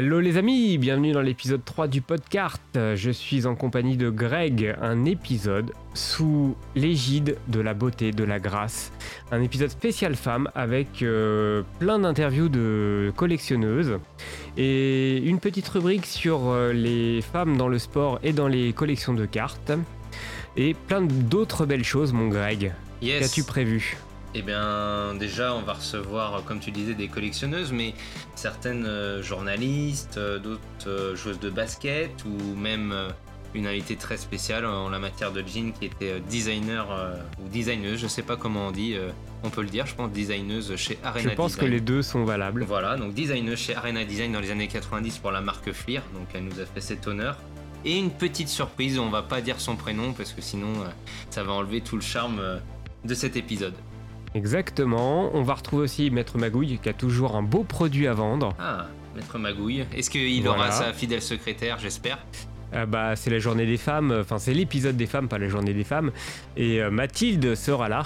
Hello 0.00 0.20
les 0.20 0.36
amis, 0.36 0.78
bienvenue 0.78 1.10
dans 1.10 1.22
l'épisode 1.22 1.64
3 1.64 1.88
du 1.88 2.02
podcast. 2.02 2.62
Je 2.94 3.10
suis 3.10 3.46
en 3.46 3.56
compagnie 3.56 3.96
de 3.96 4.10
Greg, 4.10 4.76
un 4.80 5.04
épisode 5.04 5.72
sous 5.92 6.54
l'égide 6.76 7.36
de 7.48 7.58
la 7.58 7.74
beauté, 7.74 8.12
de 8.12 8.22
la 8.22 8.38
grâce. 8.38 8.92
Un 9.32 9.42
épisode 9.42 9.70
spécial 9.70 10.14
femme 10.14 10.50
avec 10.54 11.02
euh, 11.02 11.64
plein 11.80 11.98
d'interviews 11.98 12.48
de 12.48 13.12
collectionneuses 13.16 13.98
et 14.56 15.16
une 15.16 15.40
petite 15.40 15.66
rubrique 15.66 16.06
sur 16.06 16.46
euh, 16.46 16.72
les 16.72 17.20
femmes 17.20 17.56
dans 17.56 17.66
le 17.66 17.80
sport 17.80 18.20
et 18.22 18.32
dans 18.32 18.46
les 18.46 18.72
collections 18.72 19.14
de 19.14 19.26
cartes. 19.26 19.72
Et 20.56 20.74
plein 20.74 21.02
d'autres 21.02 21.66
belles 21.66 21.82
choses, 21.82 22.12
mon 22.12 22.28
Greg. 22.28 22.72
Yes. 23.02 23.18
Qu'as-tu 23.18 23.42
prévu? 23.42 23.96
Eh 24.34 24.42
bien, 24.42 25.14
déjà, 25.14 25.54
on 25.54 25.62
va 25.62 25.72
recevoir, 25.72 26.44
comme 26.44 26.60
tu 26.60 26.70
disais, 26.70 26.94
des 26.94 27.08
collectionneuses, 27.08 27.72
mais 27.72 27.94
certaines 28.34 28.84
euh, 28.86 29.22
journalistes, 29.22 30.18
euh, 30.18 30.38
d'autres 30.38 30.60
euh, 30.86 31.16
joueuses 31.16 31.40
de 31.40 31.48
basket, 31.50 32.10
ou 32.26 32.54
même 32.54 32.92
euh, 32.92 33.08
une 33.54 33.66
invitée 33.66 33.96
très 33.96 34.18
spéciale 34.18 34.66
en 34.66 34.90
la 34.90 34.98
matière 34.98 35.32
de 35.32 35.42
jean 35.46 35.72
qui 35.72 35.86
était 35.86 36.10
euh, 36.12 36.20
designer 36.28 36.86
euh, 36.92 37.14
ou 37.42 37.48
designeuse, 37.48 37.98
je 37.98 38.06
sais 38.06 38.22
pas 38.22 38.36
comment 38.36 38.66
on 38.68 38.70
dit, 38.70 38.94
euh, 38.94 39.08
on 39.44 39.48
peut 39.48 39.62
le 39.62 39.68
dire, 39.70 39.86
je 39.86 39.94
pense 39.94 40.10
designeuse 40.12 40.76
chez 40.76 40.98
Arena 41.02 41.30
Je 41.30 41.34
pense 41.34 41.52
Design. 41.52 41.66
que 41.66 41.72
les 41.72 41.80
deux 41.80 42.02
sont 42.02 42.24
valables. 42.24 42.64
Voilà, 42.64 42.96
donc 42.96 43.14
designeuse 43.14 43.58
chez 43.58 43.74
Arena 43.74 44.04
Design 44.04 44.32
dans 44.32 44.40
les 44.40 44.50
années 44.50 44.68
90 44.68 45.18
pour 45.18 45.30
la 45.30 45.40
marque 45.40 45.72
Fleer, 45.72 46.02
donc 46.12 46.28
elle 46.34 46.44
nous 46.44 46.60
a 46.60 46.66
fait 46.66 46.82
cet 46.82 47.06
honneur. 47.06 47.38
Et 47.86 47.96
une 47.96 48.10
petite 48.10 48.48
surprise, 48.50 48.98
on 48.98 49.08
va 49.08 49.22
pas 49.22 49.40
dire 49.40 49.58
son 49.58 49.74
prénom 49.76 50.12
parce 50.12 50.32
que 50.32 50.42
sinon 50.42 50.72
euh, 50.82 50.88
ça 51.30 51.42
va 51.44 51.52
enlever 51.52 51.80
tout 51.80 51.96
le 51.96 52.02
charme 52.02 52.40
euh, 52.40 52.58
de 53.04 53.14
cet 53.14 53.36
épisode. 53.36 53.74
Exactement. 54.34 55.30
On 55.34 55.42
va 55.42 55.54
retrouver 55.54 55.84
aussi 55.84 56.10
Maître 56.10 56.38
Magouille 56.38 56.78
qui 56.82 56.88
a 56.88 56.92
toujours 56.92 57.36
un 57.36 57.42
beau 57.42 57.64
produit 57.64 58.06
à 58.06 58.14
vendre. 58.14 58.54
Ah, 58.58 58.86
Maître 59.16 59.38
Magouille. 59.38 59.84
Est-ce 59.96 60.10
qu'il 60.10 60.42
Voilà. 60.42 60.58
aura 60.62 60.70
sa 60.70 60.92
fidèle 60.92 61.22
secrétaire, 61.22 61.78
j'espère? 61.78 62.18
Ah 62.72 62.84
bah, 62.84 63.16
c'est 63.16 63.30
la 63.30 63.38
journée 63.38 63.64
des 63.64 63.78
femmes, 63.78 64.14
enfin 64.20 64.38
c'est 64.38 64.52
l'épisode 64.52 64.94
des 64.96 65.06
femmes, 65.06 65.26
pas 65.28 65.38
la 65.38 65.48
journée 65.48 65.72
des 65.72 65.84
femmes. 65.84 66.10
Et 66.56 66.82
euh, 66.82 66.90
Mathilde 66.90 67.54
sera 67.54 67.88
là, 67.88 68.02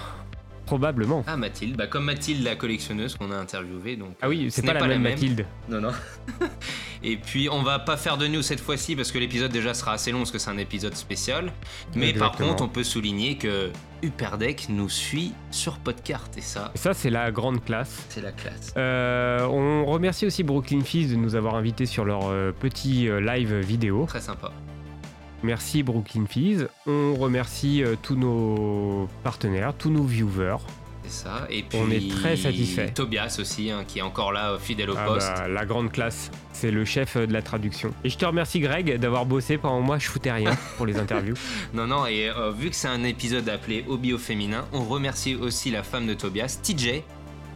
probablement. 0.73 1.23
Ah, 1.27 1.37
Mathilde. 1.37 1.77
Bah, 1.77 1.87
comme 1.87 2.05
Mathilde, 2.07 2.43
la 2.43 2.57
collectionneuse 2.57 3.15
qu'on 3.17 3.31
a 3.31 3.37
interviewée. 3.37 3.97
Donc, 3.97 4.15
Ah 4.23 4.29
oui, 4.31 4.47
euh, 4.47 4.49
c'est 4.51 4.63
ce 4.63 4.67
pas, 4.67 4.73
la 4.73 4.87
même 4.87 5.03
Mathilde. 5.03 5.45
Non, 5.69 5.83
non. 5.83 5.91
Et 7.03 7.19
puis, 7.19 7.51
on 7.51 7.63
va 7.63 7.79
pas 7.79 7.99
faire 7.99 8.17
de 8.17 8.27
news 8.27 8.41
cette 8.41 8.61
fois-ci 8.61 8.97
parce 8.97 9.13
que 9.13 9.19
l'épisode 9.19 9.53
déjà 9.53 9.75
sera 9.75 9.93
assez 9.93 10.13
long 10.13 10.21
parce 10.21 10.31
que 10.31 10.39
c'est 10.39 10.49
un 10.49 10.57
épisode 10.57 10.95
spécial. 10.95 11.53
Mais 11.95 12.15
par 12.15 12.33
contre, 12.33 12.63
on 12.65 12.69
peut 12.69 12.85
souligner 12.85 13.37
que 13.37 13.71
Uperdec 14.03 14.67
nous 14.71 14.89
suit 14.89 15.33
sur 15.51 15.79
Podcart 15.79 16.29
et 16.39 16.41
ça, 16.41 16.73
Et 16.75 16.79
ça, 16.79 16.95
c'est 16.95 17.11
la 17.11 17.31
grande 17.31 17.63
classe. 17.63 18.07
c'est 18.09 18.23
la 18.23 18.33
classe. 18.33 18.73
Euh, 18.79 19.45
on 19.45 19.85
remercie 19.85 20.25
aussi 20.25 20.43
Brooklyn 20.43 20.81
Fizz 20.81 21.11
de 21.11 21.17
nous 21.17 21.35
avoir 21.35 21.55
invités 21.55 21.85
sur 21.85 22.07
leur 22.07 22.31
euh, 22.31 22.51
petit 22.59 23.09
live 23.21 23.57
vidéo. 23.57 24.07
Très 24.07 24.23
sympa. 24.23 24.53
Merci 25.43 25.83
Brooklyn 25.83 26.27
Fizz. 26.29 26.69
On 26.87 27.15
remercie 27.15 27.83
euh, 27.83 27.95
tous 28.01 28.15
nos 28.17 29.09
partenaires, 29.25 29.75
tous 29.77 29.91
nos 29.91 30.05
viewers. 30.05 30.59
C'est 31.05 31.25
ça. 31.25 31.47
Et 31.51 31.65
puis, 31.65 31.79
On 31.83 31.91
est 31.91 32.09
très 32.09 32.37
satisfait. 32.37 32.93
Tobias 32.93 33.37
aussi, 33.41 33.71
hein, 33.73 33.83
qui 33.87 33.99
est 33.99 34.03
encore 34.03 34.31
là, 34.33 34.53
euh, 34.53 34.59
fidèle 34.59 34.89
au 34.91 34.95
Ah 34.97 35.05
poste. 35.05 35.33
bah, 35.37 35.49
la 35.49 35.67
grande 35.67 35.91
classe, 35.91 36.31
c'est 36.53 36.71
le 36.71 36.85
chef 36.85 37.17
euh, 37.17 37.27
de 37.27 37.33
la 37.33 37.43
traduction. 37.43 37.93
Et 38.05 38.09
je 38.09 38.17
te 38.17 38.25
remercie 38.25 38.61
Greg 38.61 38.99
d'avoir 38.99 39.27
bossé 39.27 39.59
pendant 39.59 39.81
moi, 39.81 39.99
je 39.99 40.07
foutais 40.09 40.31
rien 40.31 40.57
pour 40.77 40.87
les 40.87 40.97
interviews. 40.99 41.35
Non, 41.75 41.89
non, 41.89 42.07
et 42.07 42.29
euh, 42.31 42.53
vu 42.53 42.71
que 42.71 42.77
c'est 42.77 42.87
un 42.89 43.03
épisode 43.03 43.49
appelé 43.49 43.85
Hobby 43.89 44.13
au 44.13 44.19
féminin, 44.19 44.65
on 44.73 44.85
remercie 44.85 45.35
aussi 45.35 45.73
la 45.73 45.83
femme 45.83 46.07
de 46.07 46.15
Tobias, 46.15 46.61
TJ, 46.63 47.03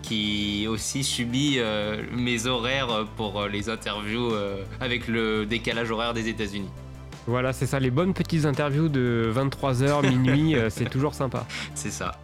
qui 0.03 0.67
aussi 0.69 1.05
subit 1.05 1.57
euh, 1.59 2.03
mes 2.17 2.47
horaires 2.49 3.07
pour 3.17 3.47
les 3.47 3.69
interviews 3.69 4.33
euh, 4.33 4.57
avec 4.81 5.07
le 5.07 5.47
décalage 5.47 5.91
horaire 5.93 6.15
des 6.15 6.29
États-Unis. 6.29 6.71
Voilà, 7.27 7.53
c'est 7.53 7.67
ça, 7.67 7.81
les 7.81 7.91
bonnes 7.91 8.15
petites 8.15 8.45
interviews 8.45 8.89
de 8.89 9.33
23h, 9.35 10.09
minuit, 10.09 10.55
euh, 10.57 10.71
c'est 10.71 10.89
toujours 10.89 11.15
sympa. 11.15 11.45
C'est 11.75 11.91
ça. 11.91 12.21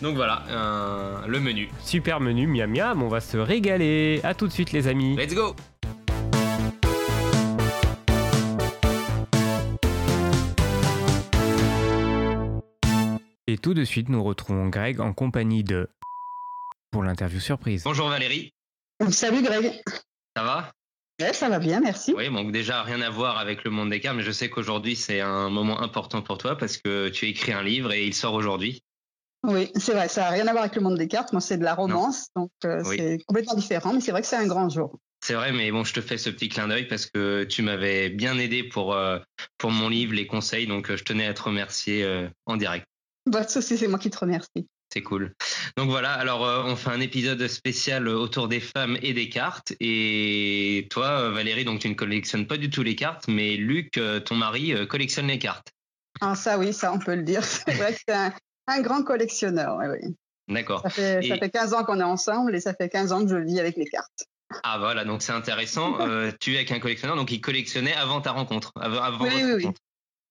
Donc 0.00 0.16
voilà, 0.16 0.42
euh, 0.48 1.26
le 1.28 1.38
menu. 1.38 1.70
Super 1.80 2.18
menu, 2.18 2.48
miam 2.48 2.68
miam, 2.68 3.02
on 3.04 3.08
va 3.08 3.20
se 3.20 3.36
régaler. 3.36 4.20
À 4.24 4.34
tout 4.34 4.48
de 4.48 4.52
suite 4.52 4.72
les 4.72 4.88
amis. 4.88 5.16
Let's 5.16 5.34
go 5.34 5.54
Et 13.46 13.58
tout 13.58 13.74
de 13.74 13.84
suite, 13.84 14.08
nous 14.08 14.24
retrouvons 14.24 14.68
Greg 14.68 15.00
en 15.00 15.12
compagnie 15.12 15.62
de... 15.62 15.88
pour 16.90 17.04
l'interview 17.04 17.38
surprise. 17.38 17.84
Bonjour 17.84 18.08
Valérie, 18.08 18.50
Salut 19.10 19.42
Greg. 19.42 19.80
ça 20.36 20.42
va? 20.42 20.72
Ouais, 21.22 21.32
ça 21.32 21.48
va 21.48 21.58
bien, 21.58 21.80
merci. 21.80 22.14
Oui, 22.16 22.28
donc 22.30 22.52
déjà 22.52 22.82
rien 22.82 23.00
à 23.00 23.10
voir 23.10 23.38
avec 23.38 23.64
le 23.64 23.70
monde 23.70 23.90
des 23.90 24.00
cartes, 24.00 24.16
mais 24.16 24.22
je 24.22 24.32
sais 24.32 24.50
qu'aujourd'hui 24.50 24.96
c'est 24.96 25.20
un 25.20 25.50
moment 25.50 25.80
important 25.80 26.22
pour 26.22 26.38
toi 26.38 26.56
parce 26.56 26.76
que 26.78 27.08
tu 27.08 27.26
as 27.26 27.28
écrit 27.28 27.52
un 27.52 27.62
livre 27.62 27.92
et 27.92 28.04
il 28.06 28.14
sort 28.14 28.34
aujourd'hui. 28.34 28.82
Oui, 29.44 29.70
c'est 29.74 29.92
vrai, 29.92 30.08
ça 30.08 30.22
n'a 30.22 30.30
rien 30.30 30.46
à 30.46 30.52
voir 30.52 30.64
avec 30.64 30.76
le 30.76 30.82
monde 30.82 30.96
des 30.96 31.08
cartes. 31.08 31.32
Moi, 31.32 31.40
c'est 31.40 31.58
de 31.58 31.64
la 31.64 31.74
romance, 31.74 32.28
donc 32.36 32.50
euh, 32.64 32.80
Oui. 32.86 32.96
c'est 32.96 33.18
complètement 33.26 33.54
différent, 33.54 33.92
mais 33.92 34.00
c'est 34.00 34.12
vrai 34.12 34.20
que 34.20 34.28
c'est 34.28 34.36
un 34.36 34.46
grand 34.46 34.68
jour. 34.68 34.98
C'est 35.24 35.34
vrai, 35.34 35.52
mais 35.52 35.70
bon, 35.70 35.84
je 35.84 35.94
te 35.94 36.00
fais 36.00 36.18
ce 36.18 36.30
petit 36.30 36.48
clin 36.48 36.66
d'œil 36.66 36.86
parce 36.88 37.06
que 37.06 37.44
tu 37.44 37.62
m'avais 37.62 38.08
bien 38.08 38.38
aidé 38.38 38.64
pour, 38.64 38.94
euh, 38.94 39.18
pour 39.58 39.70
mon 39.70 39.88
livre, 39.88 40.14
les 40.14 40.26
conseils, 40.26 40.66
donc 40.66 40.90
euh, 40.90 40.96
je 40.96 41.04
tenais 41.04 41.26
à 41.26 41.34
te 41.34 41.42
remercier 41.42 42.04
euh, 42.04 42.28
en 42.46 42.56
direct. 42.56 42.86
Bah, 43.26 43.46
ça 43.46 43.60
aussi, 43.60 43.78
c'est 43.78 43.86
moi 43.86 44.00
qui 44.00 44.10
te 44.10 44.18
remercie. 44.18 44.66
C'est 44.92 45.02
cool. 45.02 45.32
Donc 45.76 45.90
voilà, 45.90 46.12
alors 46.12 46.44
euh, 46.46 46.62
on 46.64 46.76
fait 46.76 46.90
un 46.90 47.00
épisode 47.00 47.46
spécial 47.48 48.08
autour 48.08 48.48
des 48.48 48.60
femmes 48.60 48.96
et 49.02 49.12
des 49.12 49.28
cartes. 49.28 49.72
Et 49.80 50.86
toi, 50.90 51.06
euh, 51.06 51.30
Valérie, 51.30 51.64
donc 51.64 51.80
tu 51.80 51.88
ne 51.88 51.94
collectionnes 51.94 52.46
pas 52.46 52.56
du 52.56 52.70
tout 52.70 52.82
les 52.82 52.96
cartes, 52.96 53.24
mais 53.28 53.56
Luc, 53.56 53.96
euh, 53.98 54.20
ton 54.20 54.34
mari, 54.34 54.74
collectionne 54.88 55.26
les 55.28 55.38
cartes. 55.38 55.68
Ah, 56.20 56.34
ça, 56.34 56.58
oui, 56.58 56.72
ça, 56.72 56.92
on 56.92 56.98
peut 56.98 57.14
le 57.14 57.22
dire. 57.22 57.42
C'est 57.44 57.74
vrai 57.74 57.92
que 57.94 58.00
c'est 58.06 58.14
un, 58.14 58.32
un 58.68 58.80
grand 58.80 59.02
collectionneur. 59.02 59.76
oui, 59.80 59.86
oui. 60.02 60.14
D'accord. 60.48 60.82
Ça, 60.82 60.90
fait, 60.90 61.22
ça 61.26 61.36
Et- 61.36 61.38
fait 61.38 61.50
15 61.50 61.72
ans 61.72 61.84
qu'on 61.84 62.00
est 62.00 62.04
ensemble 62.04 62.54
et 62.54 62.60
ça 62.60 62.74
fait 62.74 62.88
15 62.88 63.12
ans 63.12 63.22
que 63.24 63.28
je 63.30 63.36
vis 63.36 63.58
avec 63.60 63.76
les 63.76 63.86
cartes. 63.86 64.24
Ah 64.64 64.76
voilà, 64.78 65.04
donc 65.04 65.22
c'est 65.22 65.32
intéressant. 65.32 65.96
Euh, 66.00 66.30
tu 66.40 66.52
es 66.54 66.56
avec 66.56 66.72
un 66.72 66.78
collectionneur, 66.80 67.16
donc 67.16 67.30
il 67.32 67.40
collectionnait 67.40 67.94
avant 67.94 68.20
ta 68.20 68.32
rencontre, 68.32 68.72
avant, 68.80 69.00
avant 69.02 69.24
Oui, 69.24 69.30
votre 69.30 69.56
oui, 69.56 69.64
oui. 69.64 69.70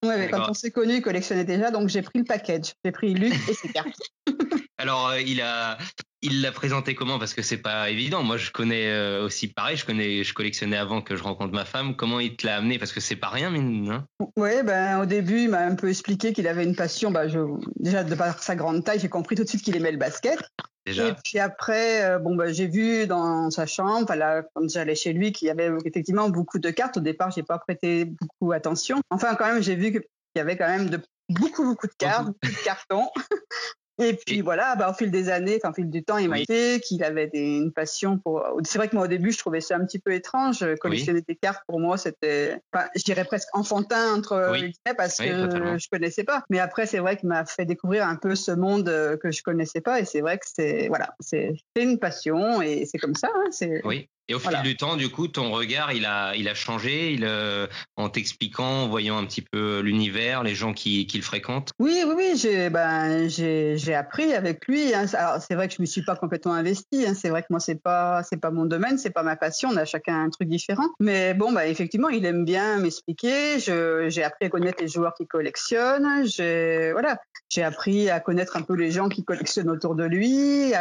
Ouais, 0.03 0.16
ouais, 0.16 0.30
quand 0.31 0.50
on 0.50 0.53
s'est 0.53 0.72
connus, 0.72 0.96
il 0.96 1.02
collectionnait 1.02 1.44
déjà, 1.46 1.72
donc 1.72 1.88
j'ai 1.90 2.02
pris 2.02 2.19
le 2.19 2.25
package. 2.25 2.74
J'ai 2.84 2.92
pris 2.92 3.13
Luc 3.13 3.34
et 3.50 3.53
ses 3.53 3.69
cartes. 3.69 4.00
Alors, 4.81 5.09
euh, 5.09 5.22
il 5.22 5.42
a, 5.42 5.78
il 6.24 6.42
l'a 6.42 6.52
présenté 6.52 6.96
comment? 6.96 7.19
Parce 7.19 7.36
que 7.36 7.44
c'est 7.44 7.58
pas 7.58 7.92
évident. 7.92 8.24
Moi, 8.24 8.38
je 8.38 8.50
connais 8.50 8.88
euh, 8.88 9.24
aussi 9.24 9.47
pareil. 9.47 9.78
Je 9.78 9.86
connais, 9.86 10.24
je 10.24 10.34
collectionnais 10.34 10.78
avant 10.78 11.02
que 11.02 11.16
je 11.16 11.22
rencontre 11.22 11.53
ma 11.53 11.66
femme. 11.66 11.96
Comment 11.96 12.19
il 12.19 12.36
te 12.36 12.47
l'a 12.47 12.58
amené? 12.58 12.80
Parce 12.80 12.92
que 12.92 13.00
c'est 13.00 13.16
pas 13.16 13.30
rien, 13.30 13.52
mine. 13.52 13.92
Hein? 13.92 14.06
Oui, 14.38 14.64
ben, 14.64 15.00
au 15.00 15.06
début, 15.06 15.44
il 15.44 15.50
m'a 15.50 15.59
un 15.59 15.75
peu 15.75 15.90
expliqué 15.90 16.34
qu'il 16.34 16.47
avait 16.47 16.64
une 16.64 16.75
passion. 16.75 17.14
Je, 17.28 17.40
déjà, 17.80 18.03
de 18.03 18.16
par 18.16 18.42
sa 18.42 18.56
grande 18.56 18.84
taille, 18.84 19.00
j'ai 19.00 19.09
compris 19.09 19.36
tout 19.36 19.44
de 19.44 19.50
suite 19.50 19.62
qu'il 19.62 19.75
aimait 19.75 19.92
le 19.92 20.00
basket. 20.00 20.40
Et 20.88 20.92
déjà. 20.92 21.16
puis 21.24 21.38
après, 21.38 22.03
euh, 22.03 22.18
bon, 22.18 22.36
bah, 22.36 22.52
j'ai 22.52 22.66
vu 22.66 23.06
dans 23.06 23.52
sa 23.52 23.68
chambre, 23.68 24.08
quand 24.56 24.68
j'allais 24.68 24.96
chez 24.96 25.13
lui, 25.13 25.31
qu'il 25.31 25.48
y 25.48 25.52
avait 25.52 25.69
effectivement 25.86 26.30
beaucoup 26.30 26.58
de 26.58 26.72
cartes. 26.72 26.98
Au 26.98 27.02
départ, 27.02 27.30
j'ai 27.30 27.44
pas 27.44 27.59
prêté 27.59 28.06
beaucoup 28.06 28.52
attention. 28.52 29.00
Enfin, 29.12 29.36
quand 29.36 29.46
même, 29.46 29.62
j'ai 29.62 29.75
vu 29.75 29.92
qu'il 29.92 30.02
y 30.38 30.40
avait 30.40 30.58
quand 30.58 30.68
même 30.68 30.90
de, 30.90 31.00
beaucoup, 31.30 31.63
beaucoup 31.63 31.88
de 31.88 31.94
cartes, 32.00 32.25
beaucoup 32.25 32.56
de 32.56 32.63
cartons. 32.63 33.09
Et 34.01 34.13
puis 34.13 34.39
Et- 34.39 34.41
voilà, 34.41 34.75
bah, 34.75 34.89
au 34.89 34.94
fil 34.94 35.12
des 35.12 35.29
années, 35.29 35.57
enfin, 35.62 35.72
au 35.72 35.73
fil 35.73 35.89
du 35.89 36.03
temps, 36.03 36.17
il 36.17 36.29
m'a 36.29 36.36
Oui. 36.38 36.45
dit 36.50 36.80
qu'il 36.81 37.03
avait 37.03 37.27
des- 37.27 37.39
une 37.57 37.71
passion 37.71 38.18
pour. 38.18 38.44
C'est 38.63 38.77
vrai 38.77 38.88
que 38.88 38.95
moi, 38.95 39.06
au 39.06 39.07
début, 39.07 39.31
je 39.31 39.38
trouvais 39.38 39.62
ça 39.62 39.75
un 39.75 39.86
petit 39.86 40.00
peu 40.00 40.13
étrange. 40.13 40.65
Collectionner 40.80 41.21
des 41.21 41.36
cartes, 41.36 41.63
pour 41.68 41.80
moi, 41.80 41.98
c'était, 41.98 42.57
enfin, 42.74 42.86
je 42.95 43.03
dirais 43.03 43.24
presque 43.25 43.48
enfantin 43.53 44.13
entre 44.15 44.50
Oui. 44.51 44.59
guillemets, 44.59 44.95
parce 44.98 45.19
Oui, 45.19 45.27
que 45.30 45.45
totalement. 45.45 45.77
je 45.77 45.88
connaissais 45.92 46.24
pas. 46.24 46.44
Mais 46.50 46.59
après, 46.59 46.86
c'est 46.86 47.00
vrai 47.00 47.18
qu'il 47.18 47.30
m'a 47.30 47.45
fait 47.45 47.65
découvrir 47.65 48.07
un 48.07 48.15
peu 48.15 48.36
ce 48.36 48.51
monde 48.51 48.89
euh, 48.89 49.18
que 49.18 49.31
je 49.31 49.44
connaissais 49.44 49.81
pas. 49.81 50.00
Et 50.00 50.06
c'est 50.06 50.21
vrai 50.21 50.38
que 50.38 50.45
c'est, 50.54 50.88
voilà, 50.88 51.15
c'est 51.19 51.54
une 51.75 52.00
passion 52.00 52.62
et 52.62 52.86
c'est 52.86 52.97
comme 52.97 53.15
ça. 53.15 53.30
hein, 53.36 53.50
Oui. 53.83 54.09
Et 54.31 54.33
au 54.33 54.39
Voilà. 54.39 54.62
fil 54.62 54.69
du 54.72 54.78
temps, 54.78 54.95
du 54.95 55.10
coup, 55.10 55.28
ton 55.28 55.51
regard, 55.51 55.92
il 55.92 56.06
a, 56.06 56.33
il 56.38 56.48
a 56.48 56.54
changé. 56.56 57.12
Il, 57.12 57.25
euh, 57.25 57.68
en 57.98 58.07
t'expliquant, 58.07 58.83
en 58.83 58.88
voyant 58.88 59.18
un 59.18 59.25
petit 59.25 59.42
peu 59.42 59.81
l'univers, 59.81 60.42
les 60.44 60.56
gens 60.56 60.72
qui, 60.72 61.06
qui 61.06 61.18
le 61.18 61.24
fréquentent? 61.24 61.72
Oui, 61.80 62.01
oui, 62.07 62.13
oui, 62.16 62.31
j'ai 62.38 62.69
ben, 62.69 63.28
appris 63.94 64.33
avec 64.33 64.66
lui. 64.68 64.94
hein. 64.94 65.06
Alors, 65.13 65.42
c'est 65.42 65.56
vrai 65.56 65.68
que 65.68 65.74
je 65.75 65.81
me 65.81 65.86
suis 65.86 66.04
pas 66.04 66.16
complètement 66.16 66.54
investie. 66.54 67.06
hein. 67.06 67.13
C'est 67.13 67.28
vrai 67.28 67.42
que 67.42 67.48
moi, 67.50 67.60
c'est 67.60 67.75
pas 67.81 68.24
c'est 68.24 68.39
pas 68.39 68.51
mon 68.51 68.66
domaine, 68.66 68.98
c'est 68.98 69.10
pas 69.10 69.24
ma 69.24 69.36
passion. 69.36 69.68
On 69.74 69.75
a 69.78 69.83
chacun 69.83 70.24
un 70.24 70.30
truc 70.30 70.48
différent. 70.48 70.88
Mais 71.01 71.33
bon, 71.33 71.51
bah, 71.51 71.68
effectivement, 71.68 72.07
il 72.07 72.25
aime 72.25 72.45
bien 72.45 72.78
m'expliquer. 72.78 73.60
J'ai 73.60 74.24
appris 74.24 74.45
à 74.45 74.50
connaître 74.50 74.81
les 74.81 74.88
joueurs 74.88 75.13
qui 75.13 75.28
collectionnent. 75.28 76.25
J'ai 76.25 76.94
voilà, 76.94 77.19
j'ai 77.50 77.63
appris 77.63 78.10
à 78.10 78.22
connaître 78.22 78.56
un 78.56 78.62
peu 78.62 78.75
les 78.75 78.92
gens 78.92 79.10
qui 79.10 79.25
collectionnent 79.25 79.69
autour 79.69 79.95
de 79.95 80.06
lui, 80.06 80.72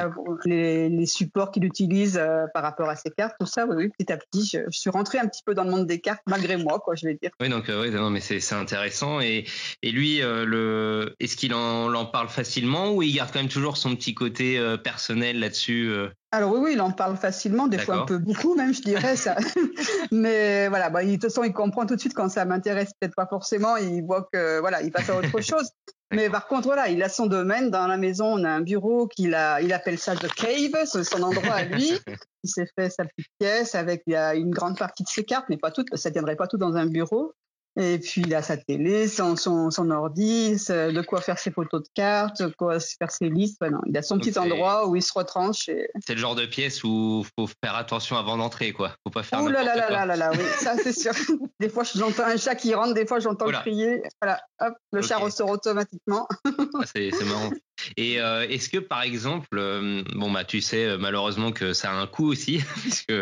les 0.44 1.06
supports 1.06 1.50
qu'il 1.50 1.64
utilise 1.64 2.16
euh, 2.16 2.46
par 2.54 2.62
rapport 2.62 2.88
à 2.88 2.96
ses 2.96 3.10
cartes. 3.10 3.34
Tout 3.40 3.46
ça, 3.46 3.66
oui, 3.66 3.88
petit 3.88 4.12
à 4.12 4.16
petit, 4.16 4.46
je, 4.46 4.60
suis 4.70 4.90
rentré 4.90 5.18
un 5.18 5.26
petit 5.26 5.42
peu 5.44 5.54
dans 5.54 5.64
le 5.64 5.70
monde 5.70 5.86
des 5.86 6.00
cartes, 6.00 6.22
malgré 6.26 6.56
moi, 6.56 6.78
quoi, 6.78 6.94
je 6.94 7.06
vais 7.06 7.14
dire. 7.20 7.30
Oui, 7.40 7.48
donc, 7.48 7.64
oui, 7.68 7.90
non, 7.90 8.10
mais 8.10 8.20
c'est 8.20 8.54
intéressant. 8.54 9.20
Et, 9.20 9.46
et 9.82 9.90
lui, 9.90 10.20
le, 10.20 11.16
est-ce 11.20 11.36
qu'il 11.36 11.54
en, 11.54 11.92
en, 11.92 12.06
parle 12.06 12.28
facilement 12.28 12.92
ou 12.92 13.02
il 13.02 13.14
garde 13.14 13.30
quand 13.32 13.40
même 13.40 13.48
toujours 13.48 13.76
son 13.76 13.96
petit 13.96 14.14
côté 14.14 14.60
personnel 14.82 15.40
là-dessus 15.40 15.92
alors 16.32 16.52
oui, 16.52 16.60
oui, 16.62 16.70
il 16.74 16.80
en 16.80 16.92
parle 16.92 17.16
facilement, 17.16 17.66
des 17.66 17.78
fois 17.78 17.96
un 17.96 18.04
peu 18.04 18.18
beaucoup 18.18 18.54
même, 18.54 18.72
je 18.72 18.82
dirais 18.82 19.16
ça. 19.16 19.36
Mais 20.12 20.68
voilà, 20.68 20.88
bah, 20.88 21.04
de 21.04 21.10
toute 21.12 21.22
façon, 21.22 21.42
il 21.42 21.52
comprend 21.52 21.86
tout 21.86 21.96
de 21.96 22.00
suite 22.00 22.14
quand 22.14 22.28
ça 22.28 22.44
m'intéresse 22.44 22.92
peut-être 23.00 23.16
pas 23.16 23.26
forcément. 23.26 23.76
Il 23.76 24.04
voit 24.04 24.28
que 24.32 24.60
voilà, 24.60 24.80
il 24.82 24.92
passe 24.92 25.10
à 25.10 25.16
autre 25.16 25.40
chose. 25.40 25.70
Mais 26.12 26.28
par 26.28 26.48
contre, 26.48 26.66
voilà, 26.66 26.88
il 26.88 27.02
a 27.02 27.08
son 27.08 27.26
domaine 27.26 27.70
dans 27.70 27.86
la 27.86 27.96
maison. 27.96 28.26
On 28.26 28.44
a 28.44 28.50
un 28.50 28.60
bureau 28.60 29.06
qu'il 29.06 29.34
a, 29.34 29.60
il 29.60 29.72
appelle 29.72 29.98
ça 29.98 30.16
the 30.16 30.32
cave, 30.34 30.84
c'est 30.84 31.04
son 31.04 31.22
endroit 31.22 31.54
à 31.54 31.64
lui. 31.64 31.92
Il 32.42 32.48
s'est 32.48 32.66
fait 32.74 32.88
sa 32.88 33.04
petite 33.04 33.30
pièce 33.38 33.74
avec 33.74 34.02
il 34.06 34.14
y 34.14 34.16
a 34.16 34.34
une 34.34 34.50
grande 34.50 34.78
partie 34.78 35.02
de 35.02 35.08
ses 35.08 35.24
cartes, 35.24 35.44
mais 35.50 35.58
pas 35.58 35.70
toutes, 35.70 35.94
ça 35.94 36.08
ne 36.08 36.14
tiendrait 36.14 36.36
pas 36.36 36.46
tout 36.46 36.56
dans 36.56 36.74
un 36.74 36.86
bureau. 36.86 37.34
Et 37.76 37.98
puis 37.98 38.22
il 38.22 38.34
a 38.34 38.42
sa 38.42 38.56
télé, 38.56 39.06
son, 39.06 39.36
son, 39.36 39.70
son 39.70 39.90
ordi, 39.90 40.56
de 40.68 41.00
quoi 41.02 41.20
faire 41.20 41.38
ses 41.38 41.50
photos 41.50 41.82
de 41.82 41.88
cartes, 41.94 42.42
de 42.42 42.52
quoi 42.56 42.78
faire 42.80 43.10
ses 43.10 43.28
listes. 43.28 43.62
il 43.86 43.96
a 43.96 44.02
son 44.02 44.18
petit 44.18 44.36
endroit 44.38 44.88
où 44.88 44.96
il 44.96 45.02
se 45.02 45.12
retranche. 45.14 45.70
C'est 46.04 46.14
le 46.14 46.18
genre 46.18 46.34
de 46.34 46.46
pièce 46.46 46.82
où 46.82 47.24
faut 47.38 47.48
faire 47.62 47.76
attention 47.76 48.16
avant 48.16 48.36
d'entrer, 48.36 48.72
quoi. 48.72 48.94
Faut 49.04 49.10
pas 49.10 49.22
faire. 49.22 49.42
Ouh 49.42 49.48
là 49.48 49.62
là 49.62 49.76
là 49.76 50.04
là 50.04 50.16
là 50.16 50.30
oui, 50.32 50.44
ça 50.58 50.74
c'est 50.76 50.92
sûr. 50.92 51.12
des 51.60 51.68
fois 51.68 51.84
j'entends 51.84 52.24
un 52.24 52.36
chat 52.36 52.54
qui 52.54 52.74
rentre, 52.74 52.94
des 52.94 53.06
fois 53.06 53.20
j'entends 53.20 53.50
crier. 53.50 54.02
Voilà, 54.20 54.40
hop, 54.60 54.74
le 54.92 55.02
chat 55.02 55.18
ressort 55.18 55.50
automatiquement. 55.50 56.26
Ah, 56.44 56.84
c'est 56.84 57.24
marrant. 57.24 57.50
Et 57.96 58.20
euh, 58.20 58.46
est-ce 58.48 58.68
que 58.68 58.78
par 58.78 59.02
exemple, 59.02 59.48
euh, 59.58 60.02
bon 60.14 60.30
bah 60.30 60.44
tu 60.44 60.60
sais 60.60 60.86
euh, 60.86 60.98
malheureusement 60.98 61.52
que 61.52 61.72
ça 61.72 61.90
a 61.90 61.94
un 61.94 62.06
coût 62.06 62.26
aussi, 62.26 62.62
puisque 62.82 63.12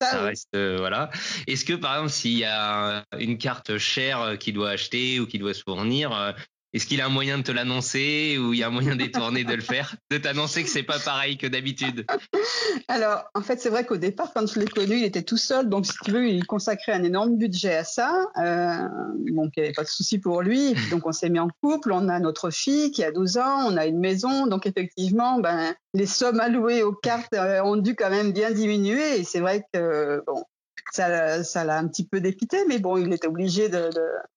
ça 0.00 0.22
reste 0.22 0.54
euh, 0.54 0.76
voilà. 0.78 1.10
Est-ce 1.46 1.64
que 1.64 1.74
par 1.74 1.94
exemple 1.94 2.10
s'il 2.10 2.38
y 2.38 2.44
a 2.44 3.04
une 3.18 3.38
carte 3.38 3.78
chère 3.78 4.20
euh, 4.20 4.36
qu'il 4.36 4.54
doit 4.54 4.70
acheter 4.70 5.20
ou 5.20 5.26
qu'il 5.26 5.40
doit 5.40 5.54
se 5.54 5.62
fournir, 5.62 6.12
euh, 6.12 6.32
est-ce 6.72 6.86
qu'il 6.86 7.00
a 7.00 7.06
un 7.06 7.10
moyen 7.10 7.38
de 7.38 7.42
te 7.42 7.50
l'annoncer 7.50 8.38
ou 8.38 8.52
il 8.52 8.60
y 8.60 8.62
a 8.62 8.68
un 8.68 8.70
moyen 8.70 8.94
détourné 8.96 9.44
de 9.44 9.54
le 9.54 9.60
faire, 9.60 9.96
de 10.10 10.18
t'annoncer 10.18 10.62
que 10.62 10.68
c'est 10.68 10.84
pas 10.84 10.98
pareil 10.98 11.36
que 11.36 11.46
d'habitude? 11.46 12.06
Alors, 12.88 13.24
en 13.34 13.42
fait, 13.42 13.60
c'est 13.60 13.70
vrai 13.70 13.84
qu'au 13.84 13.96
départ, 13.96 14.32
quand 14.32 14.46
je 14.46 14.60
l'ai 14.60 14.66
connu, 14.66 14.96
il 14.96 15.04
était 15.04 15.22
tout 15.22 15.36
seul, 15.36 15.68
donc 15.68 15.86
si 15.86 15.92
tu 16.04 16.12
veux, 16.12 16.28
il 16.28 16.46
consacrait 16.46 16.92
un 16.92 17.02
énorme 17.02 17.36
budget 17.36 17.74
à 17.74 17.84
ça. 17.84 18.26
Euh, 18.38 18.76
donc, 19.32 19.52
il 19.56 19.60
n'y 19.60 19.64
avait 19.66 19.74
pas 19.74 19.82
de 19.82 19.88
souci 19.88 20.18
pour 20.18 20.42
lui. 20.42 20.74
donc, 20.90 21.06
on 21.06 21.12
s'est 21.12 21.28
mis 21.28 21.40
en 21.40 21.48
couple. 21.60 21.92
On 21.92 22.08
a 22.08 22.20
notre 22.20 22.50
fille 22.50 22.92
qui 22.92 23.02
a 23.02 23.10
12 23.10 23.38
ans. 23.38 23.66
On 23.68 23.76
a 23.76 23.86
une 23.86 23.98
maison. 23.98 24.46
Donc, 24.46 24.66
effectivement, 24.66 25.40
ben, 25.40 25.74
les 25.94 26.06
sommes 26.06 26.40
allouées 26.40 26.82
aux 26.82 26.92
cartes 26.92 27.34
ont 27.34 27.76
dû 27.76 27.96
quand 27.96 28.10
même 28.10 28.32
bien 28.32 28.52
diminuer. 28.52 29.18
Et 29.18 29.24
c'est 29.24 29.40
vrai 29.40 29.64
que 29.72 30.22
bon, 30.26 30.44
ça, 30.92 31.44
ça 31.44 31.64
l'a 31.64 31.76
un 31.78 31.88
petit 31.88 32.06
peu 32.06 32.20
dépité, 32.20 32.64
mais 32.68 32.78
bon, 32.78 32.96
il 32.96 33.12
était 33.12 33.26
obligé 33.28 33.68
de, 33.68 33.90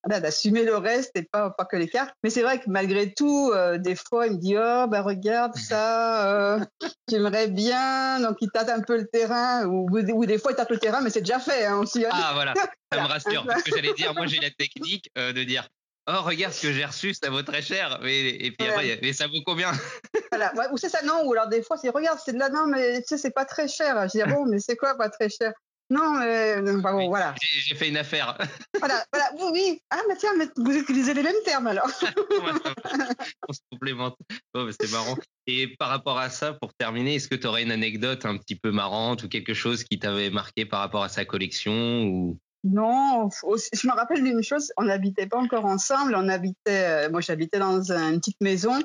d'assumer 0.07 0.63
le 0.63 0.77
reste 0.77 1.11
et 1.15 1.23
pas, 1.23 1.49
pas 1.49 1.65
que 1.65 1.75
les 1.75 1.87
cartes. 1.87 2.13
Mais 2.23 2.29
c'est 2.29 2.41
vrai 2.41 2.59
que 2.59 2.65
malgré 2.67 3.13
tout, 3.13 3.51
euh, 3.53 3.77
des 3.77 3.95
fois, 3.95 4.27
il 4.27 4.33
me 4.33 4.37
dit, 4.37 4.55
oh, 4.57 4.87
bah, 4.87 5.01
regarde 5.01 5.55
ça, 5.55 6.55
euh, 6.55 6.59
j'aimerais 7.09 7.47
bien. 7.47 8.19
Donc, 8.19 8.37
il 8.41 8.49
tâte 8.51 8.69
un 8.69 8.81
peu 8.81 8.97
le 8.97 9.07
terrain, 9.07 9.65
ou, 9.65 9.87
ou, 9.91 10.25
des 10.25 10.37
fois, 10.37 10.51
il 10.51 10.55
tâte 10.55 10.71
le 10.71 10.79
terrain, 10.79 11.01
mais 11.01 11.09
c'est 11.09 11.21
déjà 11.21 11.39
fait 11.39 11.65
hein. 11.65 11.83
Hein. 11.83 12.09
Ah, 12.11 12.31
voilà, 12.33 12.53
ça 12.91 13.01
me 13.01 13.07
rassure, 13.07 13.45
parce 13.45 13.63
que 13.63 13.71
j'allais 13.75 13.93
dire, 13.93 14.13
moi, 14.13 14.27
j'ai 14.27 14.39
la 14.39 14.51
technique 14.51 15.09
euh, 15.17 15.33
de 15.33 15.43
dire, 15.43 15.67
Oh, 16.05 16.21
regarde 16.21 16.53
ce 16.53 16.63
que 16.63 16.73
j'ai 16.73 16.83
reçu, 16.83 17.13
ça 17.13 17.29
vaut 17.29 17.43
très 17.43 17.61
cher. 17.61 17.97
Mais, 18.01 18.27
et 18.27 18.51
puis 18.51 18.67
après, 18.67 18.99
mais 19.01 19.13
ça 19.13 19.27
vaut 19.27 19.41
combien? 19.45 19.71
Voilà, 20.33 20.51
ou 20.73 20.77
c'est 20.77 20.89
ça, 20.89 21.03
non, 21.03 21.25
ou 21.25 21.33
alors 21.33 21.47
des 21.47 21.61
fois, 21.61 21.77
c'est 21.77 21.89
regarde, 21.89 22.19
c'est 22.23 22.33
de 22.33 22.39
la 22.39 22.49
non, 22.49 22.65
mais 22.65 23.01
tu 23.01 23.09
sais, 23.09 23.17
c'est 23.19 23.31
pas 23.31 23.45
très 23.45 23.67
cher. 23.67 24.07
Je 24.07 24.17
dis, 24.17 24.21
ah 24.21 24.25
bon, 24.25 24.47
mais 24.47 24.59
c'est 24.59 24.75
quoi 24.75 24.95
pas 24.95 25.07
très 25.07 25.29
cher? 25.29 25.53
Non, 25.89 26.19
mais 26.19 27.07
voilà. 27.07 27.35
J'ai 27.41 27.75
fait 27.75 27.89
une 27.89 27.97
affaire. 27.97 28.37
Voilà, 28.79 29.05
voilà, 29.13 29.29
oui, 29.35 29.49
oui. 29.53 29.81
Ah, 29.91 30.01
mais 30.09 30.15
tiens, 30.17 30.31
mais 30.37 30.47
vous 30.57 30.75
utilisez 30.75 31.13
les 31.13 31.23
mêmes 31.23 31.33
termes 31.45 31.67
alors. 31.67 31.87
On 33.47 33.53
se 33.53 33.59
complémente. 33.71 34.17
c'est 34.53 34.91
marrant. 34.91 35.15
Et 35.47 35.67
par 35.77 35.89
rapport 35.89 36.19
à 36.19 36.29
ça, 36.29 36.53
pour 36.53 36.73
terminer, 36.73 37.15
est-ce 37.15 37.29
que 37.29 37.35
tu 37.35 37.47
aurais 37.47 37.63
une 37.63 37.71
anecdote 37.71 38.25
un 38.25 38.37
petit 38.37 38.55
peu 38.55 38.71
marrante 38.71 39.23
ou 39.23 39.29
quelque 39.29 39.53
chose 39.53 39.85
qui 39.85 39.99
t'avait 39.99 40.31
marqué 40.31 40.65
par 40.65 40.79
rapport 40.79 41.03
à 41.03 41.09
sa 41.09 41.23
collection 41.23 42.03
ou... 42.03 42.39
Non, 42.65 43.29
je 43.29 43.87
me 43.87 43.93
rappelle 43.93 44.23
d'une 44.23 44.41
chose, 44.41 44.71
on 44.77 44.83
n'habitait 44.83 45.27
pas 45.27 45.37
encore 45.37 45.65
ensemble, 45.65 46.15
on 46.15 46.29
habitait, 46.29 47.07
euh, 47.07 47.09
moi 47.09 47.19
j'habitais 47.19 47.59
dans 47.59 47.91
une 47.91 48.19
petite 48.19 48.39
maison 48.39 48.81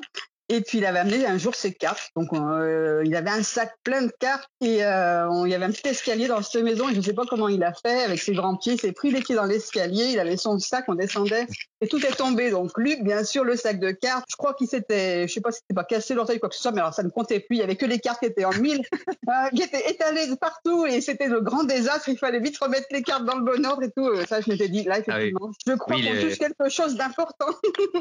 et 0.49 0.61
puis 0.61 0.79
il 0.79 0.85
avait 0.85 0.99
amené 0.99 1.25
un 1.25 1.37
jour 1.37 1.53
ses 1.53 1.73
cartes. 1.73 2.09
Donc 2.15 2.33
euh, 2.33 3.03
il 3.05 3.15
avait 3.15 3.29
un 3.29 3.43
sac 3.43 3.75
plein 3.83 4.01
de 4.01 4.11
cartes 4.19 4.49
et 4.61 4.83
euh, 4.83 5.29
on, 5.29 5.45
il 5.45 5.51
y 5.51 5.55
avait 5.55 5.65
un 5.65 5.71
petit 5.71 5.87
escalier 5.87 6.27
dans 6.27 6.41
cette 6.41 6.63
maison. 6.63 6.89
Et 6.89 6.93
je 6.93 6.97
ne 6.97 7.03
sais 7.03 7.13
pas 7.13 7.25
comment 7.29 7.47
il 7.47 7.63
a 7.63 7.71
fait 7.73 8.03
avec 8.03 8.19
ses 8.19 8.33
grands 8.33 8.57
pieds. 8.57 8.73
Il 8.73 8.81
s'est 8.81 8.91
pris 8.91 9.11
les 9.11 9.21
pieds 9.21 9.35
dans 9.35 9.45
l'escalier. 9.45 10.05
Il 10.05 10.19
avait 10.19 10.37
son 10.37 10.57
sac, 10.57 10.85
on 10.87 10.95
descendait 10.95 11.45
et 11.81 11.87
tout 11.87 12.03
est 12.03 12.15
tombé. 12.15 12.49
Donc 12.49 12.71
Luc, 12.77 13.03
bien 13.03 13.23
sûr, 13.23 13.43
le 13.43 13.55
sac 13.55 13.79
de 13.79 13.91
cartes. 13.91 14.25
Je 14.29 14.35
crois 14.35 14.55
qu'il 14.55 14.67
s'était, 14.67 15.27
je 15.27 15.33
sais 15.33 15.41
pas 15.41 15.51
si 15.51 15.59
c'était 15.61 15.75
pas 15.75 15.83
cassé 15.83 16.15
l'orteil 16.15 16.37
ou 16.37 16.39
quoi 16.39 16.49
que 16.49 16.55
ce 16.55 16.61
soit, 16.61 16.71
mais 16.71 16.81
alors 16.81 16.95
ça 16.95 17.03
ne 17.03 17.09
comptait 17.09 17.39
plus. 17.39 17.57
Il 17.57 17.59
y 17.59 17.63
avait 17.63 17.75
que 17.75 17.85
les 17.85 17.99
cartes 17.99 18.19
qui 18.19 18.25
étaient 18.25 18.45
en 18.45 18.53
mille, 18.53 18.81
euh, 19.29 19.49
qui 19.55 19.61
étaient 19.61 19.89
étalées 19.89 20.27
partout 20.41 20.87
et 20.87 20.99
c'était 21.01 21.27
le 21.27 21.41
grand 21.41 21.63
désastre. 21.63 22.09
Il 22.09 22.17
fallait 22.17 22.39
vite 22.39 22.57
remettre 22.57 22.87
les 22.91 23.03
cartes 23.03 23.25
dans 23.25 23.35
le 23.35 23.43
bon 23.43 23.63
ordre 23.65 23.83
et 23.83 23.91
tout. 23.91 24.09
Ça, 24.27 24.41
je 24.41 24.49
m'étais 24.49 24.67
dit 24.67 24.83
là 24.83 24.95
ah 24.95 24.99
effectivement. 24.99 25.51
Je 25.67 25.73
crois 25.73 25.95
qu'on 25.95 26.21
touche 26.21 26.39
quelque 26.39 26.69
chose 26.69 26.95
d'important. 26.95 27.53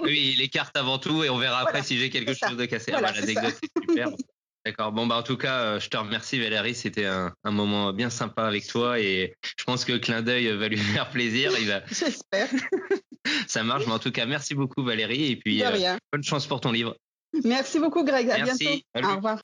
oui, 0.02 0.34
les 0.38 0.48
cartes 0.48 0.76
avant 0.78 0.98
tout 0.98 1.22
et 1.24 1.28
on 1.28 1.36
verra 1.36 1.60
après 1.60 1.82
si 1.82 1.98
j'ai 1.98 2.08
quelque 2.08 2.32
chose 2.32 2.37
de 2.56 2.64
cassé. 2.64 2.92
Ah, 2.94 3.00
bah, 3.00 3.12
l'anecdote 3.12 3.54
est 3.62 3.90
super. 3.90 4.08
D'accord. 4.66 4.92
Bon, 4.92 5.06
bah, 5.06 5.16
en 5.16 5.22
tout 5.22 5.36
cas, 5.36 5.60
euh, 5.60 5.80
je 5.80 5.88
te 5.88 5.96
remercie, 5.96 6.38
Valérie. 6.38 6.74
C'était 6.74 7.06
un, 7.06 7.32
moment 7.44 7.92
bien 7.92 8.10
sympa 8.10 8.44
avec 8.44 8.66
toi 8.66 9.00
et 9.00 9.34
je 9.56 9.64
pense 9.64 9.84
que 9.84 9.96
clin 9.96 10.22
d'œil 10.22 10.48
va 10.56 10.68
lui 10.68 10.76
faire 10.76 11.08
plaisir. 11.10 11.52
Il 11.58 11.68
va... 11.68 11.80
J'espère. 11.90 12.48
Ça 13.46 13.62
marche. 13.62 13.86
Mais 13.86 13.92
en 13.92 13.98
tout 13.98 14.12
cas, 14.12 14.26
merci 14.26 14.54
beaucoup, 14.54 14.82
Valérie. 14.82 15.32
Et 15.32 15.36
puis, 15.36 15.62
euh, 15.64 15.96
bonne 16.12 16.24
chance 16.24 16.46
pour 16.46 16.60
ton 16.60 16.72
livre. 16.72 16.96
Merci 17.44 17.78
beaucoup, 17.78 18.04
Greg. 18.04 18.30
À 18.30 18.40
bientôt. 18.40 18.64
Au 18.94 19.16
revoir. 19.16 19.38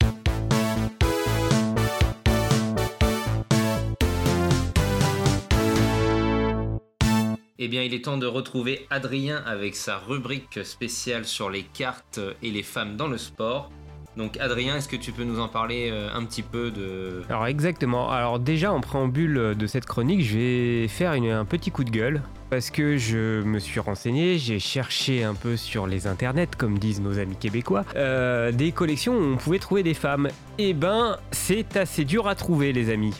Eh 7.57 7.69
bien, 7.69 7.83
il 7.83 7.93
est 7.93 8.03
temps 8.03 8.17
de 8.17 8.25
retrouver 8.25 8.85
Adrien 8.89 9.41
avec 9.45 9.77
sa 9.77 9.97
rubrique 9.97 10.59
spéciale 10.65 11.23
sur 11.23 11.49
les 11.49 11.63
cartes 11.63 12.19
et 12.43 12.51
les 12.51 12.63
femmes 12.63 12.97
dans 12.97 13.07
le 13.07 13.17
sport. 13.17 13.71
Donc 14.17 14.37
Adrien, 14.41 14.75
est-ce 14.75 14.89
que 14.89 14.97
tu 14.97 15.13
peux 15.13 15.23
nous 15.23 15.39
en 15.39 15.47
parler 15.47 15.89
euh, 15.89 16.09
un 16.13 16.25
petit 16.25 16.41
peu 16.41 16.69
de... 16.69 17.21
Alors 17.29 17.47
exactement. 17.47 18.11
Alors 18.11 18.39
déjà 18.39 18.73
en 18.73 18.81
préambule 18.81 19.55
de 19.57 19.67
cette 19.67 19.85
chronique, 19.85 20.21
je 20.21 20.37
vais 20.37 20.87
faire 20.89 21.11
un 21.11 21.45
petit 21.45 21.71
coup 21.71 21.85
de 21.85 21.91
gueule 21.91 22.21
parce 22.49 22.71
que 22.71 22.97
je 22.97 23.41
me 23.41 23.59
suis 23.59 23.79
renseigné, 23.79 24.37
j'ai 24.37 24.59
cherché 24.59 25.23
un 25.23 25.33
peu 25.33 25.57
sur 25.57 25.87
les 25.87 26.07
internets, 26.07 26.55
comme 26.57 26.77
disent 26.77 27.01
nos 27.01 27.19
amis 27.19 27.35
québécois, 27.37 27.85
euh, 27.95 28.51
des 28.51 28.71
collections 28.71 29.13
où 29.17 29.33
on 29.33 29.37
pouvait 29.37 29.59
trouver 29.59 29.83
des 29.83 29.93
femmes. 29.93 30.29
Eh 30.57 30.73
ben, 30.73 31.17
c'est 31.31 31.77
assez 31.77 32.05
dur 32.05 32.27
à 32.27 32.35
trouver 32.35 32.73
les 32.73 32.89
amis. 32.89 33.13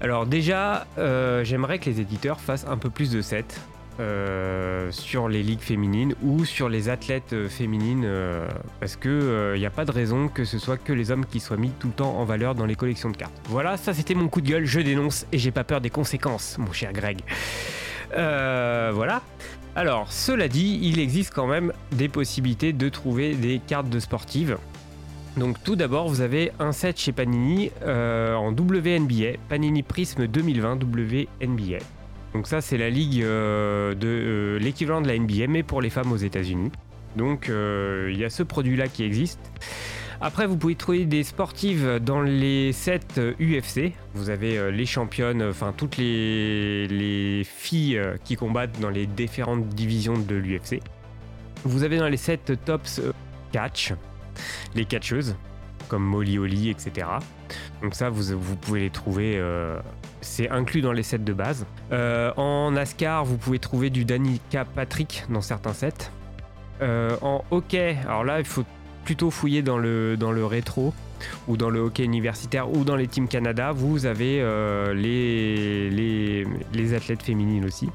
Alors 0.00 0.26
déjà, 0.26 0.86
euh, 0.98 1.42
j'aimerais 1.44 1.78
que 1.78 1.86
les 1.86 2.00
éditeurs 2.00 2.40
fassent 2.40 2.66
un 2.68 2.76
peu 2.76 2.90
plus 2.90 3.10
de 3.10 3.22
sets. 3.22 3.44
Euh, 3.98 4.92
sur 4.92 5.26
les 5.26 5.42
ligues 5.42 5.62
féminines 5.62 6.14
ou 6.22 6.44
sur 6.44 6.68
les 6.68 6.90
athlètes 6.90 7.32
euh, 7.32 7.48
féminines 7.48 8.06
parce 8.78 8.94
que 8.94 9.52
il 9.54 9.58
n'y 9.58 9.64
a 9.64 9.70
pas 9.70 9.86
de 9.86 9.90
raison 9.90 10.28
que 10.28 10.44
ce 10.44 10.58
soit 10.58 10.76
que 10.76 10.92
les 10.92 11.10
hommes 11.10 11.24
qui 11.24 11.40
soient 11.40 11.56
mis 11.56 11.70
tout 11.70 11.86
le 11.86 11.94
temps 11.94 12.18
en 12.18 12.26
valeur 12.26 12.54
dans 12.54 12.66
les 12.66 12.74
collections 12.74 13.08
de 13.08 13.16
cartes. 13.16 13.32
Voilà, 13.48 13.78
ça 13.78 13.94
c'était 13.94 14.14
mon 14.14 14.28
coup 14.28 14.42
de 14.42 14.48
gueule, 14.50 14.66
je 14.66 14.80
dénonce 14.80 15.26
et 15.32 15.38
j'ai 15.38 15.50
pas 15.50 15.64
peur 15.64 15.80
des 15.80 15.88
conséquences, 15.88 16.58
mon 16.58 16.72
cher 16.72 16.92
Greg. 16.92 17.20
voilà. 18.12 19.22
Alors, 19.76 20.10
cela 20.10 20.48
dit, 20.48 20.78
il 20.82 20.98
existe 20.98 21.34
quand 21.34 21.46
même 21.46 21.72
des 21.92 22.08
possibilités 22.08 22.72
de 22.72 22.88
trouver 22.88 23.34
des 23.34 23.60
cartes 23.66 23.90
de 23.90 24.00
sportives. 24.00 24.56
Donc 25.36 25.62
tout 25.62 25.76
d'abord, 25.76 26.08
vous 26.08 26.22
avez 26.22 26.52
un 26.58 26.72
set 26.72 26.98
chez 26.98 27.12
Panini 27.12 27.70
en 27.84 28.52
WNBA, 28.52 29.38
Panini 29.48 29.82
Prism 29.82 30.26
2020 30.26 30.82
WNBA. 30.82 31.78
Donc 32.36 32.48
ça, 32.48 32.60
c'est 32.60 32.76
la 32.76 32.90
ligue 32.90 33.22
euh, 33.22 33.94
de 33.94 34.06
euh, 34.06 34.58
l'équivalent 34.58 35.00
de 35.00 35.08
la 35.08 35.18
NBA, 35.18 35.46
mais 35.48 35.62
pour 35.62 35.80
les 35.80 35.88
femmes 35.88 36.12
aux 36.12 36.18
États-Unis. 36.18 36.70
Donc 37.16 37.48
euh, 37.48 38.10
il 38.12 38.18
y 38.18 38.26
a 38.26 38.28
ce 38.28 38.42
produit-là 38.42 38.88
qui 38.88 39.04
existe. 39.04 39.40
Après, 40.20 40.46
vous 40.46 40.58
pouvez 40.58 40.74
trouver 40.74 41.06
des 41.06 41.22
sportives 41.22 41.98
dans 41.98 42.20
les 42.20 42.72
sets 42.72 43.18
UFC. 43.40 43.92
Vous 44.14 44.28
avez 44.28 44.70
les 44.70 44.84
championnes, 44.84 45.42
enfin 45.42 45.72
toutes 45.74 45.96
les, 45.96 46.86
les, 46.88 47.42
filles 47.44 48.02
qui 48.22 48.36
combattent 48.36 48.78
dans 48.80 48.90
les 48.90 49.06
différentes 49.06 49.68
divisions 49.68 50.18
de 50.18 50.34
l'UFC. 50.34 50.80
Vous 51.64 51.84
avez 51.84 51.96
dans 51.96 52.08
les 52.08 52.18
sets 52.18 52.56
tops 52.66 53.00
catch, 53.50 53.94
les 54.74 54.84
catcheuses, 54.84 55.36
comme 55.88 56.02
Molly 56.02 56.38
Holly, 56.38 56.70
etc. 56.70 57.06
Donc 57.82 57.94
ça, 57.94 58.10
vous, 58.10 58.38
vous 58.38 58.56
pouvez 58.56 58.80
les 58.80 58.90
trouver 58.90 59.40
c'est 60.26 60.50
inclus 60.50 60.82
dans 60.82 60.92
les 60.92 61.02
sets 61.02 61.18
de 61.18 61.32
base. 61.32 61.66
Euh, 61.92 62.32
en 62.36 62.72
NASCAR, 62.72 63.24
vous 63.24 63.38
pouvez 63.38 63.58
trouver 63.58 63.90
du 63.90 64.04
Danica 64.04 64.64
Patrick 64.64 65.24
dans 65.30 65.40
certains 65.40 65.72
sets. 65.72 66.10
Euh, 66.82 67.16
en 67.22 67.44
hockey, 67.50 67.96
alors 68.04 68.24
là, 68.24 68.40
il 68.40 68.44
faut 68.44 68.64
plutôt 69.04 69.30
fouiller 69.30 69.62
dans 69.62 69.78
le, 69.78 70.16
dans 70.16 70.32
le 70.32 70.44
rétro 70.44 70.92
ou 71.48 71.56
dans 71.56 71.70
le 71.70 71.80
hockey 71.80 72.04
universitaire 72.04 72.70
ou 72.70 72.84
dans 72.84 72.96
les 72.96 73.06
teams 73.06 73.28
Canada, 73.28 73.72
vous 73.72 74.06
avez 74.06 74.40
euh, 74.40 74.94
les, 74.94 76.44
les, 76.72 76.94
athlètes 76.94 77.22
féminines 77.22 77.64
aussi. 77.64 77.88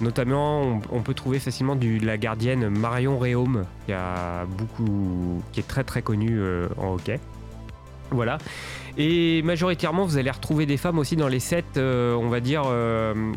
Notamment, 0.00 0.80
on, 0.90 1.02
peut 1.02 1.14
trouver 1.14 1.38
facilement 1.38 1.76
la 2.02 2.16
gardienne 2.16 2.68
Marion 2.68 3.18
Réaume, 3.18 3.64
qui, 3.86 3.92
a 3.92 4.46
beaucoup, 4.46 5.42
qui 5.52 5.60
est 5.60 5.68
très 5.68 5.84
très 5.84 6.02
connue 6.02 6.38
euh, 6.40 6.68
en 6.78 6.94
hockey. 6.94 7.20
Voilà. 8.10 8.38
Et 8.98 9.42
majoritairement, 9.42 10.04
vous 10.04 10.18
allez 10.18 10.30
retrouver 10.30 10.66
des 10.66 10.76
femmes 10.76 10.98
aussi 10.98 11.14
dans 11.14 11.28
les 11.28 11.38
sets, 11.38 11.64
euh, 11.76 12.14
on 12.14 12.28
va 12.28 12.40
dire, 12.40 12.64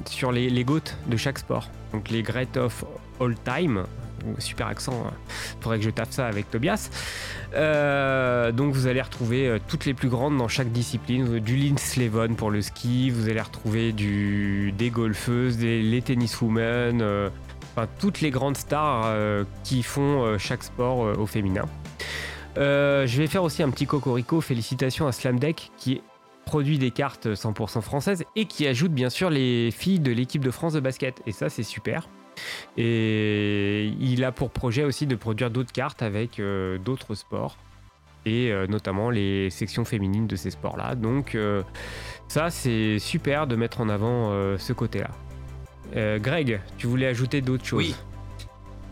sur 0.10 0.32
les, 0.32 0.50
les 0.50 0.64
de 0.64 1.18
chaque 1.18 1.40
sport. 1.40 1.70
Donc 1.92 2.10
les 2.10 2.24
Great 2.24 2.58
of 2.58 2.84
All 3.22 3.36
Time, 3.46 3.84
super 4.40 4.68
accent, 4.68 5.06
hein. 5.08 5.14
faudrait 5.62 5.80
que 5.80 5.86
je 5.86 5.90
tape 5.90 6.12
ça 6.12 6.28
avec 6.28 6.50
Tobias. 6.50 6.90
Euh, 7.56 8.52
donc 8.52 8.74
vous 8.74 8.88
allez 8.88 9.02
retrouver 9.02 9.48
euh, 9.48 9.60
toutes 9.68 9.86
les 9.86 9.94
plus 9.94 10.10
grandes 10.10 10.38
dans 10.38 10.48
chaque 10.48 10.72
discipline, 10.72 11.40
du 11.40 11.56
Lindsey 11.56 12.04
Levon 12.04 12.36
pour 12.36 12.52
le 12.52 12.62
ski, 12.62 13.10
vous 13.10 13.30
allez 13.30 13.42
retrouver 13.42 13.92
du, 13.92 14.72
des 14.72 14.90
golfeuses, 14.90 15.58
des, 15.58 15.82
les 15.82 16.02
tenniswomen, 16.02 17.02
euh, 17.02 17.30
enfin 17.76 17.88
toutes 18.00 18.22
les 18.22 18.32
grandes 18.32 18.58
stars 18.58 19.14
qui 19.64 19.84
font 19.84 20.38
chaque 20.38 20.64
sport 20.64 21.18
au 21.20 21.26
féminin. 21.26 21.66
je 22.56 23.18
vais 23.18 23.28
faire 23.28 23.44
aussi 23.44 23.64
un 23.64 23.70
petit 23.70 23.86
cocorico, 23.86 24.42
félicitations 24.42 25.08
à 25.08 25.12
Slam 25.12 25.40
Deck 25.40 25.72
qui 25.78 26.02
produit 26.46 26.78
des 26.78 26.92
cartes 26.92 27.28
100% 27.28 27.82
françaises 27.82 28.24
et 28.36 28.46
qui 28.46 28.68
ajoute 28.68 28.92
bien 28.92 29.10
sûr 29.10 29.30
les 29.30 29.72
filles 29.72 30.00
de 30.00 30.12
l'équipe 30.12 30.44
de 30.44 30.52
France 30.52 30.74
de 30.74 30.80
basket. 30.80 31.22
Et 31.26 31.32
ça 31.32 31.50
c'est 31.50 31.64
super. 31.64 32.08
Et 32.78 33.94
il 34.00 34.24
a 34.24 34.32
pour 34.32 34.50
projet 34.52 34.84
aussi 34.84 35.08
de 35.08 35.16
produire 35.16 35.50
d'autres 35.50 35.72
cartes 35.72 36.02
avec 36.02 36.40
euh, 36.40 36.78
d'autres 36.78 37.16
sports 37.16 37.58
et 38.26 38.52
euh, 38.52 38.68
notamment 38.68 39.10
les 39.10 39.50
sections 39.50 39.86
féminines 39.86 40.28
de 40.28 40.36
ces 40.36 40.52
sports-là. 40.52 40.96
Donc 40.96 41.36
euh, 41.36 41.62
ça, 42.28 42.50
c'est 42.50 43.00
super 43.00 43.48
de 43.48 43.56
mettre 43.56 43.82
en 43.82 43.90
avant 43.90 44.32
ce 44.58 44.74
côté-là. 44.74 45.10
Greg, 46.20 46.60
tu 46.78 46.88
voulais 46.88 47.06
ajouter 47.06 47.42
d'autres 47.42 47.66
choses? 47.66 47.78
Oui. 47.78 47.96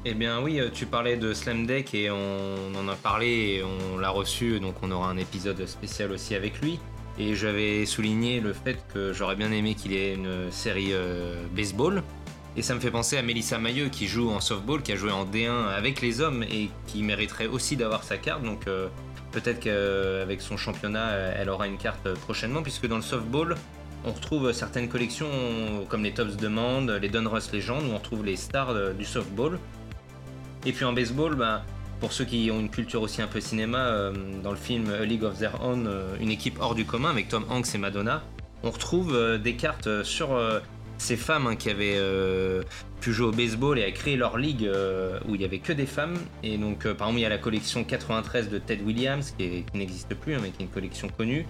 Eh 0.04 0.14
bien 0.14 0.42
oui, 0.42 0.60
tu 0.74 0.86
parlais 0.86 1.16
de 1.16 1.34
Slam 1.34 1.66
Deck 1.66 1.94
et 1.94 2.12
on 2.12 2.76
en 2.76 2.88
a 2.88 2.96
parlé 2.96 3.28
et 3.28 3.64
on 3.64 3.98
l'a 3.98 4.10
reçu, 4.10 4.60
donc 4.60 4.76
on 4.82 4.92
aura 4.92 5.10
un 5.10 5.18
épisode 5.18 5.66
spécial 5.66 6.12
aussi 6.12 6.36
avec 6.36 6.62
lui. 6.62 6.80
Et 7.18 7.34
j'avais 7.36 7.86
souligné 7.86 8.40
le 8.40 8.54
fait 8.54 8.78
que 8.94 9.14
j'aurais 9.14 9.36
bien 9.36 9.52
aimé 9.52 9.76
qu'il 9.76 9.94
ait 9.94 10.14
une 10.14 10.52
série 10.52 10.94
baseball 11.56 12.04
et 12.58 12.62
ça 12.62 12.76
me 12.76 12.80
fait 12.80 12.92
penser 12.92 13.18
à 13.18 13.22
Melissa 13.22 13.58
Mailleux 13.60 13.88
qui 13.88 14.08
joue 14.08 14.30
en 14.30 14.42
softball, 14.42 14.82
qui 14.82 14.92
a 14.92 14.98
joué 14.98 15.12
en 15.12 15.26
D1 15.26 15.70
avec 15.70 16.02
les 16.02 16.20
hommes 16.20 16.44
et 16.44 16.70
qui 16.88 17.02
mériterait 17.02 17.48
aussi 17.48 17.78
d'avoir 17.78 18.04
sa 18.04 18.18
carte. 18.18 18.44
Donc 18.44 18.68
euh, 18.68 18.88
peut-être 19.32 19.62
qu'avec 19.62 20.42
son 20.42 20.58
championnat, 20.58 21.12
elle 21.12 21.50
aura 21.50 21.68
une 21.68 21.78
carte 21.78 22.14
prochainement, 22.14 22.62
puisque 22.62 22.88
dans 22.88 22.98
le 22.98 23.02
softball, 23.02 23.56
on 24.04 24.12
retrouve 24.12 24.52
certaines 24.52 24.90
collections 24.90 25.30
comme 25.88 26.04
les 26.04 26.12
Tops 26.12 26.36
Demand, 26.36 26.82
les 27.02 27.08
Donruss 27.08 27.54
Legend, 27.54 27.84
où 27.84 27.92
on 27.92 27.98
retrouve 27.98 28.26
les 28.26 28.36
stars 28.36 28.94
du 28.96 29.06
softball. 29.06 29.58
Et 30.66 30.74
puis 30.74 30.84
en 30.84 30.92
baseball, 30.92 31.36
ben, 31.36 31.62
pour 32.02 32.12
ceux 32.12 32.26
qui 32.26 32.50
ont 32.52 32.60
une 32.60 32.70
culture 32.70 33.02
aussi 33.02 33.22
un 33.22 33.28
peu 33.28 33.40
cinéma, 33.40 33.78
euh, 33.78 34.14
dans 34.44 34.52
le 34.52 34.58
film 34.58 34.92
A 34.92 35.06
League 35.06 35.24
of 35.24 35.38
Their 35.38 35.64
Own, 35.64 35.88
euh, 35.88 36.16
une 36.20 36.32
équipe 36.32 36.58
hors 36.60 36.76
du 36.76 36.84
commun 36.84 37.12
avec 37.12 37.30
Tom 37.30 37.46
Hanks 37.50 37.74
et 37.74 37.78
Madonna, 37.78 38.22
on 38.64 38.72
retrouve 38.72 39.40
des 39.40 39.56
cartes 39.56 40.04
sur 40.04 40.38
ces 41.02 41.18
femmes 41.18 41.48
hein, 41.48 41.56
qui 41.56 41.70
avaient 41.70 41.98
euh, 41.98 42.62
pu 43.02 43.12
jouer 43.12 43.28
au 43.28 43.32
baseball 43.32 43.80
et 43.80 43.84
à 43.84 43.92
créer 43.92 44.16
leur 44.16 44.38
ligue 44.38 44.66
euh, 44.66 45.20
où 45.28 45.36
il 45.36 45.42
y 45.42 45.46
avait 45.46 45.60
que 45.60 45.74
des 45.74 45.88
femmes. 45.88 46.16
Et 46.44 46.58
donc, 46.58 46.86
euh, 46.86 46.94
par 46.94 47.08
exemple, 47.08 47.20
il 47.20 47.24
y 47.24 47.26
a 47.26 47.30
la 47.30 47.40
collection 47.40 47.84
93 47.84 48.50
de 48.50 48.60
Ted 48.60 48.84
Williams 48.84 49.34
qui, 49.38 49.66
n'existe 49.74 50.14
plus, 50.14 50.36
hein, 50.36 50.40
mais 50.42 50.52
qui 50.52 50.62
est 50.62 50.66
une 50.66 50.72
collection 50.72 51.10
connue. 51.10 51.46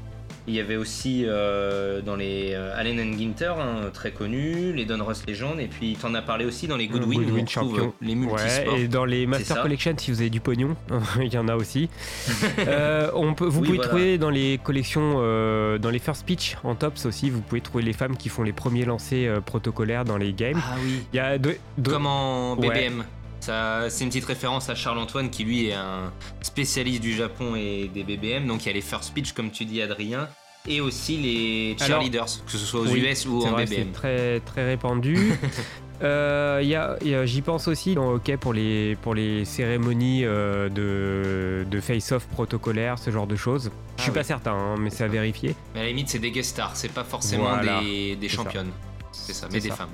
Il 0.47 0.55
y 0.55 0.59
avait 0.59 0.75
aussi 0.75 1.23
euh, 1.25 2.01
dans 2.01 2.15
les 2.15 2.53
euh, 2.53 2.75
Allen 2.75 2.99
and 2.99 3.17
Ginter, 3.17 3.53
hein, 3.59 3.89
très 3.93 4.11
connu, 4.11 4.73
les 4.73 4.85
Donruss 4.85 5.23
Legend, 5.27 5.59
et 5.59 5.67
puis 5.67 5.95
tu 5.99 6.05
en 6.05 6.15
as 6.15 6.21
parlé 6.23 6.45
aussi 6.45 6.67
dans 6.67 6.77
les 6.77 6.87
Goodwin, 6.87 7.21
Goodwin 7.21 7.47
Champion. 7.47 7.93
les 8.01 8.15
multisports. 8.15 8.75
et 8.75 8.87
dans 8.87 9.05
les 9.05 9.27
Master 9.27 9.61
Collection, 9.61 9.93
si 9.97 10.09
vous 10.09 10.21
avez 10.21 10.31
du 10.31 10.39
pognon, 10.39 10.75
il 11.21 11.31
y 11.31 11.37
en 11.37 11.47
a 11.47 11.55
aussi. 11.55 11.89
euh, 12.59 13.11
on 13.13 13.35
peut, 13.35 13.45
vous 13.45 13.61
pouvez 13.61 13.77
trouver 13.77 14.17
dans 14.17 14.31
les 14.31 14.59
collections, 14.63 15.15
euh, 15.17 15.77
dans 15.77 15.91
les 15.91 15.99
First 15.99 16.25
Pitch 16.25 16.57
en 16.63 16.73
tops 16.73 17.05
aussi, 17.05 17.29
vous 17.29 17.41
pouvez 17.41 17.61
trouver 17.61 17.83
les 17.83 17.93
femmes 17.93 18.17
qui 18.17 18.29
font 18.29 18.43
les 18.43 18.53
premiers 18.53 18.85
lancers 18.85 19.41
protocolaires 19.43 20.05
dans 20.05 20.17
les 20.17 20.33
games. 20.33 20.59
Ah 20.63 20.75
oui. 20.83 21.03
Il 21.13 21.17
y 21.17 21.19
a 21.19 21.37
de, 21.37 21.55
Comme 21.83 22.07
en 22.07 22.55
BBM. 22.55 23.03
C'est 23.41 24.03
une 24.03 24.09
petite 24.09 24.25
référence 24.25 24.69
à 24.69 24.75
Charles-Antoine 24.75 25.29
qui 25.29 25.43
lui 25.43 25.67
est 25.67 25.73
un 25.73 26.11
spécialiste 26.41 27.01
du 27.01 27.13
Japon 27.13 27.55
et 27.55 27.89
des 27.93 28.03
BBM. 28.03 28.47
Donc 28.47 28.63
il 28.63 28.67
y 28.67 28.69
a 28.69 28.73
les 28.73 28.81
first 28.81 29.13
pitch 29.13 29.33
comme 29.33 29.51
tu 29.51 29.65
dis 29.65 29.81
Adrien 29.81 30.29
et 30.67 30.81
aussi 30.81 31.17
les 31.17 31.75
cheerleaders, 31.77 32.43
que 32.45 32.51
ce 32.51 32.57
soit 32.59 32.81
aux 32.81 32.87
US 32.87 33.25
ou 33.25 33.41
en 33.43 33.53
BBM. 33.53 33.67
C'est 33.67 33.91
très, 33.91 34.39
très 34.41 34.65
répandu. 34.65 35.33
euh, 36.03 37.25
J'y 37.25 37.41
pense 37.41 37.67
aussi 37.67 37.95
dans 37.95 38.11
hockey 38.11 38.37
pour 38.37 38.53
les, 38.53 38.95
pour 39.01 39.15
les 39.15 39.43
cérémonies 39.45 40.23
euh, 40.23 40.69
de, 40.69 41.65
de 41.69 41.81
face-off 41.81 42.27
protocolaire, 42.27 42.99
ce 42.99 43.09
genre 43.09 43.27
de 43.27 43.35
choses. 43.35 43.71
Je 43.97 44.03
suis 44.03 44.11
ah 44.11 44.15
pas 44.15 44.23
certain, 44.23 44.53
hein, 44.53 44.75
mais 44.77 44.89
c'est 44.89 45.03
à 45.03 45.07
vérifier. 45.07 45.55
Mais 45.73 45.81
à 45.81 45.83
la 45.83 45.89
limite, 45.89 46.09
c'est 46.09 46.19
des 46.19 46.31
guest 46.31 46.51
stars, 46.51 46.75
c'est 46.75 46.91
pas 46.91 47.03
forcément 47.03 47.57
des, 47.57 48.15
des 48.15 48.29
championnes. 48.29 48.71
C'est 49.11 49.33
ça, 49.33 49.47
mais 49.51 49.59
des 49.59 49.69
femmes. 49.69 49.89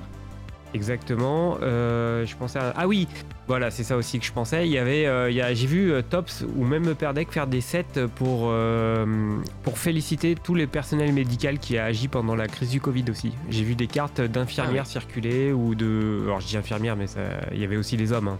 Exactement. 0.74 1.58
Euh, 1.62 2.26
je 2.26 2.36
pensais 2.36 2.58
à... 2.58 2.74
Ah 2.76 2.86
oui, 2.86 3.08
voilà, 3.46 3.70
c'est 3.70 3.84
ça 3.84 3.96
aussi 3.96 4.18
que 4.18 4.26
je 4.26 4.32
pensais. 4.32 4.66
Il 4.66 4.72
y 4.72 4.78
avait, 4.78 5.06
euh, 5.06 5.30
j'ai 5.54 5.66
vu 5.66 5.92
euh, 5.92 6.02
Tops 6.02 6.44
ou 6.56 6.64
même 6.64 6.94
Perdec 6.94 7.32
faire 7.32 7.46
des 7.46 7.60
sets 7.60 8.06
pour, 8.16 8.52
pour 9.62 9.78
féliciter 9.78 10.34
tous 10.34 10.54
les 10.54 10.66
personnels 10.66 11.12
médicaux 11.12 11.38
qui 11.60 11.78
a 11.78 11.84
agi 11.84 12.08
pendant 12.08 12.34
la 12.34 12.48
crise 12.48 12.70
du 12.70 12.80
Covid 12.80 13.04
aussi. 13.10 13.32
J'ai 13.48 13.62
vu 13.62 13.74
des 13.74 13.86
cartes 13.86 14.20
d'infirmières 14.20 14.84
ah 14.86 14.90
circuler 14.90 15.52
ou 15.52 15.74
de. 15.74 16.20
Alors 16.24 16.40
je 16.40 16.46
dis 16.46 16.56
infirmières, 16.56 16.96
mais 16.96 17.06
ça... 17.06 17.20
il 17.52 17.60
y 17.60 17.64
avait 17.64 17.76
aussi 17.76 17.96
les 17.96 18.12
hommes. 18.12 18.28
Hein. 18.28 18.38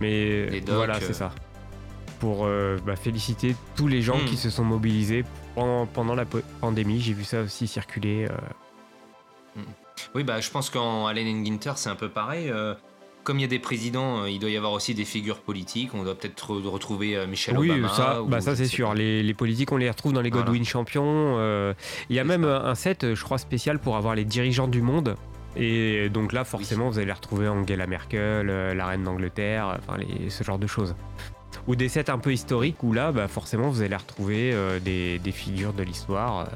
Mais 0.00 0.60
voilà, 0.66 1.00
c'est 1.00 1.12
ça. 1.12 1.30
Pour 2.18 2.46
bah, 2.84 2.96
féliciter 2.96 3.54
tous 3.76 3.88
les 3.88 4.02
gens 4.02 4.18
qui 4.26 4.34
hmm. 4.34 4.38
se 4.38 4.50
sont 4.50 4.64
mobilisés 4.64 5.24
pendant, 5.54 5.86
pendant 5.86 6.14
la 6.14 6.24
pandémie. 6.60 7.00
J'ai 7.00 7.14
vu 7.14 7.24
ça 7.24 7.42
aussi 7.42 7.66
circuler. 7.66 8.26
Oui, 10.14 10.24
bah, 10.24 10.40
je 10.40 10.50
pense 10.50 10.70
qu'en 10.70 11.06
Allen 11.06 11.44
Ginter, 11.44 11.72
c'est 11.76 11.90
un 11.90 11.94
peu 11.94 12.08
pareil. 12.08 12.50
Euh, 12.50 12.74
comme 13.22 13.38
il 13.38 13.42
y 13.42 13.44
a 13.44 13.48
des 13.48 13.58
présidents, 13.58 14.22
euh, 14.22 14.30
il 14.30 14.38
doit 14.38 14.50
y 14.50 14.56
avoir 14.56 14.72
aussi 14.72 14.94
des 14.94 15.04
figures 15.04 15.40
politiques. 15.40 15.94
On 15.94 16.02
doit 16.02 16.14
peut-être 16.14 16.54
retrouver 16.54 17.16
euh, 17.16 17.26
Michel 17.26 17.56
Obama. 17.56 17.74
Oui, 17.74 17.94
ça, 17.94 18.22
bah, 18.26 18.40
ça 18.40 18.56
c'est 18.56 18.66
sûr. 18.66 18.94
Les, 18.94 19.34
politiques, 19.34 19.72
on 19.72 19.76
les 19.76 19.90
retrouve 19.90 20.12
dans 20.12 20.22
les 20.22 20.30
Godwin 20.30 20.64
champions. 20.64 21.38
il 22.08 22.16
y 22.16 22.18
a 22.18 22.24
même 22.24 22.44
un 22.44 22.74
set, 22.74 23.14
je 23.14 23.24
crois, 23.24 23.38
spécial 23.38 23.78
pour 23.78 23.96
avoir 23.96 24.14
les 24.14 24.24
dirigeants 24.24 24.68
du 24.68 24.82
monde. 24.82 25.16
Et 25.56 26.08
donc 26.10 26.32
là, 26.32 26.44
forcément, 26.44 26.90
vous 26.90 26.98
allez 27.00 27.12
retrouver 27.12 27.48
Angela 27.48 27.86
Merkel, 27.86 28.46
la 28.46 28.86
reine 28.86 29.02
d'Angleterre, 29.02 29.78
enfin, 29.78 29.98
ce 30.28 30.44
genre 30.44 30.58
de 30.58 30.66
choses. 30.66 30.94
Ou 31.66 31.74
des 31.74 31.88
sets 31.88 32.08
un 32.08 32.18
peu 32.18 32.32
historiques 32.32 32.82
où 32.82 32.92
là, 32.92 33.12
bah, 33.12 33.28
forcément, 33.28 33.68
vous 33.68 33.82
allez 33.82 33.96
retrouver 33.96 34.54
des, 34.82 35.18
des, 35.18 35.32
figures 35.32 35.72
de 35.72 35.82
l'histoire. 35.82 36.46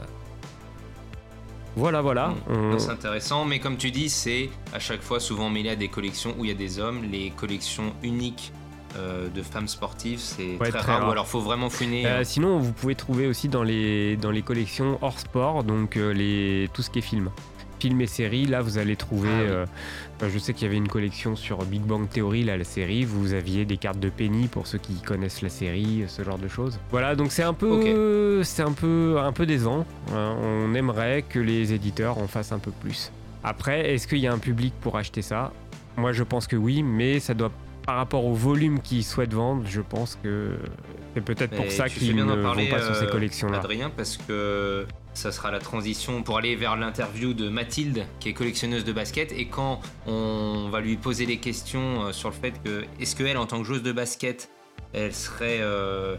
Voilà, 1.77 2.01
voilà. 2.01 2.35
Hmm. 2.49 2.79
C'est 2.79 2.91
intéressant, 2.91 3.45
mais 3.45 3.59
comme 3.59 3.77
tu 3.77 3.91
dis, 3.91 4.09
c'est 4.09 4.51
à 4.73 4.79
chaque 4.79 5.03
fois 5.03 5.21
souvent 5.21 5.51
mêlé 5.51 5.71
à 5.71 5.77
des 5.77 5.89
collections 5.89 6.35
où 6.39 6.45
il 6.45 6.49
y 6.49 6.55
a 6.55 6.57
des 6.57 6.79
hommes. 6.79 7.03
Les 7.11 7.31
collections 7.31 7.93
uniques 8.03 8.53
euh, 8.97 9.29
de 9.29 9.43
femmes 9.43 9.67
sportives, 9.67 10.21
c'est 10.21 10.57
très, 10.59 10.71
rare, 10.71 11.09
Ou 11.09 11.11
alors 11.11 11.27
faut 11.27 11.41
vraiment 11.41 11.69
fouiner. 11.69 12.07
Euh, 12.07 12.23
sinon, 12.23 12.59
vous 12.59 12.73
pouvez 12.73 12.95
trouver 12.95 13.27
aussi 13.27 13.49
dans 13.49 13.65
les, 13.65 14.17
dans 14.17 14.31
les 14.31 14.43
collections 14.43 14.99
hors 15.03 15.19
sport, 15.19 15.65
donc 15.65 15.97
euh, 15.97 16.13
les, 16.13 16.69
tout 16.73 16.83
ce 16.83 16.91
qui 16.91 17.01
est 17.01 17.03
film 17.03 17.31
films 17.85 18.01
et 18.01 18.07
séries, 18.07 18.47
là 18.47 18.63
vous 18.63 18.79
allez 18.79 18.97
trouver. 18.97 19.29
Ah 19.29 19.41
euh, 19.43 19.67
je 20.27 20.39
sais 20.39 20.55
qu'il 20.55 20.67
y 20.67 20.71
avait 20.71 20.79
une 20.79 20.89
collection 20.89 21.37
sur 21.37 21.59
Big 21.67 21.83
Bang 21.83 22.09
Theory, 22.09 22.43
là, 22.43 22.57
la 22.57 22.65
série. 22.65 23.05
Vous 23.05 23.35
aviez 23.35 23.67
des 23.67 23.77
cartes 23.77 23.99
de 23.99 24.09
Penny 24.09 24.49
pour 24.49 24.67
ceux 24.67 24.79
qui 24.79 24.95
connaissent 25.03 25.43
la 25.43 25.51
série, 25.51 26.05
ce 26.09 26.25
genre 26.25 26.39
de 26.39 26.49
choses. 26.49 26.81
Voilà, 26.91 27.15
donc 27.15 27.31
c'est 27.31 27.43
un 27.43 27.53
peu, 27.53 28.43
c'est 28.43 28.63
un 28.63 28.73
peu, 28.73 29.17
un 29.19 29.33
peu 29.33 29.45
décevant. 29.45 29.85
Hein. 30.15 30.35
On 30.43 30.75
aimerait 30.75 31.25
que 31.29 31.39
les 31.39 31.75
éditeurs 31.75 32.17
en 32.17 32.27
fassent 32.27 32.53
un 32.53 32.59
peu 32.59 32.71
plus. 32.71 33.13
Après, 33.43 33.93
est-ce 33.93 34.09
qu'il 34.09 34.21
y 34.21 34.27
a 34.27 34.33
un 34.33 34.39
public 34.39 34.73
pour 34.81 34.97
acheter 34.97 35.21
ça? 35.21 35.53
Moi, 35.99 36.13
je 36.13 36.23
pense 36.23 36.47
que 36.47 36.57
oui, 36.57 36.83
mais 36.83 37.21
ça 37.21 37.35
doit 37.35 37.53
par 37.85 37.97
rapport 37.97 38.25
au 38.25 38.33
volume 38.33 38.81
qu'ils 38.81 39.05
souhaitent 39.05 39.35
vendre, 39.35 39.65
je 39.67 39.83
pense 39.83 40.19
que 40.23 40.57
c'est 41.15 41.21
peut-être 41.21 41.55
pour 41.55 41.71
ça 41.71 41.91
qu'ils 41.91 42.17
ne 42.17 42.23
vont 42.23 42.43
pas 42.71 42.81
sur 42.81 42.97
ces 42.97 43.05
euh, 43.05 43.11
collections-là. 43.11 43.59
Adrien, 43.59 43.91
parce 43.91 44.17
que 44.17 44.87
ça 45.15 45.33
sera 45.33 45.51
la 45.51 45.61
transition 45.61 46.23
pour 46.23 46.39
aller 46.39 46.57
vers 46.57 46.77
l'interview 46.77 47.33
de 47.33 47.49
Mathilde, 47.49 48.07
qui 48.21 48.29
est 48.29 48.33
collectionneuse 48.33 48.85
de 48.85 48.93
basket. 48.93 49.33
Et 49.33 49.47
quand 49.47 49.81
on 50.07 50.69
va 50.71 50.81
lui 50.81 50.97
poser 50.97 51.25
des 51.27 51.39
questions 51.39 52.05
euh, 52.05 52.13
sur 52.13 52.29
le 52.29 52.35
fait 52.35 52.53
que, 52.63 52.85
est-ce 53.01 53.17
qu'elle, 53.17 53.39
en 53.39 53.47
tant 53.47 53.59
que 53.59 53.65
joueuse 53.65 53.83
de 53.83 53.93
basket, 53.93 54.51
elle 54.93 55.15
serait 55.15 55.59
euh, 55.61 56.17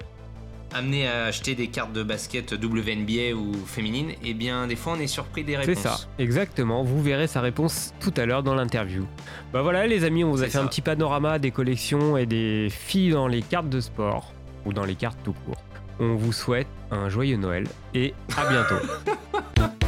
amenée 0.73 1.07
à 1.07 1.25
acheter 1.25 1.55
des 1.55 1.67
cartes 1.67 1.93
de 1.93 2.03
basket 2.03 2.53
WNBA 2.53 3.35
ou 3.35 3.53
féminine 3.65 4.11
Eh 4.23 4.33
bien, 4.33 4.67
des 4.67 4.75
fois, 4.75 4.93
on 4.97 4.99
est 4.99 5.07
surpris 5.07 5.43
des 5.43 5.57
réponses. 5.57 5.75
C'est 5.77 5.89
ça, 5.89 5.99
exactement. 6.17 6.83
Vous 6.83 7.01
verrez 7.01 7.27
sa 7.27 7.41
réponse 7.41 7.93
tout 7.99 8.13
à 8.17 8.25
l'heure 8.25 8.43
dans 8.43 8.55
l'interview. 8.55 9.05
Bah 9.53 9.61
voilà, 9.61 9.87
les 9.87 10.03
amis, 10.03 10.23
on 10.23 10.31
vous 10.31 10.43
a 10.43 10.47
fait 10.47 10.57
un 10.57 10.67
petit 10.67 10.81
panorama 10.81 11.39
des 11.39 11.51
collections 11.51 12.17
et 12.17 12.25
des 12.25 12.69
filles 12.69 13.11
dans 13.11 13.27
les 13.27 13.41
cartes 13.41 13.69
de 13.69 13.79
sport. 13.79 14.31
ou 14.65 14.73
dans 14.73 14.83
les 14.85 14.95
cartes 14.95 15.19
tout 15.23 15.35
court. 15.45 15.61
On 15.99 16.15
vous 16.15 16.33
souhaite 16.33 16.67
un 16.91 17.09
joyeux 17.09 17.37
Noël 17.37 17.67
et 17.93 18.13
à 18.35 18.49
bientôt. 18.49 18.75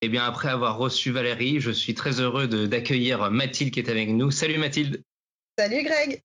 Eh 0.00 0.08
bien, 0.10 0.24
après 0.24 0.48
avoir 0.48 0.78
reçu 0.78 1.10
Valérie, 1.10 1.60
je 1.60 1.70
suis 1.70 1.92
très 1.92 2.20
heureux 2.20 2.46
d'accueillir 2.46 3.30
Mathilde 3.30 3.72
qui 3.72 3.80
est 3.80 3.90
avec 3.90 4.08
nous. 4.08 4.30
Salut 4.30 4.56
Mathilde. 4.56 5.02
Salut 5.58 5.82
Greg. 5.82 6.22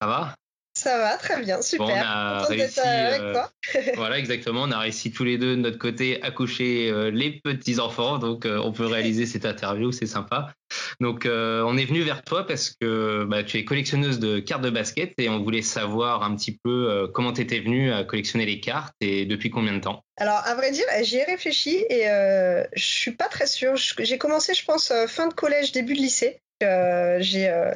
Ça 0.00 0.08
va? 0.08 0.34
Ça 0.80 0.96
va, 0.96 1.18
très 1.18 1.42
bien, 1.42 1.60
super. 1.60 1.86
on 1.86 1.90
a 1.90 2.44
réussi, 2.46 2.80
avec 2.80 3.20
euh, 3.20 3.32
toi. 3.34 3.50
voilà, 3.96 4.18
exactement. 4.18 4.62
On 4.62 4.70
a 4.70 4.78
réussi 4.78 5.12
tous 5.12 5.24
les 5.24 5.36
deux 5.36 5.54
de 5.54 5.60
notre 5.60 5.76
côté 5.76 6.22
à 6.22 6.30
coucher 6.30 6.90
euh, 6.90 7.10
les 7.10 7.32
petits 7.32 7.78
enfants, 7.80 8.16
donc 8.16 8.46
euh, 8.46 8.58
on 8.64 8.72
peut 8.72 8.86
réaliser 8.86 9.26
cette 9.26 9.44
interview, 9.44 9.92
c'est 9.92 10.06
sympa. 10.06 10.54
Donc 11.00 11.26
on 11.26 11.76
est 11.76 11.84
venu 11.84 12.02
vers 12.02 12.22
toi 12.22 12.46
parce 12.46 12.70
que 12.80 13.24
bah, 13.24 13.42
tu 13.42 13.58
es 13.58 13.64
collectionneuse 13.64 14.20
de 14.20 14.38
cartes 14.38 14.62
de 14.62 14.70
basket 14.70 15.12
et 15.18 15.28
on 15.28 15.42
voulait 15.42 15.62
savoir 15.62 16.22
un 16.22 16.34
petit 16.36 16.58
peu 16.62 17.10
comment 17.12 17.32
tu 17.32 17.42
étais 17.42 17.58
venue 17.58 17.92
à 17.92 18.04
collectionner 18.04 18.46
les 18.46 18.60
cartes 18.60 18.94
et 19.00 19.26
depuis 19.26 19.50
combien 19.50 19.72
de 19.72 19.80
temps? 19.80 20.04
Alors 20.16 20.40
à 20.44 20.54
vrai 20.54 20.70
dire, 20.70 20.84
j'y 21.02 21.16
ai 21.16 21.24
réfléchi 21.24 21.84
et 21.90 22.04
je 22.04 22.84
suis 22.84 23.10
pas 23.10 23.26
très 23.26 23.46
sûre. 23.46 23.74
J'ai 23.76 24.18
commencé, 24.18 24.54
je 24.54 24.64
pense, 24.64 24.92
fin 25.08 25.26
de 25.26 25.34
collège, 25.34 25.72
début 25.72 25.94
de 25.94 26.00
lycée. 26.00 26.40
Euh, 26.62 27.16
j'ai 27.20 27.48
euh, 27.48 27.72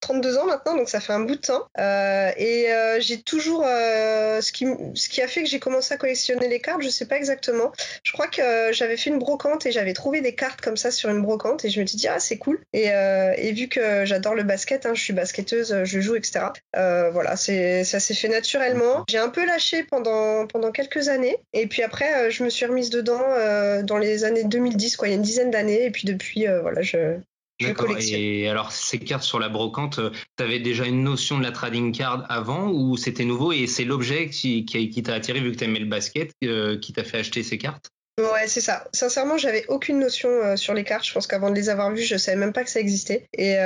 32 0.00 0.38
ans 0.38 0.46
maintenant, 0.46 0.76
donc 0.76 0.88
ça 0.88 1.00
fait 1.00 1.12
un 1.12 1.20
bout 1.20 1.36
de 1.36 1.40
temps. 1.40 1.66
Euh, 1.78 2.30
et 2.36 2.72
euh, 2.72 3.00
j'ai 3.00 3.20
toujours 3.20 3.64
euh, 3.66 4.40
ce, 4.40 4.52
qui, 4.52 5.22
a 5.22 5.28
fait 5.28 5.42
que 5.42 5.48
j'ai 5.48 5.58
commencé 5.58 5.94
à 5.94 5.96
collectionner 5.96 6.48
les 6.48 6.60
cartes, 6.60 6.82
je 6.82 6.88
sais 6.88 7.06
pas 7.06 7.16
exactement. 7.16 7.72
Je 8.02 8.12
crois 8.12 8.28
que 8.28 8.72
j'avais 8.72 8.96
fait 8.96 9.10
une 9.10 9.18
brocante 9.18 9.66
et 9.66 9.72
j'avais 9.72 9.92
trouvé 9.92 10.20
des 10.20 10.34
cartes 10.34 10.60
comme 10.60 10.76
ça 10.76 10.90
sur 10.90 11.10
une 11.10 11.22
brocante 11.22 11.64
et 11.64 11.70
je 11.70 11.80
me 11.80 11.86
suis 11.86 11.98
dit 11.98 12.08
ah 12.08 12.18
c'est 12.18 12.38
cool. 12.38 12.60
Et, 12.72 12.90
vu 13.52 13.68
que 13.68 14.04
j'adore 14.04 14.34
le 14.34 14.42
basket, 14.42 14.84
hein, 14.84 14.92
je 14.94 15.02
suis 15.02 15.12
basketteuse, 15.14 15.84
je 15.84 16.00
joue, 16.00 16.16
etc. 16.16 16.46
voilà, 16.74 17.36
ça 17.36 18.00
s'est 18.00 18.14
fait 18.14 18.28
naturellement. 18.28 19.04
J'ai 19.08 19.18
un 19.18 19.28
peu 19.28 19.44
lâché 19.46 19.84
pendant 19.84 20.46
pendant 20.46 20.72
quelques 20.72 21.08
années 21.08 21.36
et 21.52 21.66
puis 21.66 21.82
après 21.82 22.30
je 22.30 22.44
me 22.44 22.50
suis 22.50 22.66
remise 22.66 22.90
dedans 22.90 23.22
dans 23.82 23.98
les 23.98 24.24
années 24.24 24.44
2010 24.44 24.96
quoi, 24.96 25.08
il 25.08 25.12
y 25.12 25.14
a 25.14 25.16
une 25.16 25.22
dizaine 25.22 25.50
d'années 25.50 25.84
et 25.84 25.90
puis 25.90 26.04
depuis 26.06 26.46
voilà 26.62 26.82
je 26.82 27.18
D'accord. 27.60 27.96
Et 27.98 28.48
alors, 28.48 28.70
ces 28.70 28.98
cartes 28.98 29.22
sur 29.22 29.38
la 29.38 29.48
brocante, 29.48 29.98
euh, 29.98 30.10
tu 30.36 30.44
avais 30.44 30.58
déjà 30.58 30.84
une 30.84 31.02
notion 31.02 31.38
de 31.38 31.42
la 31.42 31.52
trading 31.52 31.96
card 31.96 32.26
avant 32.28 32.68
ou 32.68 32.96
c'était 32.96 33.24
nouveau 33.24 33.52
et 33.52 33.66
c'est 33.66 33.84
l'objet 33.84 34.28
qui, 34.28 34.66
qui, 34.66 35.02
t'a 35.02 35.14
attiré 35.14 35.40
vu 35.40 35.52
que 35.52 35.56
tu 35.56 35.64
aimais 35.64 35.78
le 35.78 35.86
basket 35.86 36.32
euh, 36.44 36.78
qui 36.78 36.92
t'a 36.92 37.04
fait 37.04 37.18
acheter 37.18 37.42
ces 37.42 37.56
cartes? 37.56 37.88
Ouais, 38.18 38.46
c'est 38.46 38.62
ça. 38.62 38.84
Sincèrement, 38.94 39.36
j'avais 39.36 39.66
aucune 39.68 39.98
notion 39.98 40.28
euh, 40.28 40.56
sur 40.56 40.72
les 40.72 40.84
cartes. 40.84 41.06
Je 41.06 41.12
pense 41.12 41.26
qu'avant 41.26 41.50
de 41.50 41.54
les 41.54 41.68
avoir 41.68 41.90
vues, 41.90 42.02
je 42.02 42.16
savais 42.16 42.38
même 42.38 42.52
pas 42.52 42.64
que 42.64 42.70
ça 42.70 42.80
existait. 42.80 43.26
Et, 43.34 43.56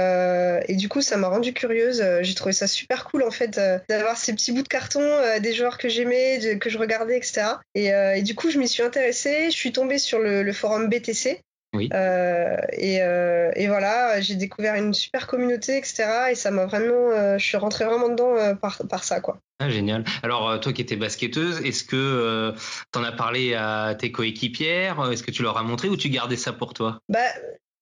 et 0.68 0.76
du 0.76 0.88
coup, 0.88 1.02
ça 1.02 1.16
m'a 1.16 1.28
rendu 1.28 1.52
curieuse. 1.52 2.04
J'ai 2.22 2.34
trouvé 2.34 2.52
ça 2.52 2.66
super 2.68 3.04
cool 3.04 3.22
en 3.22 3.30
fait 3.30 3.60
d'avoir 3.88 4.16
ces 4.16 4.32
petits 4.32 4.52
bouts 4.52 4.62
de 4.62 4.68
carton 4.68 5.00
des 5.40 5.52
joueurs 5.52 5.78
que 5.78 5.88
j'aimais, 5.88 6.58
que 6.60 6.68
je 6.68 6.78
regardais, 6.78 7.16
etc. 7.16 7.42
Et, 7.76 7.88
et, 7.88 8.22
du 8.22 8.34
coup, 8.34 8.50
je 8.50 8.58
m'y 8.58 8.66
suis 8.66 8.82
intéressée. 8.82 9.52
Je 9.52 9.56
suis 9.56 9.72
tombée 9.72 9.98
sur 9.98 10.18
le, 10.18 10.42
le 10.42 10.52
forum 10.52 10.88
BTC 10.88 11.40
oui. 11.72 11.88
Euh, 11.94 12.56
et, 12.72 13.00
euh, 13.02 13.52
et, 13.54 13.68
voilà, 13.68 14.20
j'ai 14.20 14.34
découvert 14.34 14.74
une 14.74 14.92
super 14.92 15.26
communauté, 15.26 15.76
etc. 15.76 16.30
Et 16.30 16.34
ça 16.34 16.50
m'a 16.50 16.66
vraiment, 16.66 17.10
euh, 17.10 17.38
je 17.38 17.44
suis 17.44 17.56
rentrée 17.56 17.84
vraiment 17.84 18.08
dedans 18.08 18.56
par, 18.56 18.80
par 18.88 19.04
ça, 19.04 19.20
quoi. 19.20 19.38
Ah, 19.60 19.70
génial. 19.70 20.04
Alors, 20.22 20.58
toi 20.60 20.72
qui 20.72 20.82
étais 20.82 20.96
basketteuse, 20.96 21.60
est-ce 21.64 21.84
que 21.84 22.54
tu 22.92 22.98
en 22.98 23.04
as 23.04 23.12
parlé 23.12 23.54
à 23.54 23.94
tes 23.98 24.10
coéquipières 24.10 25.12
Est-ce 25.12 25.22
que 25.22 25.30
tu 25.30 25.42
leur 25.42 25.58
as 25.58 25.62
montré 25.62 25.88
ou 25.88 25.96
tu 25.96 26.08
gardais 26.08 26.36
ça 26.36 26.52
pour 26.52 26.74
toi? 26.74 26.98
Bah, 27.08 27.20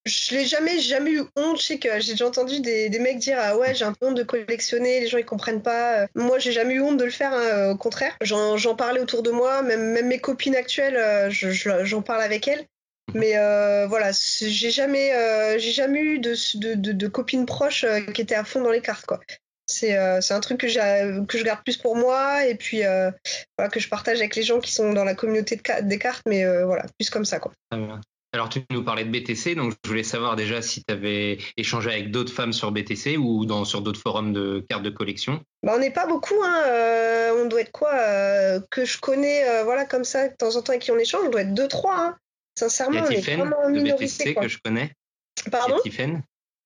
je 0.04 0.34
l'ai 0.34 0.44
jamais, 0.44 0.80
jamais 0.80 1.12
eu 1.12 1.22
honte. 1.36 1.58
Je 1.58 1.62
sais 1.62 1.78
que 1.78 1.88
j'ai 2.00 2.12
déjà 2.12 2.26
entendu 2.26 2.60
des, 2.60 2.88
des, 2.88 2.98
mecs 2.98 3.18
dire 3.18 3.36
ah 3.38 3.56
ouais 3.56 3.74
j'ai 3.74 3.84
un 3.84 3.92
peu 3.92 4.06
honte 4.06 4.16
de 4.16 4.22
collectionner, 4.22 5.00
les 5.00 5.06
gens 5.06 5.18
ils 5.18 5.24
comprennent 5.24 5.62
pas. 5.62 6.06
Moi 6.14 6.38
j'ai 6.38 6.52
jamais 6.52 6.74
eu 6.74 6.80
honte 6.80 6.96
de 6.96 7.04
le 7.04 7.10
faire. 7.10 7.32
Hein, 7.32 7.70
au 7.70 7.76
contraire, 7.76 8.16
j'en 8.22 8.74
parlais 8.74 9.00
autour 9.00 9.22
de 9.22 9.30
moi, 9.30 9.62
même, 9.62 9.92
même 9.92 10.06
mes 10.06 10.18
copines 10.18 10.56
actuelles, 10.56 11.30
j'en 11.30 11.84
je, 11.84 11.96
parle 11.96 12.22
avec 12.22 12.48
elles. 12.48 12.66
Mais 13.14 13.36
euh, 13.36 13.86
voilà, 13.86 14.10
j'ai 14.12 14.70
jamais, 14.70 15.12
euh, 15.14 15.58
j'ai 15.58 15.72
jamais 15.72 16.00
eu 16.00 16.18
de, 16.18 16.34
de, 16.74 16.92
de, 16.92 17.08
copines 17.08 17.46
proches 17.46 17.84
euh, 17.84 18.00
qui 18.00 18.20
étaient 18.20 18.34
à 18.34 18.44
fond 18.44 18.62
dans 18.62 18.70
les 18.70 18.82
cartes, 18.82 19.06
quoi. 19.06 19.20
C'est 19.70 19.94
un 19.96 20.40
truc 20.40 20.60
que, 20.60 21.24
que 21.26 21.38
je 21.38 21.44
garde 21.44 21.62
plus 21.62 21.76
pour 21.76 21.94
moi 21.94 22.46
et 22.46 22.54
puis 22.54 22.80
voilà, 23.58 23.70
que 23.70 23.80
je 23.80 23.88
partage 23.90 24.18
avec 24.18 24.34
les 24.34 24.42
gens 24.42 24.60
qui 24.60 24.72
sont 24.72 24.94
dans 24.94 25.04
la 25.04 25.14
communauté 25.14 25.56
de 25.56 25.82
des 25.82 25.98
cartes, 25.98 26.22
mais 26.26 26.42
voilà, 26.64 26.86
plus 26.98 27.10
comme 27.10 27.26
ça, 27.26 27.38
quoi. 27.38 27.52
Alors, 28.32 28.48
tu 28.48 28.62
nous 28.70 28.82
parlais 28.82 29.04
de 29.04 29.10
BTC, 29.10 29.56
donc 29.56 29.74
je 29.84 29.88
voulais 29.88 30.04
savoir 30.04 30.36
déjà 30.36 30.62
si 30.62 30.82
tu 30.82 30.90
avais 30.92 31.36
échangé 31.58 31.90
avec 31.90 32.10
d'autres 32.10 32.32
femmes 32.32 32.54
sur 32.54 32.72
BTC 32.72 33.18
ou 33.18 33.44
dans, 33.44 33.66
sur 33.66 33.82
d'autres 33.82 34.00
forums 34.00 34.32
de 34.32 34.64
cartes 34.70 34.82
de 34.82 34.90
collection. 34.90 35.42
Bah, 35.62 35.74
on 35.76 35.78
n'est 35.78 35.92
pas 35.92 36.06
beaucoup, 36.06 36.42
hein. 36.42 37.34
on 37.36 37.44
doit 37.44 37.60
être 37.60 37.72
quoi 37.72 37.92
Que 38.70 38.86
je 38.86 38.98
connais, 38.98 39.62
voilà, 39.64 39.84
comme 39.84 40.04
ça, 40.04 40.28
de 40.28 40.34
temps 40.34 40.56
en 40.56 40.62
temps 40.62 40.72
avec 40.72 40.80
qui 40.80 40.92
on 40.92 40.98
échange, 40.98 41.24
on 41.26 41.30
doit 41.30 41.42
être 41.42 41.52
2-3. 41.52 41.90
Hein. 41.90 42.16
Sincèrement, 42.58 43.08
y 43.08 43.14
a 43.14 43.20
Tiffen, 43.20 43.38
de 43.40 43.92
BTC 43.92 44.34
que 44.34 44.48
je 44.48 44.58
connais. 44.64 44.90
Pardon 45.50 45.76
Il 45.84 45.94
y 45.94 46.02
a 46.02 46.06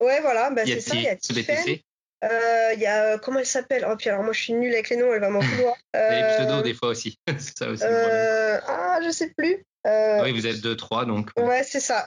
Ouais, 0.01 0.21
voilà, 0.21 0.51
bah, 0.51 0.63
c'est 0.65 0.81
ça, 0.81 0.95
il 0.95 1.03
y 1.03 1.09
a 1.09 1.17
Tiffen. 1.17 1.79
Euh, 2.25 2.73
il 2.75 2.81
y 2.81 2.87
a, 2.87 3.19
comment 3.19 3.41
elle 3.41 3.47
s'appelle? 3.47 3.87
Oh, 3.91 3.97
puis 3.97 4.09
alors 4.09 4.23
moi 4.23 4.33
je 4.33 4.41
suis 4.41 4.53
nulle 4.53 4.73
avec 4.73 4.91
les 4.91 4.97
noms, 4.97 5.13
elle 5.13 5.21
va 5.21 5.29
m'en 5.29 5.41
vouloir. 5.41 5.75
Il 5.93 5.99
y 5.99 6.01
a 6.01 6.31
les 6.31 6.37
pseudos 6.37 6.63
des 6.63 6.73
fois 6.73 6.89
aussi. 6.89 7.19
ça 7.57 7.69
aussi 7.69 7.83
euh, 7.85 8.61
ah, 8.67 9.01
je 9.05 9.11
sais 9.11 9.33
plus. 9.37 9.65
Euh, 9.87 10.23
oui, 10.23 10.33
vous 10.33 10.47
êtes 10.47 10.61
deux, 10.61 10.77
trois, 10.77 11.05
donc. 11.05 11.31
Ouais, 11.37 11.65
c'est 11.65 11.81
ça. 11.81 12.07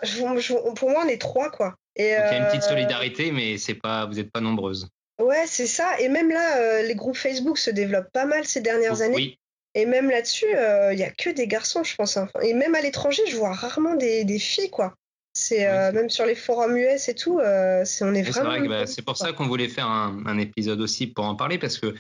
pour 0.76 0.90
moi, 0.90 1.04
on 1.06 1.08
est 1.10 1.22
trois, 1.22 1.52
quoi. 1.52 1.76
Et, 1.98 2.16
donc, 2.16 2.26
il 2.32 2.32
y 2.32 2.36
a 2.36 2.38
une 2.38 2.46
petite 2.46 2.64
solidarité, 2.64 3.32
mais 3.32 3.58
c'est 3.58 3.76
pas, 3.76 4.06
vous 4.06 4.14
n'êtes 4.14 4.32
pas 4.32 4.40
nombreuses. 4.40 4.88
Ouais, 5.20 5.44
c'est 5.48 5.68
ça. 5.68 6.00
Et 6.00 6.08
même 6.08 6.30
là, 6.30 6.82
les 6.82 6.96
groupes 6.96 7.18
Facebook 7.18 7.58
se 7.58 7.70
développent 7.70 8.12
pas 8.14 8.26
mal 8.26 8.46
ces 8.46 8.62
dernières 8.62 9.02
années. 9.02 9.16
Oui. 9.16 9.40
Et 9.76 9.86
même 9.86 10.10
là-dessus, 10.10 10.46
il 10.50 10.58
euh, 10.58 10.96
n'y 10.96 11.04
a 11.04 11.12
que 11.12 11.30
des 11.30 11.48
garçons, 11.48 11.84
je 11.84 11.96
pense. 11.96 12.16
Hein. 12.16 12.30
Et 12.42 12.54
même 12.54 12.76
à 12.76 12.82
l'étranger, 12.82 13.22
je 13.28 13.36
vois 13.36 13.54
rarement 13.54 13.96
des, 13.96 14.24
des 14.24 14.40
filles, 14.40 14.70
quoi. 14.70 14.96
C'est 15.34 15.68
euh, 15.68 15.92
même 15.92 16.10
sur 16.10 16.26
les 16.26 16.34
forums 16.34 16.78
US 16.78 17.10
et 17.10 17.14
tout, 17.14 17.40
euh, 17.40 17.84
c'est 17.84 18.06
on 18.06 18.14
est 18.14 18.22
vraiment. 18.22 18.58
Bah, 18.70 18.88
c'est 18.88 19.02
pour 19.02 19.18
ça 19.18 19.34
qu'on 19.34 19.48
voulait 19.48 19.68
faire 19.68 19.88
un, 19.88 20.24
un, 20.26 20.38
épisode 20.38 20.80
aussi 20.80 21.08
pour 21.08 21.26
en 21.26 21.36
parler 21.36 21.58
parce 21.58 21.78
que 21.78 21.94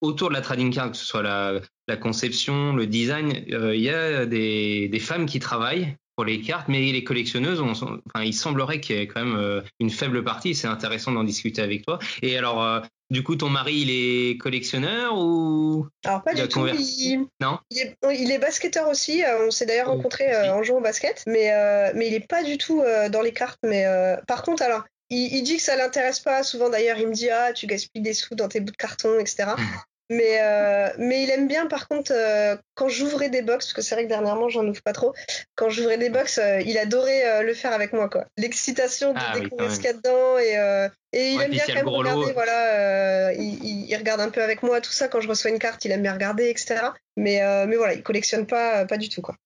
autour 0.00 0.28
de 0.28 0.34
la 0.34 0.40
trading 0.40 0.74
card, 0.74 0.90
que 0.90 0.96
ce 0.96 1.04
soit 1.04 1.22
la, 1.22 1.60
la 1.86 1.96
conception, 1.96 2.72
le 2.74 2.88
design, 2.88 3.44
il 3.46 3.80
y 3.80 3.90
a 3.90 4.26
des, 4.26 4.88
des, 4.88 4.98
femmes 4.98 5.26
qui 5.26 5.38
travaillent 5.38 5.94
pour 6.20 6.26
les 6.26 6.42
cartes, 6.42 6.68
mais 6.68 6.92
les 6.92 7.02
collectionneuses, 7.02 7.62
on, 7.62 7.70
enfin, 7.70 8.22
il 8.22 8.34
semblerait 8.34 8.78
qu'il 8.80 8.96
y 8.96 8.98
ait 8.98 9.06
quand 9.06 9.24
même 9.24 9.62
une 9.80 9.88
faible 9.88 10.22
partie. 10.22 10.54
C'est 10.54 10.68
intéressant 10.68 11.12
d'en 11.12 11.24
discuter 11.24 11.62
avec 11.62 11.86
toi. 11.86 11.98
Et 12.20 12.36
alors, 12.36 12.82
du 13.10 13.24
coup, 13.24 13.34
ton 13.34 13.48
mari, 13.48 13.74
il 13.74 13.90
est 13.90 14.36
collectionneur 14.38 15.18
ou 15.18 15.88
Alors 16.04 16.22
pas 16.22 16.32
du 16.32 16.46
tout. 16.46 16.66
Il... 16.68 17.26
Non? 17.40 17.58
Il 17.70 18.30
est, 18.30 18.38
basketteur 18.38 18.88
aussi. 18.88 19.24
Euh, 19.24 19.48
on 19.48 19.50
s'est 19.50 19.66
d'ailleurs 19.66 19.88
oh, 19.88 19.96
rencontrés 19.96 20.32
euh, 20.32 20.54
en 20.54 20.62
jouant 20.62 20.78
au 20.78 20.82
basket, 20.82 21.24
mais 21.26 21.52
euh, 21.52 21.90
mais 21.96 22.06
il 22.06 22.14
est 22.14 22.26
pas 22.26 22.44
du 22.44 22.56
tout 22.56 22.82
dans 23.10 23.22
les 23.22 23.32
cartes. 23.32 23.58
Mais 23.64 23.84
par 24.26 24.42
contre, 24.42 24.62
alors. 24.62 24.84
Il, 25.12 25.42
dit 25.42 25.56
que 25.56 25.62
ça 25.64 25.74
l'intéresse 25.74 26.20
pas. 26.20 26.44
Souvent 26.44 26.68
d'ailleurs, 26.68 26.96
il 26.96 27.08
me 27.08 27.12
dit 27.12 27.30
ah 27.30 27.52
tu 27.52 27.66
gaspilles 27.66 28.00
des 28.00 28.14
sous 28.14 28.36
dans 28.36 28.46
tes 28.46 28.60
bouts 28.60 28.70
de 28.70 28.76
carton, 28.76 29.18
etc. 29.18 29.54
Mais, 30.10 30.40
euh, 30.42 30.88
mais 30.98 31.22
il 31.22 31.30
aime 31.30 31.46
bien, 31.46 31.66
par 31.66 31.86
contre, 31.86 32.10
euh, 32.12 32.56
quand 32.74 32.88
j'ouvrais 32.88 33.30
des 33.30 33.42
box, 33.42 33.66
parce 33.66 33.72
que 33.72 33.80
c'est 33.80 33.94
vrai 33.94 34.04
que 34.04 34.08
dernièrement, 34.08 34.48
j'en 34.48 34.66
ouvre 34.66 34.82
pas 34.82 34.92
trop, 34.92 35.14
quand 35.54 35.70
j'ouvrais 35.70 35.98
des 35.98 36.10
box, 36.10 36.38
euh, 36.38 36.60
il 36.62 36.78
adorait 36.78 37.44
le 37.44 37.54
faire 37.54 37.72
avec 37.72 37.92
moi, 37.92 38.08
quoi. 38.08 38.24
L'excitation 38.36 39.12
de 39.12 39.20
ah 39.20 39.38
découvrir 39.38 39.70
ce 39.70 39.76
qu'il 39.76 39.84
y 39.84 39.88
a 39.88 39.92
dedans, 39.92 40.36
et, 40.36 40.88
et 41.12 41.30
il 41.30 41.40
aime 41.40 41.52
bien 41.52 41.62
quand 41.64 41.74
même 41.74 41.88
regarder, 41.88 42.32
voilà, 42.32 43.32
il, 43.34 43.88
il, 43.88 43.96
regarde 43.96 44.20
un 44.20 44.30
peu 44.30 44.42
avec 44.42 44.64
moi, 44.64 44.80
tout 44.80 44.90
ça, 44.90 45.06
quand 45.06 45.20
je 45.20 45.28
reçois 45.28 45.52
une 45.52 45.60
carte, 45.60 45.84
il 45.84 45.92
aime 45.92 46.02
bien 46.02 46.14
regarder, 46.14 46.50
etc. 46.50 46.88
Mais, 47.16 47.40
mais 47.68 47.76
voilà, 47.76 47.94
il 47.94 48.02
collectionne 48.02 48.48
pas, 48.48 48.84
pas 48.86 48.96
du 48.96 49.08
tout, 49.08 49.22
quoi. 49.22 49.36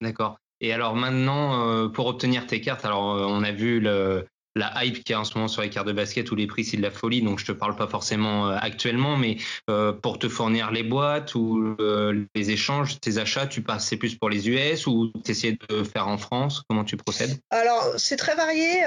D'accord. 0.00 0.38
Et 0.62 0.72
alors 0.72 0.94
maintenant, 0.94 1.90
pour 1.90 2.06
obtenir 2.06 2.46
tes 2.46 2.62
cartes, 2.62 2.86
alors 2.86 3.02
on 3.02 3.42
a 3.42 3.52
vu 3.52 3.80
le, 3.80 4.26
la 4.56 4.84
hype 4.84 5.02
qu'il 5.04 5.12
y 5.12 5.14
a 5.14 5.20
en 5.20 5.24
ce 5.24 5.34
moment 5.34 5.48
sur 5.48 5.62
les 5.62 5.70
cartes 5.70 5.86
de 5.86 5.92
basket 5.92 6.30
où 6.30 6.34
les 6.34 6.46
prix 6.46 6.64
c'est 6.64 6.76
de 6.76 6.82
la 6.82 6.90
folie, 6.90 7.22
donc 7.22 7.38
je 7.38 7.46
te 7.46 7.52
parle 7.52 7.76
pas 7.76 7.86
forcément 7.86 8.48
euh, 8.48 8.56
actuellement, 8.60 9.16
mais 9.16 9.36
euh, 9.68 9.92
pour 9.92 10.18
te 10.18 10.28
fournir 10.28 10.70
les 10.70 10.82
boîtes 10.82 11.34
ou 11.34 11.76
euh, 11.80 12.24
les 12.34 12.50
échanges, 12.50 13.00
tes 13.00 13.18
achats, 13.18 13.46
tu 13.46 13.62
passes 13.62 13.94
plus 13.94 14.16
pour 14.16 14.30
les 14.30 14.48
US 14.48 14.86
ou 14.86 15.12
tu 15.24 15.30
essaies 15.30 15.58
de 15.68 15.84
faire 15.84 16.08
en 16.08 16.18
France? 16.18 16.62
Comment 16.68 16.84
tu 16.84 16.96
procèdes? 16.96 17.38
Alors 17.50 17.94
c'est 17.96 18.16
très 18.16 18.34
varié. 18.34 18.82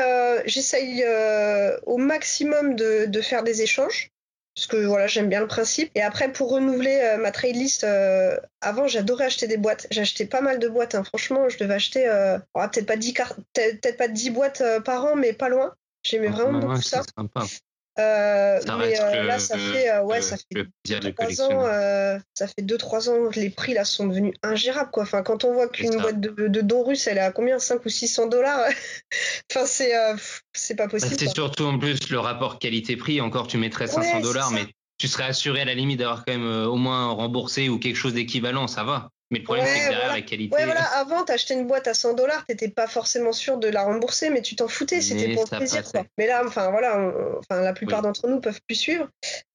J'essaye 0.45 1.03
au 1.85 1.97
maximum 1.97 2.75
de, 2.75 3.21
faire 3.21 3.43
des 3.43 3.61
échanges 3.61 4.11
parce 4.57 4.65
que 4.65 4.77
voilà, 4.87 5.05
j'aime 5.05 5.29
bien 5.29 5.39
le 5.39 5.47
principe. 5.47 5.91
Et 5.93 6.01
après, 6.01 6.31
pour 6.31 6.49
renouveler 6.49 6.99
euh, 7.03 7.17
ma 7.17 7.31
trade 7.31 7.55
list, 7.55 7.83
euh, 7.83 8.35
avant, 8.59 8.87
j'adorais 8.87 9.25
acheter 9.25 9.45
des 9.45 9.57
boîtes. 9.57 9.85
J'achetais 9.91 10.25
pas 10.25 10.41
mal 10.41 10.57
de 10.57 10.67
boîtes. 10.67 10.95
Hein. 10.95 11.03
Franchement, 11.03 11.47
je 11.47 11.59
devais 11.59 11.75
acheter 11.75 12.07
euh, 12.07 12.39
oh, 12.55 12.61
peut-être 12.71 12.87
pas 12.87 12.95
10 12.95 13.13
peut-être 13.53 13.97
pas 13.97 14.07
10 14.07 14.31
boîtes 14.31 14.63
par 14.83 15.05
an, 15.05 15.15
mais 15.15 15.33
pas 15.33 15.49
loin. 15.49 15.75
J'aimais 16.01 16.29
vraiment 16.29 16.57
beaucoup 16.57 16.81
ça. 16.81 17.03
Euh, 17.99 18.61
Ça 18.61 18.77
mais 18.77 18.99
euh, 18.99 19.23
là, 19.23 19.39
ça 19.39 19.57
fait, 19.57 19.89
euh, 19.89 20.03
ouais, 20.03 20.17
le- 20.17 20.21
ça 20.21 20.37
fait 20.37 20.43
le 20.51 20.67
plaisir 20.83 20.99
de 20.99 21.09
3 21.09 21.25
collectionner. 21.25 21.55
ans, 21.55 21.65
euh, 21.65 22.19
ça 22.35 22.47
fait 22.47 22.61
2-3 22.61 23.09
ans, 23.09 23.29
les 23.35 23.49
prix 23.49 23.73
là 23.73 23.85
sont 23.85 24.05
devenus 24.07 24.33
ingérables 24.43 24.91
quoi. 24.91 25.03
Enfin, 25.03 25.23
quand 25.23 25.43
on 25.45 25.53
voit 25.53 25.67
qu'une 25.67 25.99
boîte 25.99 26.21
de, 26.21 26.47
de 26.47 26.61
dons 26.61 26.83
russes 26.83 27.07
elle 27.07 27.17
est 27.17 27.21
à 27.21 27.31
combien? 27.31 27.57
5 27.59 27.83
ou 27.85 27.89
600 27.89 28.27
dollars? 28.27 28.59
Enfin, 29.51 29.65
c'est 29.65 29.93
c'est 30.53 30.75
pas 30.75 30.83
Bah, 30.85 30.91
possible. 30.99 31.15
c'est 31.17 31.27
surtout 31.33 31.63
en 31.65 31.79
plus 31.79 32.09
le 32.09 32.19
rapport 32.19 32.59
qualité-prix. 32.59 33.21
Encore, 33.21 33.47
tu 33.47 33.57
mettrais 33.57 33.87
500 33.87 34.17
Ouais, 34.17 34.21
dollars, 34.21 34.51
mais 34.51 34.65
tu 34.97 35.07
serais 35.07 35.23
assuré 35.25 35.61
à 35.61 35.65
la 35.65 35.73
limite 35.73 35.99
d'avoir 35.99 36.25
quand 36.25 36.33
même 36.37 36.67
au 36.67 36.75
moins 36.75 37.07
remboursé 37.11 37.69
ou 37.69 37.79
quelque 37.79 37.95
chose 37.95 38.13
d'équivalent, 38.13 38.67
ça 38.67 38.83
va. 38.83 39.09
Mais 39.29 39.39
le 39.39 39.43
problème, 39.43 39.65
Ouais, 39.65 39.71
c'est 39.73 39.79
que 39.79 39.83
derrière 39.89 39.99
voilà. 40.05 40.13
la 40.15 40.21
qualité. 40.21 40.55
Ouais, 40.55 40.63
voilà, 40.65 40.83
avant, 40.83 41.25
t'achetais 41.25 41.53
une 41.53 41.67
boîte 41.67 41.87
à 41.87 41.93
100 41.93 42.13
dollars, 42.13 42.45
t'étais 42.45 42.69
pas 42.69 42.87
forcément 42.87 43.33
sûr 43.33 43.57
de 43.57 43.67
la 43.67 43.83
rembourser, 43.83 44.29
mais 44.29 44.41
tu 44.41 44.55
t'en 44.55 44.69
foutais, 44.69 45.01
c'était 45.01 45.33
pour 45.33 45.43
le 45.51 45.57
plaisir, 45.57 45.83
quoi. 45.91 46.05
Mais 46.17 46.27
là, 46.27 46.43
enfin, 46.45 46.71
voilà, 46.71 46.97
on- 46.97 47.39
enfin, 47.39 47.61
la 47.61 47.73
plupart 47.73 47.99
Oui. 47.99 48.03
d'entre 48.03 48.27
nous 48.29 48.39
peuvent 48.39 48.61
plus 48.65 48.75
suivre. 48.75 49.09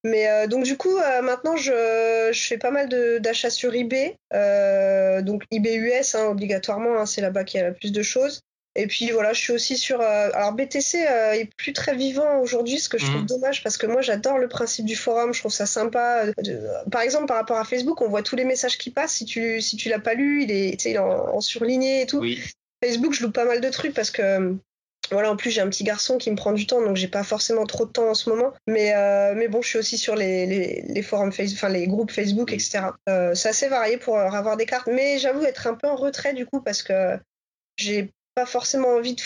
Mais 0.05 0.29
euh, 0.29 0.47
donc, 0.47 0.65
du 0.65 0.77
coup, 0.77 0.99
euh, 0.99 1.23
maintenant, 1.23 1.57
je, 1.57 2.31
je 2.33 2.47
fais 2.47 2.59
pas 2.59 2.71
mal 2.71 2.89
de- 2.91 3.17
d'achats 3.19 3.49
sur 3.51 3.75
eBay. 3.75 4.19
Euh, 4.35 5.23
donc, 5.23 5.45
eBay 5.51 5.77
US, 5.77 6.15
hein, 6.15 6.27
obligatoirement, 6.27 6.99
hein, 6.99 7.07
c'est 7.07 7.21
là-bas 7.23 7.45
qu'il 7.45 7.61
y 7.61 7.63
a 7.63 7.69
le 7.69 7.75
plus 7.75 7.93
de 7.93 8.03
choses. 8.03 8.43
Et 8.75 8.87
puis 8.87 9.11
voilà, 9.11 9.33
je 9.35 9.41
suis 9.41 9.53
aussi 9.53 9.77
sur. 9.77 10.01
euh, 10.01 10.31
alors 10.33 10.53
BTC 10.53 11.05
euh, 11.07 11.33
est 11.33 11.55
plus 11.57 11.73
très 11.75 11.95
vivant 11.95 12.41
aujourd'hui, 12.41 12.79
ce 12.79 12.89
que 12.89 12.97
je 12.99 13.05
trouve 13.05 13.21
Mhm. 13.23 13.27
dommage 13.27 13.63
parce 13.63 13.77
que 13.77 13.87
moi 13.87 14.01
j'adore 14.01 14.39
le 14.39 14.49
principe 14.49 14.87
du 14.87 14.97
forum, 14.97 15.35
je 15.35 15.41
trouve 15.41 15.53
ça 15.53 15.67
sympa. 15.67 16.25
euh, 16.27 16.33
de- 16.43 16.67
Par 16.91 17.03
exemple, 17.03 17.27
par 17.27 17.37
rapport 17.37 17.59
à 17.59 17.65
Facebook, 17.65 18.01
on 18.01 18.09
voit 18.09 18.23
tous 18.23 18.37
les 18.37 18.45
messages 18.45 18.79
qui 18.79 18.91
passent. 18.91 19.13
Si 19.13 19.27
tu 19.27 19.61
si 19.61 19.77
tu 19.77 19.89
l'as 19.91 19.99
pas 19.99 20.15
lu, 20.15 20.43
il 20.45 20.51
est, 20.51 20.83
il 20.85 20.93
est 20.93 20.99
en, 20.99 21.35
en 21.35 21.41
surligné 21.43 22.01
et 22.03 22.07
tout. 22.07 22.21
Oui, 22.21 22.41
Facebook, 22.83 23.13
je 23.13 23.23
loupe 23.23 23.35
pas 23.35 23.45
mal 23.45 23.61
de 23.61 23.69
trucs 23.69 23.93
parce 23.95 24.11
que 24.11 24.23
euh, 24.23 24.55
voilà, 25.11 25.31
en 25.31 25.37
plus 25.37 25.51
j'ai 25.51 25.61
un 25.61 25.69
petit 25.69 25.85
garçon 25.85 26.17
qui 26.17 26.31
me 26.31 26.37
prend 26.37 26.53
du 26.53 26.67
temps, 26.67 26.81
donc 26.81 26.97
j'ai 26.97 27.09
pas 27.09 27.25
forcément 27.25 27.67
trop 27.67 27.85
de 27.85 27.91
temps 27.93 28.09
en 28.09 28.15
ce 28.15 28.31
moment. 28.31 28.55
Mais 28.67 28.95
euh, 28.97 29.35
mais 29.37 29.49
bon, 29.49 29.61
je 29.61 29.69
suis 29.69 29.79
aussi 29.79 29.99
sur 29.99 30.17
les, 30.17 30.47
les, 30.47 30.83
les 30.89 31.03
forums 31.03 31.31
Facebook, 31.33 31.59
enfin 31.59 31.69
les 31.69 31.87
groupes 31.87 32.11
Facebook, 32.11 32.49
Oui. 32.49 32.55
etc. 32.55 32.85
Euh, 33.11 33.35
c'est 33.35 33.51
assez 33.51 33.69
varié 33.69 33.99
pour 33.99 34.19
avoir 34.19 34.57
des 34.57 34.65
cartes, 34.65 34.89
mais 34.91 35.19
j'avoue 35.19 35.45
être 35.45 35.67
un 35.67 35.75
peu 35.75 35.89
en 35.89 35.97
retrait 35.97 36.33
du 36.33 36.47
coup 36.47 36.63
parce 36.63 36.83
que 36.83 37.19
j'ai 37.77 38.11
pas 38.35 38.47
forcément 38.47 38.89
envie 38.89 39.15
de, 39.15 39.23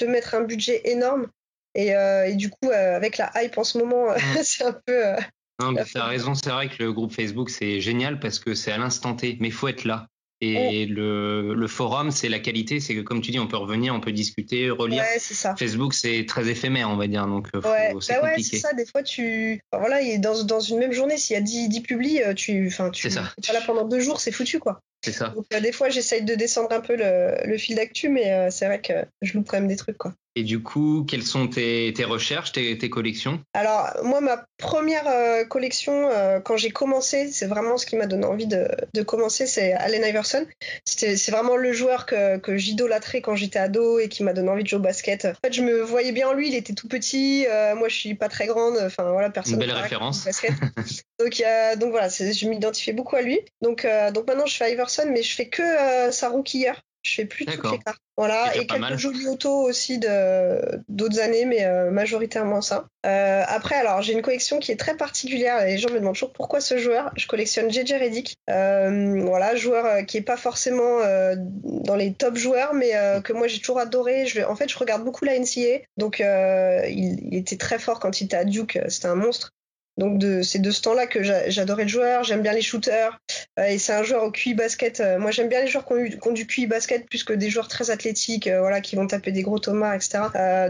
de 0.00 0.06
mettre 0.06 0.34
un 0.34 0.42
budget 0.42 0.82
énorme. 0.84 1.26
Et, 1.74 1.94
euh, 1.94 2.26
et 2.26 2.34
du 2.34 2.50
coup, 2.50 2.70
euh, 2.70 2.96
avec 2.96 3.18
la 3.18 3.30
hype 3.36 3.56
en 3.58 3.64
ce 3.64 3.78
moment, 3.78 4.06
Mm. 4.12 4.16
c'est 4.42 4.64
un 4.64 4.72
peu. 4.72 5.06
euh, 5.06 5.16
non, 5.60 5.72
mais 5.72 5.84
t'as 5.84 6.06
raison, 6.06 6.34
c'est 6.34 6.50
vrai 6.50 6.68
que 6.68 6.82
le 6.82 6.92
groupe 6.92 7.12
Facebook, 7.12 7.50
c'est 7.50 7.80
génial 7.80 8.20
parce 8.20 8.38
que 8.38 8.54
c'est 8.54 8.72
à 8.72 8.78
l'instant 8.78 9.14
T, 9.14 9.36
mais 9.40 9.48
il 9.48 9.52
faut 9.52 9.68
être 9.68 9.84
là. 9.84 10.06
Et 10.40 10.86
le, 10.86 11.52
le 11.54 11.66
forum, 11.66 12.10
c'est 12.12 12.28
la 12.28 12.38
qualité, 12.38 12.78
c'est 12.78 12.94
que 12.94 13.00
comme 13.00 13.20
tu 13.20 13.32
dis, 13.32 13.40
on 13.40 13.48
peut 13.48 13.56
revenir, 13.56 13.92
on 13.94 14.00
peut 14.00 14.12
discuter, 14.12 14.70
relire. 14.70 15.02
ouais, 15.02 15.18
c'est 15.18 15.34
ça. 15.34 15.56
Facebook, 15.56 15.94
c'est 15.94 16.24
très 16.28 16.48
éphémère, 16.48 16.88
on 16.90 16.96
va 16.96 17.08
dire, 17.08 17.26
donc 17.26 17.48
euh, 17.56 17.60
faut- 17.60 17.68
Ouais, 17.68 17.92
c'est 18.00 18.14
bah 18.20 18.22
ouais, 18.36 18.42
c'est 18.42 18.58
ça. 18.58 18.72
Des 18.72 18.86
fois, 18.86 19.02
tu. 19.02 19.60
enfin, 19.72 19.80
voilà, 19.80 20.00
et 20.00 20.18
dans, 20.18 20.44
dans 20.44 20.60
une 20.60 20.78
même 20.78 20.92
journée, 20.92 21.16
s'il 21.16 21.34
y 21.34 21.36
a 21.36 21.42
10, 21.42 21.68
10 21.68 21.80
publis, 21.80 22.22
euh, 22.22 22.34
tu. 22.34 22.68
Enfin, 22.68 22.90
tu. 22.90 23.10
Ça. 23.10 23.32
pas 23.46 23.52
là 23.52 23.60
pendant 23.66 23.84
deux 23.84 24.00
jours, 24.00 24.20
c'est 24.20 24.30
foutu, 24.32 24.60
quoi. 24.60 24.80
c'est 25.04 25.10
ça. 25.12 25.30
Donc, 25.30 25.46
euh, 25.52 25.60
des 25.60 25.72
fois, 25.72 25.88
j'essaye 25.88 26.22
de 26.22 26.34
descendre 26.36 26.70
un 26.72 26.80
peu 26.80 26.94
le, 26.96 27.34
le 27.44 27.58
fil 27.58 27.74
d'actu, 27.74 28.08
mais 28.08 28.30
euh, 28.32 28.50
c'est 28.50 28.66
vrai 28.66 28.80
que 28.80 28.92
je 29.22 29.32
loupe 29.36 29.48
quand 29.48 29.56
même 29.58 29.68
des 29.68 29.76
trucs, 29.76 29.98
quoi. 29.98 30.14
Et 30.38 30.44
du 30.44 30.62
coup, 30.62 31.04
quelles 31.08 31.24
sont 31.24 31.48
tes, 31.48 31.92
tes 31.96 32.04
recherches, 32.04 32.52
tes, 32.52 32.78
tes 32.78 32.88
collections? 32.88 33.40
Alors, 33.54 33.88
moi, 34.04 34.20
ma 34.20 34.44
première 34.56 35.08
euh, 35.08 35.44
collection, 35.44 36.08
euh, 36.12 36.38
quand 36.38 36.56
j'ai 36.56 36.70
commencé, 36.70 37.26
c'est 37.32 37.46
vraiment 37.46 37.76
ce 37.76 37.86
qui 37.86 37.96
m'a 37.96 38.06
donné 38.06 38.24
envie 38.24 38.46
de, 38.46 38.68
de 38.94 39.02
commencer, 39.02 39.48
c'est 39.48 39.72
Allen 39.72 40.04
Iverson. 40.04 40.46
C'est 40.84 41.32
vraiment 41.32 41.56
le 41.56 41.72
joueur 41.72 42.06
que, 42.06 42.38
que 42.38 42.56
j'idolâtrais 42.56 43.20
quand 43.20 43.34
j'étais 43.34 43.58
ado 43.58 43.98
et 43.98 44.08
qui 44.08 44.22
m'a 44.22 44.32
donné 44.32 44.48
envie 44.48 44.62
de 44.62 44.68
jouer 44.68 44.78
au 44.78 44.82
basket. 44.82 45.24
En 45.24 45.34
fait, 45.44 45.52
je 45.52 45.62
me 45.62 45.80
voyais 45.80 46.12
bien 46.12 46.28
en 46.28 46.34
lui, 46.34 46.46
il 46.46 46.54
était 46.54 46.72
tout 46.72 46.86
petit, 46.86 47.44
euh, 47.50 47.74
moi, 47.74 47.88
je 47.88 47.96
suis 47.96 48.14
pas 48.14 48.28
très 48.28 48.46
grande, 48.46 48.78
enfin, 48.80 49.10
voilà, 49.10 49.30
personne 49.30 49.54
Une 49.54 49.66
belle 49.66 49.72
référence. 49.72 50.24
basket. 50.24 50.52
donc, 51.18 51.42
donc 51.80 51.90
voilà, 51.90 52.08
je 52.10 52.48
m'identifiais 52.48 52.92
beaucoup 52.92 53.16
à 53.16 53.22
lui. 53.22 53.40
Donc, 53.60 53.84
donc 54.14 54.28
maintenant, 54.28 54.46
je 54.46 54.56
fais 54.56 54.72
Iverson, 54.72 55.06
mais 55.10 55.24
je 55.24 55.34
fais 55.34 55.48
que 55.48 56.12
sa 56.12 56.28
rookie 56.28 56.58
year. 56.58 56.80
Je 57.02 57.14
fais 57.14 57.24
plus 57.24 57.44
toutes 57.46 57.72
les 57.72 57.78
cartes. 57.78 57.98
Voilà, 58.16 58.56
et 58.56 58.66
quelques 58.66 58.96
jolies 58.96 59.28
autos 59.28 59.62
aussi 59.62 59.98
d'autres 59.98 61.20
années, 61.20 61.44
mais 61.44 61.64
euh, 61.64 61.90
majoritairement 61.90 62.60
ça. 62.60 62.88
Euh, 63.06 63.44
après, 63.46 63.76
alors 63.76 64.02
j'ai 64.02 64.12
une 64.12 64.22
collection 64.22 64.58
qui 64.58 64.72
est 64.72 64.76
très 64.76 64.96
particulière. 64.96 65.64
Les 65.64 65.78
gens 65.78 65.88
me 65.90 66.00
demandent 66.00 66.14
toujours 66.14 66.32
pourquoi 66.32 66.60
ce 66.60 66.78
joueur. 66.78 67.12
Je 67.16 67.28
collectionne 67.28 67.70
JJ 67.70 67.92
Redick. 67.92 68.36
Euh, 68.50 69.22
voilà, 69.24 69.54
joueur 69.54 69.86
euh, 69.86 70.02
qui 70.02 70.16
est 70.16 70.22
pas 70.22 70.36
forcément 70.36 70.98
dans 71.36 71.94
les 71.94 72.12
top 72.12 72.36
joueurs, 72.36 72.74
mais 72.74 72.92
que 73.22 73.32
moi 73.32 73.46
j'ai 73.46 73.58
toujours 73.60 73.78
adoré. 73.78 74.26
Je, 74.26 74.42
en 74.42 74.56
fait, 74.56 74.68
je 74.68 74.76
regarde 74.76 75.04
beaucoup 75.04 75.24
la 75.24 75.38
NCA, 75.38 75.84
donc 75.96 76.18
il, 76.20 77.18
il 77.22 77.36
était 77.36 77.56
très 77.56 77.78
fort 77.78 78.00
quand 78.00 78.20
il 78.20 78.24
était 78.24 78.36
à 78.36 78.44
Duke. 78.44 78.78
C'était 78.88 79.06
un 79.06 79.14
monstre. 79.14 79.52
Donc 79.98 80.18
de, 80.18 80.42
c'est 80.42 80.60
de 80.60 80.70
ce 80.70 80.80
temps-là 80.82 81.06
que 81.06 81.22
j'a- 81.22 81.50
j'adorais 81.50 81.82
le 81.82 81.88
joueur, 81.88 82.24
j'aime 82.24 82.40
bien 82.40 82.52
les 82.52 82.62
shooters, 82.62 83.18
euh, 83.58 83.64
et 83.66 83.78
c'est 83.78 83.92
un 83.92 84.02
joueur 84.04 84.22
au 84.24 84.30
QI 84.30 84.54
basket. 84.54 85.00
Euh, 85.00 85.18
moi 85.18 85.30
j'aime 85.32 85.48
bien 85.48 85.60
les 85.60 85.66
joueurs 85.66 85.84
qui 85.84 85.92
ont, 85.92 85.96
eu- 85.96 86.18
qui 86.18 86.28
ont 86.28 86.32
du 86.32 86.46
QI 86.46 86.66
basket 86.66 87.06
plus 87.08 87.24
que 87.24 87.32
des 87.32 87.50
joueurs 87.50 87.68
très 87.68 87.90
athlétiques, 87.90 88.46
euh, 88.46 88.60
voilà, 88.60 88.80
qui 88.80 88.96
vont 88.96 89.06
taper 89.06 89.32
des 89.32 89.42
gros 89.42 89.58
tomards, 89.58 89.94
etc. 89.94 90.20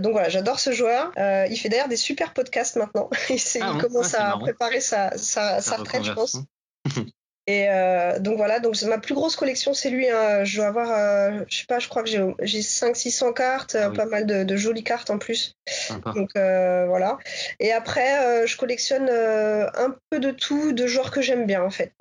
Donc 0.00 0.12
voilà, 0.12 0.28
j'adore 0.28 0.58
ce 0.58 0.72
joueur. 0.72 1.12
Il 1.16 1.56
fait 1.56 1.68
d'ailleurs 1.68 1.88
des 1.88 1.96
super 1.96 2.32
podcasts 2.32 2.76
maintenant. 2.76 3.10
Et 3.30 3.34
Ah 3.34 3.38
il 3.58 3.60
bon 3.74 3.78
commence 3.78 4.14
Ah, 4.14 4.22
à 4.22 4.28
marrant. 4.30 4.40
préparer 4.40 4.80
sa, 4.80 5.16
sa, 5.18 5.60
sa 5.60 5.76
retraite, 5.76 6.04
je 6.04 6.12
pense. 6.12 6.36
Et 7.50 7.66
euh, 7.70 8.18
donc 8.18 8.36
voilà, 8.36 8.60
donc 8.60 8.80
ma 8.82 8.98
plus 8.98 9.14
grosse 9.14 9.34
collection, 9.34 9.72
c'est 9.72 9.88
lui. 9.88 10.06
hein. 10.10 10.44
Je 10.44 10.56
dois 10.58 10.66
avoir, 10.66 10.90
euh, 10.92 11.44
je 11.48 11.60
sais 11.60 11.64
pas, 11.66 11.78
je 11.78 11.88
crois 11.88 12.02
que 12.02 12.10
j'ai 12.10 12.22
j'ai 12.42 12.60
500-600 12.60 13.32
cartes, 13.32 13.74
euh, 13.74 13.84
Ah 13.84 13.88
oui. 13.88 13.96
pas 13.96 14.04
mal 14.04 14.26
de, 14.26 14.44
de 14.44 14.56
jolies 14.56 14.84
cartes 14.84 15.08
en 15.08 15.16
plus. 15.16 15.54
Sympa. 15.66 16.12
Donc 16.14 16.28
euh, 16.36 16.84
voilà. 16.88 17.16
Et 17.58 17.72
après, 17.72 18.46
je 18.46 18.54
collectionne 18.58 19.08
un 19.08 19.96
peu 20.10 20.18
de 20.20 20.30
tout, 20.30 20.72
de 20.72 20.86
joueurs 20.86 21.10
que 21.10 21.22
j'aime 21.22 21.46
bien 21.46 21.62
en 21.62 21.70
fait. 21.70 21.92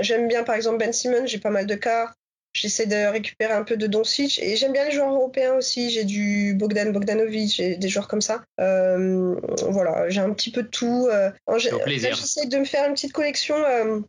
J'aime 0.00 0.28
bien 0.28 0.44
par 0.44 0.54
exemple 0.54 0.78
Ben 0.78 0.92
Simmons, 0.92 1.26
j'ai 1.26 1.38
pas 1.38 1.50
mal 1.50 1.66
de 1.66 1.74
cartes. 1.74 2.16
J'essaie 2.54 2.86
de 2.86 3.10
récupérer 3.10 3.52
un 3.52 3.64
peu 3.64 3.76
de 3.76 3.86
Doncic 3.86 4.38
et 4.38 4.54
j'aime 4.56 4.72
bien 4.72 4.84
les 4.86 4.90
joueurs 4.92 5.12
européens 5.12 5.54
aussi. 5.54 5.90
J'ai 5.90 6.04
du 6.04 6.54
Bogdan 6.54 6.90
Bogdanovic, 6.90 7.54
j'ai 7.54 7.76
des 7.76 7.88
joueurs 7.88 8.08
comme 8.08 8.22
ça. 8.22 8.44
Euh, 8.60 9.34
voilà, 9.68 10.08
j'ai 10.08 10.20
un 10.20 10.32
petit 10.32 10.50
peu 10.52 10.62
de 10.62 10.68
tout. 10.68 11.08
En 11.46 11.56
plaisir. 11.80 12.14
J'essaie 12.14 12.46
de 12.46 12.56
me 12.58 12.64
faire 12.64 12.86
une 12.88 12.94
petite 12.94 13.12
collection 13.12 13.56
euh, 13.56 14.00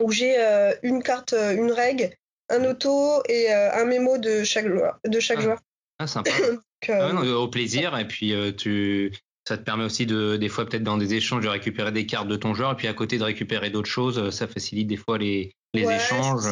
où 0.00 0.10
j'ai 0.10 0.38
euh, 0.38 0.72
une 0.82 1.02
carte, 1.02 1.32
euh, 1.32 1.54
une 1.54 1.72
règle, 1.72 2.10
un 2.50 2.64
auto 2.64 3.22
et 3.28 3.52
euh, 3.52 3.72
un 3.74 3.84
mémo 3.84 4.18
de 4.18 4.44
chaque 4.44 4.66
joueur. 4.68 4.98
De 5.06 5.20
chaque 5.20 5.38
Ah. 5.38 5.42
joueur. 5.42 5.58
Ah, 5.98 6.06
sympa. 6.06 6.30
Donc, 6.40 6.60
Ah 6.88 7.12
non, 7.12 7.22
au 7.36 7.48
plaisir, 7.48 7.96
et 7.98 8.06
puis 8.06 8.34
tu. 8.56 9.12
Ça 9.46 9.58
te 9.58 9.62
permet 9.62 9.84
aussi 9.84 10.06
de, 10.06 10.36
des 10.36 10.48
fois, 10.48 10.64
peut-être 10.66 10.82
dans 10.82 10.96
des 10.96 11.12
échanges, 11.14 11.44
de 11.44 11.48
récupérer 11.48 11.92
des 11.92 12.06
cartes 12.06 12.28
de 12.28 12.36
ton 12.36 12.54
joueur, 12.54 12.72
et 12.72 12.76
puis 12.76 12.88
à 12.88 12.94
côté 12.94 13.18
de 13.18 13.24
récupérer 13.24 13.68
d'autres 13.68 13.90
choses, 13.90 14.30
ça 14.30 14.46
facilite 14.46 14.86
des 14.86 14.96
fois 14.96 15.18
les, 15.18 15.52
les 15.74 15.84
Ouais, 15.84 15.96
échanges, 15.96 16.46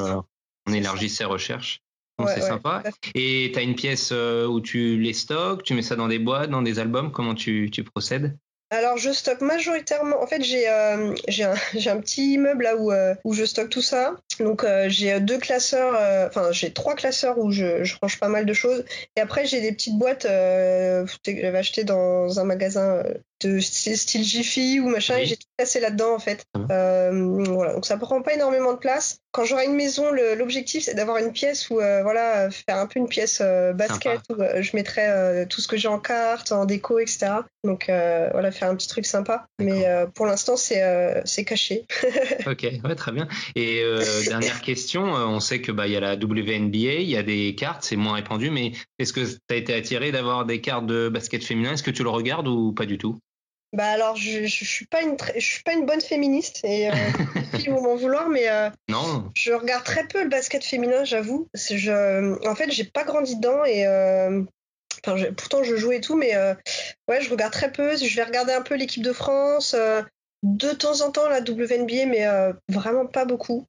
on 0.67 0.73
élargit 0.75 1.09
ses 1.09 1.25
recherches. 1.25 1.81
Donc 2.19 2.29
Ouais, 2.29 2.35
c'est 2.35 2.43
ouais, 2.43 2.49
sympa. 2.49 2.83
Et 3.15 3.51
tu 3.53 3.59
as 3.59 3.63
une 3.63 3.75
pièce 3.75 4.13
où 4.13 4.61
tu 4.61 4.99
les 4.99 5.15
stockes, 5.15 5.63
tu 5.63 5.73
mets 5.73 5.81
ça 5.83 5.97
dans 5.97 6.09
des 6.09 6.19
boîtes, 6.19 6.51
dans 6.51 6.61
des 6.61 6.79
albums, 6.79 7.13
comment 7.13 7.35
tu, 7.35 7.71
tu 7.73 7.83
procèdes? 7.83 8.37
Alors, 8.73 8.97
je 8.97 9.11
stocke 9.11 9.43
majoritairement. 9.43 10.23
En 10.23 10.27
fait, 10.27 10.43
j'ai 10.43 10.67
euh, 10.67 11.15
un, 11.87 12.01
petit 12.01 12.33
immeuble 12.33 12.65
là 12.65 12.77
où, 12.77 12.91
euh, 12.91 13.15
où 13.23 13.35
je 13.35 13.45
stocke 13.45 13.69
tout 13.69 13.83
ça. 13.83 14.17
Donc, 14.41 14.65
euh, 14.65 14.89
j'ai 14.89 15.21
deux 15.21 15.37
classeurs, 15.37 15.93
enfin, 16.27 16.53
j'ai 16.53 16.73
trois 16.73 16.95
classeurs 16.95 17.37
où 17.37 17.51
je, 17.51 17.85
je 17.85 17.95
range 18.01 18.19
pas 18.19 18.29
mal 18.29 18.47
de 18.47 18.53
choses. 18.55 18.83
Et 19.15 19.21
après, 19.21 19.45
j'ai 19.45 19.61
des 19.61 19.73
petites 19.73 19.99
boîtes 19.99 20.23
que 20.23 21.07
j'avais 21.27 21.59
achetées 21.59 21.85
dans 21.85 22.41
un 22.41 22.45
magasin 22.45 23.03
de 23.47 23.59
style 23.61 24.25
Jiffy 24.25 24.81
ou 24.81 24.89
machin, 24.89 25.17
Oui. 25.17 25.23
et 25.23 25.27
j'ai 25.27 25.37
tout 25.37 25.47
placé 25.57 25.81
là-dedans 25.81 26.15
en 26.15 26.19
fait. 26.19 26.45
Mhm. 26.57 26.67
Euh, 26.71 27.45
voilà, 27.49 27.75
donc 27.75 27.87
ça 27.87 27.97
prend 27.97 28.23
pas 28.23 28.35
énormément 28.35 28.73
de 28.73 28.79
place. 28.79 29.19
Quand 29.33 29.45
j'aurai 29.45 29.65
une 29.65 29.75
maison, 29.75 30.11
l'objectif 30.11 30.85
c'est 30.85 30.95
d'avoir 30.95 31.17
une 31.17 31.33
pièce 31.33 31.71
où 31.71 31.81
euh, 31.81 32.03
voilà, 32.03 32.51
faire 32.51 32.77
un 32.77 32.87
peu 32.87 33.01
une 33.01 33.09
pièce 33.09 33.39
euh, 33.41 33.73
basket 33.73 34.21
où 34.29 34.35
je 34.61 34.77
mettrai 34.77 35.47
tout 35.49 35.61
ce 35.61 35.69
que 35.69 35.77
j'ai 35.77 35.89
en 35.89 35.99
carte, 35.99 36.53
en 36.53 36.67
déco, 36.67 36.99
etc. 36.99 37.29
Donc 37.65 37.87
voilà, 37.87 38.51
faire 38.53 38.69
un 38.69 38.77
petit 38.77 38.89
truc 38.89 39.07
sympa. 39.07 39.47
Mais 39.59 39.87
pour 40.15 40.27
l'instant 40.27 40.57
c'est 40.57 40.83
c'est 41.25 41.45
caché. 41.45 41.87
Ok, 42.47 42.67
ouais, 42.85 42.95
très 42.95 43.13
bien. 43.13 43.29
Et 43.55 43.83
dernière 44.29 44.61
question, 44.61 45.05
on 45.05 45.41
sait 45.41 45.61
que 45.61 45.73
bah 45.73 45.87
il 45.87 45.93
y 45.93 45.97
a 45.97 46.01
la 46.01 46.15
WNBA, 46.15 47.01
il 47.01 47.09
y 47.09 47.17
a 47.17 47.23
des 47.23 47.55
cartes, 47.55 47.85
c'est 47.85 47.97
moins 47.97 48.15
répandu, 48.15 48.51
mais 48.51 48.73
est-ce 48.99 49.13
que 49.13 49.25
tu 49.25 49.39
as 49.51 49.57
été 49.57 49.75
attiré 49.75 50.13
d'avoir 50.13 50.45
des 50.45 50.61
cartes 50.61 50.87
de 50.87 51.09
basket 51.09 51.43
féminin? 51.45 51.73
Est-ce 51.73 51.83
que 51.83 51.91
tu 51.91 52.03
le 52.03 52.11
regardes 52.11 52.49
ou 52.49 52.73
pas 52.73 52.87
du 52.87 52.99
tout? 52.99 53.19
Bah 53.73 53.87
alors 53.87 54.17
je, 54.17 54.45
je, 54.45 54.65
je 54.65 54.71
suis 54.71 54.87
pas 54.87 55.01
une 55.01 55.17
je 55.35 55.41
suis 55.41 55.63
pas 55.63 55.73
une 55.73 55.87
bonne 55.87 56.03
féministe 56.03 56.61
et 56.63 56.91
euh, 56.91 56.93
les 57.35 57.59
filles 57.59 57.69
vont 57.71 57.83
m'en 57.83 57.97
vouloir, 57.97 58.29
mais 58.29 58.49
euh, 58.51 58.69
Non 58.89 59.31
Je 59.35 59.53
regarde 59.53 59.85
très 59.85 60.07
peu 60.07 60.23
le 60.23 60.29
basket 60.29 60.63
féminin, 60.63 61.05
j'avoue. 61.05 61.49
Je, 61.55 62.47
en 62.47 62.55
fait, 62.55 62.71
j'ai 62.71 62.85
pas 62.85 63.05
grandi 63.05 63.37
dedans 63.37 63.65
et 63.65 63.87
euh, 63.87 64.43
enfin, 65.07 65.17
pourtant 65.37 65.63
je 65.63 65.77
joue 65.77 65.93
et 65.93 66.03
tout, 66.03 66.17
mais 66.17 66.37
euh, 66.37 66.55
ouais, 67.09 67.23
je 67.23 67.31
regarde 67.31 67.53
très 67.53 67.73
peu. 67.73 67.97
Je 67.97 68.15
vais 68.15 68.25
regarder 68.25 68.53
un 68.53 68.63
peu 68.63 68.75
l'équipe 68.75 69.03
de 69.03 69.13
France. 69.13 69.75
Euh, 70.45 70.49
de 70.49 70.73
temps 70.73 71.01
en 71.01 71.11
temps 71.11 71.29
la 71.29 71.41
WNBA, 71.41 72.07
mais 72.07 72.27
vraiment 72.69 73.07
pas 73.07 73.25
beaucoup. 73.25 73.67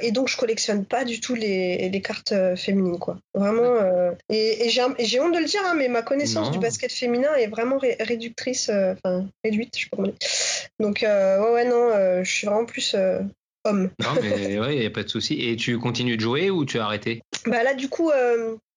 et 0.00 0.10
donc 0.12 0.28
je 0.28 0.36
collectionne 0.36 0.84
pas 0.84 1.04
du 1.04 1.20
tout 1.20 1.34
les, 1.34 1.88
les 1.88 2.00
cartes 2.00 2.34
féminines 2.56 2.98
quoi. 2.98 3.18
Vraiment. 3.34 3.80
et, 4.28 4.66
et 4.66 4.68
j'ai 4.68 4.82
honte 5.20 5.34
de 5.34 5.38
le 5.38 5.44
dire, 5.44 5.62
hein, 5.64 5.74
mais 5.76 5.88
ma 5.88 6.02
connaissance 6.02 6.50
du 6.50 6.58
basket 6.58 6.92
féminin 6.92 7.34
est 7.34 7.46
vraiment 7.46 7.78
réductrice, 7.78 8.70
enfin 8.70 9.26
réduite, 9.44 9.76
je 9.76 9.82
sais 9.84 9.88
pas 9.90 9.96
comment 9.96 10.08
dire. 10.08 10.18
Donc 10.80 10.98
ouais 11.02 11.52
ouais 11.52 11.64
non, 11.68 12.22
je 12.22 12.30
suis 12.30 12.46
vraiment 12.46 12.66
plus 12.66 12.94
homme. 13.64 13.90
Non 14.02 14.20
mais 14.22 14.58
ouais, 14.60 14.76
y 14.76 14.86
a 14.86 14.90
pas 14.90 15.02
de 15.02 15.08
souci. 15.08 15.40
Et 15.48 15.56
tu 15.56 15.78
continues 15.78 16.16
de 16.16 16.22
jouer 16.22 16.50
ou 16.50 16.64
tu 16.64 16.78
as 16.78 16.84
arrêté? 16.84 17.22
Bah 17.46 17.62
là 17.62 17.74
du 17.74 17.88
coup 17.88 18.10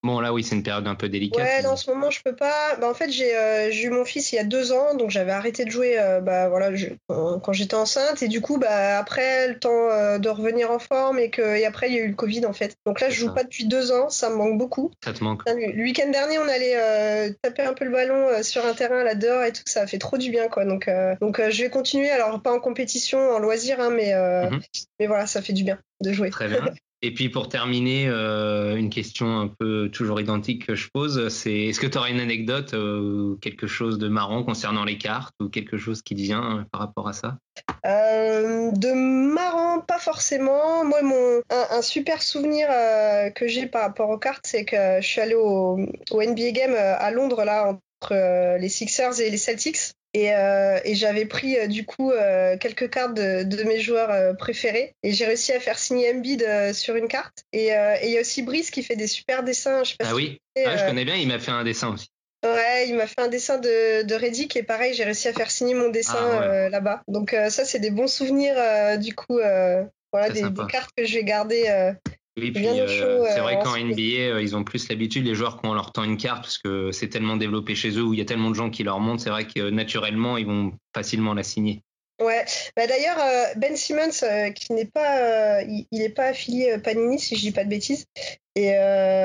Bon, 0.01 0.21
là, 0.21 0.31
oui, 0.31 0.45
c'est 0.45 0.55
une 0.55 0.63
période 0.63 0.87
un 0.87 0.95
peu 0.95 1.09
délicate. 1.09 1.45
Ouais, 1.45 1.65
en 1.65 1.75
ce 1.75 1.89
moment, 1.89 2.09
je 2.09 2.21
peux 2.23 2.35
pas. 2.35 2.77
Bah, 2.79 2.89
en 2.89 2.93
fait, 2.93 3.09
euh, 3.09 3.67
j'ai 3.69 3.83
eu 3.83 3.89
mon 3.89 4.05
fils 4.05 4.31
il 4.31 4.37
y 4.37 4.39
a 4.39 4.45
deux 4.45 4.71
ans, 4.71 4.95
donc 4.95 5.09
j'avais 5.09 5.33
arrêté 5.33 5.65
de 5.65 5.69
jouer 5.69 5.99
euh, 5.99 6.21
bah, 6.21 6.47
voilà, 6.47 6.69
quand 7.07 7.51
j'étais 7.51 7.75
enceinte. 7.75 8.23
Et 8.23 8.29
du 8.29 8.39
coup, 8.39 8.57
bah, 8.57 8.97
après, 8.97 9.49
le 9.49 9.59
temps 9.59 9.89
euh, 9.89 10.17
de 10.17 10.29
revenir 10.29 10.71
en 10.71 10.79
forme, 10.79 11.19
et, 11.19 11.29
que, 11.29 11.41
et 11.41 11.65
après, 11.65 11.89
il 11.89 11.95
y 11.95 11.99
a 11.99 12.03
eu 12.03 12.07
le 12.07 12.15
Covid, 12.15 12.45
en 12.45 12.53
fait. 12.53 12.77
Donc 12.85 13.01
là, 13.01 13.09
je 13.09 13.19
joue 13.19 13.33
pas 13.33 13.43
depuis 13.43 13.65
deux 13.65 13.91
ans, 13.91 14.09
ça 14.09 14.29
me 14.29 14.35
manque 14.35 14.57
beaucoup. 14.57 14.91
Ça 15.03 15.11
te 15.11 15.21
manque 15.21 15.43
Le 15.47 15.83
week-end 15.83 16.09
dernier, 16.09 16.39
on 16.39 16.47
allait 16.47 17.35
taper 17.41 17.63
un 17.63 17.73
peu 17.73 17.83
le 17.83 17.91
ballon 17.91 18.41
sur 18.41 18.65
un 18.65 18.73
terrain 18.73 19.03
là 19.03 19.15
dehors 19.15 19.43
et 19.43 19.51
tout, 19.51 19.63
ça 19.65 19.81
a 19.81 19.87
fait 19.87 19.99
trop 19.99 20.17
du 20.17 20.31
bien, 20.31 20.47
quoi. 20.47 20.63
Donc, 20.63 20.89
donc 21.19 21.41
je 21.49 21.63
vais 21.63 21.69
continuer, 21.69 22.09
alors 22.09 22.41
pas 22.41 22.53
en 22.53 22.59
compétition, 22.59 23.19
en 23.19 23.39
loisir, 23.39 23.81
hein, 23.81 23.89
mais, 23.89 24.13
mhm. 24.49 24.61
mais 24.99 25.07
voilà, 25.07 25.27
ça 25.27 25.41
fait 25.41 25.53
du 25.53 25.65
bien 25.65 25.77
de 25.99 26.13
jouer. 26.13 26.29
Très 26.29 26.47
bien. 26.47 26.63
Et 27.01 27.13
puis 27.13 27.29
pour 27.29 27.47
terminer, 27.47 28.07
euh, 28.09 28.75
une 28.75 28.89
question 28.89 29.39
un 29.39 29.47
peu 29.47 29.89
toujours 29.89 30.19
identique 30.19 30.67
que 30.67 30.75
je 30.75 30.89
pose, 30.93 31.29
c'est 31.29 31.67
est-ce 31.67 31.79
que 31.79 31.87
tu 31.87 31.97
auras 31.97 32.09
une 32.09 32.19
anecdote, 32.19 32.73
euh, 32.73 33.35
quelque 33.41 33.67
chose 33.67 33.97
de 33.99 34.09
marrant 34.09 34.43
concernant 34.43 34.83
les 34.83 34.97
cartes 34.97 35.33
ou 35.39 35.47
quelque 35.47 35.77
chose 35.77 36.01
qui 36.01 36.15
te 36.15 36.21
vient 36.21 36.59
euh, 36.59 36.63
par 36.71 36.81
rapport 36.81 37.07
à 37.07 37.13
ça? 37.13 37.37
De 37.85 38.93
marrant, 39.33 39.79
pas 39.79 39.97
forcément. 39.97 40.83
Moi, 40.83 41.01
mon 41.01 41.41
un, 41.49 41.81
super 41.81 42.21
souvenir 42.21 42.67
que 43.33 43.47
j'ai 43.47 43.65
par 43.65 43.83
rapport 43.83 44.09
aux 44.09 44.17
cartes, 44.17 44.45
c'est 44.45 44.65
que 44.65 44.99
je 44.99 45.07
suis 45.07 45.21
allée 45.21 45.35
au, 45.35 45.79
au 46.11 46.23
NBA 46.23 46.51
Game 46.51 46.75
à 46.75 47.11
Londres 47.11 47.45
là 47.45 47.69
entre 48.01 48.57
les 48.59 48.69
Sixers 48.69 49.21
et 49.21 49.29
les 49.29 49.37
Celtics. 49.37 49.93
Euh, 50.17 50.79
et, 50.83 50.95
j'avais 50.95 51.25
pris 51.25 51.57
euh, 51.57 51.67
du 51.67 51.85
coup 51.85 52.11
euh, 52.11 52.57
quelques 52.57 52.89
cartes 52.89 53.13
de, 53.13 53.63
mes 53.63 53.79
joueurs 53.79 54.35
préférés 54.37 54.95
et 55.03 55.11
j'ai 55.11 55.25
réussi 55.25 55.51
à 55.51 55.59
faire 55.59 55.77
signer 55.77 56.11
Embiid 56.11 56.73
sur 56.73 56.95
une 56.95 57.07
carte. 57.07 57.43
Et 57.53 57.69
il 58.03 58.09
y 58.09 58.17
a 58.17 58.21
aussi 58.21 58.41
Brice 58.41 58.71
qui 58.71 58.83
fait 58.83 58.95
des 58.95 59.07
super 59.07 59.43
dessins. 59.43 59.83
Je 59.83 59.93
ah 60.03 60.15
oui, 60.15 60.39
ah, 60.57 60.77
je 60.77 60.85
connais 60.85 61.05
bien, 61.05 61.15
il 61.15 61.27
m'a 61.27 61.39
fait 61.39 61.51
un 61.51 61.63
dessin 61.63 61.93
aussi. 61.93 62.09
Ouais, 62.43 62.87
il 62.87 62.95
m'a 62.95 63.05
fait 63.05 63.19
un 63.19 63.27
dessin 63.27 63.57
de, 63.57 64.03
de 64.03 64.15
Reddick 64.15 64.55
et 64.55 64.63
pareil, 64.63 64.93
j'ai 64.93 65.03
réussi 65.03 65.27
à 65.27 65.33
faire 65.33 65.51
signer 65.51 65.73
mon 65.73 65.89
dessin 65.89 66.39
ah, 66.41 66.69
là-bas. 66.69 67.01
Donc 67.07 67.35
ça, 67.49 67.65
c'est 67.65 67.79
des 67.79 67.91
bons 67.91 68.07
souvenirs 68.07 68.55
du 68.97 69.13
coup. 69.13 69.39
voilà, 70.11 70.29
des, 70.29 70.43
cartes 70.69 70.91
que 70.95 71.05
je 71.05 71.15
vais 71.15 71.23
garder 71.23 71.93
oui, 72.39 72.51
puis 72.51 72.67
euh, 72.67 73.25
c'est 73.29 73.39
vrai 73.39 73.57
euh, 73.57 73.63
qu'en 73.63 73.77
NBA, 73.77 74.35
euh, 74.35 74.41
ils 74.41 74.55
ont 74.55 74.63
plus 74.63 74.89
l'habitude, 74.89 75.25
les 75.25 75.35
joueurs, 75.35 75.57
quand 75.57 75.69
on 75.69 75.73
leur 75.73 75.91
tend 75.91 76.03
une 76.03 76.17
carte, 76.17 76.43
parce 76.43 76.57
que 76.57 76.91
c'est 76.91 77.09
tellement 77.09 77.37
développé 77.37 77.75
chez 77.75 77.91
eux, 77.91 78.03
où 78.03 78.13
il 78.13 78.19
y 78.19 78.21
a 78.21 78.25
tellement 78.25 78.49
de 78.49 78.55
gens 78.55 78.69
qui 78.69 78.83
leur 78.83 78.99
montrent, 78.99 79.23
c'est 79.23 79.29
vrai 79.29 79.45
que 79.45 79.69
naturellement, 79.69 80.37
ils 80.37 80.45
vont 80.45 80.73
facilement 80.93 81.33
la 81.33 81.43
signer. 81.43 81.81
Ouais, 82.21 82.43
bah, 82.75 82.85
d'ailleurs, 82.85 83.17
Ben 83.55 83.77
Simmons, 83.77 84.09
qui 84.53 84.73
n'est 84.73 84.85
pas, 84.85 85.61
il 85.63 85.85
n'est 85.91 86.09
pas 86.09 86.25
affilié 86.25 86.77
Panini, 86.77 87.17
si 87.17 87.35
je 87.35 87.41
dis 87.41 87.51
pas 87.51 87.63
de 87.63 87.69
bêtises, 87.69 88.05
et 88.55 88.71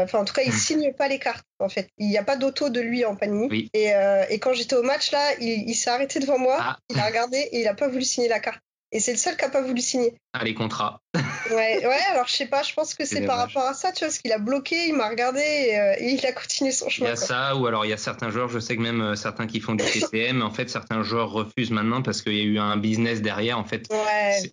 enfin, 0.03 0.21
en 0.21 0.25
tout 0.25 0.35
cas, 0.35 0.43
il 0.43 0.53
hmm. 0.53 0.57
signe 0.57 0.93
pas 0.93 1.09
les 1.09 1.19
cartes, 1.19 1.47
en 1.59 1.69
fait. 1.69 1.89
Il 1.99 2.09
n'y 2.09 2.19
a 2.19 2.23
pas 2.23 2.37
d'auto 2.37 2.69
de 2.69 2.81
lui 2.81 3.05
en 3.05 3.17
Panini. 3.17 3.69
Et, 3.75 3.91
et, 4.31 4.39
quand 4.39 4.53
j'étais 4.53 4.77
au 4.77 4.83
match, 4.83 5.11
là, 5.11 5.35
il, 5.41 5.75
s'est 5.75 5.91
arrêté 5.91 6.21
devant 6.21 6.39
moi, 6.39 6.57
ah. 6.61 6.79
il 6.89 6.99
a 7.01 7.07
regardé 7.07 7.39
et 7.39 7.61
il 7.61 7.65
n'a 7.65 7.75
pas 7.75 7.89
voulu 7.89 8.05
signer 8.05 8.29
la 8.29 8.39
carte. 8.39 8.61
Et 8.95 9.01
c'est 9.01 9.11
le 9.11 9.19
seul 9.19 9.37
qui 9.37 9.45
n'a 9.45 9.51
pas 9.51 9.61
voulu 9.61 9.81
signer. 9.81 10.15
Ah, 10.33 10.45
les 10.45 10.55
contrats. 10.55 11.01
ouais, 11.51 11.85
ouais, 11.85 12.01
alors 12.13 12.29
je 12.29 12.37
sais 12.37 12.47
pas, 12.47 12.63
je 12.63 12.73
pense 12.73 12.95
que 12.95 13.05
c'est 13.07 13.27
par 13.27 13.39
rapport 13.39 13.65
à 13.65 13.75
ça, 13.75 13.91
tu 13.91 13.99
vois, 13.99 14.09
parce 14.09 14.19
qu'il 14.19 14.33
a 14.33 14.39
bloqué, 14.39 14.87
il 14.87 14.95
m'a 14.95 15.09
regardé 15.09 15.41
euh, 15.41 15.97
et, 15.99 16.13
il 16.13 16.25
a 16.25 16.33
continué 16.33 16.71
son 16.71 16.89
chemin. 16.89 17.09
Il 17.09 17.11
y 17.11 17.13
a 17.13 17.17
ça, 17.17 17.57
ou 17.57 17.67
alors 17.67 17.85
il 17.85 17.89
y 17.89 17.93
a 17.93 17.97
certains 17.97 18.31
joueurs, 18.31 18.49
je 18.49 18.61
sais 18.61 18.77
que 18.77 18.81
même 18.81 19.01
euh, 19.01 19.17
certains 19.17 19.49
qui 19.49 19.59
font 19.59 19.75
du 19.75 19.85
TCM, 19.93 20.43
en 20.43 20.53
fait, 20.53 20.71
certains 20.71 21.03
joueurs 21.03 21.33
refusent 21.33 21.73
maintenant 21.73 22.03
parce 22.03 22.23
qu'il 22.23 22.35
y 22.35 22.41
a 22.41 22.45
eu 22.45 22.59
un 22.61 22.77
business 22.77 23.21
derrière, 23.21 23.59
en 23.59 23.65
fait. 23.65 23.93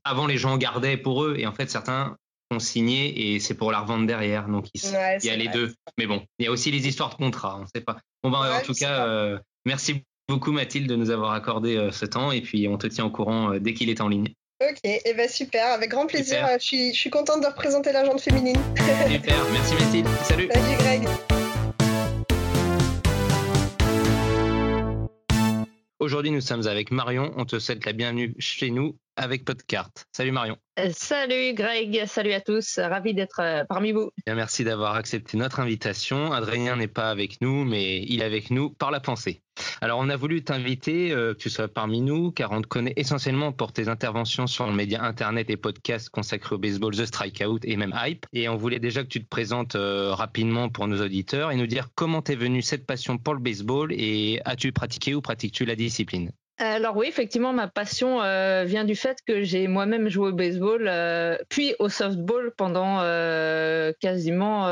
Avant, 0.03 0.25
les 0.25 0.37
gens 0.37 0.57
gardaient 0.57 0.97
pour 0.97 1.23
eux, 1.23 1.35
et 1.37 1.45
en 1.45 1.53
fait, 1.53 1.69
certains 1.69 2.17
ont 2.49 2.59
signé 2.59 3.33
et 3.33 3.39
c'est 3.39 3.53
pour 3.53 3.71
la 3.71 3.79
revendre 3.79 4.07
derrière. 4.07 4.47
Donc 4.47 4.67
il, 4.73 4.81
y 4.81 5.29
a 5.29 5.35
les 5.35 5.47
deux. 5.47 5.73
Mais 5.97 6.07
bon, 6.07 6.25
il 6.39 6.45
y 6.45 6.47
a 6.47 6.51
aussi 6.51 6.71
les 6.71 6.87
histoires 6.87 7.09
de 7.09 7.15
contrats, 7.15 7.59
on 7.61 7.65
sait 7.67 7.81
pas. 7.81 7.97
Bon, 8.23 8.31
ben, 8.31 8.39
en 8.39 8.61
tout 8.61 8.73
cas, 8.73 9.07
euh, 9.07 9.39
merci 9.65 10.03
beaucoup 10.27 10.51
Mathilde 10.51 10.89
de 10.89 10.95
nous 10.95 11.09
avoir 11.09 11.31
accordé 11.31 11.89
ce 11.91 12.05
temps 12.05 12.31
et 12.31 12.41
puis 12.41 12.67
on 12.67 12.77
te 12.77 12.87
tient 12.87 13.05
au 13.05 13.09
courant 13.09 13.57
dès 13.59 13.73
qu'il 13.73 13.89
est 13.89 14.01
en 14.01 14.07
ligne. 14.07 14.27
Ok, 14.61 14.77
et 14.83 15.01
eh 15.05 15.13
ben 15.15 15.27
super, 15.27 15.71
avec 15.71 15.89
grand 15.89 16.05
plaisir. 16.05 16.47
Je 16.59 16.63
suis, 16.63 16.93
je 16.93 16.99
suis 16.99 17.09
contente 17.09 17.41
de 17.41 17.47
représenter 17.47 17.91
la 17.91 18.05
jante 18.05 18.21
féminine. 18.21 18.57
Super, 19.09 19.43
merci 19.51 19.73
Mathilde. 19.73 20.07
Salut. 20.23 20.49
Salut 20.53 20.77
Greg. 20.77 21.07
Aujourd'hui, 25.97 26.31
nous 26.31 26.41
sommes 26.41 26.67
avec 26.67 26.91
Marion. 26.91 27.31
On 27.37 27.45
te 27.45 27.57
souhaite 27.57 27.85
la 27.85 27.93
bienvenue 27.93 28.35
chez 28.37 28.69
nous 28.69 28.95
avec 29.21 29.45
Podcart. 29.45 29.91
Salut 30.11 30.31
Marion. 30.31 30.57
Euh, 30.79 30.89
salut 30.93 31.53
Greg, 31.53 32.05
salut 32.07 32.33
à 32.33 32.41
tous, 32.41 32.79
ravi 32.79 33.13
d'être 33.13 33.39
euh, 33.39 33.63
parmi 33.69 33.91
vous. 33.91 34.09
Bien, 34.25 34.35
merci 34.35 34.63
d'avoir 34.63 34.95
accepté 34.95 35.37
notre 35.37 35.59
invitation. 35.59 36.31
Adrien 36.31 36.75
n'est 36.75 36.87
pas 36.87 37.11
avec 37.11 37.39
nous, 37.39 37.63
mais 37.63 38.01
il 38.01 38.21
est 38.21 38.25
avec 38.25 38.49
nous 38.49 38.71
par 38.71 38.89
la 38.89 38.99
pensée. 38.99 39.43
Alors 39.81 39.99
on 39.99 40.09
a 40.09 40.15
voulu 40.15 40.43
t'inviter, 40.43 41.11
euh, 41.11 41.33
que 41.33 41.39
tu 41.39 41.51
sois 41.51 41.67
parmi 41.67 42.01
nous, 42.01 42.31
car 42.31 42.51
on 42.51 42.61
te 42.61 42.67
connaît 42.67 42.93
essentiellement 42.95 43.51
pour 43.51 43.73
tes 43.73 43.89
interventions 43.89 44.47
sur 44.47 44.65
le 44.65 44.73
média 44.73 45.03
internet 45.03 45.49
et 45.51 45.57
podcast 45.57 46.09
consacrés 46.09 46.55
au 46.55 46.57
baseball, 46.57 46.95
The 46.95 47.05
Strikeout 47.05 47.59
et 47.63 47.75
même 47.75 47.93
Hype. 47.95 48.25
Et 48.33 48.49
on 48.49 48.55
voulait 48.55 48.79
déjà 48.79 49.03
que 49.03 49.09
tu 49.09 49.23
te 49.23 49.29
présentes 49.29 49.75
rapidement 49.77 50.69
pour 50.69 50.87
nos 50.87 50.99
auditeurs 50.99 51.51
et 51.51 51.57
nous 51.57 51.67
dire 51.67 51.89
comment 51.93 52.23
t'es 52.23 52.35
venue 52.35 52.63
cette 52.63 52.87
passion 52.87 53.19
pour 53.19 53.35
le 53.35 53.39
baseball 53.39 53.93
et 53.93 54.41
as-tu 54.45 54.71
pratiqué 54.71 55.13
ou 55.13 55.21
pratiques-tu 55.21 55.65
la 55.65 55.75
discipline? 55.75 56.31
Alors 56.61 56.95
oui, 56.95 57.07
effectivement, 57.07 57.53
ma 57.53 57.67
passion 57.67 58.21
euh, 58.21 58.65
vient 58.65 58.85
du 58.85 58.95
fait 58.95 59.17
que 59.25 59.41
j'ai 59.41 59.67
moi-même 59.67 60.09
joué 60.09 60.29
au 60.29 60.33
baseball, 60.33 60.87
euh, 60.87 61.35
puis 61.49 61.73
au 61.79 61.89
softball 61.89 62.53
pendant 62.55 62.99
euh, 63.01 63.91
quasiment 63.99 64.67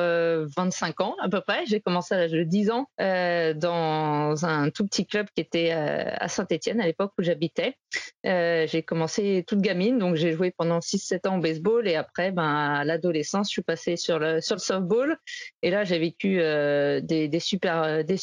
25 0.55 1.01
ans 1.01 1.15
à 1.19 1.29
peu 1.29 1.41
près. 1.41 1.65
J'ai 1.65 1.81
commencé 1.81 2.13
à 2.13 2.19
l'âge 2.19 2.31
de 2.31 2.43
10 2.43 2.71
ans 2.71 2.87
dans 2.99 4.45
un 4.45 4.69
tout 4.69 4.85
petit 4.85 5.07
club 5.07 5.27
qui 5.35 5.41
était 5.41 5.71
à 5.71 6.27
Saint-Étienne 6.27 6.79
à 6.79 6.85
l'époque 6.85 7.13
où 7.17 7.23
j'habitais. 7.23 7.75
j'ai 8.23 8.83
commencé 8.83 9.43
toute 9.47 9.61
gamine, 9.61 9.97
donc 9.97 10.15
j'ai 10.15 10.33
joué 10.33 10.51
pendant 10.51 10.79
6-7 10.79 11.27
ans 11.27 11.37
au 11.37 11.41
baseball 11.41 11.87
et 11.87 11.95
après, 11.95 12.31
ben, 12.31 12.43
à 12.43 12.85
l'adolescence, 12.85 13.47
je 13.47 13.53
suis 13.53 13.61
passée 13.63 13.95
sur 13.97 14.19
le, 14.19 14.41
sur 14.41 14.55
le 14.55 14.61
softball 14.61 15.17
et 15.63 15.71
là 15.71 15.83
j'ai 15.83 15.97
vécu 15.97 16.37
des, 16.37 17.39
super, 17.39 18.03
des 18.03 18.17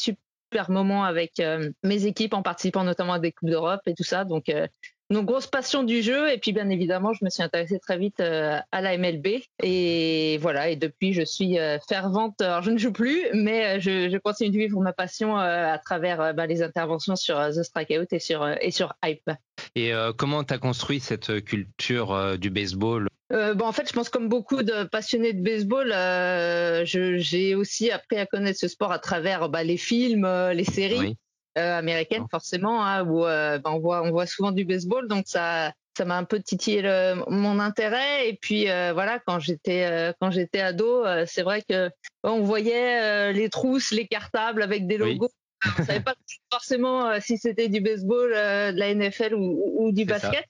super 0.47 0.65
super 0.65 0.71
moment 0.71 1.03
avec 1.03 1.39
euh, 1.39 1.69
mes 1.83 2.05
équipes 2.05 2.33
en 2.33 2.41
participant 2.41 2.83
notamment 2.83 3.13
à 3.13 3.19
des 3.19 3.31
Coupes 3.31 3.49
d'Europe 3.49 3.81
et 3.85 3.93
tout 3.93 4.03
ça. 4.03 4.23
Donc, 4.23 4.49
euh, 4.49 4.67
donc 5.09 5.25
grosse 5.25 5.47
passion 5.47 5.83
du 5.83 6.01
jeu. 6.01 6.31
Et 6.31 6.37
puis 6.37 6.53
bien 6.53 6.69
évidemment 6.69 7.11
je 7.13 7.23
me 7.25 7.29
suis 7.29 7.43
intéressée 7.43 7.79
très 7.79 7.97
vite 7.97 8.19
euh, 8.21 8.57
à 8.71 8.81
la 8.81 8.97
MLB 8.97 9.27
et 9.61 10.37
voilà. 10.41 10.69
Et 10.69 10.77
depuis 10.77 11.13
je 11.13 11.23
suis 11.23 11.57
fervente. 11.87 12.41
Alors 12.41 12.61
je 12.61 12.71
ne 12.71 12.77
joue 12.77 12.93
plus 12.93 13.25
mais 13.33 13.79
je, 13.81 14.17
continue 14.19 14.51
de 14.51 14.57
vivre 14.57 14.79
ma 14.79 14.93
passion 14.93 15.37
à 15.37 15.77
travers 15.79 16.33
bah, 16.33 16.47
les 16.47 16.61
interventions 16.61 17.15
sur 17.15 17.37
The 17.37 17.63
Strikeout 17.63 18.07
et 18.11 18.19
sur 18.19 18.47
et 18.61 18.71
sur 18.71 18.93
Hype. 19.03 19.31
Et 19.75 19.91
comment 20.17 20.43
tu 20.43 20.53
as 20.53 20.59
construit 20.59 20.99
cette 20.99 21.43
culture 21.43 22.37
du 22.37 22.49
baseball? 22.49 23.07
Euh, 23.33 23.53
bon, 23.53 23.65
en 23.65 23.71
fait, 23.71 23.87
je 23.89 23.93
pense 23.93 24.09
comme 24.09 24.29
beaucoup 24.29 24.63
de 24.63 24.85
passionnés 24.85 25.33
de 25.33 25.43
baseball, 25.43 25.91
euh, 25.91 26.83
j'ai 26.85 27.55
aussi 27.55 27.91
appris 27.91 28.17
à 28.17 28.25
connaître 28.25 28.59
ce 28.59 28.67
sport 28.67 28.91
à 28.91 28.99
travers 28.99 29.49
bah, 29.49 29.63
les 29.63 29.77
films, 29.77 30.25
euh, 30.25 30.53
les 30.53 30.63
séries 30.63 31.17
américaines, 31.55 32.27
forcément, 32.29 32.85
hein, 32.85 33.03
où 33.03 33.21
bah, 33.21 33.59
on, 33.65 33.79
voit, 33.79 34.03
on 34.03 34.11
voit 34.11 34.27
souvent 34.27 34.51
du 34.51 34.63
baseball, 34.63 35.07
donc 35.07 35.23
ça 35.27 35.73
ça 35.97 36.05
m'a 36.05 36.15
un 36.15 36.23
peu 36.23 36.39
titillé 36.39 36.83
mon 37.27 37.57
intérêt. 37.57 38.29
Et 38.29 38.37
puis 38.39 38.65
voilà, 38.65 39.19
quand 39.25 39.39
j'étais 39.39 40.13
quand 40.21 40.29
j'étais 40.29 40.61
ado, 40.61 41.03
c'est 41.25 41.41
vrai 41.41 41.63
que 41.67 41.89
on 42.21 42.41
voyait 42.41 43.33
les 43.33 43.49
trousses, 43.49 43.89
les 43.89 44.05
cartables 44.05 44.61
avec 44.61 44.85
des 44.85 44.99
logos. 44.99 45.31
On 45.79 45.83
savait 45.83 46.01
pas 46.01 46.15
forcément 46.51 47.07
euh, 47.07 47.17
si 47.21 47.37
c'était 47.37 47.69
du 47.69 47.81
baseball, 47.81 48.31
euh, 48.33 48.71
de 48.71 48.79
la 48.79 48.93
NFL 48.93 49.33
ou, 49.35 49.91
du 49.91 50.05
basket, 50.05 50.45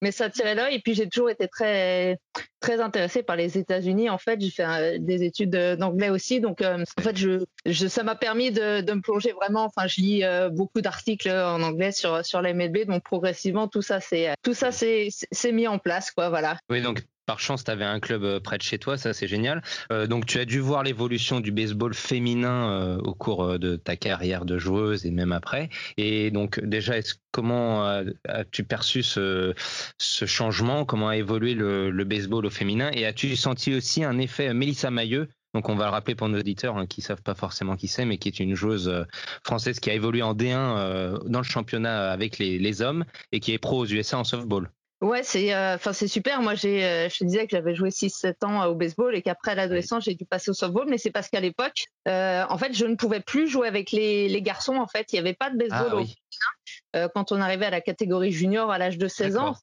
mais, 0.00 0.10
ça 0.10 0.28
tirait 0.28 0.54
l'œil. 0.54 0.74
Et 0.74 0.80
puis 0.80 0.94
j'ai 0.94 1.08
toujours 1.08 1.30
été 1.30 1.48
très 1.48 2.18
très 2.60 2.80
intéressée 2.80 3.22
par 3.22 3.36
les 3.36 3.58
États-Unis. 3.58 4.10
En 4.10 4.18
fait, 4.18 4.40
j'ai 4.40 4.50
fait 4.50 4.98
des 4.98 5.22
études 5.22 5.56
d'anglais 5.78 6.10
aussi, 6.10 6.40
donc 6.40 6.60
euh, 6.62 6.84
en 6.98 7.02
fait, 7.02 7.16
je, 7.16 7.88
ça 7.88 8.02
m'a 8.02 8.14
permis 8.14 8.50
de, 8.50 8.80
me 8.92 9.00
plonger 9.00 9.32
vraiment. 9.32 9.64
Enfin, 9.64 9.86
je 9.86 10.00
lis 10.00 10.22
beaucoup 10.52 10.80
d'articles 10.80 11.30
en 11.30 11.62
anglais 11.62 11.92
sur 11.92 12.24
sur 12.24 12.42
la 12.42 12.52
MLB, 12.52 12.86
donc 12.86 13.02
progressivement 13.02 13.68
tout 13.68 13.82
ça 13.82 14.00
c'est 14.00 14.34
tout 14.42 14.54
ça 14.54 14.70
c'est 14.72 15.52
mis 15.52 15.68
en 15.68 15.78
place, 15.78 16.10
quoi. 16.10 16.28
Voilà. 16.28 16.58
Oui, 16.68 16.82
donc 16.82 17.02
par 17.26 17.40
chance, 17.40 17.64
tu 17.64 17.70
avais 17.70 17.84
un 17.84 18.00
club 18.00 18.24
euh, 18.24 18.40
près 18.40 18.58
de 18.58 18.62
chez 18.62 18.78
toi, 18.78 18.96
ça 18.96 19.12
c'est 19.12 19.26
génial. 19.26 19.62
Euh, 19.92 20.06
donc 20.06 20.26
tu 20.26 20.38
as 20.38 20.44
dû 20.44 20.60
voir 20.60 20.82
l'évolution 20.82 21.40
du 21.40 21.52
baseball 21.52 21.94
féminin 21.94 22.70
euh, 22.70 22.98
au 22.98 23.14
cours 23.14 23.58
de 23.58 23.76
ta 23.76 23.96
carrière 23.96 24.44
de 24.44 24.58
joueuse 24.58 25.06
et 25.06 25.10
même 25.10 25.32
après. 25.32 25.70
Et 25.96 26.30
donc 26.30 26.60
déjà, 26.60 26.94
comment 27.30 27.84
as-tu 28.28 28.64
perçu 28.64 29.02
ce, 29.02 29.54
changement? 29.98 30.84
Comment 30.84 31.08
a 31.08 31.16
évolué 31.16 31.54
le, 31.54 32.04
baseball 32.04 32.46
au 32.46 32.50
féminin? 32.50 32.90
Et 32.92 33.06
as-tu 33.06 33.36
senti 33.36 33.74
aussi 33.74 34.04
un 34.04 34.18
effet 34.18 34.52
Mélissa 34.52 34.90
Mailleux? 34.90 35.28
Donc 35.54 35.68
on 35.68 35.76
va 35.76 35.84
le 35.84 35.90
rappeler 35.90 36.14
pour 36.14 36.28
nos 36.28 36.38
auditeurs 36.38 36.76
hein, 36.76 36.86
qui 36.86 37.00
savent 37.00 37.22
pas 37.22 37.34
forcément 37.34 37.76
qui 37.76 37.88
c'est, 37.88 38.04
mais 38.04 38.18
qui 38.18 38.28
est 38.28 38.40
une 38.40 38.54
joueuse 38.54 39.06
française 39.44 39.78
qui 39.80 39.88
a 39.90 39.94
évolué 39.94 40.22
en 40.22 40.34
D1 40.34 41.28
dans 41.28 41.38
le 41.38 41.44
championnat 41.44 42.10
avec 42.10 42.38
les, 42.38 42.58
les, 42.58 42.82
hommes 42.82 43.04
et 43.32 43.40
qui 43.40 43.52
est 43.52 43.58
pro 43.58 43.78
aux 43.78 43.86
USA 43.86 44.18
en 44.18 44.24
softball. 44.24 44.68
Ouais, 45.00 45.22
c'est 45.22 45.52
euh, 45.52 45.74
enfin 45.74 45.92
c'est 45.92 46.08
super. 46.08 46.40
Moi, 46.40 46.54
j'ai, 46.54 46.84
euh, 46.84 47.08
je 47.08 47.18
te 47.18 47.24
disais 47.24 47.46
que 47.46 47.50
j'avais 47.50 47.74
joué 47.74 47.90
6-7 47.90 48.44
ans 48.44 48.62
euh, 48.62 48.66
au 48.68 48.74
baseball 48.74 49.14
et 49.14 49.22
qu'après 49.22 49.54
l'adolescence, 49.54 50.04
j'ai 50.04 50.14
dû 50.14 50.24
passer 50.24 50.50
au 50.50 50.54
softball. 50.54 50.86
Mais 50.88 50.98
c'est 50.98 51.10
parce 51.10 51.28
qu'à 51.28 51.40
l'époque, 51.40 51.84
en 52.06 52.58
fait, 52.58 52.72
je 52.74 52.86
ne 52.86 52.94
pouvais 52.94 53.20
plus 53.20 53.48
jouer 53.48 53.68
avec 53.68 53.90
les, 53.90 54.28
les 54.28 54.42
garçons. 54.42 54.76
En 54.76 54.86
fait, 54.86 55.12
il 55.12 55.16
n'y 55.16 55.20
avait 55.20 55.34
pas 55.34 55.50
de 55.50 55.58
baseball 55.58 55.88
ah, 55.90 55.96
au 55.96 57.08
quand 57.12 57.32
on 57.32 57.40
arrivait 57.40 57.66
à 57.66 57.70
la 57.70 57.80
catégorie 57.80 58.30
junior 58.30 58.70
à 58.70 58.78
l'âge 58.78 58.98
de 58.98 59.08
16 59.08 59.36
ans, 59.36 59.56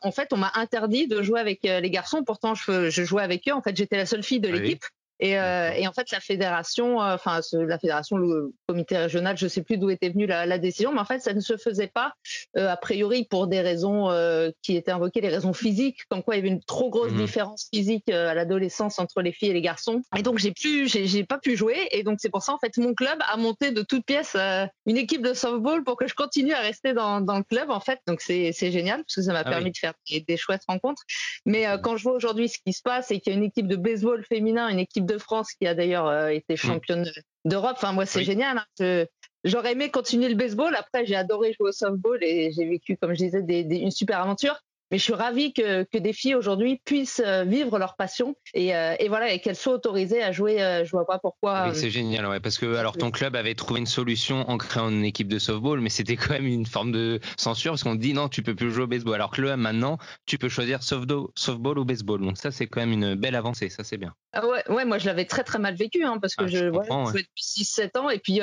en 0.00 0.10
fait, 0.10 0.32
on 0.32 0.38
m'a 0.38 0.50
interdit 0.54 1.06
de 1.06 1.22
jouer 1.22 1.38
avec 1.38 1.60
les 1.62 1.90
garçons. 1.90 2.24
Pourtant, 2.24 2.54
je, 2.54 2.88
je, 2.88 3.04
jouais 3.04 3.22
avec 3.22 3.46
eux. 3.46 3.52
En 3.52 3.60
fait, 3.60 3.76
j'étais 3.76 3.98
la 3.98 4.06
seule 4.06 4.22
fille 4.22 4.40
de 4.40 4.48
ah 4.48 4.52
l'équipe. 4.52 4.82
Et, 5.20 5.38
euh, 5.38 5.72
et, 5.72 5.88
en 5.88 5.92
fait, 5.92 6.10
la 6.12 6.20
fédération, 6.20 7.02
euh, 7.02 7.14
enfin 7.14 7.40
la 7.52 7.78
fédération, 7.78 8.16
le 8.16 8.52
comité 8.68 8.96
régional, 8.96 9.36
je 9.36 9.48
sais 9.48 9.62
plus 9.62 9.76
d'où 9.76 9.90
était 9.90 10.10
venue 10.10 10.26
la, 10.26 10.46
la, 10.46 10.58
décision, 10.58 10.92
mais 10.92 11.00
en 11.00 11.04
fait, 11.04 11.20
ça 11.20 11.34
ne 11.34 11.40
se 11.40 11.56
faisait 11.56 11.88
pas 11.88 12.12
euh, 12.56 12.68
a 12.68 12.76
priori 12.76 13.24
pour 13.24 13.48
des 13.48 13.60
raisons 13.60 14.08
qui 14.62 14.76
étaient 14.76 14.90
invoquées, 14.90 15.20
les 15.20 15.28
raisons 15.28 15.52
physiques, 15.52 16.00
comme 16.08 16.22
quoi 16.22 16.36
il 16.36 16.38
y 16.38 16.40
avait 16.40 16.48
une 16.48 16.62
trop 16.62 16.90
grosse 16.90 17.12
mmh. 17.12 17.18
différence 17.18 17.68
physique 17.72 18.08
à 18.10 18.34
l'adolescence 18.34 18.98
entre 18.98 19.22
les 19.22 19.32
filles 19.32 19.50
et 19.50 19.54
les 19.54 19.60
garçons. 19.60 20.02
Et 20.16 20.22
donc 20.22 20.38
j'ai 20.38 20.52
plus, 20.52 20.88
j'ai 20.88 21.24
pas 21.24 21.38
pu 21.38 21.56
jouer, 21.56 21.88
et 21.90 22.02
donc 22.02 22.18
c'est 22.20 22.30
pour 22.30 22.42
ça 22.42 22.52
en 22.52 22.58
fait 22.58 22.76
mon 22.76 22.94
club 22.94 23.18
a 23.26 23.36
monté 23.36 23.70
de 23.70 23.82
toutes 23.82 24.04
pièces 24.04 24.36
une 24.86 24.96
équipe 24.96 25.22
de 25.22 25.34
softball 25.34 25.84
pour 25.84 25.96
que 25.96 26.06
je 26.06 26.14
continue 26.14 26.52
à 26.52 26.60
rester 26.60 26.92
dans, 26.92 27.20
dans 27.20 27.38
le 27.38 27.44
club 27.44 27.70
en 27.70 27.80
fait. 27.80 28.00
Donc 28.06 28.20
c'est 28.20 28.52
génial 28.52 29.02
parce 29.02 29.16
que 29.16 29.22
ça 29.22 29.32
m'a 29.32 29.40
ah 29.40 29.50
permis 29.50 29.72
de 29.72 29.76
faire 29.76 29.94
des, 30.10 30.20
des, 30.20 30.36
chouettes 30.36 30.64
rencontres. 30.68 31.02
Mais 31.44 31.66
quand 31.82 31.96
je 31.96 32.04
vois 32.04 32.12
aujourd'hui 32.12 32.48
ce 32.48 32.58
qui 32.64 32.72
se 32.72 32.82
passe 32.82 33.10
et 33.10 33.20
qu'il 33.20 33.32
y 33.32 33.36
a 33.36 33.38
une 33.38 33.44
équipe 33.44 33.66
de 33.66 33.76
baseball 33.76 34.24
féminin, 34.24 34.68
une 34.68 34.78
équipe 34.78 35.07
de 35.08 35.18
France 35.18 35.52
qui 35.52 35.66
a 35.66 35.74
d'ailleurs 35.74 36.06
euh, 36.06 36.28
été 36.28 36.54
mm. 36.54 36.56
championne 36.56 37.10
d'Europe. 37.44 37.74
Enfin, 37.76 37.92
moi, 37.92 38.06
c'est 38.06 38.24
génial. 38.24 38.64
Hein. 38.80 39.04
J'aurais 39.44 39.72
aimé 39.72 39.90
continuer 39.90 40.28
le 40.28 40.34
baseball. 40.34 40.74
Après, 40.76 41.06
j'ai 41.06 41.16
adoré 41.16 41.52
jouer 41.52 41.70
au 41.70 41.72
softball 41.72 42.22
et 42.22 42.52
j'ai 42.52 42.68
vécu, 42.68 42.96
comme 42.96 43.12
je 43.14 43.18
disais, 43.18 43.40
une 43.40 43.90
super 43.90 44.20
aventure. 44.20 44.60
Mais 44.90 44.98
je 44.98 45.02
suis 45.02 45.14
ravie 45.14 45.52
que, 45.52 45.82
que 45.84 45.98
des 45.98 46.12
filles 46.12 46.34
aujourd'hui 46.34 46.80
puissent 46.84 47.22
euh, 47.24 47.44
vivre 47.44 47.78
leur 47.78 47.96
passion 47.96 48.34
et, 48.54 48.74
euh, 48.74 48.94
et 48.98 49.08
voilà 49.08 49.32
et 49.32 49.40
qu'elles 49.40 49.56
soient 49.56 49.74
autorisées 49.74 50.22
à 50.22 50.32
jouer. 50.32 50.62
Euh, 50.62 50.84
je 50.84 50.90
vois 50.90 51.04
pas 51.04 51.18
pourquoi. 51.18 51.68
Oui, 51.68 51.74
c'est 51.74 51.90
génial, 51.90 52.26
ouais, 52.26 52.40
parce 52.40 52.56
que 52.58 52.74
alors 52.76 52.96
ton 52.96 53.10
club 53.10 53.36
avait 53.36 53.54
trouvé 53.54 53.80
une 53.80 53.86
solution 53.86 54.48
en 54.48 54.56
créant 54.56 54.88
une 54.88 55.04
équipe 55.04 55.28
de 55.28 55.38
softball, 55.38 55.80
mais 55.80 55.90
c'était 55.90 56.16
quand 56.16 56.30
même 56.30 56.46
une 56.46 56.66
forme 56.66 56.92
de 56.92 57.20
censure 57.36 57.72
parce 57.72 57.84
qu'on 57.84 57.96
dit 57.96 58.14
non, 58.14 58.28
tu 58.28 58.42
peux 58.42 58.54
plus 58.54 58.70
jouer 58.70 58.84
au 58.84 58.88
baseball. 58.88 59.14
Alors 59.14 59.30
que 59.30 59.42
là 59.42 59.56
maintenant, 59.56 59.98
tu 60.26 60.38
peux 60.38 60.48
choisir 60.48 60.82
softball 60.82 61.78
ou 61.78 61.84
baseball. 61.84 62.20
Donc 62.20 62.38
ça, 62.38 62.50
c'est 62.50 62.66
quand 62.66 62.80
même 62.80 62.92
une 62.92 63.14
belle 63.14 63.34
avancée. 63.34 63.68
Ça, 63.68 63.84
c'est 63.84 63.98
bien. 63.98 64.14
Ah 64.32 64.46
ouais, 64.46 64.62
ouais, 64.70 64.84
moi 64.84 64.98
je 64.98 65.06
l'avais 65.06 65.26
très 65.26 65.44
très 65.44 65.58
mal 65.58 65.74
vécu 65.74 66.04
hein, 66.04 66.18
parce 66.20 66.34
que 66.34 66.44
ah, 66.44 66.48
je, 66.48 66.58
je 66.58 67.10
jouais 67.10 67.22
depuis 67.22 67.44
6-7 67.44 67.98
ans 67.98 68.10
et 68.10 68.18
puis 68.18 68.40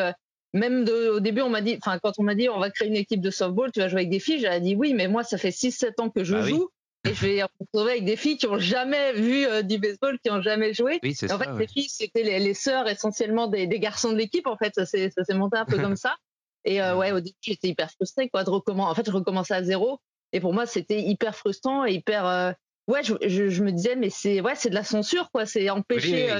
même 0.56 0.88
au 0.90 1.20
début, 1.20 1.42
on 1.42 1.50
m'a 1.50 1.62
dit, 1.62 1.78
enfin, 1.82 2.00
quand 2.00 2.14
on 2.18 2.24
m'a 2.24 2.34
dit 2.34 2.50
on 2.50 2.60
va 2.60 2.70
créer 2.72 2.88
une 2.88 2.96
équipe 2.96 3.22
de 3.22 3.30
softball, 3.30 3.72
tu 3.72 3.82
vas 3.82 3.90
jouer 3.90 4.02
avec 4.02 4.10
des 4.10 4.20
filles, 4.20 4.40
j'avais 4.40 4.62
dit 4.62 4.76
oui, 4.76 4.94
mais 4.94 5.08
moi, 5.08 5.24
ça 5.24 5.38
fait 5.38 5.50
6-7 5.50 6.02
ans 6.02 6.10
que 6.10 6.24
je 6.24 6.34
bah 6.34 6.42
joue. 6.42 6.70
Et 7.08 7.14
je 7.14 7.26
vais 7.28 7.44
retrouver 7.44 7.92
avec 7.92 8.06
des 8.06 8.16
filles 8.16 8.38
qui 8.38 8.48
ont 8.48 8.58
jamais 8.58 9.14
vu 9.14 9.46
euh, 9.46 9.62
du 9.62 9.78
baseball, 9.78 10.18
qui 10.24 10.32
ont 10.32 10.42
jamais 10.42 10.74
joué. 10.74 11.00
Oui, 11.04 11.16
en 11.30 11.38
fait, 11.38 11.52
les 11.60 11.68
filles, 11.68 11.88
c'était 11.88 12.24
les, 12.24 12.40
les, 12.40 12.54
sœurs 12.56 12.88
essentiellement 12.88 13.46
des, 13.48 13.68
des 13.68 13.80
garçons 13.80 14.12
de 14.12 14.18
l'équipe. 14.18 14.48
En 14.48 14.58
fait, 14.58 14.74
ça 14.74 14.86
s'est 14.86 15.34
monté 15.34 15.58
un 15.58 15.66
peu 15.66 15.78
comme 15.78 15.96
ça. 15.96 16.16
Et 16.64 16.82
euh, 16.82 16.96
ouais, 16.96 17.12
au 17.12 17.20
début, 17.20 17.36
j'étais 17.42 17.68
hyper 17.68 17.92
frustrée, 17.92 18.28
quoi, 18.30 18.44
de 18.44 18.50
recommencer. 18.50 18.90
En 18.90 18.96
fait, 18.96 19.06
je 19.06 19.12
recommençais 19.12 19.54
à 19.54 19.64
zéro. 19.64 20.00
Et 20.34 20.40
pour 20.40 20.54
moi, 20.54 20.66
c'était 20.66 21.02
hyper 21.02 21.36
frustrant 21.36 21.86
et 21.86 21.94
hyper. 21.94 22.26
Euh, 22.26 22.52
ouais, 22.88 23.04
je, 23.04 23.14
je, 23.26 23.50
je, 23.50 23.64
me 23.64 23.72
disais, 23.72 23.96
mais 23.96 24.10
c'est 24.10 24.42
ouais, 24.42 24.56
c'est 24.56 24.72
de 24.72 24.76
la 24.76 24.84
censure, 24.84 25.30
quoi. 25.32 25.46
C'est 25.46 25.70
empêcher 25.70 26.32
euh, 26.32 26.40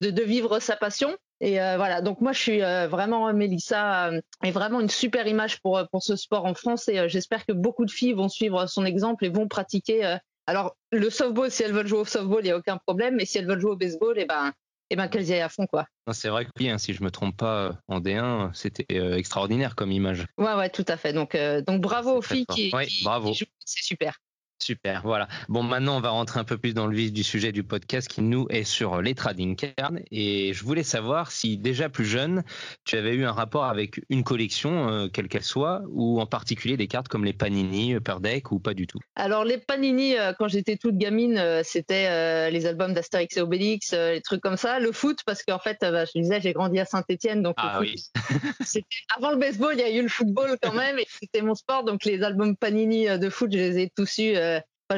de, 0.00 0.10
de, 0.10 0.22
vivre 0.22 0.58
sa 0.58 0.74
passion. 0.76 1.16
Et 1.40 1.60
euh, 1.60 1.76
voilà, 1.76 2.02
donc 2.02 2.20
moi 2.20 2.32
je 2.32 2.38
suis 2.38 2.62
euh, 2.62 2.86
vraiment 2.86 3.32
Mélissa 3.32 4.08
euh, 4.08 4.20
est 4.44 4.50
vraiment 4.50 4.80
une 4.80 4.90
super 4.90 5.26
image 5.26 5.60
pour 5.60 5.80
pour 5.90 6.02
ce 6.02 6.14
sport 6.16 6.44
en 6.44 6.54
France 6.54 6.88
et 6.88 7.08
j'espère 7.08 7.46
que 7.46 7.52
beaucoup 7.52 7.86
de 7.86 7.90
filles 7.90 8.12
vont 8.12 8.28
suivre 8.28 8.66
son 8.66 8.84
exemple 8.84 9.24
et 9.24 9.30
vont 9.30 9.48
pratiquer. 9.48 10.18
alors 10.46 10.76
le 10.92 11.08
softball, 11.08 11.50
si 11.50 11.62
elles 11.62 11.72
veulent 11.72 11.86
jouer 11.86 12.00
au 12.00 12.04
softball, 12.04 12.44
il 12.44 12.48
y 12.48 12.50
a 12.50 12.56
aucun 12.56 12.76
problème, 12.76 13.16
mais 13.16 13.24
si 13.24 13.38
elles 13.38 13.46
veulent 13.46 13.60
jouer 13.60 13.72
au 13.72 13.76
baseball, 13.76 14.18
et 14.18 14.22
eh 14.22 14.26
ben 14.26 14.52
et 14.92 14.94
eh 14.94 14.96
ben 14.96 15.06
qu'elles 15.06 15.28
y 15.28 15.32
aillent 15.32 15.40
à 15.40 15.48
fond 15.48 15.66
quoi. 15.66 15.86
C'est 16.12 16.28
vrai 16.28 16.44
que 16.44 16.50
oui, 16.58 16.68
hein, 16.68 16.76
si 16.76 16.92
je 16.92 17.02
me 17.04 17.12
trompe 17.12 17.36
pas, 17.36 17.78
en 17.86 18.00
D1, 18.00 18.52
c'était 18.52 18.86
extraordinaire 19.16 19.76
comme 19.76 19.92
image. 19.92 20.26
Ouais 20.36 20.54
ouais, 20.54 20.68
tout 20.68 20.84
à 20.88 20.98
fait. 20.98 21.14
Donc 21.14 21.36
donc 21.66 21.80
bravo 21.80 22.18
aux 22.18 22.22
filles 22.22 22.44
qui, 22.46 22.70
qui, 22.70 23.04
bravo. 23.04 23.32
c'est 23.32 23.84
super. 23.84 24.18
Super, 24.62 25.00
voilà. 25.02 25.26
Bon, 25.48 25.62
maintenant, 25.62 25.96
on 25.96 26.00
va 26.00 26.10
rentrer 26.10 26.38
un 26.38 26.44
peu 26.44 26.58
plus 26.58 26.74
dans 26.74 26.86
le 26.86 26.94
vif 26.94 27.12
du 27.12 27.22
sujet 27.22 27.50
du 27.50 27.64
podcast 27.64 28.06
qui, 28.06 28.20
nous, 28.20 28.46
est 28.50 28.64
sur 28.64 29.00
les 29.00 29.14
trading 29.14 29.56
cards. 29.56 29.92
Et 30.10 30.52
je 30.52 30.64
voulais 30.64 30.82
savoir 30.82 31.32
si, 31.32 31.56
déjà 31.56 31.88
plus 31.88 32.04
jeune, 32.04 32.44
tu 32.84 32.96
avais 32.96 33.14
eu 33.14 33.24
un 33.24 33.32
rapport 33.32 33.64
avec 33.64 34.02
une 34.10 34.22
collection, 34.22 34.90
euh, 34.90 35.08
quelle 35.08 35.28
qu'elle 35.28 35.44
soit, 35.44 35.80
ou 35.88 36.20
en 36.20 36.26
particulier 36.26 36.76
des 36.76 36.88
cartes 36.88 37.08
comme 37.08 37.24
les 37.24 37.32
Panini, 37.32 37.94
Upper 37.94 38.16
Deck, 38.20 38.52
ou 38.52 38.58
pas 38.58 38.74
du 38.74 38.86
tout? 38.86 38.98
Alors, 39.16 39.44
les 39.44 39.56
Panini, 39.56 40.18
euh, 40.18 40.34
quand 40.38 40.48
j'étais 40.48 40.76
toute 40.76 40.98
gamine, 40.98 41.38
euh, 41.38 41.62
c'était 41.64 42.50
les 42.50 42.66
albums 42.66 42.92
d'Astérix 42.92 43.38
et 43.38 43.40
Obélix, 43.40 43.92
les 43.92 44.20
trucs 44.20 44.42
comme 44.42 44.58
ça. 44.58 44.78
Le 44.78 44.92
foot, 44.92 45.20
parce 45.24 45.42
qu'en 45.42 45.58
fait, 45.58 45.78
bah, 45.80 46.04
je 46.04 46.20
disais, 46.20 46.38
j'ai 46.42 46.52
grandi 46.52 46.78
à 46.78 46.84
Saint-Etienne, 46.84 47.42
donc 47.42 47.54
ah, 47.56 47.78
oui. 47.80 47.94
avant 49.16 49.30
le 49.30 49.38
baseball, 49.38 49.74
il 49.74 49.80
y 49.80 49.84
a 49.84 49.90
eu 49.90 50.02
le 50.02 50.08
football 50.08 50.58
quand 50.62 50.74
même, 50.74 50.98
et 50.98 51.06
c'était 51.08 51.40
mon 51.40 51.54
sport. 51.54 51.84
Donc, 51.84 52.04
les 52.04 52.22
albums 52.22 52.56
Panini 52.56 53.06
de 53.18 53.30
foot, 53.30 53.50
je 53.50 53.56
les 53.56 53.78
ai 53.78 53.90
tous 53.96 54.18
eus 54.18 54.34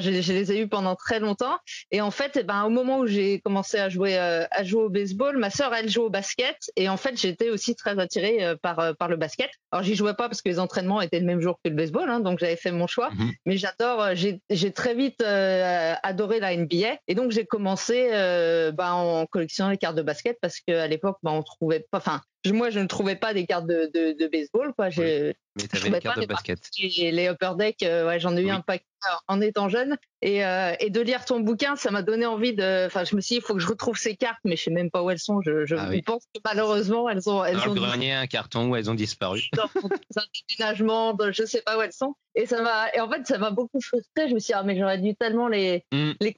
je, 0.01 0.11
les 0.11 0.53
ai 0.53 0.61
eus 0.61 0.69
pendant 0.69 0.97
très 0.97 1.21
longtemps. 1.21 1.57
Et 1.91 2.01
en 2.01 2.11
fait, 2.11 2.37
eh 2.37 2.43
ben, 2.43 2.65
au 2.65 2.71
moment 2.71 3.01
où 3.01 3.07
j'ai 3.07 3.41
commencé 3.41 3.79
à 3.79 3.89
jouer, 3.89 4.19
euh, 4.19 4.45
à 4.51 4.65
jouer 4.65 4.83
au 4.83 4.89
baseball, 4.89 5.37
ma 5.39 5.51
sœur, 5.51 5.75
elle 5.75 5.89
joue 5.89 6.03
au 6.03 6.11
basket. 6.11 6.71
Et 6.77 6.89
en 6.89 6.97
fait, 6.97 7.19
j'étais 7.19 7.51
aussi 7.51 7.75
très 7.75 7.99
attirée 7.99 8.45
euh, 8.45 8.57
par, 8.57 8.79
euh, 8.79 8.93
par 8.95 9.09
le 9.09 9.17
basket. 9.17 9.51
Alors, 9.71 9.85
j'y 9.85 9.95
jouais 9.95 10.15
pas 10.15 10.29
parce 10.29 10.43
que 10.43 10.49
les 10.49 10.59
entraînements 10.59 11.01
étaient 11.01 11.21
le 11.21 11.27
même 11.27 11.41
jour 11.41 11.59
que 11.63 11.71
le 11.71 11.77
baseball, 11.77 12.09
hein, 12.11 12.21
donc 12.21 12.39
j'avais 12.39 12.57
fait 12.57 12.73
mon 12.73 12.87
choix. 12.87 13.11
Mhm. 13.11 13.33
Mais 13.47 13.57
j'adore, 13.57 14.09
j'ai 14.15 14.73
très 14.73 14.95
vite 14.95 15.23
adoré 15.23 16.41
la 16.41 16.57
NBA. 16.57 16.99
Et 17.09 17.15
donc, 17.15 17.31
j'ai 17.31 17.45
commencé 17.45 18.09
ben, 18.11 18.93
en 18.93 19.27
collectionnant 19.27 19.71
les 19.71 19.79
cartes 19.79 19.97
de 19.97 20.03
basket 20.03 20.39
parce 20.41 20.61
qu'à 20.61 20.87
l'époque, 20.87 21.19
ben, 21.23 21.33
on 21.33 21.43
trouvait 21.43 21.87
pas, 21.91 21.99
enfin, 21.99 22.21
moi, 22.51 22.71
je 22.71 22.81
ne 22.81 22.87
trouvais 22.87 23.15
pas 23.15 23.35
des 23.35 23.47
cartes 23.47 23.67
de, 23.67 23.91
de, 23.95 24.17
de 24.19 24.27
baseball. 24.27 24.73
Quoi. 24.75 24.89
Mais 24.89 25.69
tu 25.69 25.77
avais 25.77 25.91
des 25.91 26.01
cartes 26.01 26.21
de 26.21 26.27
basket. 26.27 26.59
Les 26.79 27.29
Upper 27.29 27.53
Deck, 27.57 27.83
euh, 27.83 28.07
ouais, 28.07 28.19
j'en 28.19 28.37
ai 28.37 28.41
eu 28.41 28.51
un 28.51 28.61
paquet 28.61 28.85
en 29.29 29.41
étant 29.41 29.69
jeune. 29.69 29.97
Et, 30.23 30.45
euh, 30.45 30.75
et 30.81 30.91
de 30.91 31.01
lire 31.01 31.25
ton 31.25 31.41
bouquin, 31.41 31.77
ça 31.77 31.91
m'a 31.91 32.03
donné 32.03 32.27
envie 32.27 32.55
de. 32.55 32.87
Enfin, 32.87 33.05
je 33.05 33.15
me 33.15 33.21
suis 33.21 33.35
dit, 33.35 33.41
il 33.41 33.43
faut 33.43 33.55
que 33.55 33.61
je 33.61 33.67
retrouve 33.67 33.97
ces 33.97 34.17
cartes, 34.17 34.41
mais 34.45 34.57
je 34.57 34.65
sais 34.65 34.71
même 34.71 34.91
pas 34.91 35.03
où 35.03 35.11
elles 35.11 35.19
sont. 35.19 35.41
Je, 35.43 35.67
je 35.67 35.77
ah 35.77 35.91
pense 36.07 36.25
que 36.35 36.41
malheureusement, 36.45 37.09
elles 37.09 37.29
ont. 37.29 37.45
Elles 37.45 37.57
Dans 37.57 37.71
ont 37.71 37.75
le 37.75 37.81
grenier, 37.81 38.13
un 38.13 38.27
carton 38.27 38.71
où 38.71 38.77
elles 38.77 38.91
ont 38.91 38.95
disparu. 38.95 39.43
Dans 39.53 39.69
un 40.17 40.25
déménagement, 40.49 41.17
je 41.31 41.45
sais 41.45 41.63
pas 41.63 41.77
où 41.77 41.83
elles 41.83 41.93
sont. 41.93 42.15
Et 42.35 42.47
ça 42.47 42.63
m'a. 42.63 42.89
Et 42.95 43.01
en 43.01 43.11
fait, 43.11 43.27
ça 43.27 43.39
m'a 43.39 43.51
beaucoup 43.51 43.81
frustré. 43.81 44.29
Je 44.29 44.35
me 44.35 44.39
suis 44.39 44.53
dit, 44.53 44.55
ah, 44.55 44.63
mais 44.63 44.79
j'aurais 44.79 44.99
dû 44.99 45.15
tellement 45.17 45.49
les, 45.49 45.85
mmh. 45.93 46.13
les 46.21 46.37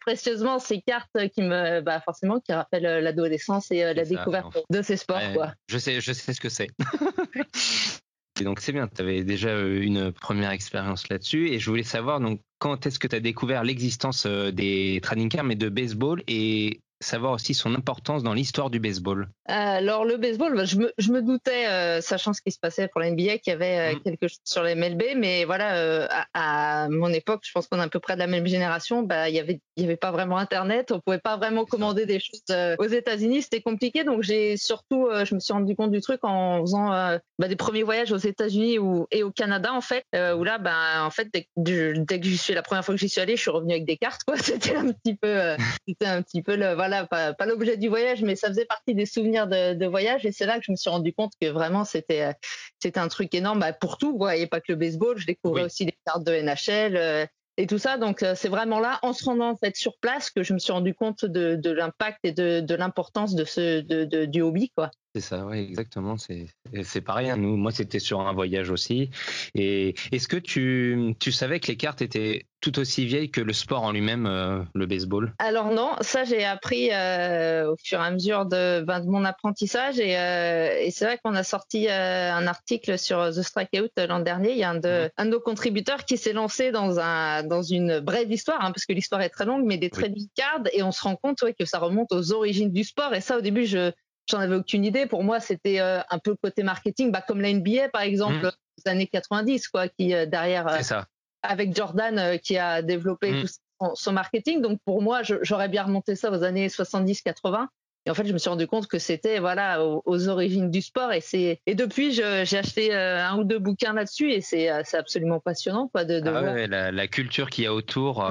précieusement 0.00 0.58
ces 0.58 0.80
cartes 0.80 1.28
qui 1.34 1.42
me, 1.42 1.80
bah 1.80 2.00
forcément, 2.00 2.40
qui 2.40 2.52
rappellent 2.52 2.86
euh, 2.86 3.00
l'adolescence 3.00 3.70
et 3.70 3.84
euh, 3.84 3.94
la 3.94 4.04
découverte 4.04 4.58
de 4.70 4.82
ces 4.82 4.96
sports. 4.96 5.20
quoi. 5.34 5.52
Je 5.68 5.78
sais, 5.78 6.00
je 6.00 6.12
sais 6.12 6.32
ce 6.32 6.40
que 6.40 6.48
c'est. 6.48 6.68
et 8.40 8.44
donc 8.44 8.60
c'est 8.60 8.72
bien, 8.72 8.88
tu 8.88 9.02
avais 9.02 9.24
déjà 9.24 9.48
euh, 9.48 9.80
une 9.80 10.12
première 10.12 10.50
expérience 10.50 11.08
là-dessus 11.08 11.48
et 11.48 11.58
je 11.58 11.70
voulais 11.70 11.82
savoir 11.82 12.20
donc 12.20 12.40
quand 12.58 12.86
est-ce 12.86 12.98
que 12.98 13.06
tu 13.06 13.16
as 13.16 13.20
découvert 13.20 13.64
l'existence 13.64 14.26
des 14.26 15.00
trading 15.02 15.28
cards 15.28 15.44
mais 15.44 15.56
de 15.56 15.68
baseball 15.68 16.22
et 16.26 16.80
savoir 17.00 17.32
aussi 17.32 17.54
son 17.54 17.74
importance 17.74 18.22
dans 18.22 18.34
l'histoire 18.34 18.70
du 18.70 18.80
baseball. 18.80 19.28
Alors 19.46 20.04
le 20.04 20.16
baseball, 20.16 20.56
bah, 20.56 20.64
je, 20.64 20.76
me, 20.76 20.92
je, 20.98 21.12
me, 21.12 21.22
doutais, 21.22 21.66
euh, 21.68 22.00
sachant 22.00 22.32
ce 22.32 22.40
qui 22.40 22.50
se 22.50 22.58
passait 22.58 22.88
pour 22.88 23.00
la 23.00 23.10
NBA, 23.10 23.38
qu'il 23.38 23.52
y 23.52 23.54
avait 23.54 23.78
euh, 23.78 23.96
mm. 23.96 24.02
quelque 24.02 24.28
chose 24.28 24.40
sur 24.44 24.62
les 24.62 24.74
MLB, 24.74 25.02
mais 25.16 25.44
voilà, 25.44 25.76
euh, 25.76 26.08
à, 26.32 26.88
mon 26.88 27.08
époque, 27.08 27.42
je 27.44 27.52
pense 27.52 27.66
qu'on 27.66 27.78
est 27.78 27.82
à 27.82 27.88
peu 27.88 28.00
près 28.00 28.14
de 28.14 28.20
la 28.20 28.26
même 28.26 28.46
génération, 28.46 29.02
bah, 29.02 29.28
il 29.28 29.34
y 29.34 29.40
avait, 29.40 29.60
y 29.76 29.84
avait 29.84 29.96
pas 29.96 30.12
vraiment 30.12 30.38
Internet, 30.38 30.92
on 30.92 31.00
pouvait 31.00 31.18
pas 31.18 31.36
vraiment 31.36 31.64
commander 31.64 32.06
des 32.06 32.20
choses 32.20 32.42
aux 32.78 32.86
États-Unis, 32.86 33.42
c'était 33.42 33.60
compliqué, 33.60 34.04
donc 34.04 34.22
j'ai 34.22 34.56
surtout, 34.56 35.08
je 35.24 35.34
me 35.34 35.40
suis 35.40 35.52
rendu 35.52 35.76
compte 35.76 35.90
du 35.90 36.00
truc 36.00 36.20
en 36.22 36.60
faisant 36.62 36.90
bah, 37.38 37.48
des 37.48 37.56
premiers 37.56 37.82
voyages 37.82 38.12
aux 38.12 38.16
États-Unis 38.16 38.78
et 39.10 39.22
au 39.22 39.30
Canada 39.30 39.72
en 39.72 39.80
fait, 39.80 40.04
où 40.14 40.44
là, 40.44 40.58
bah, 40.58 41.04
en 41.04 41.10
fait, 41.10 41.28
dès, 41.32 41.48
dès 41.56 42.20
que 42.20 42.26
j'y 42.26 42.38
suis, 42.38 42.54
la 42.54 42.62
première 42.62 42.84
fois 42.84 42.94
que 42.94 43.00
j'y 43.00 43.08
suis 43.08 43.20
allée, 43.20 43.36
je 43.36 43.42
suis 43.42 43.50
revenue 43.50 43.72
avec 43.72 43.84
des 43.84 43.96
cartes, 43.96 44.22
quoi. 44.26 44.36
C'était 44.44 44.76
un 44.76 44.92
petit 44.92 45.14
peu, 45.14 45.56
c'était 45.86 46.06
un 46.06 46.22
petit 46.22 46.42
peu 46.42 46.56
le, 46.56 46.74
voilà, 46.74 46.83
pas, 47.08 47.34
pas 47.34 47.46
l'objet 47.46 47.76
du 47.76 47.88
voyage, 47.88 48.22
mais 48.22 48.36
ça 48.36 48.48
faisait 48.48 48.64
partie 48.64 48.94
des 48.94 49.06
souvenirs 49.06 49.46
de, 49.46 49.86
voyage 49.86 50.24
et 50.26 50.32
c'est 50.32 50.46
là 50.46 50.58
que 50.58 50.64
je 50.64 50.72
me 50.72 50.76
suis 50.76 50.90
rendu 50.90 51.12
compte 51.12 51.32
que 51.40 51.48
vraiment 51.48 51.84
c'était 51.84 52.22
euh, 52.22 52.32
c'était 52.80 53.00
un 53.00 53.08
truc 53.08 53.34
énorme 53.34 53.60
bah, 53.60 53.72
pour 53.72 53.98
tout 53.98 54.16
quoi 54.16 54.36
et 54.36 54.46
pas 54.46 54.60
que 54.60 54.72
le 54.72 54.76
baseball 54.76 55.18
je 55.18 55.26
découvrais 55.26 55.62
aussi 55.64 55.84
les 55.84 55.96
cartes 56.06 56.24
de 56.24 56.32
NHL 56.32 56.96
euh, 56.96 57.26
et 57.56 57.66
tout 57.66 57.78
ça. 57.78 57.98
Donc 57.98 58.24
c'est 58.34 58.48
vraiment 58.48 58.80
là, 58.80 58.98
en 59.02 59.12
se 59.12 59.24
rendant 59.24 59.50
en 59.50 59.56
fait 59.56 59.76
sur 59.76 59.98
place, 59.98 60.30
que 60.30 60.42
je 60.42 60.54
me 60.54 60.58
suis 60.58 60.72
rendu 60.72 60.94
compte 60.94 61.24
de, 61.24 61.54
de 61.54 61.70
l'impact 61.70 62.18
et 62.24 62.32
de, 62.32 62.60
de 62.60 62.74
l'importance 62.74 63.34
de 63.34 63.44
ce 63.44 63.80
de, 63.80 64.04
de, 64.04 64.24
du 64.24 64.42
hobby, 64.42 64.70
quoi. 64.74 64.90
C'est 65.14 65.20
ça, 65.20 65.46
oui, 65.46 65.58
exactement. 65.60 66.16
C'est, 66.16 66.46
c'est 66.82 67.00
pareil. 67.00 67.30
Hein. 67.30 67.36
Nous, 67.36 67.56
moi, 67.56 67.70
c'était 67.70 68.00
sur 68.00 68.20
un 68.20 68.32
voyage 68.32 68.70
aussi. 68.70 69.10
Et 69.54 69.94
est-ce 70.10 70.26
que 70.26 70.36
tu, 70.36 71.14
tu 71.20 71.30
savais 71.30 71.60
que 71.60 71.68
les 71.68 71.76
cartes 71.76 72.02
étaient 72.02 72.46
tout 72.60 72.78
aussi 72.80 73.04
vieilles 73.04 73.30
que 73.30 73.40
le 73.40 73.52
sport 73.52 73.82
en 73.82 73.92
lui-même, 73.92 74.26
euh, 74.26 74.62
le 74.74 74.86
baseball? 74.86 75.34
Alors 75.38 75.70
non, 75.70 75.90
ça 76.00 76.24
j'ai 76.24 76.44
appris 76.44 76.88
euh, 76.92 77.70
au 77.70 77.76
fur 77.76 78.00
et 78.00 78.02
à 78.02 78.10
mesure 78.10 78.46
de, 78.46 78.80
ben, 78.80 79.00
de 79.00 79.06
mon 79.06 79.24
apprentissage. 79.24 80.00
Et, 80.00 80.18
euh, 80.18 80.80
et 80.80 80.90
c'est 80.90 81.04
vrai 81.04 81.20
qu'on 81.22 81.34
a 81.34 81.44
sorti 81.44 81.88
un 81.88 82.46
article 82.48 82.98
sur 82.98 83.28
The 83.28 83.42
Strikeout 83.42 83.90
l'an 84.08 84.20
dernier. 84.20 84.52
Il 84.52 84.58
y 84.58 84.64
a 84.64 84.70
un 84.70 84.80
de, 84.80 85.10
un 85.16 85.26
de 85.26 85.30
nos 85.30 85.40
contributeurs 85.40 86.06
qui 86.06 86.16
s'est 86.16 86.32
lancé 86.32 86.72
dans, 86.72 86.98
un, 86.98 87.44
dans 87.44 87.62
une 87.62 88.00
brève 88.00 88.32
histoire, 88.32 88.64
hein, 88.64 88.72
parce 88.72 88.86
que 88.86 88.94
l'histoire 88.94 89.20
est 89.20 89.28
très 89.28 89.44
longue, 89.44 89.64
mais 89.64 89.76
des 89.76 89.90
trading 89.90 90.26
cards. 90.34 90.64
Et 90.72 90.82
on 90.82 90.90
se 90.90 91.02
rend 91.02 91.14
compte 91.14 91.40
ouais, 91.42 91.54
que 91.54 91.66
ça 91.66 91.78
remonte 91.78 92.10
aux 92.12 92.32
origines 92.32 92.72
du 92.72 92.82
sport. 92.82 93.14
Et 93.14 93.20
ça, 93.20 93.38
au 93.38 93.42
début, 93.42 93.66
je 93.66 93.92
j'en 94.28 94.38
avais 94.38 94.56
aucune 94.56 94.84
idée. 94.84 95.06
Pour 95.06 95.24
moi, 95.24 95.40
c'était 95.40 95.80
euh, 95.80 96.00
un 96.10 96.18
peu 96.18 96.30
le 96.30 96.36
côté 96.36 96.62
marketing, 96.62 97.10
bah, 97.10 97.22
comme 97.26 97.40
la 97.40 97.52
NBA 97.52 97.88
par 97.92 98.02
exemple, 98.02 98.46
mmh. 98.46 98.52
des 98.84 98.90
années 98.90 99.06
90, 99.06 99.68
quoi, 99.68 99.88
qui 99.88 100.14
euh, 100.14 100.26
derrière, 100.26 100.68
euh, 100.68 100.80
ça. 100.80 101.06
avec 101.42 101.74
Jordan 101.76 102.38
qui 102.42 102.58
a 102.58 102.82
développé 102.82 103.32
mmh. 103.32 103.40
tout 103.42 103.94
son, 103.94 104.12
marketing. 104.12 104.60
Donc 104.60 104.78
pour 104.84 105.02
moi, 105.02 105.22
j'aurais 105.22 105.68
bien 105.68 105.84
remonté 105.84 106.16
ça 106.16 106.30
aux 106.30 106.42
années 106.42 106.68
70-80. 106.68 107.66
Et 108.06 108.10
en 108.10 108.14
fait, 108.14 108.26
je 108.26 108.34
me 108.34 108.38
suis 108.38 108.50
rendu 108.50 108.66
compte 108.66 108.86
que 108.86 108.98
c'était 108.98 109.38
voilà 109.38 109.82
aux, 109.82 110.28
origines 110.28 110.70
du 110.70 110.82
sport. 110.82 111.10
Et 111.12 111.22
c'est 111.22 111.58
et 111.64 111.74
depuis, 111.74 112.12
j'ai 112.12 112.58
acheté 112.58 112.94
un 112.94 113.38
ou 113.38 113.44
deux 113.44 113.58
bouquins 113.58 113.94
là-dessus 113.94 114.30
et 114.30 114.42
c'est 114.42 114.68
absolument 114.68 115.40
passionnant 115.40 115.88
quoi 115.88 116.04
de, 116.04 116.20
de 116.20 116.28
ah 116.28 116.40
voir. 116.42 116.54
la, 116.68 116.92
la, 116.92 117.08
culture 117.08 117.48
qu'il 117.48 117.64
y 117.64 117.66
a 117.66 117.72
autour. 117.72 118.22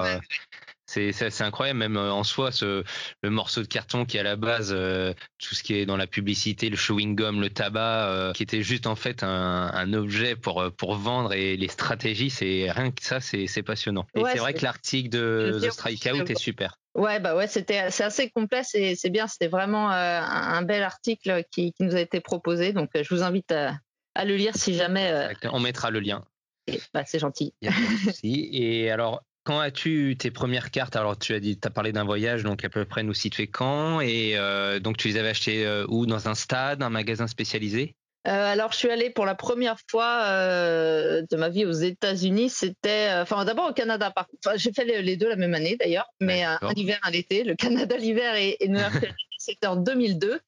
C'est 0.94 1.42
incroyable, 1.42 1.80
même 1.80 1.98
euh, 1.98 2.12
en 2.12 2.24
soi, 2.24 2.52
ce, 2.52 2.84
le 3.22 3.30
morceau 3.30 3.62
de 3.62 3.68
carton 3.68 4.06
qui 4.06 4.18
est 4.18 4.20
à 4.20 4.24
la 4.24 4.36
base, 4.36 4.74
euh, 4.76 5.14
tout 5.40 5.56
ce 5.56 5.64
qui 5.64 5.76
est 5.76 5.86
dans 5.86 5.98
la 5.98 6.08
publicité, 6.08 6.70
le 6.70 6.76
chewing 6.76 7.16
gum, 7.16 7.42
le 7.42 7.50
tabac, 7.50 8.08
euh, 8.08 8.34
qui 8.34 8.44
était 8.44 8.62
juste 8.62 8.88
en 8.88 8.96
fait 8.96 9.24
un, 9.24 9.72
un, 9.74 9.94
objet 9.94 10.36
pour 10.36 10.72
pour 10.78 10.96
vendre 10.96 11.34
et 11.34 11.58
les 11.58 11.68
stratégies, 11.68 12.30
c'est 12.30 12.70
rien 12.72 12.92
que 12.92 13.04
ça, 13.04 13.20
c'est 13.20 13.64
passionnant. 13.64 14.06
Et 14.16 14.24
c'est 14.32 14.40
vrai 14.40 14.54
que 14.54 14.64
l'article 14.64 15.10
de 15.10 15.60
The 15.62 15.72
Strikeout 15.72 16.30
est 16.30 16.38
super. 16.38 16.78
Ouais, 16.96 17.20
bah 17.20 17.36
ouais, 17.36 17.48
c'était 17.48 17.90
c'est 17.90 18.04
assez 18.04 18.30
complet, 18.30 18.62
c'est 18.64 19.10
bien, 19.10 19.28
c'était 19.28 19.48
vraiment 19.48 19.90
un, 19.90 20.62
bel 20.62 20.84
article 20.84 21.44
qui, 21.52 21.74
qui, 21.74 21.84
nous 21.84 21.96
a 21.96 22.00
été 22.00 22.20
proposé, 22.22 22.72
donc 22.72 22.90
je 22.94 23.14
vous 23.14 23.24
invite 23.24 23.52
à, 23.52 23.78
à 24.16 24.26
le 24.26 24.36
lire 24.36 24.56
si 24.56 24.76
jamais. 24.76 25.30
On 25.52 25.60
mettra 25.60 25.90
le 25.90 26.00
lien. 26.00 26.24
Bah, 26.94 27.04
c'est 27.06 27.20
gentil. 27.20 27.54
Et 28.24 28.90
alors, 28.90 29.24
quand 29.44 29.60
as-tu 29.60 30.16
tes 30.18 30.32
premières 30.32 30.72
cartes? 30.72 30.96
Alors, 30.96 31.18
tu 31.18 31.34
as 31.34 31.40
dit, 31.40 31.60
as 31.64 31.70
parlé 31.70 31.92
d'un 31.92 32.04
voyage, 32.04 32.44
donc 32.44 32.64
à 32.64 32.70
peu 32.70 32.86
près 32.86 33.04
nous 33.04 33.14
situer 33.14 33.48
quand? 33.48 34.02
Et 34.02 34.34
euh, 34.38 34.80
donc, 34.80 34.98
tu 34.98 35.08
les 35.08 35.18
avais 35.18 35.30
achetées 35.30 35.66
euh, 35.66 35.86
où? 35.90 36.06
Dans 36.06 36.28
un 36.28 36.36
stade, 36.36 36.82
un 36.84 36.90
magasin 36.90 37.28
spécialisé? 37.28 37.96
Euh, 38.26 38.54
alors, 38.54 38.72
je 38.72 38.78
suis 38.78 38.90
allée 38.90 39.10
pour 39.10 39.26
la 39.26 39.36
première 39.36 39.78
fois 39.90 40.24
de 40.30 41.36
ma 41.36 41.50
vie 41.50 41.66
aux 41.66 41.72
États-Unis. 41.72 42.50
C'était, 42.50 43.10
enfin, 43.16 43.44
d'abord 43.44 43.70
au 43.72 43.74
Canada. 43.74 44.14
Enfin, 44.16 44.56
j'ai 44.56 44.72
fait 44.72 44.86
les, 44.86 45.18
deux 45.18 45.28
la 45.28 45.36
même 45.36 45.54
année 45.54 45.76
d'ailleurs, 45.78 46.08
mais 46.22 46.44
un, 46.44 46.58
hiver, 46.76 47.00
un 47.04 47.12
été. 47.12 47.44
Le 47.44 47.56
Canada 47.56 47.98
l'hiver 47.98 48.36
et, 48.36 48.56
et 48.62 48.70
New 48.70 48.80
York 48.80 48.94
c'était 49.44 49.68
en 49.68 49.76
2002. 49.76 50.40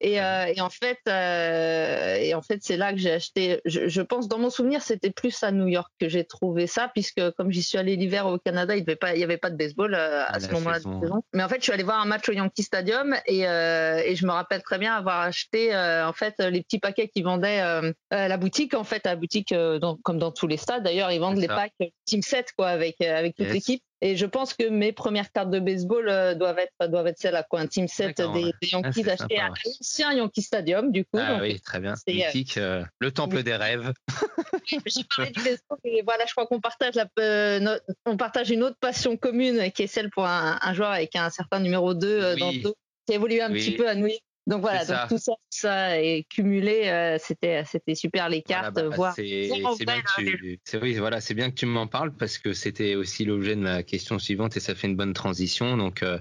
Et, 0.00 0.20
euh, 0.20 0.52
et, 0.54 0.60
en 0.60 0.70
fait, 0.70 0.98
euh, 1.08 2.16
et 2.16 2.34
en 2.34 2.42
fait, 2.42 2.60
c'est 2.62 2.76
là 2.76 2.92
que 2.92 2.98
j'ai 2.98 3.12
acheté. 3.12 3.60
Je, 3.64 3.88
je, 3.88 4.02
pense, 4.02 4.28
dans 4.28 4.38
mon 4.38 4.50
souvenir, 4.50 4.80
c'était 4.82 5.10
plus 5.10 5.42
à 5.42 5.50
New 5.50 5.66
York 5.66 5.90
que 5.98 6.08
j'ai 6.08 6.24
trouvé 6.24 6.66
ça, 6.66 6.88
puisque 6.94 7.30
comme 7.32 7.50
j'y 7.50 7.62
suis 7.62 7.78
allé 7.78 7.96
l'hiver 7.96 8.26
au 8.26 8.38
Canada, 8.38 8.76
il 8.76 8.84
n'y 8.84 9.24
avait 9.24 9.38
pas 9.38 9.50
de 9.50 9.56
baseball 9.56 9.94
euh, 9.94 10.24
à 10.26 10.38
ce 10.38 10.52
moment-là 10.52 10.78
de 10.78 11.00
saison. 11.00 11.22
Mais 11.32 11.42
en 11.42 11.48
fait, 11.48 11.56
je 11.56 11.64
suis 11.64 11.72
allé 11.72 11.82
voir 11.82 12.00
un 12.00 12.04
match 12.04 12.28
au 12.28 12.32
Yankee 12.32 12.62
Stadium 12.62 13.16
et, 13.26 13.40
et 13.40 14.14
je 14.14 14.26
me 14.26 14.30
rappelle 14.30 14.62
très 14.62 14.78
bien 14.78 14.94
avoir 14.94 15.20
acheté 15.20 15.74
en 15.74 16.12
fait 16.12 16.34
les 16.38 16.62
petits 16.62 16.78
paquets 16.78 17.08
qui 17.08 17.22
vendaient 17.22 17.62
la 18.10 18.36
boutique. 18.36 18.74
En 18.74 18.84
fait, 18.84 19.04
à 19.06 19.10
la 19.10 19.16
boutique, 19.16 19.54
comme 20.02 20.18
dans 20.18 20.32
tous 20.32 20.46
les 20.46 20.56
stades, 20.56 20.84
d'ailleurs, 20.84 21.10
ils 21.10 21.18
vendent 21.18 21.38
les 21.38 21.48
packs 21.48 21.72
Team 22.04 22.22
7 22.22 22.52
quoi, 22.56 22.68
avec 22.68 23.00
avec 23.00 23.34
toute 23.34 23.48
l'équipe. 23.48 23.82
Et 24.00 24.16
je 24.16 24.26
pense 24.26 24.54
que 24.54 24.68
mes 24.68 24.92
premières 24.92 25.32
cartes 25.32 25.50
de 25.50 25.58
baseball 25.58 26.08
euh, 26.08 26.34
doivent 26.34 26.58
être 26.58 26.88
doivent 26.88 27.08
être 27.08 27.18
celles 27.18 27.34
à 27.34 27.42
quoi 27.42 27.60
un 27.60 27.66
team 27.66 27.88
set 27.88 28.20
des, 28.20 28.52
des, 28.62 28.68
Yankees 28.68 29.04
ah, 29.08 29.12
achetés 29.12 29.38
à 29.38 29.48
l'ancien 29.48 30.12
Yankee 30.12 30.42
Stadium 30.42 30.92
du 30.92 31.04
coup. 31.04 31.18
Ah 31.18 31.38
oui, 31.40 31.60
très 31.60 31.80
bien. 31.80 31.94
Euh, 31.94 32.12
Mythique, 32.12 32.58
euh, 32.58 32.84
le 33.00 33.10
temple 33.10 33.42
des 33.42 33.56
rêves. 33.56 33.92
J'ai 34.86 35.04
parlé 35.16 35.32
du 35.32 35.42
baseball 35.42 35.78
et 35.84 36.02
voilà, 36.02 36.26
je 36.26 36.32
crois 36.32 36.46
qu'on 36.46 36.60
partage 36.60 36.94
la, 36.94 37.80
on 38.06 38.16
partage 38.16 38.50
une 38.50 38.62
autre 38.62 38.76
passion 38.80 39.16
commune 39.16 39.72
qui 39.72 39.82
est 39.82 39.88
celle 39.88 40.10
pour 40.10 40.26
un, 40.26 40.58
un 40.62 40.74
joueur 40.74 40.90
avec 40.90 41.16
un 41.16 41.30
certain 41.30 41.58
numéro 41.58 41.94
2 41.94 42.36
dans 42.36 42.52
le 42.52 42.62
dos 42.62 42.76
qui 43.06 43.12
a 43.12 43.16
évolué 43.16 43.40
un 43.40 43.50
petit 43.50 43.72
peu 43.72 43.88
à 43.88 43.94
New 43.94 44.06
York 44.06 44.22
donc 44.48 44.62
voilà, 44.62 44.84
donc 44.86 45.10
tout 45.10 45.18
ça, 45.18 45.32
tout 45.32 45.38
ça 45.50 46.00
est 46.00 46.26
cumulé, 46.26 46.88
euh, 46.88 47.18
c'était 47.20 47.64
c'était 47.66 47.94
super 47.94 48.30
les 48.30 48.40
cartes, 48.40 48.80
voilà, 48.80 48.96
bah, 48.96 49.12
C'est 49.14 49.84
bien 49.84 50.00
que 50.00 50.22
tu, 50.22 50.60
c'est 50.64 50.80
oui, 50.80 50.94
voilà, 50.94 51.20
c'est 51.20 51.34
bien 51.34 51.50
que 51.50 51.54
tu 51.54 51.66
m'en 51.66 51.86
parles 51.86 52.14
parce 52.14 52.38
que 52.38 52.54
c'était 52.54 52.94
aussi 52.94 53.26
l'objet 53.26 53.56
de 53.56 53.60
ma 53.60 53.82
question 53.82 54.18
suivante 54.18 54.56
et 54.56 54.60
ça 54.60 54.74
fait 54.74 54.86
une 54.86 54.96
bonne 54.96 55.12
transition. 55.12 55.76
Donc 55.76 56.02
euh, 56.02 56.18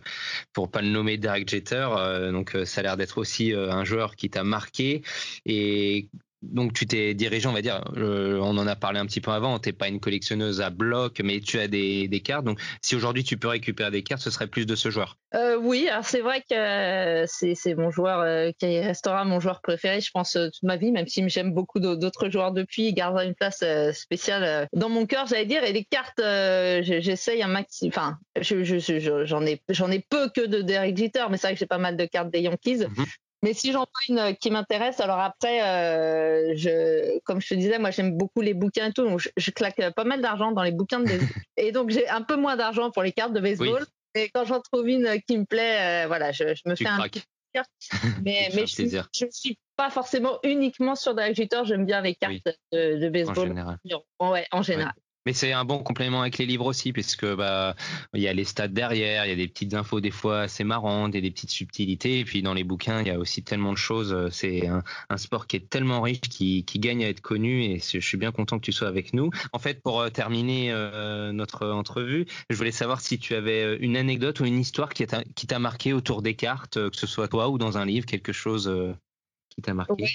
pour 0.51 0.69
pas 0.69 0.81
le 0.81 0.89
nommer 0.89 1.17
Derek 1.17 1.47
Jeter, 1.49 1.87
euh, 1.97 2.33
donc 2.33 2.53
euh, 2.53 2.65
ça 2.65 2.81
a 2.81 2.83
l'air 2.83 2.97
d'être 2.97 3.17
aussi 3.17 3.53
un 3.53 3.85
joueur 3.85 4.17
qui 4.17 4.29
t'a 4.29 4.43
marqué 4.43 5.03
et 5.45 6.09
donc 6.51 6.73
tu 6.73 6.87
t'es 6.87 7.13
dirigé, 7.13 7.47
on 7.47 7.53
va 7.53 7.61
dire, 7.61 7.83
euh, 7.97 8.39
on 8.41 8.57
en 8.57 8.67
a 8.67 8.75
parlé 8.75 8.99
un 8.99 9.05
petit 9.05 9.21
peu 9.21 9.31
avant, 9.31 9.59
tu 9.59 9.69
n'es 9.69 9.73
pas 9.73 9.87
une 9.87 9.99
collectionneuse 9.99 10.61
à 10.61 10.69
bloc, 10.69 11.21
mais 11.23 11.39
tu 11.39 11.59
as 11.59 11.67
des, 11.67 12.07
des 12.07 12.19
cartes. 12.19 12.45
Donc 12.45 12.59
si 12.81 12.95
aujourd'hui 12.95 13.23
tu 13.23 13.37
peux 13.37 13.47
récupérer 13.47 13.91
des 13.91 14.03
cartes, 14.03 14.21
ce 14.21 14.29
serait 14.29 14.47
plus 14.47 14.65
de 14.65 14.75
ce 14.75 14.89
joueur. 14.89 15.17
Euh, 15.35 15.57
oui, 15.57 15.87
alors 15.89 16.05
c'est 16.05 16.21
vrai 16.21 16.41
que 16.41 16.55
euh, 16.55 17.25
c'est 17.27 17.75
mon 17.75 17.91
joueur 17.91 18.53
qui 18.59 18.79
restera 18.79 19.25
mon 19.25 19.39
joueur 19.39 19.61
préféré, 19.61 20.01
je 20.01 20.11
pense, 20.11 20.33
toute 20.33 20.63
ma 20.63 20.77
vie, 20.77 20.91
même 20.91 21.07
si 21.07 21.27
j'aime 21.29 21.51
beaucoup 21.53 21.79
d'autres 21.79 22.29
joueurs 22.29 22.51
depuis, 22.51 22.87
il 22.87 22.93
gardera 22.93 23.25
une 23.25 23.35
place 23.35 23.63
spéciale 23.93 24.67
dans 24.73 24.89
mon 24.89 25.05
cœur, 25.05 25.27
j'allais 25.27 25.45
dire. 25.45 25.63
Et 25.63 25.73
les 25.73 25.83
cartes, 25.83 26.21
j'essaye 26.83 27.43
un 27.43 27.47
maximum, 27.47 27.91
enfin, 27.95 28.17
j'en 28.39 28.63
je, 28.63 28.79
je, 28.79 29.45
ai, 29.45 29.61
j'en 29.69 29.91
ai 29.91 29.99
peu 30.09 30.29
que 30.29 30.45
de 30.45 30.61
Derek 30.61 30.97
Jeter, 30.97 31.25
mais 31.29 31.37
c'est 31.37 31.47
vrai 31.47 31.53
que 31.53 31.59
j'ai 31.59 31.65
pas 31.65 31.77
mal 31.77 31.97
de 31.97 32.05
cartes 32.05 32.31
des 32.31 32.41
Yankees. 32.41 32.85
Mhm. 32.87 33.05
Mais 33.43 33.53
si 33.53 33.71
j'en 33.71 33.85
vois 33.85 34.01
une 34.09 34.35
qui 34.37 34.49
m'intéresse, 34.49 34.99
alors 34.99 35.19
après, 35.19 35.61
euh, 35.61 36.53
je, 36.55 37.19
comme 37.19 37.39
je 37.39 37.49
te 37.49 37.53
disais, 37.53 37.77
moi 37.77 37.91
j'aime 37.91 38.17
beaucoup 38.17 38.41
les 38.41 38.53
bouquins 38.53 38.87
et 38.87 38.93
tout, 38.93 39.03
donc 39.03 39.29
je, 39.35 39.51
claque 39.51 39.93
pas 39.95 40.03
mal 40.03 40.21
d'argent 40.21 40.51
dans 40.51 40.63
les 40.63 40.71
bouquins 40.71 40.99
de 40.99 41.05
baseball. 41.05 41.29
et 41.57 41.71
donc 41.71 41.89
j'ai 41.91 42.07
un 42.09 42.23
peu 42.23 42.35
moins 42.35 42.55
d'argent 42.55 42.89
pour 42.89 43.03
les 43.03 43.11
cartes 43.11 43.33
de 43.33 43.39
baseball. 43.39 43.85
Et 44.15 44.29
quand 44.29 44.45
j'en 44.45 44.59
trouve 44.61 44.87
une 44.87 45.21
qui 45.27 45.37
me 45.37 45.45
plaît, 45.45 46.05
euh, 46.05 46.07
voilà, 46.07 46.31
je, 46.31 46.45
me 46.65 46.75
fais 46.75 46.87
un 46.87 47.07
petit 47.07 47.21
carte. 47.53 47.69
Mais, 48.23 48.49
mais 48.53 48.67
je, 48.67 49.25
ne 49.25 49.31
suis 49.31 49.57
pas 49.77 49.89
forcément 49.89 50.37
uniquement 50.43 50.95
sur 50.95 51.17
Jeter, 51.33 51.61
j'aime 51.63 51.85
bien 51.85 52.01
les 52.01 52.13
cartes 52.13 52.47
de, 52.71 53.09
baseball. 53.09 53.39
En 53.39 53.47
général. 53.47 53.77
Ouais, 54.19 54.45
en 54.51 54.61
général. 54.61 54.93
Mais 55.27 55.33
c'est 55.33 55.51
un 55.51 55.65
bon 55.65 55.79
complément 55.79 56.21
avec 56.21 56.37
les 56.37 56.45
livres 56.45 56.67
aussi, 56.67 56.93
puisque 56.93 57.25
bah 57.25 57.75
il 58.13 58.21
y 58.21 58.29
a 58.29 58.33
les 58.33 58.45
stats 58.45 58.69
derrière, 58.69 59.25
il 59.25 59.29
y 59.29 59.33
a 59.33 59.35
des 59.35 59.49
petites 59.49 59.73
infos 59.73 59.99
des 59.99 60.09
fois 60.09 60.43
assez 60.43 60.63
marrantes, 60.63 61.15
et 61.15 61.21
des 61.21 61.31
petites 61.31 61.49
subtilités. 61.49 62.19
Et 62.19 62.23
puis 62.23 62.41
dans 62.41 62.53
les 62.53 62.63
bouquins, 62.63 63.01
il 63.01 63.07
y 63.07 63.11
a 63.11 63.19
aussi 63.19 63.43
tellement 63.43 63.73
de 63.73 63.77
choses. 63.77 64.15
C'est 64.31 64.67
un, 64.67 65.17
sport 65.17 65.47
qui 65.47 65.57
est 65.57 65.69
tellement 65.69 65.99
riche, 65.99 66.21
qui, 66.21 66.63
gagne 66.75 67.03
à 67.03 67.09
être 67.09 67.19
connu. 67.19 67.65
Et 67.65 67.79
je 67.79 67.99
suis 67.99 68.15
bien 68.15 68.31
content 68.31 68.57
que 68.57 68.63
tu 68.63 68.71
sois 68.71 68.87
avec 68.87 69.13
nous. 69.13 69.29
En 69.51 69.59
fait, 69.59 69.81
pour 69.81 69.99
euh, 69.99 70.09
terminer 70.09 70.71
euh, 70.71 71.33
notre 71.33 71.67
entrevue, 71.67 72.25
je 72.49 72.55
voulais 72.55 72.71
savoir 72.71 73.01
si 73.01 73.19
tu 73.19 73.35
avais 73.35 73.63
euh, 73.63 73.77
une 73.81 73.97
anecdote 73.97 74.39
ou 74.39 74.45
une 74.45 74.59
histoire 74.59 74.93
qui 74.93 75.05
t'a 75.05 75.59
marqué 75.59 75.91
autour 75.91 76.21
des 76.21 76.35
cartes, 76.35 76.75
que 76.89 76.95
ce 76.95 77.05
soit 77.05 77.27
toi 77.27 77.49
ou 77.49 77.57
dans 77.57 77.77
un 77.77 77.85
livre, 77.85 78.05
quelque 78.05 78.31
chose 78.31 78.73
qui 79.49 79.61
t'a 79.61 79.73
marqué. 79.73 80.05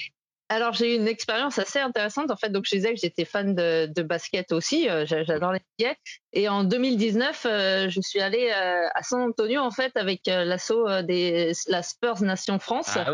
Alors 0.53 0.73
j'ai 0.73 0.93
eu 0.93 0.97
une 0.99 1.07
expérience 1.07 1.57
assez 1.57 1.79
intéressante 1.79 2.29
en 2.29 2.35
fait. 2.35 2.49
Donc 2.49 2.65
je 2.65 2.75
disais 2.75 2.93
que 2.93 2.99
j'étais 2.99 3.25
fan 3.25 3.55
de, 3.55 4.01
basket 4.03 4.51
aussi, 4.51 4.87
euh, 4.87 5.03
j'adore 5.07 5.53
les 5.53 5.61
billets. 5.79 5.97
Et 6.31 6.47
en 6.47 6.63
2019, 6.63 7.45
euh, 7.45 7.89
je 7.89 7.99
suis 8.01 8.19
allée 8.19 8.51
euh, 8.55 8.87
à 8.93 9.01
San 9.01 9.21
Antonio 9.21 9.61
en 9.61 9.71
fait 9.71 9.97
avec 9.97 10.21
l'assaut 10.27 11.01
des 11.01 11.53
la 11.67 11.81
Spurs 11.81 12.21
Nation 12.21 12.59
France. 12.59 12.95
Ah 12.95 13.11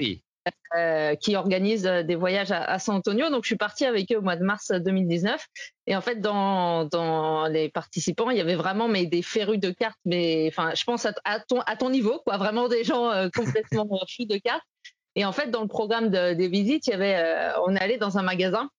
qui 1.21 1.35
organise 1.35 1.83
des 1.83 2.15
voyages 2.15 2.51
à, 2.51 2.79
San 2.79 2.95
Antonio. 2.95 3.29
Donc, 3.29 3.43
je 3.43 3.47
suis 3.47 3.55
partie 3.55 3.85
avec 3.85 4.11
eux 4.11 4.17
au 4.17 4.21
mois 4.21 4.35
de 4.35 4.43
mars 4.43 4.71
2019. 4.71 5.45
Et 5.87 5.95
en 5.95 6.01
fait, 6.01 6.21
dans, 6.21 6.85
dans 6.85 7.47
les 7.47 7.69
participants, 7.69 8.29
il 8.29 8.37
y 8.37 8.41
avait 8.41 8.55
vraiment 8.55 8.87
mais, 8.87 9.05
des 9.05 9.21
férus 9.21 9.59
de 9.59 9.71
cartes. 9.71 9.99
Mais 10.05 10.47
enfin, 10.47 10.73
je 10.75 10.83
pense 10.83 11.05
à, 11.05 11.39
ton, 11.39 11.61
à 11.61 11.75
ton 11.75 11.89
niveau, 11.89 12.21
quoi. 12.23 12.37
Vraiment 12.37 12.67
des 12.67 12.83
gens 12.83 13.11
complètement 13.35 13.99
fous 14.15 14.25
de 14.25 14.37
cartes. 14.37 14.63
Et 15.19 15.25
en 15.25 15.33
fait, 15.33 15.51
dans 15.51 15.61
le 15.61 15.67
programme 15.67 16.07
des 16.07 16.47
visites, 16.47 16.87
il 16.87 16.91
y 16.91 16.93
avait, 16.93 17.17
euh, 17.17 17.51
on 17.67 17.75
est 17.75 17.81
allé 17.81 17.97
dans 17.97 18.17
un 18.17 18.21
magasin 18.21 18.69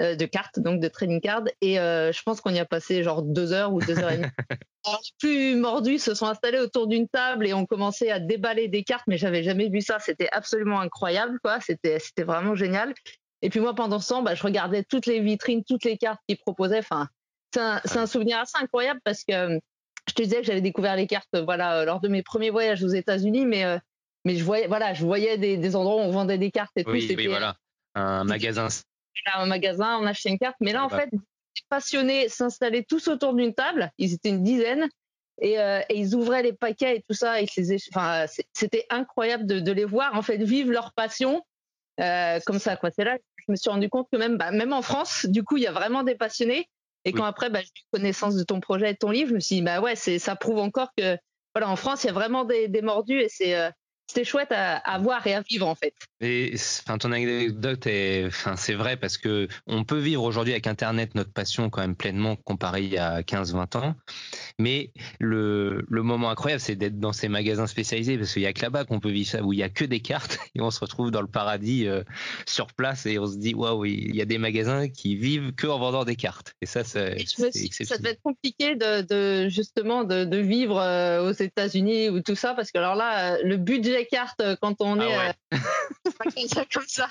euh, 0.00 0.16
de 0.16 0.24
cartes, 0.24 0.58
donc 0.58 0.80
de 0.80 0.88
trading 0.88 1.20
cards, 1.20 1.44
et 1.60 1.78
euh, 1.78 2.12
je 2.12 2.22
pense 2.22 2.40
qu'on 2.40 2.48
y 2.48 2.58
a 2.58 2.64
passé 2.64 3.02
genre 3.02 3.20
deux 3.20 3.52
heures 3.52 3.74
ou 3.74 3.80
deux 3.82 3.98
heures 3.98 4.10
et 4.10 4.16
demie. 4.16 4.28
Alors, 4.86 5.00
les 5.04 5.10
plus 5.18 5.54
mordus 5.54 5.98
se 5.98 6.14
sont 6.14 6.24
installés 6.24 6.60
autour 6.60 6.86
d'une 6.86 7.08
table 7.08 7.46
et 7.46 7.52
ont 7.52 7.66
commencé 7.66 8.10
à 8.10 8.20
déballer 8.20 8.68
des 8.68 8.84
cartes, 8.84 9.04
mais 9.06 9.18
j'avais 9.18 9.42
jamais 9.42 9.68
vu 9.68 9.82
ça. 9.82 9.98
C'était 9.98 10.30
absolument 10.32 10.80
incroyable, 10.80 11.38
quoi. 11.44 11.60
C'était, 11.60 11.98
c'était 11.98 12.22
vraiment 12.22 12.54
génial. 12.54 12.94
Et 13.42 13.50
puis 13.50 13.60
moi, 13.60 13.74
pendant 13.74 13.98
ce 13.98 14.08
temps, 14.08 14.22
bah, 14.22 14.34
je 14.34 14.42
regardais 14.42 14.84
toutes 14.84 15.04
les 15.04 15.20
vitrines, 15.20 15.62
toutes 15.62 15.84
les 15.84 15.98
cartes 15.98 16.22
qu'ils 16.26 16.38
proposaient. 16.38 16.78
Enfin, 16.78 17.06
c'est 17.52 17.98
un, 17.98 18.06
souvenir 18.06 18.38
assez 18.38 18.56
incroyable 18.56 19.00
parce 19.04 19.24
que 19.24 19.60
je 20.08 20.14
te 20.14 20.22
disais 20.22 20.38
que 20.38 20.44
j'avais 20.44 20.62
découvert 20.62 20.96
les 20.96 21.06
cartes 21.06 21.36
voilà 21.44 21.84
lors 21.84 22.00
de 22.00 22.08
mes 22.08 22.22
premiers 22.22 22.48
voyages 22.48 22.82
aux 22.82 22.88
États-Unis, 22.88 23.44
mais 23.44 23.78
mais 24.24 24.36
je 24.36 24.44
voyais 24.44 24.66
voilà 24.66 24.94
je 24.94 25.04
voyais 25.04 25.38
des, 25.38 25.76
endroits 25.76 25.96
où 25.96 26.00
on 26.00 26.10
vendait 26.10 26.38
des 26.38 26.50
cartes 26.50 26.72
et 26.76 26.84
oui, 26.86 27.06
tout. 27.06 27.14
Oui, 27.16 27.26
voilà, 27.26 27.56
un 27.94 28.24
magasin. 28.24 28.68
Un 29.34 29.46
magasin, 29.46 29.98
on 30.00 30.06
achetait 30.06 30.30
une 30.30 30.38
carte, 30.38 30.56
mais 30.60 30.72
là 30.72 30.84
en 30.84 30.88
fait, 30.88 31.08
les 31.12 31.20
passionnés 31.68 32.28
s'installaient 32.28 32.82
tous 32.82 33.08
autour 33.08 33.34
d'une 33.34 33.54
table, 33.54 33.90
ils 33.98 34.14
étaient 34.14 34.30
une 34.30 34.42
dizaine. 34.42 34.88
Et, 35.40 35.56
ils 35.90 36.14
ouvraient 36.14 36.42
les 36.42 36.52
paquets 36.52 36.98
et 36.98 37.02
tout 37.08 37.14
ça. 37.14 37.40
Et 37.40 37.46
enfin, 37.90 38.26
c'était 38.52 38.86
incroyable 38.90 39.46
de, 39.46 39.60
de, 39.60 39.72
les 39.72 39.84
voir 39.84 40.14
en 40.14 40.22
fait 40.22 40.36
vivre 40.36 40.70
leur 40.70 40.92
passion 40.92 41.42
comme 41.98 42.58
ça. 42.58 42.76
Quoi. 42.76 42.90
C'est 42.90 43.04
là 43.04 43.18
que 43.18 43.24
je 43.46 43.52
me 43.52 43.56
suis 43.56 43.70
rendu 43.70 43.88
compte 43.88 44.08
que 44.12 44.16
même, 44.16 44.36
bah, 44.36 44.50
même 44.50 44.72
en 44.72 44.82
France, 44.82 45.26
du 45.26 45.42
coup, 45.42 45.56
il 45.56 45.62
y 45.62 45.66
a 45.66 45.72
vraiment 45.72 46.02
des 46.02 46.14
passionnés. 46.14 46.68
Et 47.04 47.12
quand 47.12 47.24
après, 47.24 47.50
bah, 47.50 47.60
j'ai 47.60 47.66
eu 47.66 47.84
connaissance 47.92 48.36
de 48.36 48.44
ton 48.44 48.60
projet 48.60 48.90
et 48.90 48.92
de 48.92 48.98
ton 48.98 49.10
livre, 49.10 49.30
je 49.30 49.34
me 49.34 49.40
suis 49.40 49.56
dit, 49.56 49.62
bah 49.62 49.80
ouais, 49.80 49.96
ça 49.96 50.36
prouve 50.36 50.58
encore 50.58 50.90
que, 50.96 51.16
voilà, 51.54 51.68
en 51.68 51.76
France, 51.76 52.04
il 52.04 52.06
y 52.06 52.10
a 52.10 52.12
vraiment 52.12 52.44
des, 52.44 52.68
des 52.68 52.82
mordus 52.82 53.20
et 53.20 53.28
c'est, 53.28 53.56
euh, 53.56 53.70
c'était 54.12 54.24
chouette 54.24 54.52
à, 54.52 54.98
voir 54.98 55.26
et 55.26 55.34
à 55.34 55.40
vivre 55.40 55.66
en 55.66 55.74
fait. 55.74 55.94
Et 56.20 56.54
enfin, 56.54 56.98
ton 56.98 57.12
anecdote 57.12 57.86
est, 57.86 58.26
enfin, 58.26 58.56
c'est 58.56 58.74
vrai 58.74 58.96
parce 58.96 59.16
que 59.16 59.48
on 59.66 59.84
peut 59.84 59.98
vivre 59.98 60.22
aujourd'hui 60.22 60.52
avec 60.52 60.66
Internet 60.66 61.14
notre 61.14 61.32
passion 61.32 61.70
quand 61.70 61.80
même 61.80 61.96
pleinement 61.96 62.36
comparé 62.36 62.98
à 62.98 63.22
15-20 63.22 63.78
ans. 63.78 63.94
Mais 64.58 64.92
le, 65.18 65.86
le 65.88 66.02
moment 66.02 66.30
incroyable, 66.30 66.60
c'est 66.60 66.76
d'être 66.76 66.98
dans 67.00 67.14
ces 67.14 67.28
magasins 67.28 67.66
spécialisés 67.66 68.18
parce 68.18 68.34
qu'il 68.34 68.42
y 68.42 68.46
a 68.46 68.52
que 68.52 68.60
là-bas 68.60 68.84
qu'on 68.84 69.00
peut 69.00 69.10
vivre 69.10 69.30
ça, 69.30 69.42
où 69.42 69.54
il 69.54 69.58
y 69.58 69.62
a 69.62 69.70
que 69.70 69.84
des 69.84 70.00
cartes 70.00 70.38
et 70.54 70.60
on 70.60 70.70
se 70.70 70.80
retrouve 70.80 71.10
dans 71.10 71.22
le 71.22 71.26
paradis 71.26 71.86
euh, 71.86 72.02
sur 72.46 72.66
place 72.66 73.06
et 73.06 73.18
on 73.18 73.26
se 73.26 73.38
dit 73.38 73.54
waouh, 73.54 73.86
il 73.86 74.14
y 74.14 74.20
a 74.20 74.26
des 74.26 74.38
magasins 74.38 74.88
qui 74.88 75.16
vivent 75.16 75.52
que 75.54 75.66
en 75.66 75.78
vendant 75.78 76.04
des 76.04 76.16
cartes. 76.16 76.54
Et 76.60 76.66
ça, 76.66 76.84
c'est, 76.84 77.16
ça 77.26 77.96
devait 77.96 78.10
être 78.10 78.22
compliqué 78.22 78.76
de, 78.76 79.00
de 79.00 79.48
justement 79.48 80.04
de, 80.04 80.24
de 80.24 80.36
vivre 80.36 80.78
euh, 80.78 81.30
aux 81.30 81.32
États-Unis 81.32 82.10
ou 82.10 82.20
tout 82.20 82.36
ça 82.36 82.52
parce 82.52 82.70
que 82.70 82.78
alors 82.78 82.94
là, 82.94 83.42
le 83.42 83.56
budget 83.56 84.01
cartes 84.06 84.40
euh, 84.40 84.56
quand 84.60 84.80
on 84.80 85.00
est 85.00 85.14
ah 85.14 85.32
euh, 85.52 85.58
comme 86.72 86.86
ça. 86.86 87.08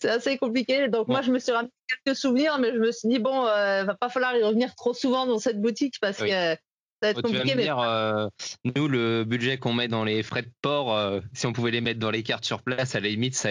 C'est 0.00 0.10
assez 0.10 0.38
compliqué. 0.38 0.88
Donc 0.88 1.08
moi, 1.08 1.22
je 1.22 1.30
me 1.32 1.38
suis 1.38 1.52
ramené 1.52 1.72
quelques 2.04 2.16
souvenirs, 2.16 2.58
mais 2.58 2.72
je 2.72 2.78
me 2.78 2.92
suis 2.92 3.08
dit 3.08 3.18
bon, 3.18 3.46
euh, 3.46 3.84
va 3.84 3.94
pas 3.94 4.08
falloir 4.08 4.36
y 4.36 4.42
revenir 4.42 4.74
trop 4.74 4.94
souvent 4.94 5.26
dans 5.26 5.38
cette 5.38 5.60
boutique 5.60 5.94
parce 6.00 6.18
que 6.18 6.56
ça 7.02 7.08
va 7.08 7.10
être 7.10 7.22
compliqué. 7.22 7.54
Mais... 7.54 7.62
Dire, 7.62 8.30
nous, 8.64 8.88
le 8.88 9.24
budget 9.24 9.58
qu'on 9.58 9.72
met 9.72 9.88
dans 9.88 10.04
les 10.04 10.22
frais 10.22 10.42
de 10.42 10.50
port, 10.62 11.20
si 11.32 11.46
on 11.46 11.52
pouvait 11.52 11.70
les 11.70 11.80
mettre 11.80 12.00
dans 12.00 12.10
les 12.10 12.22
cartes 12.22 12.44
sur 12.44 12.62
place, 12.62 12.94
à 12.94 13.00
la 13.00 13.08
limite, 13.08 13.34
ça, 13.34 13.50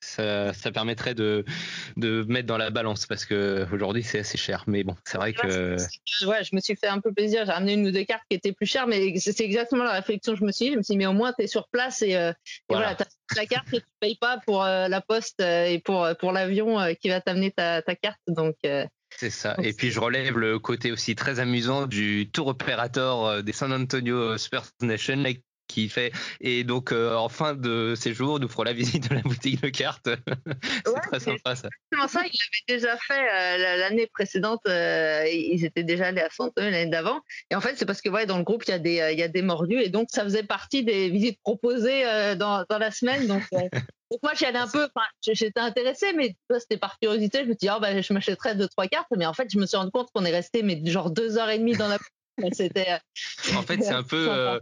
ça, 0.00 0.52
ça, 0.52 0.70
permettrait 0.70 1.14
de, 1.14 1.44
de 1.96 2.24
mettre 2.28 2.46
dans 2.46 2.56
la 2.56 2.70
balance 2.70 3.06
parce 3.06 3.24
que 3.24 3.66
aujourd'hui 3.72 4.02
c'est 4.02 4.20
assez 4.20 4.38
cher. 4.38 4.64
Mais 4.66 4.84
bon, 4.84 4.94
c'est 5.04 5.18
vrai 5.18 5.32
que. 5.32 5.76
Ouais, 6.26 6.44
je 6.44 6.54
me 6.54 6.60
suis 6.60 6.76
fait 6.76 6.86
un 6.86 7.00
peu 7.00 7.12
plaisir. 7.12 7.44
J'ai 7.44 7.52
ramené 7.52 7.74
une 7.74 7.86
ou 7.86 7.90
deux 7.90 8.04
cartes 8.04 8.22
qui 8.30 8.36
étaient 8.36 8.52
plus 8.52 8.66
chères, 8.66 8.86
mais 8.86 9.18
c'est 9.18 9.40
exactement 9.40 9.84
la 9.84 9.92
réflexion 9.92 10.34
que 10.34 10.38
je 10.38 10.44
me 10.44 10.52
suis 10.52 10.66
dit. 10.66 10.72
Je 10.72 10.78
me 10.78 10.82
suis 10.82 10.92
dit, 10.92 10.98
mais 10.98 11.06
au 11.06 11.12
moins 11.12 11.32
tu 11.32 11.44
es 11.44 11.46
sur 11.46 11.68
place 11.68 12.02
et, 12.02 12.16
euh, 12.16 12.32
voilà, 12.68 12.94
tu 12.94 13.02
as 13.02 13.34
ta 13.34 13.46
carte 13.46 13.68
et 13.72 13.80
tu 13.80 13.86
payes 14.00 14.16
pas 14.16 14.38
pour 14.46 14.62
euh, 14.62 14.88
la 14.88 15.00
poste 15.00 15.40
euh, 15.40 15.66
et 15.66 15.78
pour, 15.80 16.08
pour 16.18 16.32
l'avion 16.32 16.78
qui 17.00 17.08
va 17.08 17.20
t'amener 17.20 17.50
ta, 17.50 17.82
ta, 17.82 17.94
carte. 17.94 18.20
Donc. 18.28 18.56
C'est 19.18 19.30
ça. 19.30 19.56
Et 19.62 19.72
puis 19.72 19.90
je 19.90 19.98
relève 19.98 20.38
le 20.38 20.60
côté 20.60 20.92
aussi 20.92 21.16
très 21.16 21.40
amusant 21.40 21.86
du 21.86 22.30
tour 22.30 22.46
opérateur 22.46 23.42
des 23.42 23.52
San 23.52 23.72
Antonio 23.72 24.38
Spurs 24.38 24.66
Nation 24.80 25.24
qui 25.68 25.88
fait 25.88 26.12
et 26.40 26.62
donc 26.64 26.92
euh, 26.92 27.14
en 27.14 27.28
fin 27.28 27.54
de 27.54 27.94
séjour 27.94 28.40
nous 28.40 28.48
ferons 28.48 28.62
la 28.62 28.72
visite 28.78 29.10
de 29.10 29.16
la 29.16 29.20
boutique 29.20 29.60
de 29.60 29.68
cartes. 29.68 30.08
C'est 30.86 31.00
très 31.00 31.20
sympa 31.20 31.56
ça. 31.56 31.68
ça. 32.08 32.22
Il 32.24 32.38
l'avait 32.38 32.80
déjà 32.80 32.96
fait 32.96 33.14
euh, 33.18 33.78
l'année 33.78 34.08
précédente 34.12 34.62
euh, 34.66 35.24
ils 35.28 35.64
étaient 35.64 35.82
déjà 35.84 36.06
allés 36.06 36.22
à 36.22 36.30
Santon 36.30 36.62
l'année 36.62 36.86
d'avant. 36.86 37.20
Et 37.50 37.54
en 37.54 37.60
fait 37.60 37.76
c'est 37.76 37.86
parce 37.86 38.00
que 38.00 38.08
ouais 38.08 38.26
dans 38.26 38.38
le 38.38 38.44
groupe 38.44 38.64
il 38.66 38.70
y 38.70 38.74
a 38.74 38.78
des 38.78 39.10
il 39.12 39.18
y 39.18 39.22
a 39.22 39.28
des 39.28 39.42
mordus 39.42 39.80
et 39.80 39.88
donc 39.88 40.08
ça 40.10 40.22
faisait 40.22 40.44
partie 40.44 40.84
des 40.84 41.10
visites 41.10 41.40
proposées 41.42 42.04
dans, 42.36 42.64
dans 42.68 42.78
la 42.78 42.92
semaine. 42.92 43.26
Donc 43.26 43.42
donc 44.10 44.22
moi 44.22 44.32
j'y 44.34 44.44
allais 44.46 44.58
un 44.58 44.68
peu, 44.68 44.88
j'étais 45.22 45.60
intéressée, 45.60 46.12
mais 46.14 46.36
c'était 46.58 46.78
par 46.78 46.98
curiosité. 46.98 47.40
Je 47.44 47.48
me 47.48 47.54
dis, 47.54 47.68
oh, 47.70 47.80
bah, 47.80 48.00
je 48.00 48.12
m'achèterais 48.12 48.54
deux 48.54 48.68
trois 48.68 48.86
cartes, 48.86 49.08
mais 49.16 49.26
en 49.26 49.34
fait 49.34 49.48
je 49.50 49.58
me 49.58 49.66
suis 49.66 49.76
rendu 49.76 49.90
compte 49.90 50.08
qu'on 50.14 50.24
est 50.24 50.32
resté 50.32 50.62
mais 50.62 50.80
genre 50.84 51.10
deux 51.10 51.38
heures 51.38 51.50
et 51.50 51.58
demie 51.58 51.76
dans 51.76 51.88
la 51.88 51.98
C'était. 52.52 52.92
Euh, 52.92 53.56
en 53.56 53.62
fait, 53.62 53.82
c'est 53.82 53.92
un 53.92 54.02
peu 54.02 54.28
euh, 54.30 54.60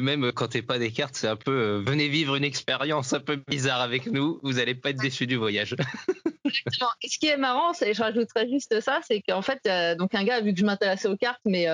même 0.00 0.32
quand 0.32 0.48
t'es 0.48 0.62
pas 0.62 0.78
des 0.78 0.90
cartes, 0.90 1.14
c'est 1.16 1.28
un 1.28 1.36
peu 1.36 1.52
euh, 1.52 1.82
venez 1.84 2.08
vivre 2.08 2.36
une 2.36 2.44
expérience 2.44 3.12
un 3.12 3.20
peu 3.20 3.40
bizarre 3.48 3.80
avec 3.80 4.06
nous. 4.06 4.40
Vous 4.42 4.58
allez 4.58 4.74
pas 4.74 4.90
être 4.90 5.00
déçus 5.00 5.26
du 5.26 5.36
voyage. 5.36 5.76
Exactement. 6.44 6.90
Et 7.02 7.08
ce 7.08 7.18
qui 7.18 7.26
est 7.26 7.36
marrant, 7.36 7.72
et 7.80 7.94
je 7.94 8.02
rajouterais 8.02 8.48
juste 8.48 8.80
ça, 8.80 9.00
c'est 9.06 9.22
qu'en 9.22 9.42
fait, 9.42 9.60
donc 9.96 10.14
un 10.14 10.24
gars, 10.24 10.40
vu 10.40 10.52
que 10.52 10.60
je 10.60 10.64
m'intéressais 10.64 11.08
aux 11.08 11.16
cartes, 11.16 11.40
mais 11.44 11.66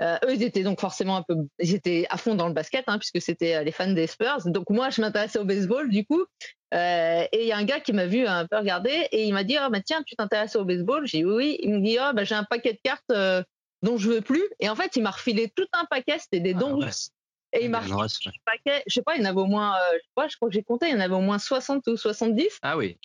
eux, 0.00 0.34
ils 0.34 0.42
étaient 0.42 0.62
donc 0.62 0.80
forcément 0.80 1.16
un 1.16 1.22
peu, 1.22 1.36
ils 1.58 1.74
étaient 1.74 2.06
à 2.10 2.16
fond 2.16 2.34
dans 2.34 2.48
le 2.48 2.54
basket, 2.54 2.84
hein, 2.86 2.98
puisque 2.98 3.20
c'était 3.20 3.62
les 3.62 3.72
fans 3.72 3.92
des 3.92 4.06
Spurs. 4.06 4.42
Donc 4.46 4.70
moi, 4.70 4.90
je 4.90 5.00
m'intéressais 5.00 5.38
au 5.38 5.44
baseball, 5.44 5.90
du 5.90 6.04
coup. 6.06 6.24
et 6.72 7.28
il 7.32 7.46
y 7.46 7.52
a 7.52 7.56
un 7.56 7.64
gars 7.64 7.80
qui 7.80 7.92
m'a 7.92 8.06
vu 8.06 8.26
un 8.26 8.46
peu 8.46 8.56
regarder 8.56 9.08
et 9.12 9.24
il 9.24 9.32
m'a 9.32 9.44
dit, 9.44 9.56
oh, 9.60 9.70
bah, 9.70 9.80
tiens, 9.80 10.02
tu 10.06 10.16
t'intéresses 10.16 10.56
au 10.56 10.64
baseball 10.64 11.06
J'ai 11.06 11.18
dit 11.18 11.24
oui. 11.24 11.58
Il 11.62 11.74
me 11.74 11.80
dit, 11.80 11.98
oh, 12.00 12.12
bah, 12.14 12.24
j'ai 12.24 12.34
un 12.34 12.44
paquet 12.44 12.72
de 12.72 12.80
cartes 12.82 13.12
dont 13.82 13.96
je 13.96 14.10
veux 14.10 14.20
plus. 14.20 14.44
Et 14.58 14.68
en 14.68 14.76
fait, 14.76 14.96
il 14.96 15.02
m'a 15.02 15.10
refilé 15.10 15.50
tout 15.54 15.66
un 15.72 15.84
paquet, 15.86 16.18
c'était 16.18 16.40
des 16.40 16.54
ah, 16.56 16.60
dons 16.60 16.76
russes. 16.78 17.10
Et 17.52 17.64
il 17.64 17.70
m'a 17.70 17.80
refilé 17.80 18.02
un 18.26 18.30
paquet, 18.44 18.82
je 18.86 18.94
sais 18.94 19.02
pas, 19.02 19.16
il 19.16 19.22
y 19.22 19.26
en 19.26 19.30
avait 19.30 19.40
au 19.40 19.46
moins, 19.46 19.74
euh, 19.74 19.78
je, 19.94 19.98
sais 19.98 20.12
pas, 20.14 20.28
je 20.28 20.36
crois 20.36 20.48
que 20.48 20.54
j'ai 20.54 20.62
compté, 20.62 20.88
il 20.88 20.92
y 20.92 20.96
en 20.96 21.00
avait 21.00 21.14
au 21.14 21.20
moins 21.20 21.38
60 21.38 21.86
ou 21.88 21.96
70. 21.96 22.58
Ah 22.62 22.76
oui. 22.76 22.98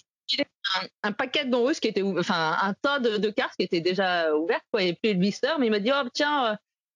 Un, 0.76 0.88
un, 1.04 1.12
paquet 1.12 1.46
de 1.46 1.52
dons 1.52 1.66
russes 1.66 1.80
qui 1.80 1.88
était, 1.88 2.02
enfin, 2.02 2.58
un 2.60 2.74
tas 2.74 3.00
de, 3.00 3.30
cartes 3.30 3.54
qui 3.58 3.66
étaient 3.66 3.82
déjà 3.82 4.36
ouvertes, 4.36 4.66
quoi, 4.72 4.82
il 4.82 4.86
n'y 4.86 4.90
avait 4.92 5.00
plus 5.02 5.14
le 5.14 5.20
blister, 5.20 5.54
mais 5.60 5.68
il 5.68 5.72
m'a 5.72 5.80
dit, 5.80 5.92
oh, 5.94 6.08
tiens, 6.14 6.54
euh, 6.54 6.56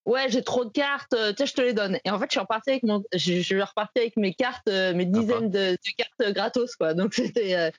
ouais, 0.09 0.29
j'ai 0.29 0.43
trop 0.43 0.65
de 0.65 0.71
cartes, 0.71 1.13
euh, 1.13 1.33
tiens, 1.33 1.45
je 1.45 1.53
te 1.53 1.61
les 1.61 1.73
donne. 1.73 1.99
Et 2.03 2.11
en 2.11 2.19
fait, 2.19 2.25
je 2.25 2.31
suis 2.31 2.39
reparti 2.39 2.71
avec 2.71 2.83
mon, 2.83 3.03
je, 3.13 3.33
je 3.35 3.41
suis 3.41 3.61
reparti 3.61 3.99
avec 3.99 4.17
mes 4.17 4.33
cartes, 4.33 4.67
mes 4.67 5.05
dizaines 5.05 5.49
de, 5.49 5.71
de, 5.71 5.95
cartes 5.97 6.33
gratos, 6.33 6.75
quoi. 6.75 6.93
Donc 6.93 7.13
c'était, 7.13 7.71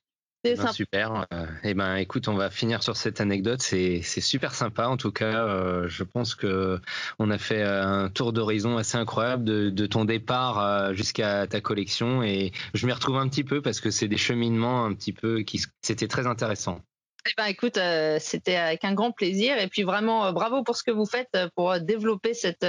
ben, 0.42 0.72
super. 0.72 1.26
euh, 1.32 1.46
eh 1.62 1.74
ben, 1.74 1.96
écoute, 1.96 2.28
on 2.28 2.34
va 2.34 2.48
finir 2.50 2.82
sur 2.82 2.96
cette 2.96 3.20
anecdote. 3.20 3.60
C'est 3.60 4.02
super 4.02 4.54
sympa. 4.54 4.86
En 4.88 4.96
tout 4.96 5.12
cas, 5.12 5.46
euh, 5.46 5.88
je 5.88 6.02
pense 6.02 6.34
que 6.34 6.80
on 7.18 7.30
a 7.30 7.38
fait 7.38 7.62
un 7.62 8.08
tour 8.08 8.32
d'horizon 8.32 8.78
assez 8.78 8.96
incroyable 8.96 9.44
de, 9.44 9.86
ton 9.86 10.04
départ 10.04 10.58
euh, 10.58 10.94
jusqu'à 10.94 11.46
ta 11.46 11.60
collection. 11.60 12.22
Et 12.22 12.52
je 12.74 12.86
m'y 12.86 12.92
retrouve 12.92 13.18
un 13.18 13.28
petit 13.28 13.44
peu 13.44 13.60
parce 13.60 13.80
que 13.80 13.90
c'est 13.90 14.08
des 14.08 14.16
cheminements 14.16 14.84
un 14.84 14.94
petit 14.94 15.12
peu 15.12 15.42
qui 15.42 15.62
c'était 15.82 16.08
très 16.08 16.26
intéressant. 16.26 16.80
Eh 17.26 17.32
ben, 17.36 17.46
écoute, 17.46 17.76
euh, 17.76 18.16
c'était 18.18 18.56
avec 18.56 18.84
un 18.84 18.94
grand 18.94 19.12
plaisir. 19.12 19.58
Et 19.58 19.68
puis 19.68 19.82
vraiment, 19.82 20.26
euh, 20.26 20.32
bravo 20.32 20.62
pour 20.62 20.76
ce 20.76 20.82
que 20.82 20.90
vous 20.90 21.04
faites 21.04 21.28
euh, 21.36 21.48
pour 21.54 21.78
développer 21.78 22.32
cette, 22.32 22.66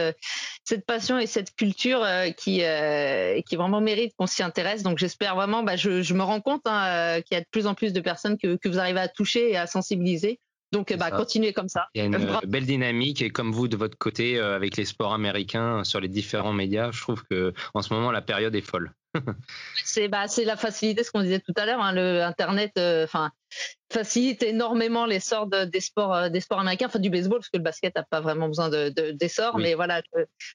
cette 0.64 0.86
passion 0.86 1.18
et 1.18 1.28
cette 1.28 1.56
culture 1.56 2.06
qui, 2.38 2.64
qui 3.46 3.56
vraiment 3.56 3.82
mérite 3.82 4.14
qu'on 4.18 4.28
s'y 4.28 4.44
intéresse. 4.44 4.84
Donc 4.84 4.98
j'espère 4.98 5.36
vraiment, 5.36 5.64
bah, 5.64 5.76
je, 5.76 6.02
je, 6.02 6.14
me 6.14 6.24
rends 6.24 6.42
compte 6.42 6.64
hein, 6.66 7.22
qu'il 7.22 7.36
y 7.36 7.38
a 7.38 7.42
de 7.42 7.50
plus 7.50 7.68
en 7.68 7.76
plus 7.76 7.94
de 7.94 8.02
personnes 8.02 8.38
que, 8.38 8.58
que 8.58 8.68
vous 8.68 8.80
arrivez 8.80 9.00
à 9.00 9.08
toucher 9.08 9.52
et 9.52 9.58
à 9.58 9.68
sensibiliser. 9.68 10.40
Donc, 10.72 10.96
bah, 10.96 11.12
continuez 11.12 11.52
comme 11.52 11.68
ça. 11.68 11.88
Il 11.94 12.00
y 12.00 12.02
a 12.02 12.06
une 12.06 12.40
belle 12.48 12.66
dynamique 12.66 13.22
et 13.22 13.30
comme 13.30 13.52
vous 13.52 13.68
de 13.68 13.76
votre 13.76 13.98
côté 13.98 14.40
avec 14.40 14.78
les 14.78 14.86
sports 14.86 15.14
américains 15.14 15.84
sur 15.84 16.00
les 16.00 16.08
différents 16.08 16.54
médias, 16.54 16.92
je 16.92 17.02
trouve 17.02 17.24
que 17.30 17.54
en 17.74 17.82
ce 17.82 17.94
moment 17.94 18.12
la 18.12 18.22
période 18.22 18.56
est 18.56 18.62
folle. 18.62 18.94
c'est 19.84 20.08
bah, 20.08 20.26
la 20.46 20.56
facilité, 20.56 21.04
ce 21.04 21.12
qu'on 21.12 21.24
disait 21.24 21.42
tout 21.42 21.54
à 21.58 21.66
l'heure. 21.66 21.82
Hein, 21.82 21.92
le 21.92 22.24
Internet, 22.24 22.72
enfin, 22.78 23.32
facilite 23.92 24.44
énormément 24.44 25.06
l'essor 25.06 25.48
des 25.48 25.80
sports 25.80 26.14
euh, 26.14 26.30
des 26.30 26.40
sports 26.40 26.60
américains, 26.60 26.88
enfin 26.88 27.00
du 27.00 27.10
baseball 27.10 27.40
parce 27.40 27.50
que 27.50 27.58
le 27.58 27.64
basket 27.64 27.96
n'a 27.96 28.04
pas 28.04 28.22
vraiment 28.22 28.48
besoin 28.48 28.70
de 28.70 28.90
d'essor, 29.12 29.58
mais 29.58 29.74
voilà. 29.74 30.02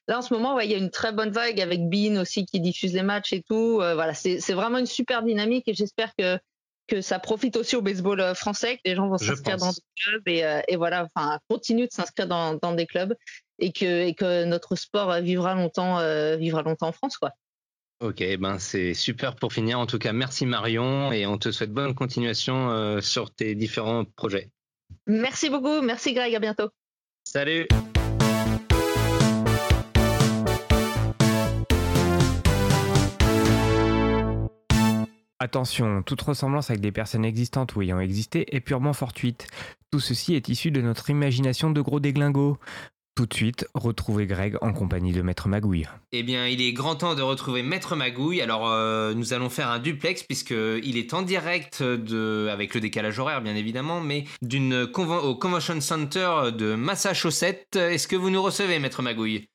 Là 0.07 0.17
en 0.17 0.21
ce 0.21 0.33
moment, 0.33 0.59
il 0.59 0.71
y 0.71 0.73
a 0.73 0.77
une 0.77 0.89
très 0.89 1.11
bonne 1.11 1.31
vague 1.31 1.61
avec 1.61 1.87
Bean 1.89 2.17
aussi 2.17 2.45
qui 2.45 2.59
diffuse 2.59 2.93
les 2.93 3.03
matchs 3.03 3.33
et 3.33 3.43
tout. 3.43 3.79
Euh, 3.81 3.93
voilà, 3.93 4.13
c'est 4.13 4.53
vraiment 4.53 4.77
une 4.79 4.85
super 4.85 5.23
dynamique 5.23 5.67
et 5.67 5.73
j'espère 5.73 6.11
que 6.17 6.39
que 6.87 7.01
ça 7.01 7.19
profite 7.19 7.57
aussi 7.57 7.75
au 7.75 7.81
baseball 7.81 8.21
euh, 8.21 8.33
français, 8.33 8.77
que 8.77 8.81
les 8.85 8.95
gens 8.95 9.09
vont 9.09 9.17
s'inscrire 9.17 9.57
dans 9.57 9.71
des 9.71 9.81
clubs 10.01 10.27
et, 10.27 10.61
et 10.69 10.77
voilà, 10.77 11.05
enfin 11.13 11.37
continue 11.49 11.85
de 11.85 11.91
s'inscrire 11.91 12.27
dans, 12.27 12.53
dans 12.53 12.73
des 12.73 12.85
clubs 12.85 13.13
et 13.59 13.73
que 13.73 14.05
et 14.07 14.13
que 14.15 14.45
notre 14.45 14.75
sport 14.75 15.19
vivra 15.21 15.53
longtemps 15.53 15.97
vivra 16.37 16.61
longtemps 16.61 16.87
en 16.87 16.93
France 16.93 17.17
quoi. 17.17 17.31
Ok, 17.99 18.23
ben 18.39 18.59
c'est 18.59 18.93
super 18.93 19.35
pour 19.35 19.53
finir. 19.53 19.79
En 19.79 19.87
tout 19.87 19.97
cas, 19.97 20.13
merci 20.13 20.45
Marion 20.45 21.11
et 21.11 21.25
on 21.25 21.39
te 21.39 21.51
souhaite 21.51 21.71
bonne 21.71 21.95
continuation 21.95 22.69
euh, 22.69 23.01
sur 23.01 23.31
tes 23.33 23.55
différents 23.55 24.05
projets. 24.05 24.51
Merci 25.07 25.49
beaucoup, 25.49 25.81
merci 25.81 26.13
Greg, 26.13 26.35
à 26.35 26.39
bientôt. 26.39 26.69
Salut. 27.23 27.67
Attention, 35.39 36.03
toute 36.03 36.21
ressemblance 36.21 36.69
avec 36.69 36.81
des 36.81 36.91
personnes 36.91 37.25
existantes 37.25 37.75
ou 37.75 37.81
ayant 37.81 37.99
existé 37.99 38.55
est 38.55 38.59
purement 38.59 38.93
fortuite. 38.93 39.47
Tout 39.91 39.99
ceci 39.99 40.35
est 40.35 40.49
issu 40.49 40.71
de 40.71 40.81
notre 40.81 41.09
imagination 41.09 41.71
de 41.71 41.81
gros 41.81 41.99
déglingos. 41.99 42.57
Tout 43.17 43.25
de 43.25 43.33
suite 43.33 43.67
retrouver 43.73 44.27
Greg 44.27 44.57
en 44.61 44.73
compagnie 44.73 45.11
de 45.11 45.23
Maître 45.23 45.47
Magouille. 45.47 45.87
Eh 46.11 46.21
bien, 46.21 46.45
il 46.45 46.61
est 46.61 46.71
grand 46.71 46.97
temps 46.97 47.15
de 47.15 47.23
retrouver 47.23 47.63
Maître 47.63 47.95
Magouille. 47.95 48.43
Alors, 48.43 48.69
euh, 48.69 49.15
nous 49.15 49.33
allons 49.33 49.49
faire 49.49 49.71
un 49.71 49.79
duplex 49.79 50.21
puisqu'il 50.21 50.97
est 50.97 51.15
en 51.15 51.23
direct 51.23 51.81
de, 51.81 52.47
avec 52.51 52.75
le 52.75 52.79
décalage 52.79 53.17
horaire, 53.17 53.41
bien 53.41 53.55
évidemment, 53.55 54.01
mais 54.01 54.25
d'une 54.43 54.87
au 54.93 55.35
Convention 55.35 55.81
Center 55.81 56.51
de 56.55 56.75
Massachusetts. 56.75 57.75
Est-ce 57.75 58.07
que 58.07 58.15
vous 58.15 58.29
nous 58.29 58.43
recevez, 58.43 58.77
Maître 58.77 59.01
Magouille? 59.01 59.47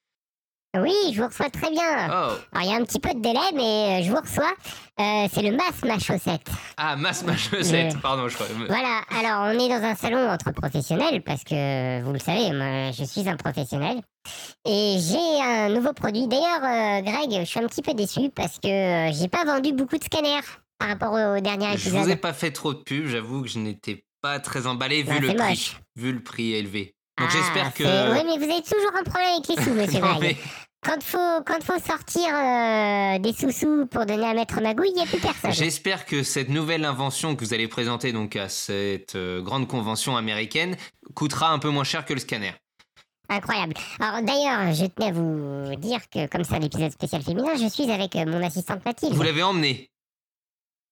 Oui, 0.78 1.12
je 1.12 1.20
vous 1.20 1.28
reçois 1.28 1.50
très 1.50 1.70
bien. 1.70 2.06
Oh. 2.06 2.10
Alors, 2.10 2.38
il 2.62 2.70
y 2.70 2.72
a 2.72 2.76
un 2.76 2.84
petit 2.84 2.98
peu 2.98 3.12
de 3.12 3.20
délai, 3.20 3.40
mais 3.54 4.00
euh, 4.00 4.02
je 4.04 4.10
vous 4.10 4.16
reçois. 4.16 4.52
Euh, 5.00 5.28
c'est 5.30 5.42
le 5.42 5.54
Mass 5.54 5.82
Ma 5.84 5.98
Chaussette. 5.98 6.46
Ah, 6.78 6.96
Mass 6.96 7.24
Ma 7.24 7.36
Chaussette, 7.36 8.00
pardon, 8.00 8.28
je 8.28 8.34
crois. 8.34 8.46
Voilà, 8.68 9.02
alors 9.10 9.54
on 9.54 9.58
est 9.58 9.68
dans 9.68 9.84
un 9.84 9.94
salon 9.94 10.30
entre 10.30 10.50
professionnels, 10.52 11.22
parce 11.22 11.44
que 11.44 12.02
vous 12.02 12.12
le 12.12 12.18
savez, 12.18 12.52
moi 12.52 12.90
je 12.92 13.04
suis 13.04 13.28
un 13.28 13.36
professionnel. 13.36 14.00
Et 14.64 14.96
j'ai 14.98 15.42
un 15.42 15.68
nouveau 15.68 15.92
produit. 15.92 16.26
D'ailleurs, 16.26 16.62
euh, 16.62 17.02
Greg, 17.02 17.40
je 17.40 17.44
suis 17.44 17.60
un 17.60 17.66
petit 17.66 17.82
peu 17.82 17.92
déçu 17.92 18.30
parce 18.34 18.58
que 18.58 19.10
j'ai 19.12 19.28
pas 19.28 19.44
vendu 19.44 19.72
beaucoup 19.72 19.98
de 19.98 20.04
scanners 20.04 20.40
par 20.78 20.88
rapport 20.88 21.12
au 21.12 21.40
dernier 21.40 21.72
épisode. 21.72 21.92
Je 21.92 21.98
vous 21.98 22.10
ai 22.10 22.16
pas 22.16 22.32
fait 22.32 22.50
trop 22.50 22.72
de 22.72 22.78
pub, 22.78 23.08
j'avoue 23.08 23.42
que 23.42 23.48
je 23.48 23.58
n'étais 23.58 24.04
pas 24.22 24.40
très 24.40 24.66
emballé 24.66 25.02
vu 25.02 25.18
le 25.18 25.34
prix. 25.34 25.76
Vu 25.96 26.12
le 26.12 26.22
prix 26.22 26.54
élevé. 26.54 26.94
Donc 27.18 27.28
ah, 27.30 27.36
j'espère 27.36 27.74
que. 27.74 27.82
Oui, 27.84 28.22
mais 28.24 28.44
vous 28.44 28.50
avez 28.50 28.62
toujours 28.62 28.90
un 28.98 29.02
problème 29.02 29.34
avec 29.34 29.48
les 29.48 29.62
sous, 29.62 29.74
monsieur 29.74 30.00
Greg. 30.18 30.36
Quand 30.84 31.00
faut, 31.00 31.42
quand 31.46 31.62
faut 31.62 31.78
sortir 31.78 32.34
euh, 32.34 33.18
des 33.20 33.32
sous-sous 33.32 33.86
pour 33.86 34.04
donner 34.04 34.26
à 34.26 34.34
Maître 34.34 34.60
Magouille, 34.60 34.90
il 34.90 34.96
n'y 34.96 35.02
a 35.02 35.06
plus 35.06 35.20
personne. 35.20 35.52
J'espère 35.52 36.06
que 36.06 36.24
cette 36.24 36.48
nouvelle 36.48 36.84
invention 36.84 37.36
que 37.36 37.44
vous 37.44 37.54
allez 37.54 37.68
présenter 37.68 38.12
donc 38.12 38.34
à 38.34 38.48
cette 38.48 39.14
euh, 39.14 39.40
grande 39.40 39.68
convention 39.68 40.16
américaine 40.16 40.76
coûtera 41.14 41.50
un 41.50 41.60
peu 41.60 41.68
moins 41.68 41.84
cher 41.84 42.04
que 42.04 42.14
le 42.14 42.18
scanner. 42.18 42.50
Incroyable. 43.28 43.74
Alors 44.00 44.22
d'ailleurs, 44.22 44.74
je 44.74 44.86
tenais 44.86 45.10
à 45.10 45.12
vous 45.12 45.76
dire 45.76 46.00
que 46.10 46.26
comme 46.26 46.42
c'est 46.42 46.56
un 46.56 46.62
épisode 46.62 46.90
spécial 46.90 47.22
féminin, 47.22 47.52
je 47.54 47.68
suis 47.68 47.88
avec 47.88 48.16
euh, 48.16 48.26
mon 48.26 48.44
assistante 48.44 48.84
Mathilde. 48.84 49.14
Vous 49.14 49.22
l'avez 49.22 49.42
emmenée 49.42 49.88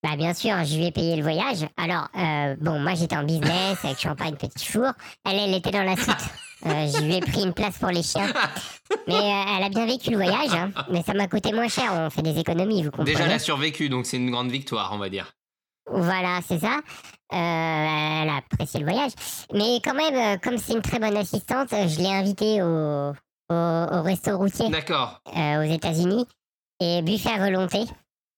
bah 0.03 0.17
bien 0.17 0.33
sûr, 0.33 0.55
je 0.65 0.77
lui 0.77 0.87
ai 0.87 0.93
payé 0.93 1.15
le 1.15 1.21
voyage. 1.23 1.69
Alors, 1.77 2.09
bon, 2.59 2.79
moi 2.79 2.95
j'étais 2.95 3.19
en 3.19 3.23
business 3.23 3.85
avec 3.85 4.01
champagne, 4.01 4.35
petit 4.35 4.65
four. 4.65 4.93
Elle, 5.27 5.39
elle 5.39 5.55
était 5.55 5.73
dans 5.73 5.83
la 5.83 5.95
suite. 5.95 6.17
Euh, 6.67 6.87
je 6.87 7.05
lui 7.05 7.15
ai 7.15 7.21
pris 7.21 7.43
une 7.43 7.55
place 7.55 7.79
pour 7.79 7.89
les 7.89 8.03
chiens. 8.03 8.27
Mais 9.07 9.15
euh, 9.15 9.57
elle 9.57 9.65
a 9.65 9.69
bien 9.71 9.87
vécu 9.87 10.11
le 10.11 10.17
voyage, 10.17 10.53
hein. 10.53 10.71
mais 10.91 11.03
ça 11.03 11.15
m'a 11.15 11.27
coûté 11.27 11.53
moins 11.53 11.69
cher. 11.69 11.93
On 11.93 12.11
fait 12.11 12.23
des 12.23 12.39
économies, 12.39 12.83
vous 12.83 12.91
comprenez. 12.91 13.13
Déjà, 13.13 13.25
elle 13.25 13.33
a 13.33 13.39
survécu, 13.39 13.89
donc 13.89 14.07
c'est 14.07 14.19
une 14.19 14.31
grande 14.31 14.51
victoire, 14.51 14.91
on 14.93 14.99
va 14.99 15.09
dire. 15.09 15.33
Voilà, 15.91 16.41
c'est 16.47 16.59
ça. 16.59 16.77
Euh, 17.33 17.37
elle 18.23 18.29
a 18.29 18.37
apprécié 18.39 18.81
le 18.81 18.87
voyage. 18.87 19.13
Mais 19.55 19.81
quand 19.83 19.95
même, 19.95 20.39
comme 20.41 20.59
c'est 20.59 20.75
une 20.75 20.83
très 20.83 20.99
bonne 20.99 21.17
assistante, 21.17 21.69
je 21.71 21.99
l'ai 21.99 22.13
invitée 22.13 22.63
au, 22.63 23.13
au, 23.49 24.03
resto 24.03 24.37
routier. 24.37 24.69
D'accord. 24.69 25.21
aux 25.27 25.63
États-Unis. 25.63 26.27
Et 26.81 27.03
buffet 27.03 27.31
à 27.31 27.39
volonté. 27.39 27.81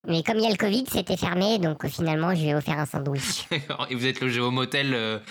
Mais 0.06 0.22
comme 0.22 0.36
il 0.38 0.42
y 0.42 0.46
a 0.46 0.50
le 0.50 0.56
Covid, 0.56 0.84
c'était 0.88 1.16
fermé, 1.16 1.58
donc 1.58 1.86
finalement, 1.86 2.34
je 2.34 2.42
lui 2.42 2.48
ai 2.48 2.54
offert 2.54 2.78
un 2.78 2.86
sandwich. 2.86 3.46
Et 3.90 3.94
vous 3.94 4.06
êtes 4.06 4.20
logé 4.20 4.40
au 4.40 4.50
motel 4.50 5.22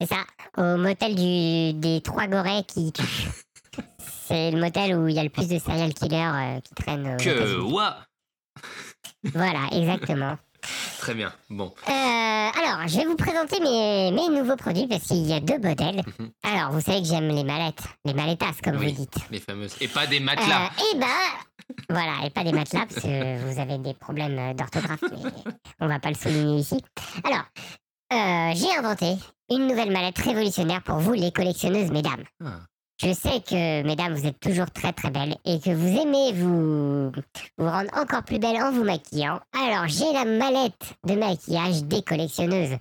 c'est 0.00 0.08
ça, 0.08 0.24
au 0.58 0.76
motel 0.76 1.14
du, 1.14 1.72
des 1.78 2.00
trois 2.02 2.26
gorées 2.26 2.64
qui. 2.66 2.92
C'est 4.28 4.50
le 4.50 4.58
motel 4.58 4.96
où 4.96 5.06
il 5.06 5.14
y 5.14 5.20
a 5.20 5.22
le 5.22 5.28
plus 5.28 5.46
de 5.46 5.58
serial 5.60 5.94
killers 5.94 6.16
euh, 6.34 6.60
qui 6.60 6.74
traînent. 6.74 7.16
que 7.16 7.60
what 7.60 7.98
Voilà, 9.22 9.68
exactement. 9.70 10.36
Très 10.98 11.14
bien, 11.14 11.32
bon. 11.48 11.72
Euh, 11.88 11.92
alors, 11.92 12.88
je 12.88 12.96
vais 12.96 13.04
vous 13.04 13.14
présenter 13.14 13.60
mes, 13.60 14.10
mes 14.10 14.28
nouveaux 14.36 14.56
produits 14.56 14.88
parce 14.88 15.04
qu'il 15.04 15.26
y 15.26 15.32
a 15.32 15.38
deux 15.38 15.58
modèles. 15.58 16.02
Mhm. 16.18 16.30
Alors, 16.42 16.72
vous 16.72 16.80
savez 16.80 17.02
que 17.02 17.06
j'aime 17.06 17.28
les 17.28 17.44
mallettes, 17.44 17.84
les 18.04 18.14
mallettas 18.14 18.54
comme 18.64 18.76
vous 18.76 18.90
dites. 18.90 19.16
Les 19.30 19.38
fameuses. 19.38 19.76
Et 19.80 19.86
pas 19.86 20.08
des 20.08 20.18
matelas. 20.18 20.64
Euh, 20.64 20.94
et 20.94 20.98
bah, 20.98 21.06
voilà, 21.88 22.26
et 22.26 22.30
pas 22.30 22.42
des 22.42 22.52
matelas 22.52 22.86
parce 22.86 23.02
que 23.02 23.38
vous 23.44 23.60
avez 23.60 23.78
des 23.78 23.94
problèmes 23.94 24.54
d'orthographe, 24.54 25.02
mais 25.02 25.30
on 25.80 25.86
va 25.86 26.00
pas 26.00 26.08
le 26.08 26.16
souligner 26.16 26.58
ici. 26.58 26.82
Alors, 27.22 27.44
euh, 28.12 28.52
j'ai 28.54 28.76
inventé 28.76 29.16
une 29.50 29.66
nouvelle 29.66 29.92
mallette 29.92 30.18
révolutionnaire 30.18 30.82
pour 30.82 30.96
vous, 30.98 31.12
les 31.12 31.32
collectionneuses, 31.32 31.90
mesdames. 31.90 32.24
Ah. 32.44 32.60
Je 33.02 33.12
sais 33.12 33.40
que, 33.40 33.82
mesdames, 33.82 34.14
vous 34.14 34.26
êtes 34.26 34.40
toujours 34.40 34.70
très 34.70 34.92
très 34.92 35.10
belles 35.10 35.36
et 35.44 35.60
que 35.60 35.70
vous 35.70 36.00
aimez 36.00 36.32
vous, 36.32 37.12
vous 37.58 37.70
rendre 37.70 37.90
encore 37.94 38.22
plus 38.22 38.38
belles 38.38 38.62
en 38.62 38.72
vous 38.72 38.84
maquillant. 38.84 39.38
Alors, 39.52 39.86
j'ai 39.86 40.10
la 40.12 40.24
mallette 40.24 40.94
de 41.06 41.14
maquillage 41.14 41.84
des 41.84 42.02
collectionneuses 42.02 42.78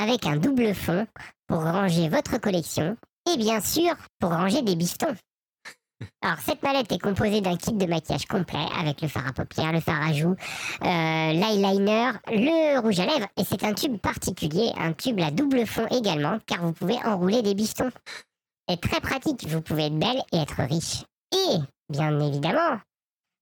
avec 0.00 0.26
un 0.26 0.36
double 0.36 0.74
fond 0.74 1.06
pour 1.48 1.62
ranger 1.62 2.08
votre 2.08 2.38
collection 2.38 2.96
et 3.32 3.36
bien 3.36 3.60
sûr 3.60 3.96
pour 4.20 4.30
ranger 4.30 4.62
des 4.62 4.76
bifetons. 4.76 5.16
Alors, 6.22 6.38
cette 6.38 6.62
mallette 6.62 6.92
est 6.92 6.98
composée 6.98 7.40
d'un 7.40 7.56
kit 7.56 7.72
de 7.72 7.86
maquillage 7.86 8.26
complet 8.26 8.66
avec 8.78 9.00
le 9.02 9.08
fard 9.08 9.26
à 9.26 9.32
paupières, 9.32 9.72
le 9.72 9.80
fard 9.80 10.00
à 10.02 10.12
joues, 10.12 10.36
euh, 10.84 11.32
l'eyeliner, 11.32 12.12
le 12.28 12.80
rouge 12.80 13.00
à 13.00 13.06
lèvres 13.06 13.28
et 13.36 13.44
c'est 13.44 13.64
un 13.64 13.74
tube 13.74 13.98
particulier, 13.98 14.72
un 14.78 14.92
tube 14.92 15.18
à 15.20 15.30
double 15.30 15.66
fond 15.66 15.86
également 15.90 16.38
car 16.46 16.62
vous 16.62 16.72
pouvez 16.72 16.96
enrouler 17.04 17.42
des 17.42 17.54
bistons. 17.54 17.90
Et 18.70 18.76
très 18.76 19.00
pratique, 19.00 19.46
vous 19.48 19.62
pouvez 19.62 19.86
être 19.86 19.98
belle 19.98 20.22
et 20.32 20.38
être 20.38 20.62
riche. 20.62 21.04
Et, 21.32 21.56
bien 21.88 22.18
évidemment, 22.20 22.78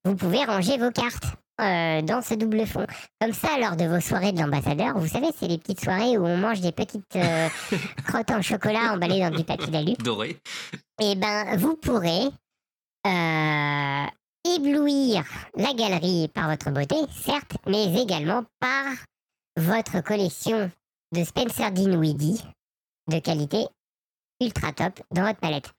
vous 0.04 0.14
pouvez 0.14 0.44
ranger 0.44 0.78
vos 0.78 0.92
cartes 0.92 1.24
euh, 1.60 2.02
dans 2.02 2.22
ce 2.22 2.34
double 2.34 2.66
fond. 2.66 2.86
Comme 3.20 3.32
ça, 3.32 3.58
lors 3.58 3.76
de 3.76 3.84
vos 3.86 4.00
soirées 4.00 4.32
de 4.32 4.40
l'ambassadeur, 4.40 4.96
vous 4.98 5.08
savez, 5.08 5.28
c'est 5.38 5.48
les 5.48 5.58
petites 5.58 5.80
soirées 5.80 6.16
où 6.16 6.26
on 6.26 6.36
mange 6.36 6.60
des 6.60 6.72
petites 6.72 7.16
euh, 7.16 7.48
crottes 8.06 8.30
en 8.30 8.42
chocolat 8.42 8.92
emballées 8.92 9.20
dans 9.20 9.36
du 9.36 9.42
papier 9.42 9.72
d'alu. 9.72 9.94
Doré. 9.94 10.38
Et 11.00 11.12
eh 11.12 11.14
ben, 11.16 11.56
vous 11.56 11.76
pourrez 11.76 12.28
euh, 13.06 14.06
éblouir 14.56 15.24
la 15.54 15.72
galerie 15.74 16.28
par 16.28 16.48
votre 16.48 16.70
beauté, 16.70 16.96
certes, 17.10 17.56
mais 17.66 17.94
également 18.00 18.44
par 18.60 18.86
votre 19.56 20.00
collection 20.02 20.70
de 21.12 21.24
Spencer 21.24 21.70
Dinwiddie 21.70 22.42
de 23.08 23.18
qualité 23.18 23.66
ultra 24.40 24.72
top 24.72 25.00
dans 25.12 25.24
votre 25.24 25.38
palette. 25.38 25.70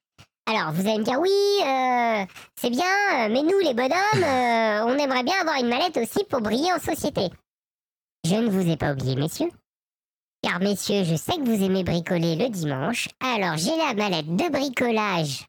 Alors, 0.50 0.72
vous 0.72 0.88
allez 0.88 1.00
me 1.00 1.04
dire, 1.04 1.20
oui, 1.20 1.30
euh, 1.62 2.26
c'est 2.56 2.70
bien, 2.70 3.28
mais 3.30 3.44
nous, 3.44 3.60
les 3.60 3.74
bonhommes, 3.74 4.24
euh, 4.24 4.86
on 4.86 4.98
aimerait 4.98 5.24
bien 5.24 5.42
avoir 5.42 5.58
une 5.58 5.68
mallette 5.68 5.98
aussi 5.98 6.24
pour 6.30 6.40
briller 6.40 6.72
en 6.72 6.80
société. 6.80 7.30
Je 8.26 8.36
ne 8.36 8.50
vous 8.50 8.70
ai 8.70 8.78
pas 8.78 8.94
oublié, 8.94 9.16
messieurs. 9.16 9.52
Car, 10.42 10.60
messieurs, 10.60 11.04
je 11.04 11.16
sais 11.16 11.36
que 11.36 11.44
vous 11.44 11.64
aimez 11.64 11.84
bricoler 11.84 12.38
le 12.38 12.48
dimanche. 12.48 13.10
Alors, 13.20 13.58
j'ai 13.58 13.76
la 13.76 13.94
mallette 13.94 14.34
de 14.34 14.50
bricolage 14.50 15.46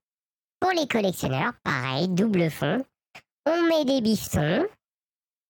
pour 0.61 0.71
les 0.71 0.87
collectionneurs, 0.87 1.53
pareil, 1.63 2.09
double 2.09 2.51
fond. 2.51 2.85
On 3.47 3.63
met 3.69 3.85
des 3.85 4.01
bifetons, 4.01 4.67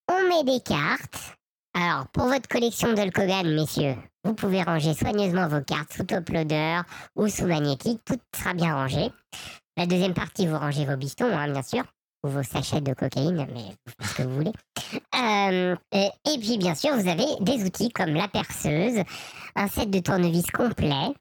on 0.08 0.28
met 0.28 0.44
des 0.44 0.60
cartes. 0.60 1.34
Alors, 1.74 2.08
pour 2.08 2.26
votre 2.26 2.48
collection 2.48 2.92
de 2.92 3.54
messieurs, 3.54 3.96
vous 4.24 4.34
pouvez 4.34 4.62
ranger 4.62 4.94
soigneusement 4.94 5.48
vos 5.48 5.62
cartes 5.62 5.92
sous 5.92 6.04
top 6.04 6.28
loader 6.30 6.80
ou 7.16 7.28
sous 7.28 7.46
magnétique, 7.46 8.00
tout 8.04 8.18
sera 8.36 8.54
bien 8.54 8.74
rangé. 8.74 9.10
La 9.76 9.86
deuxième 9.86 10.14
partie, 10.14 10.46
vous 10.46 10.58
rangez 10.58 10.84
vos 10.84 10.96
bifetons, 10.96 11.36
hein, 11.36 11.50
bien 11.52 11.62
sûr, 11.62 11.84
ou 12.24 12.28
vos 12.28 12.42
sachets 12.42 12.80
de 12.80 12.94
cocaïne, 12.94 13.46
mais 13.52 13.76
ce 14.04 14.14
que 14.14 14.22
vous 14.22 14.34
voulez. 14.34 14.52
Euh, 15.14 15.76
et 15.94 16.38
puis, 16.40 16.58
bien 16.58 16.74
sûr, 16.74 16.96
vous 16.96 17.08
avez 17.08 17.26
des 17.40 17.64
outils 17.64 17.90
comme 17.90 18.14
la 18.14 18.28
perceuse, 18.28 19.02
un 19.54 19.68
set 19.68 19.90
de 19.90 20.00
tournevis 20.00 20.50
complet, 20.50 21.14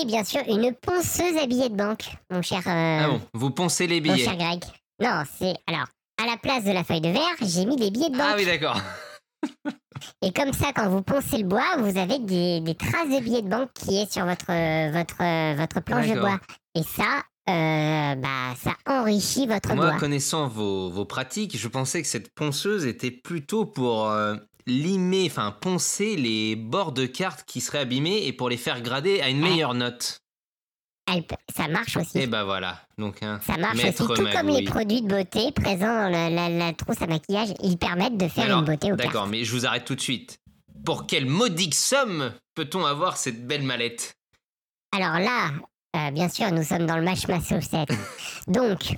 et 0.00 0.04
bien 0.04 0.24
sûr, 0.24 0.40
une 0.48 0.74
ponceuse 0.74 1.36
à 1.42 1.46
billets 1.46 1.68
de 1.68 1.76
banque, 1.76 2.04
mon 2.30 2.42
cher. 2.42 2.62
Euh, 2.66 3.00
ah 3.02 3.08
bon, 3.08 3.20
vous 3.34 3.50
poncez 3.50 3.86
les 3.86 4.00
billets. 4.00 4.16
Mon 4.16 4.24
cher 4.24 4.36
Greg. 4.36 4.64
Non, 5.00 5.22
c'est. 5.38 5.54
Alors, 5.66 5.86
à 6.22 6.26
la 6.26 6.36
place 6.36 6.64
de 6.64 6.72
la 6.72 6.84
feuille 6.84 7.00
de 7.00 7.10
verre, 7.10 7.36
j'ai 7.40 7.64
mis 7.64 7.76
des 7.76 7.90
billets 7.90 8.10
de 8.10 8.16
banque. 8.16 8.26
Ah 8.30 8.34
oui, 8.36 8.46
d'accord. 8.46 8.80
Et 10.22 10.32
comme 10.32 10.52
ça, 10.52 10.72
quand 10.74 10.88
vous 10.88 11.02
poncez 11.02 11.38
le 11.38 11.44
bois, 11.44 11.76
vous 11.78 11.98
avez 11.98 12.18
des, 12.18 12.74
traces 12.74 13.08
de 13.08 13.22
billets 13.22 13.42
de 13.42 13.48
banque 13.48 13.70
qui 13.74 13.96
est 13.96 14.12
sur 14.12 14.24
votre, 14.24 14.46
votre, 14.92 15.56
votre 15.56 15.80
planche 15.80 16.08
de 16.08 16.20
bois. 16.20 16.38
Et 16.74 16.82
ça, 16.82 17.22
euh, 17.48 18.14
bah, 18.16 18.54
ça 18.60 18.72
enrichit 18.86 19.46
votre 19.46 19.68
Moi, 19.68 19.76
bois. 19.76 19.90
Moi, 19.92 20.00
connaissant 20.00 20.48
vos, 20.48 20.90
vos, 20.90 21.04
pratiques, 21.04 21.56
je 21.56 21.68
pensais 21.68 22.02
que 22.02 22.08
cette 22.08 22.34
ponceuse 22.34 22.84
était 22.86 23.10
plutôt 23.10 23.64
pour 23.64 24.10
euh, 24.10 24.36
limer, 24.66 25.26
enfin 25.30 25.52
poncer 25.60 26.16
les 26.16 26.56
bords 26.56 26.92
de 26.92 27.06
cartes 27.06 27.44
qui 27.46 27.60
seraient 27.60 27.80
abîmés 27.80 28.26
et 28.26 28.32
pour 28.32 28.48
les 28.48 28.56
faire 28.56 28.82
grader 28.82 29.20
à 29.20 29.28
une 29.28 29.40
meilleure 29.40 29.74
note. 29.74 30.20
ça 31.54 31.68
marche 31.68 31.96
aussi. 31.96 32.18
Et 32.18 32.22
eh 32.22 32.26
ben 32.26 32.44
voilà. 32.44 32.80
Donc, 32.98 33.22
hein, 33.22 33.40
ça 33.46 33.56
marche 33.56 33.78
aussi, 33.78 33.94
tout 33.94 34.28
comme 34.32 34.48
les 34.48 34.64
produits 34.64 35.02
de 35.02 35.08
beauté 35.08 35.52
présents 35.52 36.10
dans 36.10 36.58
la, 36.58 36.72
trousse 36.72 37.00
à 37.00 37.06
maquillage, 37.06 37.50
ils 37.62 37.78
permettent 37.78 38.18
de 38.18 38.28
faire 38.28 38.58
une 38.58 38.64
beauté 38.64 38.92
au 38.92 38.96
D'accord, 38.96 39.26
mais 39.26 39.44
je 39.44 39.52
vous 39.52 39.66
arrête 39.66 39.84
tout 39.84 39.94
de 39.94 40.00
suite. 40.00 40.38
Pour 40.84 41.06
quelle 41.06 41.26
modique 41.26 41.74
somme 41.74 42.32
peut-on 42.54 42.84
avoir 42.84 43.16
cette 43.16 43.46
belle 43.46 43.62
mallette? 43.62 44.16
Alors 44.92 45.18
là, 45.18 45.50
euh, 45.96 46.10
bien 46.10 46.28
sûr, 46.28 46.50
nous 46.52 46.62
sommes 46.62 46.86
dans 46.86 46.96
le 46.96 47.02
match 47.02 47.26
Massachusetts. 47.26 47.92
Donc, 48.46 48.96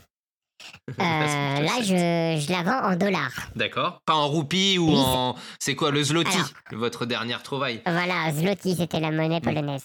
euh, 0.91 0.95
là, 1.01 1.73
je, 1.83 2.41
je, 2.41 2.53
la 2.53 2.63
vends 2.63 2.91
en 2.93 2.97
dollars. 2.97 3.49
D'accord. 3.57 4.01
Pas 4.05 4.15
en 4.15 4.29
roupies 4.29 4.79
ou 4.79 4.91
en. 4.95 5.35
C'est 5.61 5.75
quoi 5.75 5.91
le 5.91 6.03
zloty 6.03 6.39
Votre 6.73 7.07
dernière 7.07 7.43
trouvaille? 7.43 7.83
Voilà, 7.87 8.31
zloty, 8.33 8.77
c'était 8.77 9.01
la 9.01 9.11
monnaie 9.11 9.41
polonaise. 9.41 9.85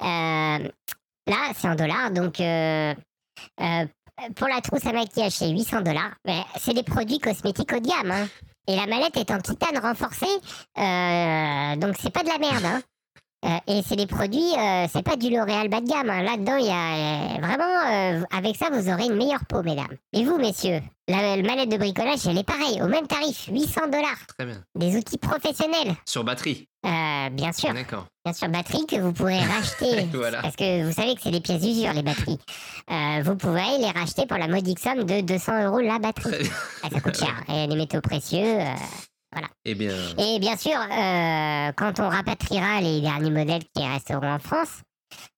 Euh, 0.00 0.04
là, 0.04 1.52
c'est 1.56 1.68
en 1.68 1.74
dollars. 1.74 2.10
Donc, 2.10 2.40
euh, 2.40 2.94
pour 4.36 4.48
la 4.48 4.60
trousse 4.60 4.86
à 4.86 4.92
maquillage, 4.92 5.32
c'est 5.32 5.50
800 5.50 5.82
dollars. 5.82 6.12
C'est 6.58 6.74
des 6.74 6.82
produits 6.82 7.18
cosmétiques 7.18 7.72
haut 7.72 7.80
de 7.80 7.88
gamme. 7.88 8.10
hein. 8.10 8.28
Et 8.68 8.76
la 8.76 8.86
mallette 8.86 9.16
est 9.16 9.30
en 9.32 9.40
titane 9.40 9.78
renforcé. 9.78 10.26
euh, 10.26 11.76
donc, 11.76 11.96
c'est 12.00 12.10
pas 12.12 12.22
de 12.22 12.28
la 12.28 12.38
merde. 12.38 12.64
hein. 12.64 12.82
Euh, 13.42 13.48
et 13.68 13.80
c'est 13.86 13.96
des 13.96 14.06
produits, 14.06 14.52
euh, 14.58 14.86
c'est 14.92 15.02
pas 15.02 15.16
du 15.16 15.30
L'Oréal 15.30 15.68
bas 15.68 15.80
de 15.80 15.88
gamme. 15.88 16.10
hein. 16.10 16.22
Là-dedans, 16.22 16.56
il 16.56 16.66
y 16.66 16.70
a 16.70 17.36
euh, 17.36 17.40
vraiment, 17.40 18.26
avec 18.36 18.54
ça, 18.56 18.68
vous 18.70 18.90
aurez 18.90 19.06
une 19.06 19.16
meilleure 19.16 19.46
peau, 19.48 19.62
mesdames. 19.62 19.96
Et 20.12 20.24
vous, 20.26 20.36
messieurs, 20.36 20.80
la, 21.08 21.36
la 21.36 21.42
mallette 21.42 21.70
de 21.70 21.78
bricolage, 21.78 22.26
elle 22.26 22.36
est 22.36 22.44
pareille, 22.44 22.82
au 22.82 22.86
même 22.86 23.06
tarif, 23.06 23.48
800 23.50 23.86
dollars. 23.86 24.18
Très 24.36 24.44
bien. 24.46 24.62
Des 24.74 24.94
outils 24.94 25.16
professionnels. 25.16 25.94
Sur 26.04 26.22
batterie. 26.24 26.66
Bien 27.32 27.52
sûr, 27.52 27.72
D'accord. 27.72 28.06
bien 28.24 28.32
sûr, 28.34 28.48
batterie 28.48 28.86
que 28.86 28.96
vous 28.96 29.12
pourrez 29.12 29.38
racheter. 29.38 30.06
Voilà. 30.12 30.42
Parce 30.42 30.56
que 30.56 30.84
vous 30.84 30.92
savez 30.92 31.14
que 31.14 31.20
c'est 31.22 31.30
des 31.30 31.40
pièces 31.40 31.60
d'usure, 31.62 31.92
les 31.92 32.02
batteries. 32.02 32.38
Vous 33.24 33.36
pouvez 33.36 33.78
les 33.78 33.90
racheter 33.90 34.26
pour 34.26 34.36
la 34.38 34.48
modique 34.48 34.78
somme 34.80 35.04
de 35.04 35.20
200 35.20 35.64
euros 35.66 35.80
la 35.80 35.98
batterie. 35.98 36.30
Très 36.32 36.42
bien. 36.42 36.52
Ah, 36.82 36.88
ça 36.92 37.00
coûte 37.00 37.16
cher. 37.18 37.34
Et 37.48 37.66
les 37.66 37.76
métaux 37.76 38.00
précieux. 38.00 38.56
Euh, 39.36 39.40
Eh 39.64 39.74
bien, 39.74 39.94
et 40.18 40.38
bien 40.38 40.56
sûr, 40.56 40.72
euh, 40.78 41.72
quand 41.76 42.00
on 42.00 42.08
rapatriera 42.08 42.80
les 42.80 43.00
derniers 43.00 43.30
modèles 43.30 43.62
qui 43.74 43.86
resteront 43.86 44.26
en 44.34 44.38
France, 44.38 44.82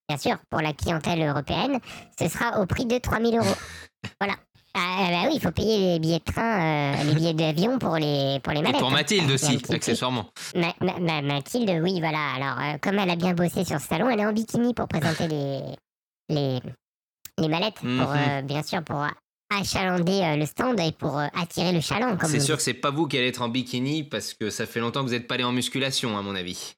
bien 0.09 0.19
sûr, 0.19 0.39
pour 0.51 0.61
la 0.61 0.73
clientèle 0.73 1.23
européenne, 1.27 1.79
ce 2.19 2.29
sera 2.29 2.61
au 2.61 2.67
prix 2.67 2.87
de 2.87 2.99
3000 2.99 3.37
euros. 3.37 3.47
voilà. 4.21 4.35
Ah, 4.75 5.09
bah 5.11 5.29
oui, 5.29 5.33
il 5.35 5.41
faut 5.43 5.51
payer 5.51 5.93
les 5.95 5.99
billets 5.99 6.19
de 6.27 6.33
train, 6.33 6.95
euh, 6.95 7.05
les 7.05 7.15
billets 7.15 7.35
d'avion 7.35 7.79
pour 7.79 7.97
les, 7.97 8.41
pour 8.43 8.55
les 8.55 8.61
et 8.61 8.73
pour 8.73 8.89
hein. 8.89 8.93
Mathilde 8.93 9.25
Il 9.25 9.43
y 9.43 9.45
a 9.47 9.51
un 9.51 9.55
aussi, 9.57 9.75
accessoirement. 9.75 10.31
Ma- 10.55 10.75
ma- 10.81 10.99
ma- 10.99 11.21
Mathilde, 11.21 11.79
oui, 11.83 12.01
voilà. 12.01 12.33
Alors, 12.37 12.59
euh, 12.59 12.79
comme 12.81 12.99
elle 12.99 13.11
a 13.11 13.17
bien 13.17 13.35
bossé 13.35 13.67
sur 13.67 13.79
ce 13.79 13.87
salon, 13.87 14.09
elle 14.09 14.21
est 14.21 14.25
en 14.27 14.33
bikini 14.33 14.73
pour 14.73 14.89
présenter 14.89 15.29
les, 15.29 15.61
les, 16.31 16.61
les 17.37 17.49
mallettes, 17.49 17.75
pour, 17.81 17.85
Mhm. 17.87 18.17
euh, 18.17 18.43
bien 18.43 18.63
sûr, 18.63 18.83
pour 18.83 19.05
achalander 19.61 20.23
euh, 20.23 20.37
le 20.37 20.47
stand 20.47 20.79
et 20.81 20.93
pour 20.93 21.19
euh, 21.19 21.27
attirer 21.41 21.73
le 21.73 21.81
chaland. 21.81 22.17
C'est 22.27 22.41
sûr 22.41 22.57
que 22.57 22.63
c'est 22.63 22.75
pas 22.75 22.91
vous 22.91 23.07
qui 23.07 23.19
allez 23.19 23.29
être 23.29 23.43
en 23.43 23.49
bikini 23.49 24.05
parce 24.05 24.35
que 24.35 24.51
ça 24.51 24.67
fait 24.67 24.81
longtemps 24.81 25.01
que 25.01 25.07
vous 25.07 25.13
n'êtes 25.13 25.29
pas 25.29 25.35
allé 25.35 25.45
en 25.45 25.53
musculation, 25.53 26.17
à 26.19 26.23
mon 26.23 26.35
avis. 26.35 26.77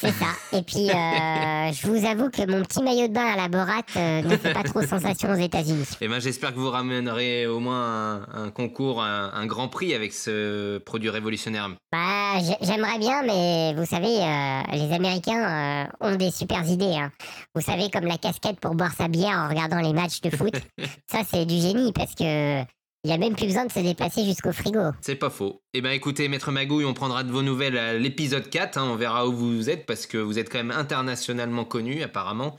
C'est 0.00 0.12
ça. 0.12 0.26
Et 0.52 0.62
puis, 0.62 0.88
euh, 0.90 0.92
je 1.72 1.86
vous 1.86 2.06
avoue 2.06 2.30
que 2.30 2.50
mon 2.50 2.62
petit 2.62 2.82
maillot 2.82 3.08
de 3.08 3.12
bain 3.12 3.26
à 3.34 3.36
la 3.36 3.48
Borat 3.48 3.82
euh, 3.96 4.22
ne 4.22 4.36
fait 4.36 4.52
pas 4.54 4.62
trop 4.62 4.82
sensation 4.82 5.30
aux 5.30 5.36
États-Unis. 5.36 5.84
Eh 6.00 6.08
ben, 6.08 6.20
j'espère 6.20 6.54
que 6.54 6.58
vous 6.58 6.70
ramènerez 6.70 7.46
au 7.46 7.60
moins 7.60 8.22
un, 8.32 8.44
un 8.46 8.50
concours, 8.50 9.02
un, 9.02 9.30
un 9.34 9.46
grand 9.46 9.68
prix 9.68 9.92
avec 9.94 10.12
ce 10.14 10.78
produit 10.78 11.10
révolutionnaire. 11.10 11.68
Bah, 11.92 12.38
j'ai- 12.40 12.56
j'aimerais 12.66 12.98
bien, 12.98 13.22
mais 13.24 13.74
vous 13.76 13.84
savez, 13.84 14.16
euh, 14.20 14.60
les 14.72 14.92
Américains 14.94 15.88
ont 16.00 16.16
des 16.16 16.30
super 16.30 16.66
idées. 16.66 16.94
hein. 16.96 17.10
Vous 17.54 17.60
savez, 17.60 17.90
comme 17.90 18.04
la 18.06 18.16
casquette 18.16 18.58
pour 18.60 18.74
boire 18.74 18.92
sa 18.96 19.08
bière 19.08 19.36
en 19.38 19.48
regardant 19.48 19.80
les 19.80 19.92
matchs 19.92 20.20
de 20.22 20.30
foot. 20.30 20.54
ça, 21.10 21.18
c'est 21.30 21.44
du 21.44 21.56
génie 21.56 21.92
parce 21.92 22.14
que 22.14 22.62
il 23.04 23.10
y 23.10 23.14
a 23.14 23.18
même 23.18 23.34
plus 23.34 23.46
besoin 23.46 23.64
de 23.66 23.72
se 23.72 23.80
déplacer 23.80 24.24
jusqu'au 24.24 24.52
frigo. 24.52 24.80
C'est 25.00 25.14
pas 25.16 25.30
faux. 25.30 25.62
Eh 25.74 25.80
ben 25.80 25.90
écoutez, 25.90 26.28
Maître 26.28 26.50
Magouille, 26.52 26.84
on 26.84 26.94
prendra 26.94 27.22
de 27.22 27.30
vos 27.32 27.42
nouvelles 27.42 27.78
à 27.78 27.94
l'épisode 27.94 28.48
4. 28.50 28.78
hein, 28.78 28.88
on 28.90 28.96
verra 28.96 29.26
où 29.26 29.32
vous 29.32 29.70
êtes 29.70 29.86
parce 29.86 30.06
que 30.06 30.18
vous 30.18 30.38
êtes 30.38 30.50
quand 30.50 30.58
même 30.58 30.70
internationalement 30.70 31.64
connu, 31.64 32.02
apparemment. 32.02 32.56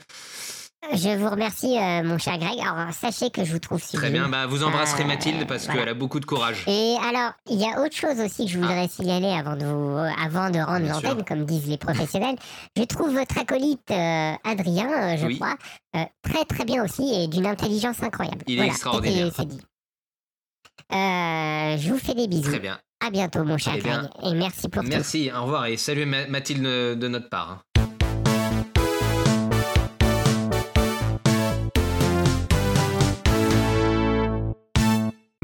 Je 0.92 1.16
vous 1.16 1.28
remercie, 1.30 1.78
euh, 1.78 2.02
mon 2.02 2.18
cher 2.18 2.38
Greg. 2.38 2.58
Alors, 2.58 2.92
sachez 2.92 3.30
que 3.30 3.44
je 3.44 3.52
vous 3.52 3.60
trouve 3.60 3.80
sublime. 3.80 4.00
Très 4.00 4.10
bien. 4.10 4.28
Bah, 4.28 4.46
vous 4.48 4.64
embrasserez 4.64 5.04
Euh, 5.04 5.06
Mathilde 5.06 5.46
parce 5.46 5.66
voilà. 5.66 5.78
qu'elle 5.78 5.88
a 5.90 5.94
beaucoup 5.94 6.18
de 6.18 6.24
courage. 6.24 6.64
Et 6.66 6.96
alors, 7.08 7.30
il 7.48 7.60
y 7.60 7.64
a 7.64 7.80
autre 7.80 7.94
chose 7.94 8.18
aussi 8.18 8.46
que 8.46 8.50
je 8.50 8.58
voudrais 8.58 8.88
signaler 8.88 9.28
avant 9.28 9.54
de 9.54 9.64
vous, 9.64 9.96
euh, 9.96 10.10
avant 10.20 10.50
de 10.50 10.58
rendre 10.58 10.88
l'antenne, 10.88 11.24
comme 11.24 11.44
disent 11.44 11.68
les 11.68 11.78
professionnels. 11.78 12.34
je 12.76 12.82
trouve 12.82 13.12
votre 13.14 13.38
acolyte 13.38 13.88
euh, 13.92 14.32
Adrien, 14.42 15.16
je 15.18 15.26
Oui. 15.26 15.38
crois, 15.38 15.54
très 16.24 16.44
très 16.46 16.64
bien 16.64 16.82
aussi 16.84 17.14
et 17.14 17.28
d'une 17.28 17.46
intelligence 17.46 18.02
incroyable. 18.02 18.42
Il 18.48 18.58
est 18.58 18.66
extraordinaire. 18.66 19.30
c'est 19.36 19.46
dit. 19.46 19.60
Euh, 20.92 21.76
je 21.78 21.88
vous 21.90 21.98
fais 21.98 22.14
des 22.14 22.28
bisous. 22.28 22.50
Très 22.50 22.60
bien. 22.60 22.78
À 23.04 23.10
bientôt, 23.10 23.42
mon 23.44 23.58
cher 23.58 23.74
Eh 23.76 23.82
bien, 23.82 24.08
Greg. 24.20 24.32
Et 24.32 24.34
merci 24.36 24.68
pour 24.68 24.82
tout. 24.82 24.88
Merci, 24.88 25.30
au 25.36 25.42
revoir 25.42 25.66
et 25.66 25.76
salut 25.76 26.06
Ma- 26.06 26.26
Mathilde 26.28 26.62
de 26.62 27.08
notre 27.08 27.28
part. 27.28 27.64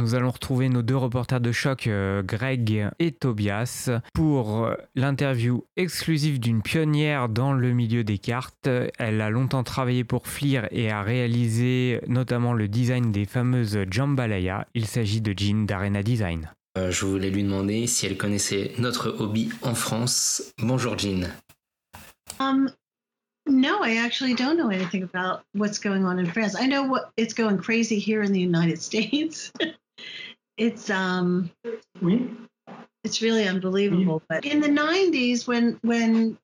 Nous 0.08 0.14
allons 0.14 0.30
retrouver 0.30 0.70
nos 0.70 0.80
deux 0.80 0.96
reporters 0.96 1.38
de 1.38 1.52
choc, 1.52 1.86
euh, 1.86 2.22
Greg 2.22 2.88
et 2.98 3.12
Tobias, 3.12 3.90
pour 4.14 4.64
euh, 4.64 4.74
l'interview 4.94 5.64
exclusive 5.76 6.40
d'une 6.40 6.62
pionnière 6.62 7.28
dans 7.28 7.52
le 7.52 7.74
milieu 7.74 8.04
des 8.04 8.16
cartes. 8.16 8.70
Elle 8.98 9.20
a 9.20 9.28
longtemps 9.28 9.64
travaillé 9.64 10.04
pour 10.04 10.26
Fleer 10.26 10.66
et 10.70 10.90
a 10.90 11.02
réalisé 11.02 12.00
notamment 12.06 12.54
le 12.54 12.68
design 12.68 13.12
des 13.12 13.26
fameuses 13.26 13.80
Jambalaya. 13.90 14.66
Il 14.72 14.86
s'agit 14.86 15.20
de 15.20 15.34
Jean 15.36 15.66
d'Arena 15.66 16.02
Design. 16.02 16.50
Euh, 16.78 16.90
je 16.90 17.04
voulais 17.04 17.28
lui 17.28 17.42
demander 17.42 17.86
si 17.86 18.06
elle 18.06 18.16
connaissait 18.16 18.72
notre 18.78 19.14
hobby 19.20 19.50
en 19.60 19.74
France. 19.74 20.54
Bonjour 20.56 20.98
Jean. 20.98 21.28
Um, 22.40 22.70
no, 23.46 23.84
I 23.84 23.98
actually 23.98 24.34
don't 24.34 24.56
know 24.56 24.70
anything 24.70 25.02
about 25.02 25.42
what's 25.52 25.78
going 25.78 26.06
on 26.06 26.18
in 26.18 26.32
France. 26.32 26.56
I 26.58 26.66
know 26.66 26.84
what 26.84 27.10
it's 27.18 27.34
going 27.34 27.58
crazy 27.58 27.98
here 27.98 28.22
in 28.22 28.32
the 28.32 28.40
United 28.40 28.80
States. 28.82 29.52
It's 30.58 30.90
um, 30.90 31.50
Oui, 32.02 32.30
it's 33.04 33.22
really 33.22 33.48
unbelievable. 33.48 34.22
But 34.28 34.44
in 34.44 34.60
the 34.60 34.68
'90s, 34.68 35.46
when 35.46 35.78
when 35.82 36.36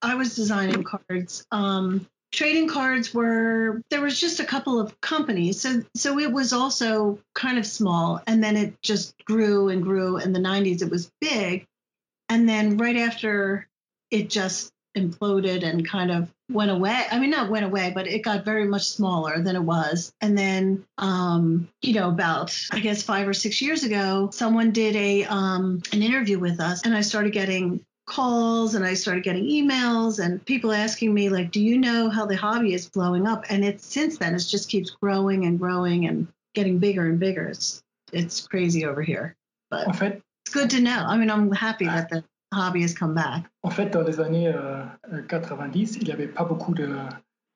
I 0.00 0.14
was 0.14 0.34
designing 0.34 0.84
cards, 0.84 1.44
um, 1.50 2.06
trading 2.32 2.68
cards 2.68 3.12
were 3.12 3.82
there 3.90 4.00
was 4.00 4.18
just 4.18 4.40
a 4.40 4.44
couple 4.44 4.80
of 4.80 4.98
companies, 5.00 5.60
so 5.60 5.82
so 5.94 6.18
it 6.18 6.32
was 6.32 6.52
also 6.52 7.18
kind 7.34 7.58
of 7.58 7.66
small, 7.66 8.22
and 8.26 8.42
then 8.42 8.56
it 8.56 8.80
just 8.82 9.14
grew 9.24 9.68
and 9.68 9.82
grew. 9.82 10.16
In 10.16 10.32
the 10.32 10.40
'90s, 10.40 10.82
it 10.82 10.90
was 10.90 11.10
big, 11.20 11.66
and 12.28 12.48
then 12.48 12.76
right 12.78 12.96
after, 12.96 13.68
it 14.10 14.30
just 14.30 14.72
imploded 14.96 15.64
and 15.64 15.86
kind 15.86 16.10
of 16.10 16.32
went 16.50 16.70
away. 16.70 17.04
I 17.10 17.18
mean, 17.18 17.30
not 17.30 17.50
went 17.50 17.64
away, 17.64 17.92
but 17.94 18.06
it 18.06 18.20
got 18.20 18.44
very 18.44 18.64
much 18.64 18.82
smaller 18.82 19.40
than 19.40 19.56
it 19.56 19.62
was. 19.62 20.12
And 20.20 20.36
then, 20.36 20.84
um, 20.98 21.68
you 21.82 21.94
know, 21.94 22.08
about 22.08 22.56
I 22.72 22.80
guess 22.80 23.02
five 23.02 23.28
or 23.28 23.34
six 23.34 23.60
years 23.62 23.84
ago, 23.84 24.30
someone 24.32 24.70
did 24.70 24.96
a 24.96 25.24
um, 25.24 25.82
an 25.92 26.02
interview 26.02 26.38
with 26.38 26.60
us, 26.60 26.84
and 26.84 26.94
I 26.94 27.00
started 27.00 27.32
getting 27.32 27.84
calls 28.06 28.74
and 28.74 28.84
I 28.84 28.94
started 28.94 29.22
getting 29.22 29.44
emails 29.44 30.18
and 30.22 30.44
people 30.44 30.72
asking 30.72 31.14
me 31.14 31.28
like, 31.28 31.52
"Do 31.52 31.60
you 31.60 31.78
know 31.78 32.10
how 32.10 32.26
the 32.26 32.36
hobby 32.36 32.74
is 32.74 32.88
blowing 32.88 33.26
up?" 33.26 33.44
And 33.48 33.64
it's 33.64 33.86
since 33.86 34.18
then 34.18 34.34
it 34.34 34.40
just 34.40 34.68
keeps 34.68 34.90
growing 34.90 35.46
and 35.46 35.58
growing 35.58 36.06
and 36.06 36.26
getting 36.54 36.78
bigger 36.78 37.06
and 37.06 37.20
bigger. 37.20 37.46
It's 37.46 37.82
it's 38.12 38.46
crazy 38.46 38.84
over 38.84 39.02
here, 39.02 39.36
but 39.70 39.88
it's 40.02 40.52
good 40.52 40.70
to 40.70 40.80
know. 40.80 41.04
I 41.06 41.16
mean, 41.16 41.30
I'm 41.30 41.52
happy 41.52 41.86
that 41.86 42.08
the 42.08 42.24
hobby 42.52 42.82
has 42.84 42.94
come 42.94 43.14
back. 43.14 43.44
en 43.62 43.70
fait, 43.70 43.90
dans 43.90 44.02
les 44.02 44.20
années 44.20 44.48
euh, 44.48 44.82
euh, 45.12 45.22
90, 45.28 45.98
il 46.00 46.04
n'y 46.04 46.12
avait 46.12 46.28
pas 46.28 46.44
beaucoup 46.44 46.74
de- 46.74 46.96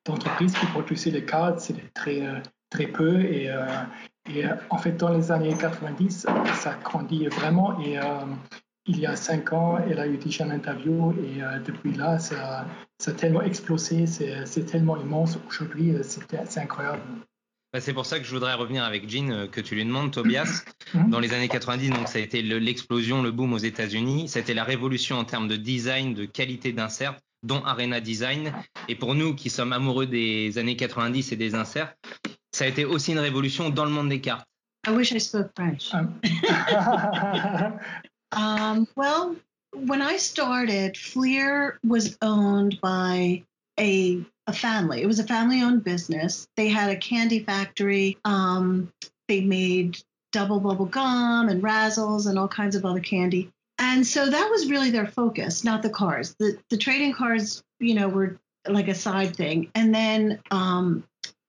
d'entreprises 0.05 0.53
qui 0.55 0.67
produisaient 0.67 1.11
les 1.11 1.25
cartes, 1.25 1.61
c'était 1.61 1.89
très, 1.95 2.27
euh, 2.27 2.39
très 2.71 2.87
peu. 2.87 3.21
Et, 3.23 3.51
euh, 3.51 3.67
en 4.71 4.79
fait, 4.79 4.93
dans 4.93 5.11
les 5.11 5.31
années 5.33 5.55
90, 5.55 6.27
ça 6.55 6.75
grandit 6.83 7.27
vraiment. 7.29 7.79
Et 7.81 7.99
il 8.87 8.99
y 8.99 9.07
a 9.07 9.17
cinq 9.17 9.53
ans, 9.53 9.79
elle 9.79 9.99
a 9.99 10.07
eu 10.07 10.17
déjà 10.17 10.45
une 10.45 10.53
interview. 10.53 11.13
Et 11.13 11.41
depuis 11.67 11.93
là, 11.93 12.19
ça, 12.19 12.67
a 13.07 13.13
tellement 13.13 13.43
explosé, 13.43 14.07
c'est 14.07 14.65
tellement 14.67 14.97
immense. 14.97 15.39
Aujourd'hui, 15.47 15.95
c'est 16.03 16.59
incroyable. 16.61 17.03
Bah, 17.75 17.81
c'est 17.81 17.93
pour 17.93 18.07
ça 18.07 18.21
que 18.21 18.25
je 18.25 18.31
voudrais 18.31 18.55
revenir 18.55 18.85
avec 18.85 19.09
Jean, 19.11 19.31
euh, 19.33 19.47
que 19.49 19.61
tu 19.61 19.75
lui 19.75 19.85
demandes, 19.85 20.13
Tobias. 20.13 20.63
Mhm. 20.95 21.11
Dans 21.11 21.19
les 21.19 21.33
années 21.35 21.49
90, 21.49 21.91
donc, 21.91 22.07
ça 22.07 22.19
a 22.19 22.23
été 22.23 22.41
le- 22.41 22.59
l'explosion, 22.61 23.21
le 23.21 23.33
boom 23.33 23.53
aux 23.53 23.59
États-Unis. 23.59 24.29
Ça 24.29 24.39
a 24.39 24.43
été 24.43 24.55
la 24.55 24.63
révolution 24.63 25.19
en 25.19 25.25
termes 25.25 25.49
de 25.49 25.57
design, 25.57 26.15
de 26.15 26.25
qualité 26.25 26.73
d'insert, 26.73 27.17
dont 27.43 27.65
Arena 27.65 28.01
Design. 28.01 28.53
Et 28.89 28.95
pour 28.95 29.17
nous 29.17 29.35
qui 29.35 29.51
sommes 29.51 29.73
amoureux 29.73 30.07
des 30.07 30.57
années 30.57 30.77
90 30.77 31.33
et 31.33 31.37
des 31.37 31.57
inserts, 31.57 31.93
ça 32.53 32.65
a 32.65 32.69
été 32.69 32.85
aussi 32.85 33.11
une 33.11 33.19
révolution 33.19 33.71
dans 33.71 33.85
le 33.85 33.91
monde 33.91 34.09
des 34.09 34.21
cartes. 34.21 34.47
I 34.87 34.91
wish 34.91 35.11
I 35.11 35.19
spoke 35.21 35.51
French. 35.57 35.93
Um, 35.93 36.15
Um, 38.37 38.87
well, 38.97 39.35
when 39.75 40.01
I 40.03 40.17
started, 40.19 40.97
Fleer 40.97 41.79
was 41.85 42.17
owned 42.21 42.81
by 42.81 43.45
a 43.79 44.25
a 44.47 44.53
family. 44.53 45.03
It 45.03 45.07
was 45.07 45.19
a 45.19 45.25
family-owned 45.25 45.85
business. 45.85 46.47
They 46.57 46.69
had 46.69 46.91
a 46.91 46.97
candy 46.97 47.41
factory. 47.41 48.19
Um, 48.25 48.93
they 49.27 49.41
made 49.41 49.99
double 50.33 50.61
bubble 50.61 50.85
gum 50.85 51.49
and 51.49 51.63
razzles 51.63 52.27
and 52.27 52.39
all 52.39 52.49
kinds 52.49 52.77
of 52.77 52.85
other 52.85 53.01
candy. 53.01 53.51
And 53.79 54.07
so 54.07 54.29
that 54.29 54.51
was 54.51 54.71
really 54.71 54.91
their 54.91 55.07
focus, 55.07 55.65
not 55.65 55.83
the 55.83 55.91
cars. 55.91 56.35
The 56.39 56.59
the 56.71 56.77
trading 56.77 57.15
cards, 57.15 57.63
you 57.81 57.95
know, 57.95 58.09
were 58.09 58.39
like 58.69 58.89
a 58.89 58.95
side 58.95 59.35
thing. 59.35 59.71
And 59.75 59.95
then 59.95 60.41
um, 60.51 61.05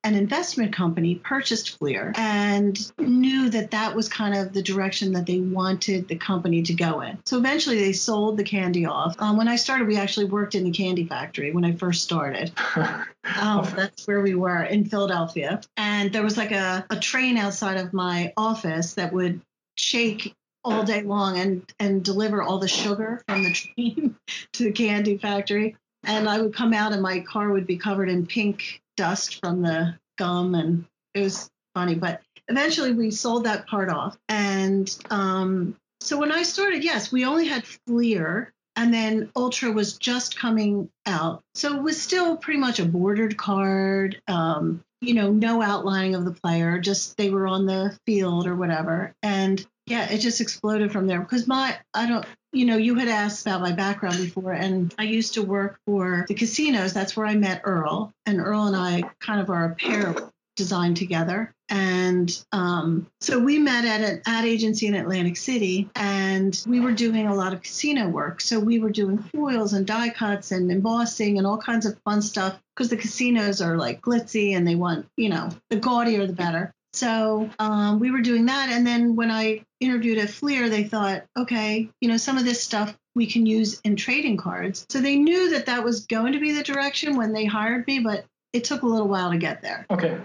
an 0.05 0.13
investment 0.13 0.71
company 0.71 1.15
purchased 1.15 1.77
Fleer 1.77 2.13
and 2.15 2.91
knew 2.99 3.49
that 3.49 3.71
that 3.71 3.95
was 3.95 4.07
kind 4.07 4.37
of 4.37 4.53
the 4.53 4.61
direction 4.61 5.11
that 5.13 5.25
they 5.25 5.39
wanted 5.39 6.07
the 6.07 6.15
company 6.15 6.61
to 6.61 6.73
go 6.75 7.01
in. 7.01 7.17
So 7.25 7.37
eventually 7.39 7.79
they 7.79 7.91
sold 7.91 8.37
the 8.37 8.43
candy 8.43 8.85
off. 8.85 9.15
Um, 9.17 9.35
when 9.35 9.47
I 9.47 9.55
started, 9.55 9.87
we 9.87 9.97
actually 9.97 10.27
worked 10.27 10.53
in 10.53 10.63
the 10.63 10.71
candy 10.71 11.07
factory 11.07 11.51
when 11.51 11.65
I 11.65 11.73
first 11.73 12.03
started. 12.03 12.51
um, 12.75 13.67
that's 13.75 14.05
where 14.07 14.21
we 14.21 14.35
were 14.35 14.63
in 14.63 14.85
Philadelphia. 14.85 15.59
And 15.75 16.13
there 16.13 16.23
was 16.23 16.37
like 16.37 16.51
a, 16.51 16.85
a 16.91 16.99
train 16.99 17.35
outside 17.37 17.77
of 17.77 17.91
my 17.91 18.31
office 18.37 18.93
that 18.93 19.11
would 19.11 19.41
shake 19.75 20.35
all 20.63 20.83
day 20.83 21.01
long 21.01 21.37
and 21.37 21.73
and 21.79 22.03
deliver 22.03 22.41
all 22.41 22.59
the 22.59 22.67
sugar 22.67 23.21
from 23.27 23.43
the 23.43 23.51
train 23.53 24.15
to 24.53 24.63
the 24.63 24.71
candy 24.71 25.15
factory 25.15 25.75
and 26.03 26.27
i 26.27 26.41
would 26.41 26.55
come 26.55 26.73
out 26.73 26.91
and 26.91 27.03
my 27.03 27.19
car 27.19 27.51
would 27.51 27.67
be 27.67 27.77
covered 27.77 28.09
in 28.09 28.25
pink 28.25 28.81
dust 28.95 29.39
from 29.39 29.61
the 29.61 29.95
gum 30.17 30.55
and 30.55 30.85
it 31.13 31.21
was 31.21 31.49
funny 31.73 31.95
but 31.95 32.21
eventually 32.47 32.93
we 32.93 33.11
sold 33.11 33.45
that 33.45 33.67
part 33.67 33.89
off. 33.89 34.17
And 34.29 34.95
um, 35.09 35.75
so 36.01 36.17
when 36.17 36.31
i 36.31 36.43
started 36.43 36.83
yes 36.83 37.11
we 37.11 37.25
only 37.25 37.47
had 37.47 37.65
fleer 37.87 38.53
and 38.75 38.93
then 38.93 39.31
ultra 39.35 39.71
was 39.71 39.97
just 39.97 40.37
coming 40.37 40.89
out. 41.05 41.41
So 41.53 41.75
it 41.75 41.81
was 41.81 42.01
still 42.01 42.37
pretty 42.37 42.59
much 42.59 42.79
a 42.79 42.85
bordered 42.85 43.37
card 43.37 44.21
um, 44.27 44.83
you 45.01 45.13
know 45.13 45.31
no 45.31 45.61
outlining 45.61 46.15
of 46.15 46.25
the 46.25 46.31
player 46.31 46.79
just 46.79 47.17
they 47.17 47.29
were 47.29 47.47
on 47.47 47.65
the 47.65 47.97
field 48.05 48.47
or 48.47 48.55
whatever. 48.55 49.13
And 49.23 49.65
yeah 49.85 50.09
it 50.09 50.19
just 50.19 50.41
exploded 50.41 50.91
from 50.91 51.07
there. 51.07 51.19
Because 51.19 51.47
my 51.47 51.77
i 51.93 52.07
don't 52.07 52.25
you 52.51 52.65
know 52.65 52.77
you 52.77 52.95
had 52.95 53.07
asked 53.07 53.45
about 53.45 53.61
my 53.61 53.71
background 53.71 54.17
before 54.17 54.53
and 54.53 54.93
i 54.97 55.03
used 55.03 55.33
to 55.35 55.43
work 55.43 55.79
for 55.85 56.25
the 56.27 56.33
casinos. 56.33 56.93
That's 56.93 57.15
where 57.15 57.25
i 57.25 57.35
met 57.35 57.61
earl 57.63 58.13
and 58.25 58.39
earl 58.39 58.65
and 58.65 58.75
i 58.75 59.03
kind 59.19 59.41
of 59.41 59.49
are 59.49 59.65
a 59.65 59.75
pair 59.75 60.15
designed 60.55 60.97
together. 60.97 61.53
And 61.67 62.31
um, 62.51 63.07
so 63.21 63.39
we 63.39 63.57
met 63.57 63.85
at 63.85 64.01
an 64.01 64.21
ad 64.25 64.45
agency 64.45 64.87
in 64.87 64.93
atlantic 64.93 65.35
city 65.35 65.89
and 65.95 66.63
we 66.67 66.79
were 66.79 66.91
doing 66.91 67.27
a 67.27 67.35
lot 67.35 67.53
of 67.53 67.61
casino 67.63 68.07
work. 68.07 68.39
So 68.39 68.59
we 68.59 68.79
were 68.79 68.91
doing 68.91 69.17
foils 69.17 69.73
and 69.73 69.85
die 69.85 70.09
cuts 70.09 70.51
and 70.51 70.71
embossing 70.71 71.37
and 71.37 71.47
all 71.47 71.57
kinds 71.57 71.85
of 71.85 71.99
fun 72.05 72.21
stuff 72.21 72.59
because 72.75 72.89
the 72.89 72.97
casinos 72.97 73.61
are 73.61 73.77
like 73.77 74.01
glitzy 74.01 74.55
and 74.55 74.67
they 74.67 74.75
want 74.75 75.07
you 75.17 75.29
know 75.29 75.49
the 75.69 75.77
gaudier 75.77 76.27
the 76.27 76.33
better 76.33 76.73
so 76.95 77.49
um, 77.59 77.99
we 77.99 78.11
were 78.11 78.21
doing 78.21 78.45
that. 78.45 78.69
And 78.69 78.87
then 78.87 79.15
when 79.15 79.29
I 79.29 79.63
interviewed 79.79 80.17
at 80.17 80.29
Fleer, 80.29 80.69
they 80.69 80.83
thought, 80.83 81.23
okay, 81.37 81.89
you 81.99 82.07
know, 82.07 82.17
some 82.17 82.37
of 82.37 82.45
this 82.45 82.63
stuff 82.63 82.95
we 83.15 83.25
can 83.25 83.45
use 83.45 83.79
in 83.81 83.95
trading 83.95 84.37
cards. 84.37 84.85
So 84.89 85.01
they 85.01 85.15
knew 85.15 85.51
that 85.51 85.65
that 85.67 85.83
was 85.83 86.05
going 86.05 86.33
to 86.33 86.39
be 86.39 86.53
the 86.53 86.63
direction 86.63 87.17
when 87.17 87.33
they 87.33 87.45
hired 87.45 87.85
me, 87.87 87.99
but 87.99 88.25
it 88.53 88.63
took 88.63 88.83
a 88.83 88.85
little 88.85 89.07
while 89.07 89.31
to 89.31 89.37
get 89.37 89.61
there. 89.61 89.85
Okay, 89.91 90.17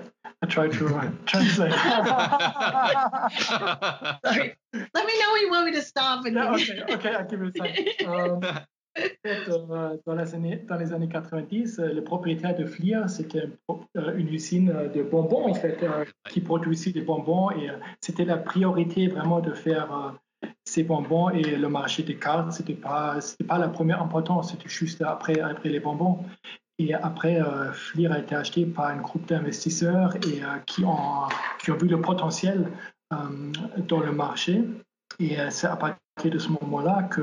I 0.42 0.46
tried 0.46 0.72
to 0.72 1.12
translate. 1.26 1.72
Sorry. 4.24 4.54
Let 4.72 5.06
me 5.06 5.20
know 5.20 5.32
when 5.32 5.42
you 5.42 5.50
want 5.50 5.66
me 5.66 5.72
to 5.72 5.82
stop. 5.82 6.24
And 6.24 6.36
yeah, 6.36 6.54
okay, 6.54 6.80
okay, 6.88 7.14
I'll 7.14 7.26
give 7.26 7.40
you 7.40 7.48
a 7.48 7.52
second. 7.52 7.88
En 8.06 8.06
fait, 8.06 8.06
euh, 8.06 8.60
dans, 10.06 10.14
les 10.14 10.34
années, 10.34 10.64
dans, 10.68 10.76
les 10.76 10.92
années, 10.92 11.08
90, 11.08 11.78
euh, 11.78 11.92
le 11.92 12.02
propriétaire 12.02 12.56
de 12.56 12.66
Fleer, 12.66 13.08
c'était 13.08 13.48
euh, 13.70 14.16
une 14.16 14.28
usine 14.28 14.90
de 14.94 15.02
bonbons, 15.02 15.48
en 15.48 15.54
fait, 15.54 15.84
qui 16.28 16.40
produisait 16.40 16.92
des 16.92 17.02
bonbons. 17.02 17.50
Et 17.50 17.68
c'était 18.00 18.24
la 18.24 18.36
priorité 18.36 19.08
vraiment 19.08 19.40
de 19.40 19.52
faire 19.52 20.18
ces 20.64 20.82
bonbons. 20.82 21.30
Et 21.30 21.56
le 21.56 21.68
marché 21.68 22.02
des 22.02 22.16
cartes, 22.16 22.52
ce 22.52 22.62
n'était 22.62 22.74
pas, 22.74 23.18
pas 23.46 23.58
la 23.58 23.68
première 23.68 24.02
importance, 24.02 24.52
c'était 24.52 24.68
juste 24.68 25.02
après, 25.02 25.40
après 25.40 25.68
les 25.68 25.80
bonbons. 25.80 26.24
Et 26.78 26.94
après, 26.94 27.38
Fleer 27.74 28.10
a 28.10 28.18
été 28.18 28.34
acheté 28.34 28.64
par 28.64 28.86
un 28.86 28.96
groupe 28.96 29.26
d'investisseurs 29.28 30.18
qui 30.66 30.84
ont 30.84 31.28
vu 31.76 31.88
le 31.88 32.00
potentiel 32.00 32.70
dans 33.10 34.00
le 34.00 34.12
marché. 34.12 34.64
Et 35.18 35.36
c'est 35.50 35.66
à 35.66 35.76
partir 35.76 35.98
de 36.24 36.38
ce 36.38 36.48
moment-là 36.48 37.02
que 37.04 37.22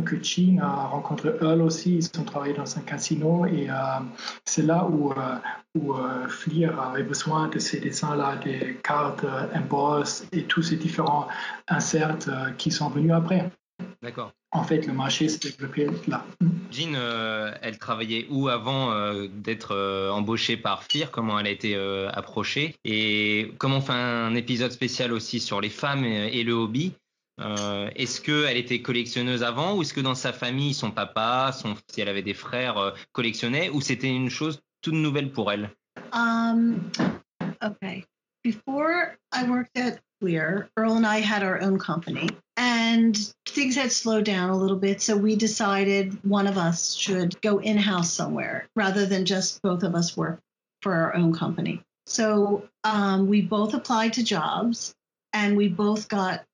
que 0.00 0.16
Chin 0.22 0.58
a 0.62 0.86
rencontré 0.86 1.30
Earl 1.40 1.62
aussi, 1.62 1.96
ils 1.98 2.20
ont 2.20 2.24
travaillé 2.24 2.54
dans 2.54 2.78
un 2.78 2.80
casino 2.80 3.46
et 3.46 3.68
euh, 3.68 3.74
c'est 4.44 4.62
là 4.62 4.86
où, 4.86 5.12
euh, 5.12 5.14
où 5.78 5.94
euh, 5.94 6.28
Fleer 6.28 6.70
avait 6.78 7.02
besoin 7.02 7.48
de 7.48 7.58
ces 7.58 7.80
dessins-là, 7.80 8.36
des 8.36 8.78
cartes 8.82 9.24
emboss 9.54 10.26
et 10.32 10.44
tous 10.44 10.62
ces 10.62 10.76
différents 10.76 11.28
inserts 11.68 12.18
qui 12.58 12.70
sont 12.70 12.88
venus 12.88 13.12
après. 13.12 13.50
D'accord. 14.02 14.32
En 14.52 14.64
fait, 14.64 14.86
le 14.86 14.92
marché 14.92 15.28
s'est 15.28 15.38
développé 15.38 15.88
là. 16.06 16.24
Jean, 16.70 16.94
elle 17.62 17.78
travaillait 17.78 18.26
où 18.30 18.48
avant 18.48 18.92
d'être 19.28 20.10
embauchée 20.10 20.56
par 20.56 20.82
Fleer? 20.82 21.10
Comment 21.10 21.38
elle 21.38 21.46
a 21.46 21.50
été 21.50 21.74
approchée? 22.12 22.74
Et 22.84 23.54
comment 23.58 23.78
on 23.78 23.80
fait 23.80 23.92
un 23.92 24.34
épisode 24.34 24.72
spécial 24.72 25.12
aussi 25.12 25.40
sur 25.40 25.60
les 25.60 25.70
femmes 25.70 26.04
et 26.04 26.42
le 26.44 26.52
hobby? 26.52 26.92
Euh, 27.40 27.90
est-ce 27.96 28.20
qu'elle 28.20 28.56
était 28.56 28.82
collectionneuse 28.82 29.42
avant 29.42 29.76
ou 29.76 29.82
est-ce 29.82 29.94
que 29.94 30.00
dans 30.00 30.14
sa 30.14 30.32
famille, 30.32 30.74
son 30.74 30.90
papa, 30.90 31.52
son, 31.52 31.74
si 31.90 32.00
elle 32.00 32.08
avait 32.08 32.22
des 32.22 32.34
frères, 32.34 32.78
euh, 32.78 32.90
ou 33.72 33.80
c'était 33.80 34.08
une 34.08 34.30
chose 34.30 34.60
toute 34.82 34.94
nouvelle 34.94 35.32
pour 35.32 35.50
elle? 35.50 35.70
Um, 36.12 36.90
Okay. 37.62 38.04
Before 38.42 39.16
I 39.30 39.48
worked 39.48 39.78
at 39.78 40.00
Clear, 40.20 40.68
Earl 40.76 40.96
and 40.96 41.06
I 41.06 41.18
had 41.18 41.42
our 41.42 41.60
own 41.60 41.78
company 41.78 42.28
and 42.56 43.16
things 43.46 43.76
had 43.76 43.92
slowed 43.92 44.24
down 44.24 44.50
a 44.50 44.56
little 44.56 44.76
bit. 44.76 45.00
So 45.00 45.16
we 45.16 45.36
decided 45.36 46.18
one 46.24 46.46
of 46.46 46.58
us 46.58 46.94
should 46.94 47.40
go 47.40 47.58
in 47.58 47.76
house 47.76 48.12
somewhere 48.12 48.68
rather 48.74 49.06
than 49.06 49.24
just 49.24 49.62
both 49.62 49.82
of 49.84 49.94
us 49.94 50.16
work 50.16 50.40
for 50.82 50.92
our 50.92 51.14
own 51.14 51.32
company. 51.32 51.82
So 52.06 52.68
um, 52.82 53.28
we 53.28 53.42
both 53.42 53.74
applied 53.74 54.14
to 54.14 54.24
jobs 54.24 54.92
and 55.32 55.56
we 55.56 55.68
both 55.68 56.08
got 56.08 56.44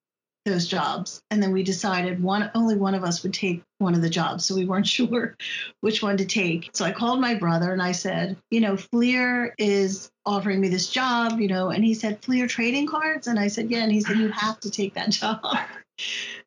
those 0.49 0.67
jobs. 0.67 1.23
And 1.31 1.43
then 1.43 1.53
we 1.53 1.63
decided 1.63 2.23
one 2.23 2.51
only 2.55 2.77
one 2.77 2.95
of 2.95 3.05
us 3.05 3.23
would 3.23 3.35
take 3.35 3.63
one 3.79 3.95
of 3.95 4.03
the 4.03 4.11
jobs. 4.11 4.45
So 4.45 4.55
we 4.55 4.65
weren't 4.65 4.87
sure 4.99 5.37
which 5.81 6.03
one 6.03 6.17
to 6.17 6.25
take. 6.25 6.71
So 6.73 6.85
i 6.85 6.93
called 6.93 7.21
my 7.21 7.35
brother 7.35 7.73
and 7.73 7.83
i 7.83 7.93
said 7.93 8.37
you 8.51 8.61
know 8.61 8.77
fleer 8.77 9.55
is 9.59 10.11
offering 10.27 10.61
me 10.61 10.69
this 10.69 10.89
job 10.89 11.41
you 11.41 11.49
know. 11.49 11.71
And 11.71 11.85
he 11.85 11.95
said 11.95 12.23
fleer 12.23 12.47
trading 12.47 12.87
cards? 12.87 13.27
And 13.27 13.39
i 13.39 13.49
said 13.49 13.71
yeah. 13.71 13.83
And 13.83 13.93
he 13.93 14.01
said 14.01 14.17
you 14.17 14.29
have 14.29 14.61
to 14.61 14.71
take 14.71 14.95
that 14.95 15.11
job. 15.11 15.41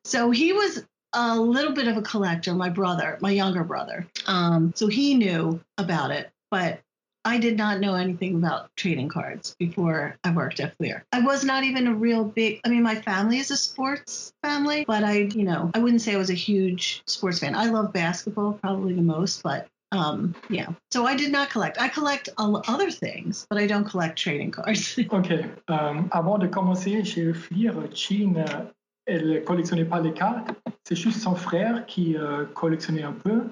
So 0.04 0.30
he 0.30 0.52
was 0.52 0.84
a 1.14 1.38
little 1.38 1.72
bit 1.72 1.88
of 1.88 1.96
a 1.98 2.02
collector 2.02 2.54
my 2.54 2.70
brother 2.70 3.18
my 3.20 3.30
younger 3.30 3.64
brother. 3.64 4.06
Um, 4.26 4.72
so 4.74 4.86
he 4.86 5.14
knew 5.14 5.60
about 5.78 6.10
it. 6.10 6.30
But 6.50 6.80
I 7.24 7.38
did 7.38 7.56
not 7.56 7.80
know 7.80 7.94
anything 7.94 8.34
about 8.34 8.70
trading 8.76 9.08
cards 9.08 9.54
before 9.58 10.16
I 10.24 10.32
worked 10.32 10.60
at 10.60 10.76
Fleer. 10.76 11.04
I 11.12 11.20
was 11.20 11.44
not 11.44 11.64
even 11.64 11.86
a 11.86 11.94
real 11.94 12.24
big, 12.24 12.60
I 12.64 12.68
mean, 12.68 12.82
my 12.82 12.96
family 12.96 13.38
is 13.38 13.50
a 13.50 13.56
sports 13.56 14.32
family, 14.42 14.84
but 14.86 15.04
I, 15.04 15.28
you 15.34 15.44
know, 15.44 15.70
I 15.74 15.78
wouldn't 15.78 16.02
say 16.02 16.14
I 16.14 16.16
was 16.16 16.30
a 16.30 16.34
huge 16.34 17.02
sports 17.06 17.38
fan. 17.38 17.54
I 17.54 17.66
love 17.66 17.92
basketball 17.92 18.54
probably 18.54 18.94
the 18.94 19.02
most, 19.02 19.42
but 19.42 19.68
um, 19.92 20.34
yeah. 20.48 20.68
So 20.90 21.06
I 21.06 21.14
did 21.14 21.30
not 21.30 21.50
collect. 21.50 21.80
I 21.80 21.88
collect 21.88 22.30
other 22.38 22.90
things, 22.90 23.46
but 23.48 23.58
I 23.58 23.66
don't 23.66 23.84
collect 23.84 24.18
trading 24.18 24.50
cards. 24.50 24.98
ok. 25.10 25.44
Um, 25.68 26.08
avant 26.12 26.38
de 26.38 26.48
commencer 26.48 27.04
chez 27.04 27.32
Fleer, 27.34 27.74
Jean, 27.94 28.36
euh, 28.36 28.64
elle 29.06 29.44
collectionnait 29.44 29.84
pas 29.84 30.00
les 30.00 30.12
cartes. 30.12 30.50
C'est 30.84 30.96
juste 30.96 31.20
son 31.20 31.34
frère 31.34 31.86
qui 31.86 32.16
euh, 32.16 32.46
collectionnait 32.54 33.02
un 33.02 33.12
peu. 33.12 33.42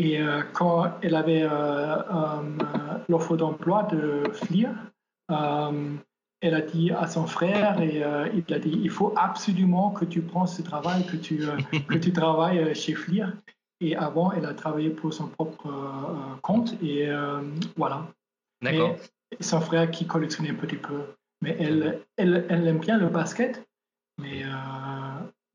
Et 0.00 0.18
euh, 0.18 0.40
quand 0.54 0.98
elle 1.02 1.14
avait 1.14 1.42
euh, 1.42 1.48
euh, 1.50 2.42
l'offre 3.10 3.36
d'emploi 3.36 3.82
de 3.82 4.22
Fleer, 4.32 4.70
elle 5.28 6.54
a 6.54 6.62
dit 6.62 6.90
à 6.90 7.06
son 7.06 7.26
frère 7.26 7.82
et 7.82 8.02
il 8.34 8.54
a 8.54 8.58
dit 8.58 8.80
il 8.82 8.88
faut 8.88 9.12
absolument 9.14 9.90
que 9.90 10.06
tu 10.06 10.22
prends 10.22 10.46
ce 10.46 10.62
travail, 10.62 11.04
que 11.04 11.16
tu, 11.16 11.44
que 11.86 11.98
tu 11.98 12.14
travailles 12.14 12.74
chez 12.74 12.94
Fleer. 12.94 13.26
Et 13.82 13.94
avant, 13.94 14.32
elle 14.32 14.46
a 14.46 14.54
travaillé 14.54 14.88
pour 14.88 15.12
son 15.12 15.28
propre 15.28 15.70
compte 16.40 16.82
et 16.82 17.10
voilà. 17.76 18.08
D'accord. 18.62 18.96
Son 19.40 19.60
frère 19.60 19.90
qui 19.90 20.06
collectionnait 20.06 20.50
un 20.50 20.54
petit 20.54 20.76
peu. 20.76 21.02
Mais 21.42 21.56
elle, 21.60 22.00
elle, 22.16 22.46
elle 22.48 22.66
aime 22.66 22.78
bien 22.78 22.98
le 22.98 23.08
basket, 23.08 23.62
mais, 24.18 24.44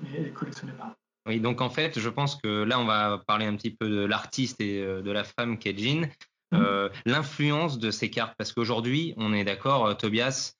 mais 0.01 0.09
elle 0.15 0.25
ne 0.25 0.29
collectionnait 0.29 0.73
pas. 0.73 0.95
Oui, 1.28 1.39
donc 1.39 1.61
en 1.61 1.69
fait, 1.69 1.99
je 1.99 2.09
pense 2.09 2.36
que 2.36 2.63
là, 2.63 2.80
on 2.80 2.86
va 2.86 3.21
parler 3.26 3.45
un 3.45 3.55
petit 3.55 3.71
peu 3.71 3.89
de 3.89 4.05
l'artiste 4.05 4.61
et 4.61 4.82
euh, 4.82 5.01
de 5.01 5.11
la 5.11 5.23
femme 5.23 5.57
qu'est 5.57 5.78
Jean. 5.78 6.09
Mhm. 6.51 6.61
Euh, 6.61 6.89
l'influence 7.05 7.80
de 7.80 7.89
ces 7.89 8.11
cartes, 8.11 8.36
parce 8.38 8.53
qu'aujourd'hui, 8.53 9.13
on 9.17 9.34
est 9.34 9.43
d'accord, 9.43 9.88
euh, 9.88 9.93
Tobias, 9.93 10.53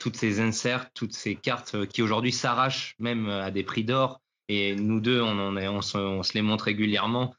toutes 0.00 0.16
ces 0.16 0.40
inserts, 0.40 0.90
toutes 0.94 1.12
ces 1.12 1.36
cartes 1.36 1.86
qui 1.86 2.02
aujourd'hui 2.02 2.32
s'arrachent 2.32 2.96
même 2.98 3.28
à 3.28 3.52
des 3.52 3.62
prix 3.62 3.84
d'or, 3.84 4.20
et 4.48 4.74
nous 4.74 5.00
deux, 5.00 5.20
on, 5.20 5.38
en 5.38 5.56
est, 5.56 5.68
on, 5.68 5.80
se, 5.80 6.34
les 6.34 6.42
montre 6.42 6.64
régulièrement, 6.64 7.36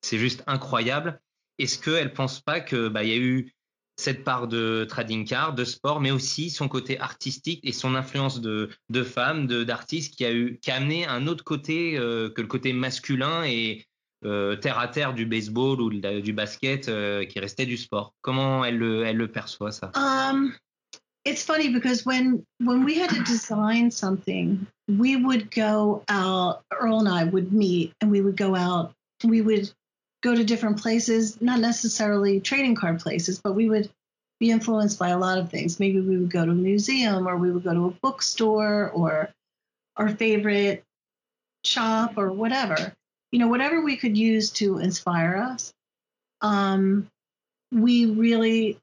c'est 0.00 0.16
juste 0.16 0.42
incroyable. 0.46 1.20
Est-ce 1.58 1.78
qu'elle 1.78 2.06
ne 2.06 2.14
pense 2.14 2.40
pas 2.40 2.60
qu'il 2.60 2.88
bah, 2.88 3.04
y 3.04 3.12
a 3.12 3.16
eu 3.16 3.52
cette 3.96 4.24
part 4.24 4.48
de 4.48 4.84
trading 4.88 5.24
card, 5.26 5.54
de 5.54 5.64
sport, 5.64 6.00
mais 6.00 6.10
aussi 6.10 6.50
son 6.50 6.68
côté 6.68 6.98
artistique 6.98 7.60
et 7.62 7.72
son 7.72 7.94
influence 7.94 8.40
de, 8.40 8.70
de 8.90 9.02
femme, 9.04 9.46
d'artiste 9.46 10.14
qui 10.16 10.24
a 10.24 10.32
eu, 10.32 10.58
qui 10.60 10.70
a 10.70 10.76
amené 10.76 11.06
un 11.06 11.26
autre 11.26 11.44
côté 11.44 11.96
euh, 11.96 12.30
que 12.30 12.40
le 12.40 12.48
côté 12.48 12.72
masculin 12.72 13.44
et 13.44 13.86
euh, 14.24 14.56
terre 14.56 14.78
à 14.78 14.88
terre 14.88 15.14
du 15.14 15.26
baseball 15.26 15.80
ou 15.80 15.90
du 15.90 16.32
basket 16.32 16.88
euh, 16.88 17.24
qui 17.24 17.38
restait 17.38 17.66
du 17.66 17.76
sport. 17.76 18.14
Comment 18.22 18.64
elle 18.64 18.78
le, 18.78 19.04
elle 19.04 19.16
le 19.16 19.28
perçoit 19.28 19.70
ça? 19.70 19.92
Um, 19.94 20.52
It's 21.26 21.42
funny 21.42 21.70
because 21.70 22.04
when 22.04 22.44
when 22.60 22.84
we 22.84 22.98
had 22.98 23.08
to 23.08 23.22
design 23.22 23.90
something, 23.90 24.66
we 24.88 25.16
would 25.16 25.50
go 25.50 26.02
out. 26.10 26.62
Earl 26.70 26.98
and 27.00 27.08
I 27.08 27.24
would 27.24 27.50
meet, 27.50 27.94
and 28.02 28.10
we 28.10 28.20
would 28.20 28.36
go 28.36 28.54
out. 28.54 28.92
We 29.24 29.40
would 29.40 29.72
go 30.24 30.34
to 30.34 30.42
different 30.42 30.80
places, 30.80 31.40
not 31.40 31.60
necessarily 31.60 32.40
trading 32.40 32.74
card 32.74 32.98
places, 32.98 33.40
but 33.40 33.52
we 33.52 33.68
would 33.68 33.88
be 34.40 34.50
influenced 34.50 34.98
by 34.98 35.10
a 35.10 35.18
lot 35.18 35.38
of 35.38 35.50
things. 35.50 35.78
Maybe 35.78 36.00
we 36.00 36.18
would 36.18 36.32
go 36.32 36.44
to 36.44 36.50
a 36.50 36.54
museum, 36.54 37.28
or 37.28 37.36
we 37.36 37.52
would 37.52 37.62
go 37.62 37.74
to 37.74 37.86
a 37.86 37.90
bookstore, 37.90 38.90
or 38.90 39.30
our 39.96 40.08
favorite 40.08 40.82
shop, 41.62 42.14
or 42.16 42.32
whatever 42.32 42.92
you 43.34 43.40
know, 43.40 43.48
whatever 43.48 43.80
we 43.80 43.96
could 43.96 44.16
use 44.16 44.50
to 44.52 44.78
inspire 44.78 45.36
us. 45.36 45.72
Um, 46.40 47.08
we 47.72 48.06
really, 48.06 48.78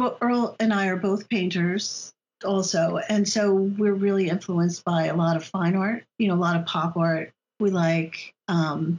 Earl 0.00 0.56
and 0.58 0.74
I 0.74 0.88
are 0.88 0.96
both 0.96 1.28
painters 1.28 2.12
also. 2.44 2.98
And 3.08 3.28
so 3.28 3.54
we're 3.54 3.94
really 3.94 4.30
influenced 4.30 4.84
by 4.84 5.04
a 5.04 5.14
lot 5.14 5.36
of 5.36 5.44
fine 5.44 5.76
art, 5.76 6.02
you 6.18 6.26
know, 6.26 6.34
a 6.34 6.42
lot 6.42 6.56
of 6.56 6.66
pop 6.66 6.96
art. 6.96 7.30
We 7.60 7.70
like, 7.70 8.34
um, 8.48 8.98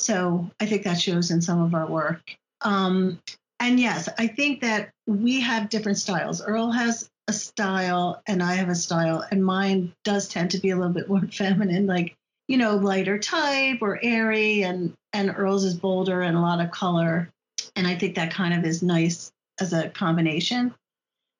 so 0.00 0.50
I 0.58 0.66
think 0.66 0.82
that 0.84 1.00
shows 1.00 1.30
in 1.30 1.42
some 1.42 1.60
of 1.62 1.74
our 1.74 1.86
work. 1.86 2.22
Um, 2.62 3.20
and 3.60 3.78
yes, 3.78 4.08
I 4.18 4.26
think 4.26 4.62
that 4.62 4.90
we 5.06 5.40
have 5.40 5.68
different 5.68 5.98
styles. 5.98 6.42
Earl 6.42 6.70
has 6.70 7.10
a 7.28 7.32
style 7.32 8.22
and 8.26 8.42
I 8.42 8.54
have 8.54 8.70
a 8.70 8.74
style, 8.74 9.24
and 9.30 9.44
mine 9.44 9.92
does 10.04 10.28
tend 10.28 10.50
to 10.52 10.58
be 10.58 10.70
a 10.70 10.76
little 10.76 10.92
bit 10.92 11.08
more 11.08 11.20
feminine. 11.32 11.86
Like 11.86 12.16
you 12.48 12.56
know, 12.56 12.76
lighter 12.76 13.18
type 13.18 13.78
or 13.80 14.00
airy, 14.02 14.62
and 14.62 14.94
and 15.12 15.32
Earl's 15.36 15.64
is 15.64 15.74
bolder 15.74 16.22
and 16.22 16.36
a 16.36 16.40
lot 16.40 16.60
of 16.60 16.70
color, 16.70 17.30
and 17.76 17.86
I 17.86 17.94
think 17.96 18.16
that 18.16 18.32
kind 18.32 18.54
of 18.54 18.64
is 18.64 18.82
nice 18.82 19.30
as 19.60 19.72
a 19.72 19.90
combination. 19.90 20.74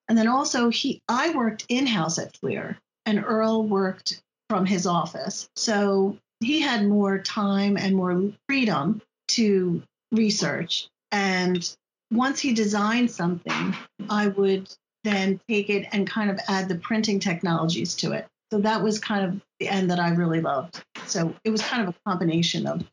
And 0.09 0.19
then 0.19 0.29
also 0.29 0.71
he, 0.71 1.01
I 1.09 1.31
worked 1.31 1.67
in 1.69 1.87
house 1.87 2.19
at 2.19 2.37
Fleer, 2.37 2.79
and 3.07 3.25
Earl 3.25 3.65
worked 3.65 4.23
from 4.49 4.67
his 4.67 4.87
office, 4.87 5.49
so 5.57 6.19
he 6.41 6.61
had 6.61 6.87
more 6.87 7.19
time 7.19 7.77
and 7.77 7.95
more 7.95 8.33
freedom 8.49 9.01
to 9.29 9.83
research. 10.13 10.89
And 11.13 11.77
once 12.11 12.41
he 12.41 12.53
designed 12.53 13.11
something, 13.11 13.75
I 14.09 14.29
would 14.29 14.73
then 15.05 15.41
take 15.49 15.71
it 15.71 15.87
and 15.93 16.09
kind 16.09 16.31
of 16.31 16.39
add 16.49 16.69
the 16.69 16.77
printing 16.77 17.21
technologies 17.21 17.95
to 17.97 18.13
it. 18.13 18.27
So 18.51 18.59
that 18.61 18.83
was 18.83 18.99
kind 18.99 19.25
of 19.25 19.41
the 19.61 19.69
end 19.69 19.91
that 19.91 20.01
I 20.01 20.11
really 20.11 20.41
loved. 20.41 20.83
So 21.07 21.35
it 21.45 21.51
was 21.51 21.63
kind 21.63 21.83
of 21.83 21.95
a 21.95 21.95
combination 22.09 22.67
of 22.67 22.85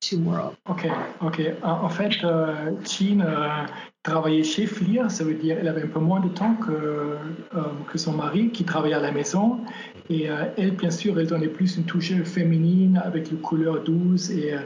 two 0.00 0.18
worlds. 0.18 0.56
Ok, 0.68 0.88
ok. 1.20 1.40
En 1.62 1.88
fait, 1.88 2.12
euh, 2.24 2.72
Jean 2.84 3.20
euh, 3.20 3.66
travaillait 4.02 4.44
chez 4.44 4.66
Fleer, 4.66 5.10
ça 5.10 5.24
veut 5.24 5.34
dire 5.34 5.56
qu'elle 5.56 5.68
avait 5.68 5.84
un 5.84 5.88
peu 5.88 6.00
moins 6.00 6.20
de 6.20 6.28
temps 6.28 6.54
que, 6.54 6.70
euh, 6.72 7.62
que 7.90 7.98
son 7.98 8.12
mari 8.12 8.50
qui 8.50 8.64
travaillait 8.64 8.94
à 8.94 9.00
la 9.00 9.12
maison. 9.12 9.60
Et 10.08 10.30
euh, 10.30 10.44
elle, 10.56 10.72
bien 10.72 10.90
sûr, 10.90 11.18
elle 11.18 11.26
donnait 11.26 11.48
plus 11.48 11.76
une 11.76 11.84
touche 11.84 12.12
féminine 12.22 13.00
avec 13.04 13.30
les 13.30 13.38
couleurs 13.38 13.82
douces 13.82 14.30
et, 14.30 14.54
euh, 14.54 14.60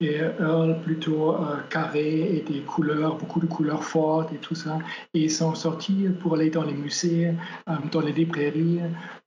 et 0.00 0.16
Earl 0.40 0.80
plutôt 0.82 1.34
euh, 1.34 1.56
carré 1.70 2.36
et 2.36 2.40
des 2.40 2.60
couleurs, 2.60 3.16
beaucoup 3.16 3.40
de 3.40 3.46
couleurs 3.46 3.84
fortes 3.84 4.32
et 4.32 4.38
tout 4.38 4.54
ça. 4.54 4.78
Et 5.14 5.24
ils 5.24 5.30
sont 5.30 5.54
sortis 5.54 6.08
pour 6.20 6.34
aller 6.34 6.50
dans 6.50 6.64
les 6.64 6.74
musées, 6.74 7.32
euh, 7.68 7.72
dans 7.90 8.00
les 8.00 8.12
librairies. 8.12 8.80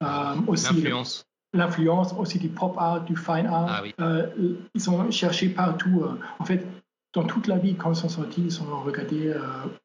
Euh, 0.03 0.07
aussi 0.47 0.73
L'influence. 0.73 1.25
L'influence 1.53 2.13
aussi 2.17 2.39
du 2.39 2.49
pop 2.49 2.75
art, 2.77 3.03
du 3.05 3.15
fine 3.15 3.47
art. 3.47 3.67
Ah 3.69 3.79
oui. 3.83 3.93
Euh, 4.01 4.27
ils 4.75 4.89
ont 4.89 5.09
cherché 5.11 5.49
partout. 5.49 6.03
euh, 6.03 6.19
en 6.39 6.45
fait, 6.45 6.65
dans 7.13 7.23
toute 7.23 7.47
la 7.47 7.57
vie, 7.57 7.75
quand 7.75 7.91
ils 7.91 7.95
sont 7.95 8.09
sortis, 8.09 8.43
ils 8.45 8.61
ont 8.61 8.81
regardé 8.83 9.29
euh, 9.29 9.39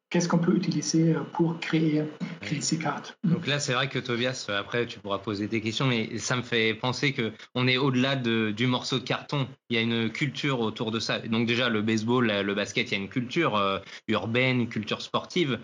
qu'est-ce 0.09 0.27
qu'on 0.27 0.37
peut 0.37 0.55
utiliser 0.55 1.15
pour 1.31 1.59
créer, 1.59 2.03
créer 2.41 2.61
ces 2.61 2.77
cartes. 2.77 3.17
Donc 3.23 3.47
là, 3.47 3.59
c'est 3.59 3.73
vrai 3.73 3.89
que 3.89 3.97
Tobias, 3.97 4.45
après, 4.49 4.85
tu 4.85 4.99
pourras 4.99 5.17
poser 5.17 5.47
des 5.47 5.61
questions, 5.61 5.87
mais 5.87 6.19
ça 6.19 6.35
me 6.35 6.43
fait 6.43 6.75
penser 6.75 7.13
que 7.13 7.31
on 7.55 7.67
est 7.67 7.77
au-delà 7.77 8.15
de, 8.15 8.51
du 8.51 8.67
morceau 8.67 8.99
de 8.99 9.03
carton. 9.03 9.47
Il 9.69 9.77
y 9.77 9.79
a 9.79 9.81
une 9.81 10.11
culture 10.11 10.59
autour 10.59 10.91
de 10.91 10.99
ça. 10.99 11.19
Donc 11.19 11.47
déjà, 11.47 11.69
le 11.69 11.81
baseball, 11.81 12.27
le 12.27 12.53
basket, 12.53 12.91
il 12.91 12.93
y 12.93 12.97
a 12.97 13.01
une 13.01 13.09
culture 13.09 13.55
euh, 13.55 13.79
urbaine, 14.07 14.59
une 14.59 14.69
culture 14.69 15.01
sportive. 15.01 15.59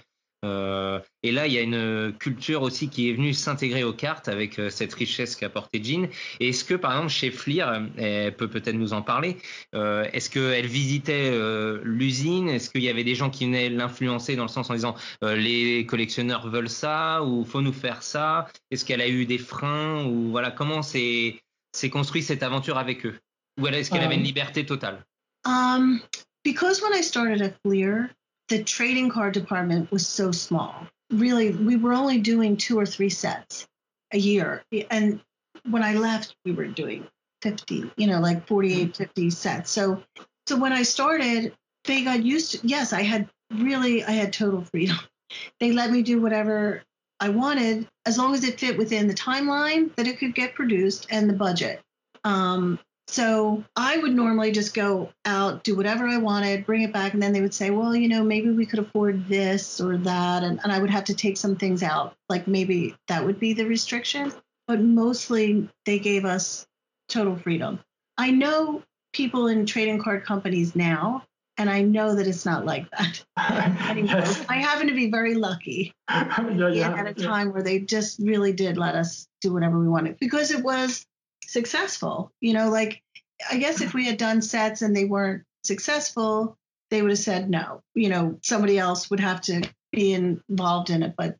Euh, 0.45 0.99
et 1.23 1.31
là, 1.31 1.47
il 1.47 1.53
y 1.53 1.57
a 1.57 1.61
une 1.61 2.13
culture 2.17 2.61
aussi 2.61 2.89
qui 2.89 3.09
est 3.09 3.13
venue 3.13 3.33
s'intégrer 3.33 3.83
aux 3.83 3.93
cartes 3.93 4.29
avec 4.29 4.57
euh, 4.57 4.69
cette 4.69 4.93
richesse 4.93 5.35
qu'a 5.35 5.47
apporté 5.47 5.83
Jean. 5.83 6.09
Et 6.39 6.49
est-ce 6.49 6.63
que, 6.63 6.75
par 6.75 6.91
exemple, 6.91 7.09
chez 7.09 7.31
Fleer, 7.31 7.65
elle 7.97 8.35
peut 8.35 8.49
peut-être 8.49 8.75
nous 8.75 8.93
en 8.93 9.01
parler, 9.01 9.37
euh, 9.75 10.07
est-ce 10.13 10.29
qu'elle 10.29 10.67
visitait 10.67 11.31
l'usine? 11.83 12.49
Est-ce 12.49 12.69
qu'il 12.69 12.83
y 12.83 12.89
avait 12.89 13.03
des 13.03 13.15
gens 13.15 13.29
qui 13.29 13.45
venaient 13.45 13.69
l'influencer 13.69 14.35
dans 14.35 14.43
le 14.43 14.49
sens 14.49 14.69
en 14.69 14.73
disant 14.73 14.95
les 15.21 15.85
collectionneurs 15.85 16.49
veulent 16.49 16.69
ça 16.69 17.23
ou 17.23 17.43
faut 17.45 17.61
nous 17.61 17.73
faire 17.73 18.03
ça? 18.03 18.47
Est-ce 18.71 18.85
qu'elle 18.85 19.01
a 19.01 19.09
eu 19.09 19.25
des 19.25 19.37
freins 19.37 20.05
ou 20.05 20.29
voilà 20.29 20.51
comment 20.51 20.81
s'est 20.81 21.39
s'est 21.71 21.89
construit 21.89 22.23
cette 22.23 22.43
aventure 22.43 22.77
avec 22.77 23.05
eux? 23.05 23.19
Ou 23.59 23.67
est-ce 23.67 23.91
qu'elle 23.91 24.03
avait 24.03 24.15
une 24.15 24.23
liberté 24.23 24.65
totale? 24.65 25.05
Um, 25.45 26.01
because 26.43 26.81
when 26.81 26.93
I 26.93 27.01
started 27.01 27.41
at 27.41 27.55
Fleer, 27.63 28.09
the 28.49 28.63
trading 28.63 29.09
card 29.09 29.33
department 29.33 29.91
was 29.91 30.05
so 30.05 30.31
small. 30.31 30.87
Really, 31.11 31.51
we 31.51 31.75
were 31.75 31.93
only 31.93 32.19
doing 32.19 32.57
two 32.57 32.77
or 32.77 32.85
three 32.85 33.09
sets 33.09 33.67
a 34.11 34.17
year. 34.17 34.63
And 34.91 35.21
when 35.69 35.83
I 35.83 35.93
left, 35.93 36.35
we 36.45 36.51
were 36.51 36.67
doing 36.67 37.07
50, 37.41 37.91
you 37.95 38.07
know, 38.07 38.19
like 38.19 38.47
48, 38.47 38.95
50 38.95 39.29
sets. 39.29 39.71
So, 39.71 40.03
so 40.47 40.57
when 40.57 40.73
I 40.73 40.83
started, 40.83 41.53
they 41.85 42.03
got 42.03 42.23
used 42.23 42.51
to, 42.51 42.67
yes, 42.67 42.91
I 42.91 43.03
had 43.03 43.29
really, 43.53 44.03
I 44.03 44.11
had 44.11 44.33
total 44.33 44.61
freedom. 44.63 44.97
They 45.59 45.71
let 45.71 45.91
me 45.91 46.01
do 46.01 46.19
whatever 46.19 46.81
I 47.19 47.29
wanted 47.29 47.87
as 48.07 48.17
long 48.17 48.33
as 48.33 48.43
it 48.43 48.59
fit 48.59 48.79
within 48.79 49.07
the 49.07 49.13
timeline 49.13 49.95
that 49.95 50.07
it 50.07 50.17
could 50.17 50.33
get 50.33 50.55
produced 50.55 51.05
and 51.11 51.29
the 51.29 51.33
budget. 51.33 51.81
Um, 52.23 52.79
so 53.09 53.63
I 53.75 53.97
would 53.97 54.13
normally 54.13 54.51
just 54.51 54.75
go 54.75 55.09
out, 55.25 55.63
do 55.63 55.75
whatever 55.75 56.07
I 56.07 56.17
wanted, 56.17 56.65
bring 56.65 56.83
it 56.83 56.93
back, 56.93 57.13
and 57.13 57.23
then 57.23 57.33
they 57.33 57.41
would 57.41 57.55
say, 57.55 57.71
well, 57.71 57.95
you 57.95 58.07
know, 58.07 58.23
maybe 58.23 58.51
we 58.51 58.67
could 58.67 58.77
afford 58.77 59.27
this 59.27 59.81
or 59.81 59.97
that. 59.97 60.43
And, 60.43 60.59
and 60.61 60.71
I 60.71 60.77
would 60.77 60.91
have 60.91 61.05
to 61.05 61.15
take 61.15 61.35
some 61.35 61.55
things 61.55 61.81
out. 61.81 62.15
Like 62.29 62.47
maybe 62.47 62.95
that 63.07 63.25
would 63.25 63.39
be 63.39 63.53
the 63.53 63.65
restriction. 63.65 64.31
But 64.67 64.81
mostly 64.81 65.67
they 65.85 65.97
gave 65.97 66.23
us 66.23 66.67
total 67.07 67.35
freedom. 67.35 67.79
I 68.19 68.29
know 68.29 68.83
people 69.11 69.47
in 69.47 69.65
trading 69.65 69.97
card 69.97 70.23
companies 70.23 70.75
now, 70.75 71.23
and 71.57 71.67
I 71.67 71.81
know 71.81 72.13
that 72.13 72.27
it's 72.27 72.45
not 72.45 72.63
like 72.63 72.91
that 72.91 73.23
anymore. 73.89 74.17
Yes. 74.19 74.45
I 74.47 74.57
happen 74.57 74.85
to 74.85 74.93
be 74.93 75.09
very 75.09 75.33
lucky 75.33 75.93
Yeah, 76.09 76.69
yeah, 76.69 76.93
at 76.93 77.07
a 77.07 77.19
yeah. 77.19 77.27
time 77.27 77.53
where 77.53 77.63
they 77.63 77.79
just 77.79 78.19
really 78.19 78.53
did 78.53 78.77
let 78.77 78.93
us 78.93 79.27
do 79.41 79.51
whatever 79.51 79.79
we 79.79 79.87
wanted 79.87 80.19
because 80.19 80.51
it 80.51 80.63
was 80.63 81.07
successful. 81.49 82.31
You 82.41 82.53
know, 82.53 82.69
like 82.69 83.01
I 83.49 83.57
guess 83.57 83.81
if 83.81 83.93
we 83.93 84.05
had 84.05 84.17
done 84.17 84.41
sets 84.41 84.81
and 84.81 84.95
they 84.95 85.05
weren't 85.05 85.43
successful, 85.63 86.57
they 86.89 87.01
would 87.01 87.11
have 87.11 87.19
said 87.19 87.49
no. 87.49 87.81
You 87.95 88.09
know, 88.09 88.39
somebody 88.41 88.77
else 88.77 89.09
would 89.09 89.19
have 89.19 89.41
to 89.41 89.67
be 89.91 90.13
involved 90.13 90.89
in 90.89 91.03
it, 91.03 91.15
but 91.17 91.37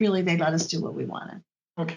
really 0.00 0.22
they 0.22 0.36
let 0.36 0.54
us 0.54 0.66
do 0.66 0.80
what 0.80 0.94
we 0.94 1.04
wanted. 1.04 1.42
Ok. 1.78 1.96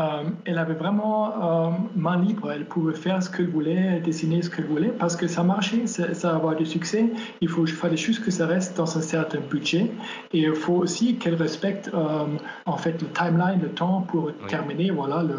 Euh, 0.00 0.24
elle 0.44 0.58
avait 0.58 0.74
vraiment 0.74 1.68
euh, 1.68 1.70
main 1.94 2.20
libre, 2.20 2.50
elle 2.50 2.66
pouvait 2.66 2.96
faire 2.96 3.22
ce 3.22 3.30
qu'elle 3.30 3.48
voulait, 3.48 4.00
dessiner 4.00 4.42
ce 4.42 4.50
qu'elle 4.50 4.66
voulait, 4.66 4.88
parce 4.88 5.14
que 5.14 5.28
ça 5.28 5.44
marchait, 5.44 5.86
ça, 5.86 6.12
ça 6.14 6.30
va 6.30 6.34
avoir 6.34 6.56
du 6.56 6.66
succès. 6.66 7.10
Il 7.40 7.48
faut, 7.48 7.64
fallait 7.64 7.96
juste 7.96 8.24
que 8.24 8.32
ça 8.32 8.44
reste 8.48 8.76
dans 8.76 8.98
un 8.98 9.00
certain 9.00 9.38
budget, 9.38 9.92
et 10.32 10.40
il 10.40 10.54
faut 10.56 10.74
aussi 10.74 11.16
qu'elle 11.16 11.36
respecte 11.36 11.90
euh, 11.94 12.26
en 12.66 12.76
fait 12.76 13.00
le 13.00 13.08
timeline, 13.10 13.60
le 13.62 13.70
temps 13.70 14.00
pour 14.00 14.32
terminer, 14.48 14.90
voilà 14.90 15.22
le, 15.22 15.36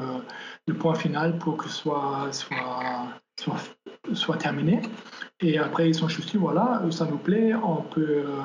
le 0.68 0.74
point 0.74 0.96
final 0.96 1.38
pour 1.38 1.58
que 1.58 1.66
ce 1.70 1.76
soit 1.76 2.28
soit 2.32 3.08
soit, 3.40 3.58
soit 4.14 4.38
terminé. 4.38 4.82
Et 5.42 5.58
après 5.58 5.90
ils 5.90 5.96
sont 5.96 6.08
juste 6.08 6.32
dit 6.32 6.38
voilà, 6.38 6.82
ça 6.92 7.06
nous 7.06 7.18
plaît, 7.18 7.54
on 7.54 7.82
peut 7.82 8.24
euh, 8.26 8.42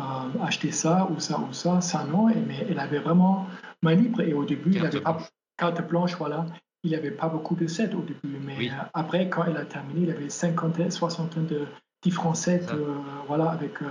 euh, 0.00 0.44
acheter 0.44 0.72
ça 0.72 1.08
ou 1.10 1.20
ça 1.20 1.38
ou 1.38 1.52
ça, 1.52 1.80
ça 1.80 2.04
non. 2.04 2.28
Et, 2.28 2.36
mais 2.36 2.66
elle 2.68 2.80
avait 2.80 2.98
vraiment 2.98 3.46
main 3.82 3.94
libre 3.94 4.20
et 4.22 4.34
au 4.34 4.44
début 4.44 4.72
il 4.72 4.84
avait 4.84 5.00
pas 5.00 5.18
carte 5.56 5.86
blanche, 5.88 6.16
voilà. 6.16 6.46
Il 6.82 6.90
n'y 6.90 6.96
avait 6.96 7.12
pas 7.12 7.28
beaucoup 7.28 7.54
de 7.54 7.66
sets 7.66 7.94
au 7.94 8.02
début, 8.02 8.38
mais 8.44 8.56
Oui. 8.58 8.70
après, 8.92 9.30
quand 9.30 9.44
elle 9.44 9.56
a 9.56 9.64
terminé, 9.64 10.00
il 10.02 10.08
y 10.08 10.10
avait 10.10 10.28
cinquantaine, 10.28 10.90
soixantaine 10.90 11.46
de 11.46 11.62
différents 12.04 12.34
sets, 12.34 12.62
Ça. 12.66 12.74
euh, 12.74 12.94
voilà, 13.26 13.50
avec 13.50 13.80
euh, 13.82 13.86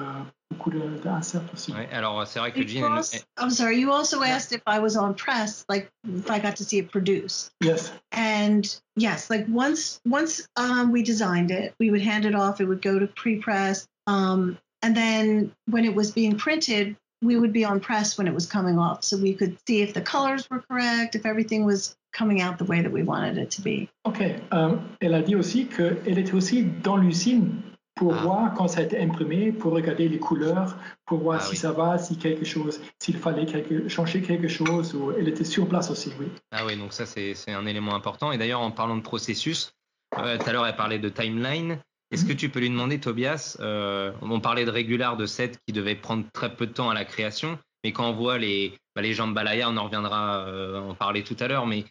beaucoup 0.52 0.72
d'inserts 0.72 1.42
aussi. 1.54 1.72
Ouais, 1.74 1.90
Alors 1.92 2.26
c'est 2.28 2.40
vrai 2.40 2.52
que 2.52 2.66
Jean, 2.66 2.96
also- 2.96 3.18
I'm 3.40 3.50
sorry, 3.50 3.80
you 3.80 3.92
also 3.92 4.22
asked 4.24 4.52
if 4.54 4.62
I 4.68 4.80
was 4.80 4.96
on 4.96 5.14
press, 5.14 5.66
like 5.70 5.90
if 6.08 6.30
I 6.30 6.40
got 6.40 6.56
to 6.58 6.64
see 6.64 6.78
it 6.78 6.92
produced. 6.92 7.52
Yes. 7.62 7.92
And 8.12 8.62
yes, 8.96 9.30
like 9.30 9.46
once 9.50 10.00
once 10.08 10.48
um, 10.56 10.92
we 10.92 11.04
designed 11.04 11.52
it, 11.52 11.74
we 11.80 11.90
would 11.92 12.02
hand 12.04 12.26
it 12.26 12.36
off. 12.36 12.62
It 12.62 12.66
would 12.68 12.82
go 12.82 13.00
to 13.00 13.08
pre-press, 13.08 13.88
um, 14.08 14.58
and 14.84 14.96
then 14.96 15.52
when 15.70 15.84
it 15.86 15.96
was 15.96 16.12
being 16.12 16.38
printed, 16.38 16.96
we 17.24 17.38
would 17.38 17.54
be 17.54 17.66
on 17.66 17.80
press 17.80 18.18
when 18.18 18.28
it 18.28 18.34
was 18.34 18.46
coming 18.46 18.78
off, 18.78 19.04
so 19.04 19.18
we 19.18 19.34
could 19.34 19.58
see 19.68 19.82
if 19.82 19.94
the 19.94 20.02
colors 20.02 20.48
were 20.52 20.60
correct, 20.70 21.16
if 21.16 21.26
everything 21.26 21.66
was 21.66 21.96
coming 22.12 22.42
out 22.42 22.58
the 22.60 22.66
way 22.66 22.82
that 22.82 22.92
we 22.92 23.02
wanted 23.02 23.38
it 23.40 23.50
to 23.50 23.62
be. 23.62 23.90
Ok. 24.06 24.20
Euh, 24.52 24.76
elle 25.02 25.16
a 25.16 25.22
dit 25.24 25.36
aussi 25.36 25.66
qu'elle 25.66 26.18
était 26.20 26.34
aussi 26.36 26.64
dans 26.84 26.98
l'usine 26.98 27.60
pour 27.96 28.14
Ah. 28.16 28.22
voir 28.22 28.54
quand 28.54 28.68
ça 28.68 28.80
a 28.80 28.84
été 28.84 29.00
imprimé, 29.00 29.52
pour 29.52 29.74
regarder 29.74 30.10
les 30.10 30.20
couleurs, 30.20 30.78
pour 31.06 31.20
voir 31.20 31.40
Ah 31.42 31.44
si 31.44 31.52
oui. 31.52 31.58
ça 31.58 31.72
va, 31.72 31.98
si 31.98 32.18
quelque 32.18 32.46
chose, 32.46 32.82
s'il 33.00 33.18
fallait 33.18 33.46
quelque- 33.46 33.88
changer 33.88 34.22
quelque 34.22 34.48
chose. 34.48 34.96
Ou 34.96 35.12
elle 35.18 35.28
était 35.28 35.44
sur 35.44 35.68
place 35.68 35.92
aussi, 35.92 36.12
oui. 36.20 36.28
Ah 36.52 36.66
oui, 36.66 36.76
donc 36.76 36.94
ça 36.94 37.06
c'est 37.06 37.36
un 37.52 37.66
élément 37.66 37.94
important. 37.96 38.32
Et 38.32 38.38
d'ailleurs, 38.38 38.62
en 38.62 38.72
parlant 38.72 38.98
de 38.98 39.02
processus, 39.04 39.74
euh, 40.18 40.38
tout 40.38 40.50
à 40.50 40.54
l'heure 40.54 40.66
elle 40.66 40.76
parlait 40.76 41.00
de 41.00 41.10
timeline. 41.10 41.80
Est-ce 42.12 42.26
que 42.26 42.34
tu 42.34 42.50
peux 42.50 42.60
lui 42.60 42.70
demander, 42.70 43.00
Tobias, 43.00 43.58
euh, 43.60 44.12
on 44.22 44.40
parlait 44.40 44.66
de 44.66 44.70
régular 44.70 45.18
de 45.18 45.26
sets 45.26 45.54
qui 45.66 45.74
devaient 45.74 45.96
prendre 45.96 46.26
très 46.32 46.54
peu 46.56 46.68
de 46.68 46.72
temps 46.72 46.92
à 46.92 46.94
la 46.94 47.06
création, 47.06 47.58
mais 47.84 47.92
quand 47.92 48.08
on 48.08 48.14
voit 48.14 48.38
les, 48.38 48.78
bah, 48.96 49.02
les 49.02 49.20
on 49.20 49.36
en 49.36 49.84
reviendra 49.84 50.46
euh, 50.48 50.80
en 50.80 50.94
parler 50.94 51.24
tout 51.24 51.36
à 51.40 51.48
l'heure, 51.48 51.66
mais 51.66 51.86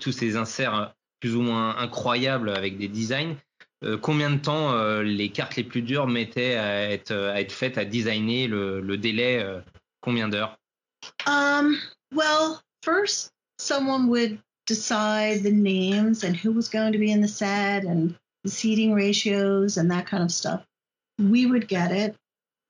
tous 0.00 0.12
ces 0.12 0.36
inserts 0.36 0.94
plus 1.20 1.36
ou 1.36 1.42
moins 1.42 1.76
incroyables 1.76 2.48
avec 2.48 2.78
des 2.78 2.88
designs, 2.88 3.36
combien 4.02 4.30
de 4.30 4.38
temps 4.38 4.72
euh, 4.72 5.02
les 5.02 5.30
cartes 5.30 5.56
les 5.56 5.64
plus 5.64 5.82
dures 5.82 6.06
mettaient 6.06 6.56
à 6.56 6.90
être, 6.90 7.12
à 7.12 7.40
être 7.40 7.52
faites, 7.52 7.78
à 7.78 7.84
designer, 7.84 8.48
le, 8.48 8.80
le 8.80 8.96
délai, 8.96 9.40
euh, 9.42 9.60
combien 10.00 10.28
d'heures 10.28 10.58
Um, 11.26 11.78
well, 12.12 12.60
first, 12.82 13.30
someone 13.58 14.08
would 14.08 14.38
decide 14.66 15.42
the 15.42 15.52
names 15.52 16.24
and 16.24 16.36
who 16.36 16.52
was 16.52 16.68
going 16.68 16.92
to 16.92 16.98
be 16.98 17.12
in 17.12 17.20
the 17.20 17.28
set 17.28 17.84
and 17.84 18.14
the 18.44 18.50
seating 18.50 18.92
ratios 18.92 19.76
and 19.76 19.90
that 19.90 20.06
kind 20.06 20.22
of 20.22 20.32
stuff. 20.32 20.64
We 21.18 21.46
would 21.46 21.68
get 21.68 21.92
it, 21.92 22.16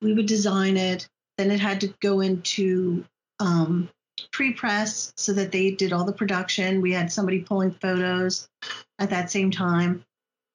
we 0.02 0.12
would 0.12 0.26
design 0.26 0.76
it, 0.76 1.08
then 1.38 1.50
it 1.50 1.60
had 1.60 1.80
to 1.80 1.94
go 2.00 2.20
into 2.20 3.04
um, 3.40 3.88
pre 4.30 4.52
press 4.52 5.12
so 5.16 5.32
that 5.32 5.52
they 5.52 5.70
did 5.70 5.92
all 5.92 6.04
the 6.04 6.12
production. 6.12 6.80
We 6.80 6.92
had 6.92 7.10
somebody 7.10 7.40
pulling 7.40 7.72
photos 7.72 8.48
at 8.98 9.10
that 9.10 9.30
same 9.30 9.50
time. 9.50 10.04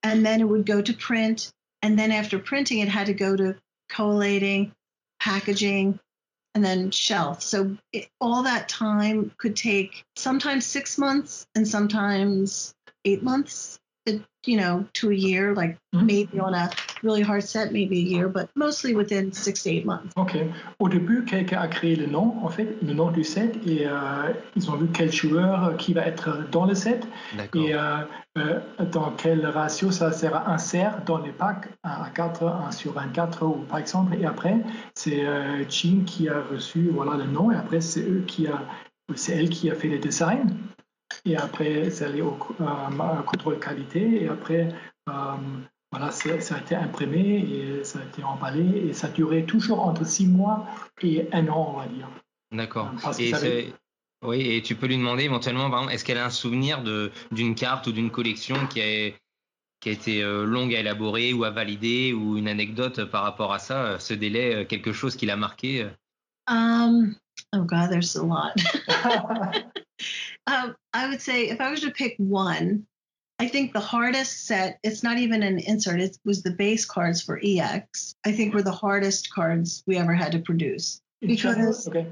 And 0.03 0.25
then 0.25 0.41
it 0.41 0.47
would 0.47 0.65
go 0.65 0.81
to 0.81 0.93
print. 0.93 1.51
And 1.81 1.97
then 1.97 2.11
after 2.11 2.39
printing, 2.39 2.79
it 2.79 2.89
had 2.89 3.07
to 3.07 3.13
go 3.13 3.35
to 3.35 3.55
collating, 3.89 4.73
packaging, 5.19 5.99
and 6.55 6.63
then 6.63 6.91
shelf. 6.91 7.41
So 7.41 7.77
it, 7.91 8.07
all 8.21 8.43
that 8.43 8.69
time 8.69 9.31
could 9.37 9.55
take 9.55 10.03
sometimes 10.15 10.65
six 10.65 10.97
months 10.97 11.47
and 11.55 11.67
sometimes 11.67 12.73
eight 13.05 13.23
months, 13.23 13.79
you 14.45 14.57
know, 14.57 14.83
to 14.93 15.09
a 15.09 15.13
year, 15.15 15.53
like 15.55 15.77
Mhm. 15.93 16.05
maybe 16.05 16.39
on 16.39 16.53
a 16.53 16.69
really 17.01 17.21
hard 17.21 17.43
set, 17.43 17.71
maybe 17.71 17.97
a 17.97 18.01
year, 18.01 18.27
but 18.27 18.49
mostly 18.55 18.93
within 18.93 19.31
six 19.31 19.63
to 19.63 19.69
eight 19.69 19.85
months. 19.85 20.11
Ok. 20.17 20.35
Au 20.79 20.89
début, 20.89 21.23
quelqu'un 21.23 21.61
a 21.61 21.67
créé 21.67 21.95
le 21.95 22.07
nom, 22.07 22.35
en 22.43 22.49
fait, 22.49 22.75
le 22.81 22.93
nom 22.93 23.09
du 23.11 23.23
set, 23.23 23.55
et 23.65 23.87
euh, 23.87 24.33
ils 24.55 24.69
ont 24.69 24.75
vu 24.75 24.87
quel 24.93 25.11
joueur 25.11 25.63
euh, 25.63 25.73
qui 25.75 25.93
va 25.93 26.05
être 26.05 26.49
dans 26.51 26.65
le 26.65 26.75
set, 26.75 27.07
D'accord. 27.37 27.61
et 27.63 27.73
euh, 27.73 27.97
euh, 28.37 28.59
dans 28.91 29.11
quel 29.11 29.45
ratio 29.45 29.91
ça 29.91 30.11
sera 30.11 30.51
insert 30.51 31.03
dans 31.05 31.19
les 31.19 31.31
packs, 31.31 31.67
1 31.83 31.89
à 31.89 32.09
4, 32.13 32.43
1 32.45 32.71
sur 32.71 32.91
24, 32.93 33.45
ou, 33.45 33.63
par 33.69 33.77
exemple. 33.79 34.15
Et 34.19 34.25
après, 34.25 34.57
c'est 34.93 35.25
euh, 35.25 35.63
Jean 35.69 36.03
qui 36.05 36.27
a 36.27 36.41
reçu 36.51 36.89
voilà, 36.93 37.15
le 37.15 37.31
nom, 37.31 37.49
et 37.51 37.55
après, 37.55 37.79
c'est 37.79 38.01
eux 38.01 38.23
qui 38.27 38.47
a, 38.47 38.61
c'est 39.15 39.33
elle 39.37 39.49
qui 39.49 39.69
a 39.69 39.75
fait 39.75 39.87
les 39.87 39.99
designs. 39.99 40.47
Et 41.25 41.37
après, 41.37 41.89
c'est 41.89 42.05
allé 42.05 42.21
au 42.21 42.37
euh, 42.61 43.21
contrôle 43.25 43.59
qualité, 43.59 44.23
et 44.23 44.27
après, 44.27 44.69
euh, 45.09 45.13
voilà, 45.91 46.11
ça 46.11 46.55
a 46.55 46.59
été 46.59 46.75
imprimé 46.75 47.19
et 47.19 47.83
ça 47.83 47.99
a 47.99 48.03
été 48.03 48.23
emballé 48.23 48.87
et 48.87 48.93
ça 48.93 49.07
durait 49.09 49.43
toujours 49.43 49.85
entre 49.85 50.05
six 50.05 50.27
mois 50.27 50.65
et 51.01 51.27
un 51.31 51.47
an, 51.47 51.73
on 51.75 51.79
va 51.79 51.87
dire. 51.87 52.09
D'accord. 52.51 52.91
Avait- 53.05 53.73
oui, 54.25 54.41
et 54.55 54.61
tu 54.61 54.75
peux 54.75 54.87
lui 54.87 54.97
demander 54.97 55.23
éventuellement, 55.23 55.69
par 55.69 55.79
exemple, 55.79 55.93
est-ce 55.95 56.05
qu'elle 56.05 56.17
a 56.17 56.25
un 56.25 56.29
souvenir 56.29 56.81
de 56.81 57.11
d'une 57.31 57.55
carte 57.55 57.87
ou 57.87 57.91
d'une 57.91 58.09
collection 58.09 58.55
qui 58.67 58.81
a 58.81 59.11
qui 59.81 59.89
a 59.89 59.91
été 59.91 60.23
euh, 60.23 60.45
longue 60.45 60.73
à 60.73 60.79
élaborer 60.79 61.33
ou 61.33 61.43
à 61.43 61.49
valider 61.49 62.13
ou 62.13 62.37
une 62.37 62.47
anecdote 62.47 63.03
par 63.03 63.23
rapport 63.23 63.51
à 63.53 63.59
ça, 63.59 63.83
euh, 63.83 63.99
ce 63.99 64.13
délai, 64.13 64.55
euh, 64.55 64.65
quelque 64.65 64.93
chose 64.93 65.17
qui 65.17 65.25
l'a 65.25 65.35
marqué. 65.35 65.83
euh? 65.83 65.89
Um, 66.49 67.15
oh 67.53 67.63
God, 67.65 67.89
there's 67.89 68.15
a 68.15 68.23
lot. 68.23 68.53
um, 70.47 70.75
I 70.93 71.07
would 71.09 71.21
say 71.21 71.49
if 71.49 71.61
I 71.61 71.69
was 71.71 71.81
to 71.81 71.91
pick 71.91 72.15
one, 72.17 72.85
I 73.39 73.47
think 73.47 73.73
the 73.73 73.79
hardest 73.79 74.45
set, 74.45 74.79
it's 74.83 75.03
not 75.03 75.17
even 75.17 75.43
an 75.43 75.59
insert, 75.59 75.99
it 75.99 76.17
was 76.25 76.43
the 76.43 76.51
base 76.51 76.85
cards 76.85 77.21
for 77.21 77.39
EX. 77.43 78.15
I 78.25 78.31
think 78.31 78.53
were 78.53 78.61
the 78.61 78.71
hardest 78.71 79.33
cards 79.33 79.83
we 79.87 79.97
ever 79.97 80.13
had 80.13 80.31
to 80.33 80.39
produce. 80.39 81.01
In 81.21 81.35
general, 81.35 81.67
Because- 81.67 81.87
okay. 81.87 82.07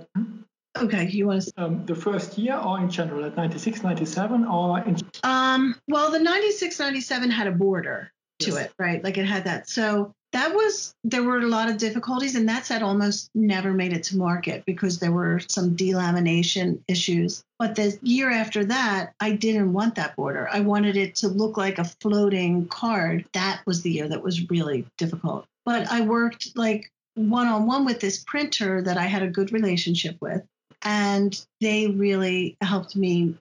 Okay, 0.78 1.08
you 1.10 1.28
want 1.28 1.42
to 1.44 1.52
Um, 1.58 1.86
the 1.86 1.94
first 1.96 2.38
year 2.38 2.56
or 2.56 2.80
in 2.80 2.90
general, 2.90 3.26
at 3.26 3.36
96, 3.36 3.84
97 3.84 4.46
or 4.46 4.80
in 4.80 4.96
Um, 5.24 5.76
well, 5.90 6.10
the 6.12 6.20
96 6.20 6.80
97 6.80 7.30
had 7.30 7.48
a 7.48 7.52
border 7.52 8.10
to 8.40 8.52
Yes. 8.52 8.58
it, 8.68 8.74
right? 8.80 9.04
Like 9.04 9.18
it 9.18 9.26
had 9.26 9.44
that. 9.44 9.68
So 9.70 10.14
that 10.34 10.54
was, 10.54 10.94
there 11.04 11.24
were 11.24 11.40
a 11.40 11.48
lot 11.48 11.70
of 11.70 11.78
difficulties, 11.78 12.36
and 12.36 12.48
that 12.50 12.66
set 12.66 12.82
almost 12.82 13.30
never 13.36 13.74
made 13.74 13.94
it 13.94 14.04
to 14.04 14.18
market 14.18 14.64
because 14.66 15.00
there 15.00 15.12
were 15.12 15.40
some 15.40 15.76
delamination 15.76 16.80
issues. 16.88 17.44
But 17.60 17.76
the 17.76 17.98
year 18.02 18.32
after 18.32 18.64
that, 18.66 19.14
I 19.20 19.32
didn't 19.32 19.74
want 19.74 19.96
that 19.96 20.16
border. 20.16 20.50
I 20.52 20.62
wanted 20.62 20.98
it 20.98 21.16
to 21.18 21.28
look 21.28 21.58
like 21.58 21.80
a 21.80 21.84
floating 21.84 22.68
card. 22.68 23.26
That 23.34 23.62
was 23.66 23.82
the 23.82 23.92
year 23.92 24.08
that 24.08 24.24
was 24.24 24.50
really 24.50 24.86
difficult. 24.98 25.46
But 25.66 25.92
I 25.92 26.02
worked 26.02 26.56
like 26.56 26.90
one 27.16 27.48
on 27.48 27.68
one 27.68 27.86
with 27.86 28.00
this 28.00 28.24
printer 28.24 28.82
that 28.82 28.98
I 28.98 29.04
had 29.04 29.24
a 29.24 29.28
good 29.28 29.52
relationship 29.52 30.18
with, 30.22 30.44
and 30.82 31.40
they 31.60 31.88
really 31.88 32.58
helped 32.62 32.96
me 32.96 33.36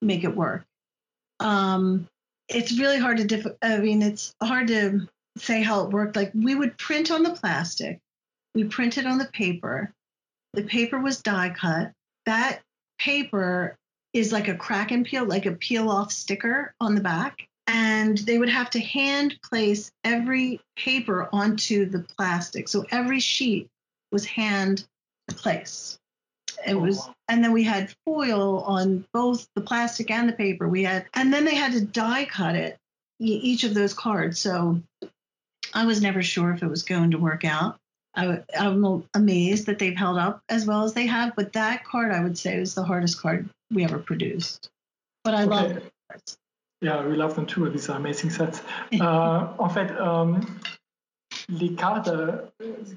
make 0.00 0.24
it 0.24 0.36
work 0.36 0.64
um, 1.40 2.08
it's 2.48 2.78
really 2.78 2.98
hard 2.98 3.18
to 3.18 3.24
diff- 3.24 3.56
I 3.62 3.78
mean, 3.78 4.02
it's 4.02 4.34
hard 4.42 4.68
to 4.68 5.06
say 5.40 5.62
how 5.62 5.84
it 5.84 5.90
worked. 5.90 6.16
Like 6.16 6.32
we 6.34 6.54
would 6.54 6.78
print 6.78 7.10
on 7.10 7.22
the 7.22 7.30
plastic, 7.30 7.98
we 8.54 8.64
printed 8.64 9.06
on 9.06 9.18
the 9.18 9.26
paper. 9.26 9.92
The 10.54 10.62
paper 10.62 10.98
was 10.98 11.22
die 11.22 11.50
cut. 11.50 11.92
That 12.26 12.62
paper 12.98 13.76
is 14.12 14.32
like 14.32 14.48
a 14.48 14.54
crack 14.54 14.90
and 14.90 15.04
peel, 15.04 15.24
like 15.24 15.46
a 15.46 15.52
peel 15.52 15.90
off 15.90 16.10
sticker 16.10 16.74
on 16.80 16.94
the 16.94 17.00
back. 17.00 17.46
And 17.66 18.16
they 18.18 18.38
would 18.38 18.48
have 18.48 18.70
to 18.70 18.80
hand 18.80 19.38
place 19.42 19.90
every 20.02 20.60
paper 20.76 21.28
onto 21.32 21.84
the 21.84 22.00
plastic. 22.00 22.66
So 22.66 22.86
every 22.90 23.20
sheet 23.20 23.68
was 24.10 24.24
hand 24.24 24.86
placed. 25.28 25.98
It 26.66 26.74
Oh, 26.74 26.78
was 26.78 27.08
and 27.28 27.44
then 27.44 27.52
we 27.52 27.62
had 27.62 27.94
foil 28.06 28.62
on 28.62 29.06
both 29.12 29.46
the 29.54 29.60
plastic 29.60 30.10
and 30.10 30.28
the 30.28 30.32
paper. 30.32 30.66
We 30.66 30.82
had, 30.82 31.06
and 31.14 31.32
then 31.32 31.44
they 31.44 31.54
had 31.54 31.72
to 31.72 31.84
die 31.84 32.24
cut 32.24 32.56
it, 32.56 32.78
each 33.20 33.64
of 33.64 33.74
those 33.74 33.92
cards. 33.94 34.40
So 34.40 34.80
I 35.74 35.84
was 35.84 36.00
never 36.02 36.22
sure 36.22 36.52
if 36.52 36.62
it 36.62 36.68
was 36.68 36.82
going 36.82 37.10
to 37.12 37.18
work 37.18 37.44
out. 37.44 37.76
I, 38.14 38.40
am 38.54 39.04
amazed 39.14 39.66
that 39.66 39.78
they've 39.78 39.96
held 39.96 40.18
up 40.18 40.42
as 40.48 40.66
well 40.66 40.82
as 40.84 40.94
they 40.94 41.06
have, 41.06 41.34
but 41.36 41.52
that 41.52 41.84
card 41.84 42.10
I 42.10 42.20
would 42.22 42.36
say 42.36 42.58
was 42.58 42.74
the 42.74 42.82
hardest 42.82 43.20
card 43.20 43.48
we 43.70 43.84
ever 43.84 43.98
produced. 43.98 44.70
But 45.24 45.34
I 45.34 45.44
love 45.44 45.64
Okay. 45.70 45.74
the 45.74 45.82
cards. 46.10 46.36
Yeah, 46.80 47.04
we 47.06 47.16
love 47.16 47.34
them 47.34 47.46
too. 47.46 47.68
These 47.70 47.88
are 47.90 47.96
amazing 47.96 48.30
sets. 48.30 48.62
Euh, 48.92 49.46
en 49.58 49.68
fait, 49.68 49.90
euh, 49.90 50.40
les 51.48 51.74
cartes 51.74 52.08
euh, 52.08 52.46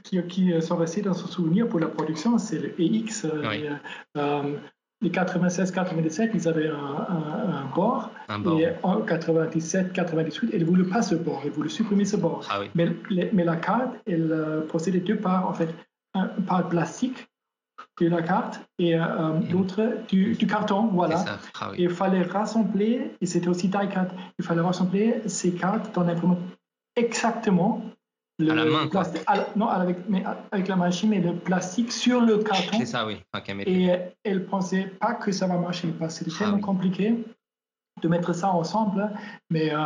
qui, 0.03 0.21
qui 0.27 0.53
euh, 0.53 0.61
sont 0.61 0.77
restées 0.77 1.01
dans 1.01 1.13
son 1.13 1.27
souvenir 1.27 1.67
pour 1.67 1.79
la 1.79 1.87
production, 1.87 2.37
c'est 2.37 2.59
le 2.59 2.73
EX. 2.79 3.25
euh, 3.25 3.41
Oui. 3.49 3.61
les, 3.61 3.69
euh, 4.17 4.39
um, 4.41 4.61
les 5.01 5.09
96-97, 5.09 6.31
ils 6.33 6.47
avaient 6.47 6.69
un, 6.69 6.75
un- 6.75 7.53
un 7.57 7.65
bord. 7.75 8.11
Un 8.29 8.39
bord. 8.39 8.59
Et 8.59 8.67
en 8.83 9.01
97-98, 9.01 10.49
ils 10.53 10.59
ne 10.59 10.65
voulaient 10.65 10.83
pas 10.83 11.01
ce 11.01 11.15
bord. 11.15 11.41
Ils 11.45 11.51
voulaient 11.51 11.69
supprimer 11.69 12.05
ce 12.05 12.17
bord. 12.17 12.45
Ah 12.49 12.59
oui. 12.61 12.67
Mais, 12.75 12.87
les- 13.09 13.29
mais 13.33 13.43
la 13.43 13.55
carte, 13.55 13.95
elle 14.05 14.31
euh, 14.31 14.61
possédait 14.67 14.99
deux 14.99 15.17
parts, 15.17 15.47
en 15.47 15.53
fait. 15.53 15.69
Un 16.13 16.27
part 16.27 16.67
plastique 16.69 17.27
de 17.99 18.07
la 18.07 18.21
carte 18.21 18.61
et 18.79 18.95
euh, 18.95 19.03
l'autre 19.51 19.81
du, 20.09 20.33
du 20.35 20.45
carton, 20.47 20.87
voilà. 20.87 21.23
Ah 21.59 21.69
oui. 21.71 21.77
Et 21.79 21.83
il 21.83 21.89
fallait 21.89 22.21
rassembler, 22.23 23.11
et 23.21 23.25
c'était 23.25 23.47
aussi 23.47 23.67
die 23.69 23.89
cut, 23.89 23.99
il 24.39 24.45
fallait 24.45 24.61
rassembler 24.61 25.21
ces 25.27 25.51
cartes 25.53 25.93
dans 25.95 26.03
l'imprimante 26.03 26.39
exactement. 26.95 27.81
Le 28.45 28.51
À 28.51 28.55
la 28.55 28.65
main, 28.65 28.87
quoi. 28.87 29.01
plastique- 29.03 29.23
à 29.27 29.35
la- 29.37 29.47
non, 29.55 29.67
avec, 29.67 29.97
mais 30.09 30.23
avec 30.51 30.67
la 30.67 30.75
machine, 30.75 31.09
mais 31.09 31.19
le 31.19 31.33
plastique 31.35 31.91
sur 31.91 32.21
le 32.21 32.37
carton. 32.39 32.77
C'est 32.79 32.85
ça, 32.85 33.05
oui. 33.05 33.17
Et 33.65 33.89
elle 34.23 34.39
ne 34.39 34.43
pensait 34.45 34.85
pas 34.99 35.13
que 35.13 35.31
ça 35.31 35.47
va 35.47 35.57
marcher 35.57 35.89
parce 35.99 36.17
que 36.19 36.25
c'était 36.25 36.35
Ah 36.35 36.39
tellement 36.39 36.55
oui. 36.55 36.61
compliqué 36.61 37.15
de 38.01 38.07
mettre 38.07 38.33
ça 38.33 38.49
ensemble. 38.49 39.09
Mais 39.49 39.73
euh, 39.73 39.79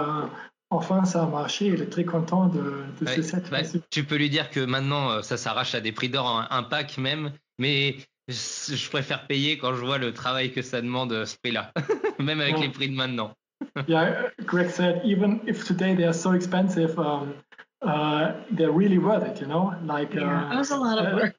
enfin, 0.69 1.03
ça 1.05 1.23
a 1.23 1.27
marché. 1.27 1.67
Elle 1.67 1.81
est 1.81 1.89
très 1.89 2.05
contente 2.05 2.53
de, 2.53 2.59
de 3.01 3.05
Ouais, 3.05 3.15
ce 3.15 3.21
set. 3.21 3.49
tu 3.89 4.03
peux 4.03 4.15
lui 4.17 4.29
dire 4.29 4.49
que 4.49 4.59
maintenant, 4.65 5.11
euh, 5.11 5.21
ça 5.21 5.37
s'arrache 5.37 5.75
à 5.75 5.81
des 5.81 5.91
prix 5.91 6.09
d'or, 6.09 6.27
un, 6.27 6.47
un 6.49 6.63
pack 6.63 6.97
même, 6.97 7.31
mais 7.59 7.97
je 8.27 8.89
préfère 8.89 9.27
payer 9.27 9.57
quand 9.57 9.75
je 9.75 9.83
vois 9.85 9.97
le 9.99 10.13
travail 10.13 10.51
que 10.51 10.61
ça 10.61 10.81
demande 10.81 11.11
euh, 11.13 11.25
ce 11.25 11.35
prix-là, 11.43 11.71
même 12.19 12.39
avec 12.41 12.55
Ouais. 12.55 12.61
les 12.63 12.69
prix 12.69 12.89
de 12.89 12.95
maintenant. 12.95 13.31
Yeah, 13.87 14.29
Greg 14.45 14.69
said 14.69 15.01
even 15.05 15.39
if 15.47 15.63
today 15.65 15.95
they 15.95 16.05
are 16.05 16.13
so 16.13 16.33
expensive, 16.33 16.97
um, 16.99 17.33
uh, 17.81 18.33
they're 18.51 18.71
really 18.71 18.97
worth 18.97 19.23
it. 19.23 19.41
You 19.41 19.47
know, 19.47 19.75
like 19.83 20.13
Yeah, 20.13 20.45
uh, 20.45 20.49
that 20.49 20.57
was 20.57 20.71
a 20.71 20.77
lot 20.77 20.97
of 20.99 21.13
uh, 21.13 21.15
work. 21.15 21.35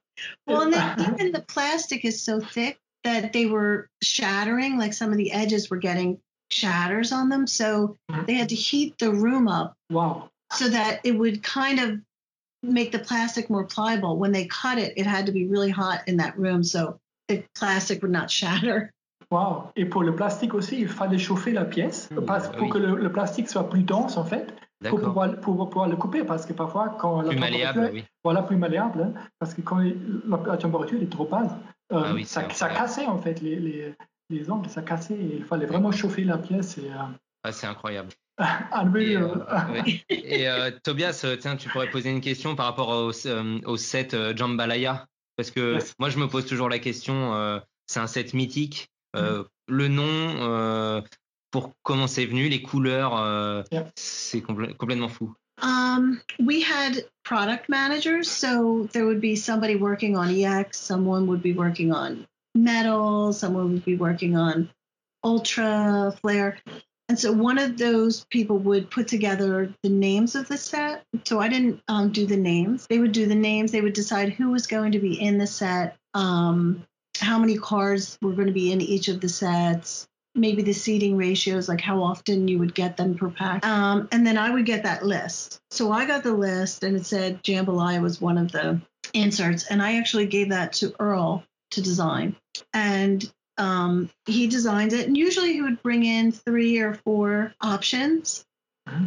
Well, 0.46 0.62
and 0.62 0.72
then 0.72 0.94
even 1.14 1.32
the 1.32 1.42
plastic 1.48 2.04
is 2.04 2.22
so 2.22 2.40
thick 2.40 2.78
that 3.04 3.32
they 3.32 3.46
were 3.46 3.88
shattering, 4.02 4.78
like 4.78 4.92
some 4.92 5.10
of 5.12 5.16
the 5.18 5.32
edges 5.32 5.70
were 5.70 5.76
getting 5.76 6.18
shatters 6.50 7.12
on 7.12 7.28
them. 7.28 7.46
So 7.46 7.96
Mhm. 8.10 8.26
they 8.26 8.34
had 8.34 8.48
to 8.50 8.54
heat 8.54 8.98
the 8.98 9.12
room 9.12 9.48
up 9.48 9.74
Wow. 9.90 10.30
so 10.52 10.68
that 10.68 11.00
it 11.04 11.12
would 11.12 11.42
kind 11.42 11.78
of 11.80 12.00
make 12.62 12.90
the 12.92 12.98
plastic 12.98 13.48
more 13.50 13.64
pliable. 13.64 14.16
When 14.16 14.32
they 14.32 14.46
cut 14.46 14.78
it, 14.78 14.94
it 14.96 15.06
had 15.06 15.26
to 15.26 15.32
be 15.32 15.46
really 15.46 15.70
hot 15.70 16.02
in 16.06 16.16
that 16.18 16.38
room 16.38 16.62
so 16.64 16.98
the 17.28 17.44
plastic 17.54 18.02
would 18.02 18.10
not 18.12 18.30
shatter. 18.38 18.92
Wow. 19.30 19.72
Et 19.76 19.84
pour 19.84 20.04
le 20.04 20.14
plastique 20.14 20.54
aussi, 20.54 20.78
il 20.80 20.88
fallait 20.88 21.18
chauffer 21.18 21.52
la 21.52 21.64
pièce 21.64 22.08
Mmh, 22.12 22.24
parce- 22.26 22.48
pour 22.48 22.62
oui. 22.62 22.70
que 22.70 22.78
le, 22.78 22.94
le 22.96 23.10
plastique 23.12 23.48
soit 23.48 23.68
plus 23.68 23.82
dense 23.82 24.16
en 24.16 24.24
fait, 24.24 24.54
pour 24.90 25.00
pouvoir, 25.00 25.40
pour 25.40 25.68
pouvoir 25.70 25.88
le 25.88 25.96
couper 25.96 26.24
parce 26.24 26.44
que 26.46 26.52
parfois 26.52 26.96
quand 26.98 27.22
la 27.22 27.30
Plus 27.30 27.36
température- 27.38 27.60
malléable, 27.80 27.90
oui. 27.94 28.04
voilà 28.24 28.42
plus 28.42 28.56
malléable 28.56 29.02
hein, 29.02 29.20
parce 29.38 29.54
que 29.54 29.60
quand 29.62 29.78
la, 29.78 29.92
la 30.46 30.56
température 30.56 31.00
est 31.00 31.10
trop 31.10 31.24
basse, 31.26 31.50
euh, 31.92 32.02
Ah 32.04 32.12
oui, 32.14 32.24
ça, 32.24 32.42
cassait 32.44 33.06
en 33.06 33.18
fait 33.18 33.40
les, 33.40 33.56
les, 33.56 33.94
les 34.30 34.50
angles, 34.50 34.68
ça 34.68 34.82
cassait 34.82 35.14
et 35.14 35.36
il 35.36 35.44
fallait 35.44 35.66
vraiment 35.66 35.92
chauffer 35.92 36.24
la 36.24 36.38
pièce 36.38 36.78
et 36.78 36.90
euh, 36.90 36.96
Ah, 37.42 37.52
c'est 37.52 37.66
incroyable. 37.66 38.10
Et, 38.96 39.16
euh, 39.16 39.28
ouais. 39.72 40.04
Et, 40.10 40.46
Tobias, 40.82 41.24
tiens, 41.40 41.56
tu 41.56 41.68
pourrais 41.70 41.88
poser 41.90 42.10
une 42.10 42.20
question 42.20 42.54
par 42.54 42.66
rapport 42.66 42.88
au, 42.90 43.12
au 43.64 43.76
set 43.78 44.14
Jambalaya? 44.36 45.06
Parce 45.36 45.50
que 45.50 45.74
Yes. 45.74 45.94
moi, 45.98 46.10
je 46.10 46.18
me 46.18 46.28
pose 46.28 46.44
toujours 46.46 46.68
la 46.68 46.78
question, 46.78 47.60
c'est 47.86 48.00
un 48.00 48.06
set 48.06 48.34
mythique. 48.34 48.90
euh, 49.16 49.44
Le 49.68 49.88
nom, 49.88 50.04
pour 51.50 51.72
comment 51.82 52.06
c'est 52.06 52.26
venu, 52.26 52.48
les 52.48 52.62
couleurs, 52.62 53.16
euh, 53.16 53.62
Yeah. 53.70 53.86
c'est 53.96 54.40
compl- 54.40 54.74
complètement 54.76 55.08
fou. 55.08 55.34
Um, 55.62 56.20
we 56.38 56.60
had 56.62 57.06
product 57.24 57.68
managers, 57.68 58.30
so 58.30 58.88
there 58.92 59.06
would 59.06 59.20
be 59.20 59.36
somebody 59.36 59.74
working 59.76 60.16
on 60.16 60.28
EX, 60.28 60.78
someone 60.78 61.26
would 61.28 61.42
be 61.42 61.54
working 61.54 61.92
on 61.92 62.26
metal, 62.54 63.32
someone 63.32 63.72
would 63.72 63.84
be 63.84 63.96
working 63.96 64.36
on 64.36 64.68
ultra 65.24 66.14
flare. 66.20 66.58
And 67.08 67.18
so 67.18 67.32
one 67.32 67.56
of 67.58 67.78
those 67.78 68.24
people 68.30 68.58
would 68.58 68.90
put 68.90 69.06
together 69.08 69.72
the 69.82 69.88
names 69.88 70.34
of 70.34 70.48
the 70.48 70.58
set. 70.58 71.04
So 71.24 71.40
I 71.40 71.48
didn't 71.48 71.80
um, 71.88 72.10
do 72.10 72.26
the 72.26 72.36
names. 72.36 72.86
They 72.88 72.98
would 72.98 73.12
do 73.12 73.26
the 73.26 73.34
names. 73.34 73.70
They 73.70 73.80
would 73.80 73.92
decide 73.92 74.30
who 74.32 74.50
was 74.50 74.66
going 74.66 74.92
to 74.92 74.98
be 74.98 75.14
in 75.20 75.38
the 75.38 75.46
set, 75.46 75.96
um, 76.14 76.84
how 77.18 77.38
many 77.38 77.56
cards 77.56 78.18
were 78.20 78.32
going 78.32 78.48
to 78.48 78.52
be 78.52 78.72
in 78.72 78.80
each 78.80 79.08
of 79.08 79.20
the 79.20 79.28
sets, 79.28 80.06
maybe 80.36 80.62
the 80.62 80.72
seating 80.72 81.16
ratios, 81.16 81.68
like 81.68 81.80
how 81.80 82.02
often 82.02 82.48
you 82.48 82.58
would 82.58 82.74
get 82.74 82.96
them 82.96 83.14
per 83.14 83.30
pack. 83.30 83.64
Um, 83.66 84.08
and 84.12 84.26
then 84.26 84.38
I 84.38 84.50
would 84.50 84.66
get 84.66 84.82
that 84.84 85.04
list. 85.04 85.60
So 85.70 85.92
I 85.92 86.06
got 86.06 86.22
the 86.22 86.34
list 86.34 86.84
and 86.84 86.96
it 86.96 87.06
said 87.06 87.42
Jambalaya 87.42 88.00
was 88.00 88.20
one 88.20 88.38
of 88.38 88.52
the 88.52 88.80
inserts. 89.12 89.66
And 89.66 89.82
I 89.82 89.98
actually 89.98 90.26
gave 90.26 90.50
that 90.50 90.74
to 90.74 90.94
Earl 91.00 91.44
to 91.72 91.82
design. 91.82 92.36
And 92.72 93.30
um, 93.58 94.10
he 94.26 94.46
designed 94.46 94.92
it. 94.92 95.06
And 95.06 95.16
usually 95.16 95.52
he 95.52 95.62
would 95.62 95.82
bring 95.82 96.04
in 96.04 96.32
three 96.32 96.78
or 96.78 96.94
four 96.94 97.54
options. 97.60 98.44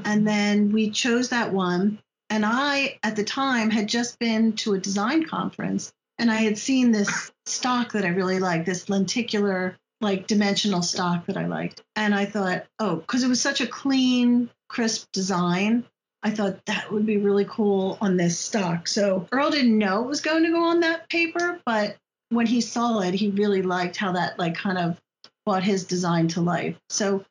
And 0.04 0.28
then 0.28 0.74
we 0.74 0.90
chose 0.90 1.30
that 1.30 1.54
one. 1.54 2.00
And 2.30 2.46
I, 2.46 3.00
at 3.02 3.16
the 3.16 3.24
time, 3.24 3.70
had 3.70 3.88
just 3.88 4.20
been 4.20 4.54
to 4.58 4.74
a 4.74 4.80
design 4.80 5.26
conference 5.26 5.94
and 6.20 6.30
I 6.30 6.36
had 6.36 6.58
seen 6.58 6.92
this 6.92 7.32
stock 7.46 7.94
that 7.94 8.04
I 8.04 8.10
really 8.10 8.40
liked, 8.40 8.66
this 8.66 8.90
lenticular, 8.90 9.78
like 10.02 10.28
dimensional 10.28 10.82
stock 10.82 11.26
that 11.26 11.38
I 11.38 11.46
liked. 11.46 11.84
And 11.96 12.16
I 12.16 12.26
thought, 12.26 12.66
oh, 12.80 12.98
because 12.98 13.24
it 13.24 13.28
was 13.28 13.42
such 13.42 13.62
a 13.62 13.68
clean, 13.68 14.50
crisp 14.68 15.12
design. 15.12 15.86
I 16.22 16.32
thought 16.32 16.66
that 16.66 16.92
would 16.92 17.06
be 17.06 17.18
really 17.18 17.46
cool 17.46 17.98
on 18.02 18.18
this 18.18 18.38
stock. 18.38 18.88
So 18.88 19.28
Earl 19.32 19.52
didn't 19.52 19.78
know 19.78 20.04
it 20.04 20.08
was 20.08 20.22
going 20.22 20.44
to 20.44 20.50
go 20.50 20.64
on 20.64 20.82
that 20.82 21.10
paper, 21.10 21.60
but 21.66 21.98
when 22.30 22.46
he 22.46 22.62
saw 22.62 23.00
it, 23.00 23.14
he 23.14 23.30
really 23.30 23.62
liked 23.62 23.96
how 23.96 24.12
that 24.14 24.38
like 24.38 24.56
kind 24.56 24.78
of 24.78 25.00
brought 25.46 25.64
his 25.64 25.86
design 25.86 26.28
to 26.30 26.42
life. 26.42 26.78
So 26.90 27.26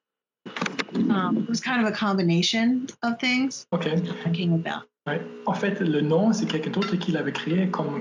um, 1.10 1.38
it 1.38 1.48
was 1.48 1.60
kind 1.60 1.86
of 1.86 1.92
a 1.92 1.96
combination 1.96 2.88
of 3.02 3.20
things 3.20 3.66
ok. 3.72 3.96
that 3.96 4.34
came 4.34 4.52
about. 4.52 4.84
Ouais. 5.08 5.20
En 5.46 5.54
fait, 5.54 5.80
le 5.80 6.00
nom, 6.02 6.32
c'est 6.32 6.46
quelqu'un 6.46 6.70
d'autre 6.70 6.94
qui 6.96 7.12
l'avait 7.12 7.32
créé, 7.32 7.68
comme, 7.68 8.00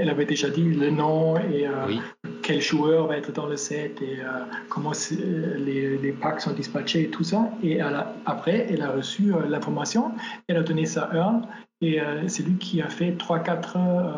elle 0.00 0.08
avait 0.08 0.24
déjà 0.26 0.48
dit, 0.48 0.62
le 0.62 0.90
nom 0.90 1.36
et 1.38 1.66
euh, 1.66 1.70
Oui. 1.88 2.00
quel 2.42 2.60
joueur 2.60 3.08
va 3.08 3.16
être 3.16 3.32
dans 3.32 3.46
le 3.46 3.56
set 3.56 4.00
et 4.00 4.20
euh, 4.20 4.44
comment 4.68 4.92
c'est- 4.92 5.16
les, 5.58 5.98
les 5.98 6.12
packs 6.12 6.40
sont 6.40 6.52
dispatchés 6.52 7.02
et 7.04 7.08
tout 7.08 7.24
ça. 7.24 7.50
Et 7.62 7.74
elle 7.78 7.94
a- 7.94 8.14
après, 8.26 8.66
elle 8.70 8.82
a 8.82 8.90
reçu 8.90 9.34
euh, 9.34 9.46
l'information, 9.48 10.12
elle 10.48 10.58
a 10.58 10.62
donné 10.62 10.86
ça 10.86 11.04
à 11.10 11.16
Earl 11.16 11.40
et 11.80 12.00
euh, 12.00 12.28
c'est 12.28 12.44
lui 12.44 12.56
qui 12.58 12.80
a 12.80 12.88
fait 12.88 13.10
3-4 13.18 13.76
euh, 13.76 14.10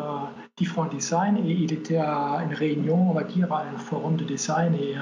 différents 0.57 0.85
designs 0.85 1.37
et 1.45 1.51
il 1.51 1.73
était 1.73 1.97
à 1.97 2.41
une 2.47 2.53
réunion, 2.53 3.09
on 3.09 3.13
va 3.13 3.23
dire, 3.23 3.51
à 3.51 3.63
un 3.73 3.77
forum 3.77 4.15
de 4.15 4.23
design 4.23 4.73
et, 4.75 4.95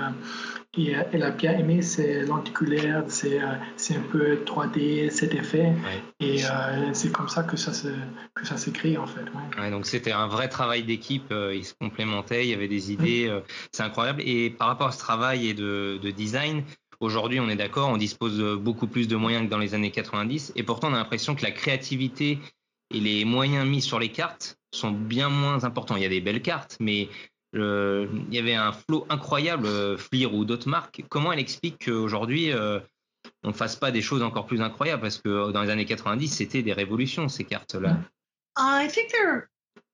elle 0.77 1.23
a 1.23 1.31
bien 1.31 1.57
aimé 1.57 1.81
c'est 1.81 2.21
lenticulaire, 2.23 3.03
c'est 3.07 3.41
euh, 3.41 3.53
c'est 3.77 3.95
un 3.95 4.01
peu 4.01 4.35
3D, 4.45 5.09
cet 5.09 5.33
effet 5.33 5.73
Ouais. 5.85 6.01
et 6.19 6.43
euh, 6.45 6.93
c'est 6.93 7.11
comme 7.11 7.29
ça 7.29 7.43
que 7.43 7.57
ça 7.57 7.73
se, 7.73 7.87
que 8.33 8.45
ça 8.45 8.57
s'est 8.57 8.71
créé 8.71 8.97
en 8.97 9.07
fait. 9.07 9.21
ouais. 9.21 9.61
Ouais, 9.61 9.71
donc 9.71 9.85
c'était 9.85 10.11
un 10.11 10.27
vrai 10.27 10.47
travail 10.49 10.83
d'équipe, 10.83 11.31
euh, 11.31 11.55
ils 11.55 11.65
se 11.65 11.73
complémentaient, 11.73 12.45
il 12.45 12.49
y 12.49 12.53
avait 12.53 12.67
des 12.67 12.91
idées, 12.91 13.27
euh, 13.29 13.39
c'est 13.71 13.83
incroyable. 13.83 14.21
Et 14.25 14.49
par 14.49 14.67
rapport 14.67 14.87
à 14.87 14.91
ce 14.91 14.99
travail 14.99 15.47
et 15.47 15.53
de, 15.53 15.99
de 16.01 16.11
design, 16.11 16.63
aujourd'hui 16.99 17.39
on 17.39 17.49
est 17.49 17.55
d'accord, 17.55 17.89
on 17.89 17.97
dispose 17.97 18.37
de 18.37 18.55
beaucoup 18.55 18.87
plus 18.87 19.07
de 19.07 19.15
moyens 19.15 19.45
que 19.45 19.49
dans 19.49 19.59
les 19.59 19.73
années 19.73 19.91
90, 19.91 20.53
et 20.55 20.63
pourtant 20.63 20.89
on 20.89 20.93
a 20.93 20.97
l'impression 20.97 21.35
que 21.35 21.43
la 21.43 21.51
créativité 21.51 22.39
et 22.93 22.99
les 22.99 23.25
moyens 23.25 23.65
mis 23.67 23.81
sur 23.81 23.97
les 23.99 24.09
cartes 24.09 24.57
sont 24.73 24.91
bien 24.91 25.29
moins 25.29 25.63
importants. 25.63 25.95
Il 25.95 26.03
y 26.03 26.05
a 26.05 26.09
des 26.09 26.21
belles 26.21 26.41
cartes, 26.41 26.77
mais 26.79 27.07
euh, 27.55 28.07
il 28.27 28.33
y 28.33 28.39
avait 28.39 28.55
un 28.55 28.71
flot 28.71 29.05
incroyable, 29.09 29.65
euh, 29.65 29.97
Fleer 29.97 30.27
ou 30.27 30.45
d'autres 30.45 30.69
marques. 30.69 31.03
Comment 31.09 31.31
elle 31.31 31.39
explique 31.39 31.85
qu'aujourd'hui 31.85 32.51
euh, 32.51 32.79
on 33.43 33.49
ne 33.49 33.53
fasse 33.53 33.75
pas 33.75 33.91
des 33.91 34.01
choses 34.01 34.21
encore 34.21 34.45
plus 34.45 34.61
incroyables? 34.61 35.01
Parce 35.01 35.17
que 35.17 35.51
dans 35.51 35.61
les 35.61 35.69
années 35.69 35.85
90, 35.85 36.27
c'était 36.27 36.63
des 36.63 36.73
révolutions 36.73 37.29
ces 37.29 37.43
cartes-là. 37.43 37.97
I 38.57 38.87
think 38.87 39.11
there 39.11 39.29
are 39.29 39.49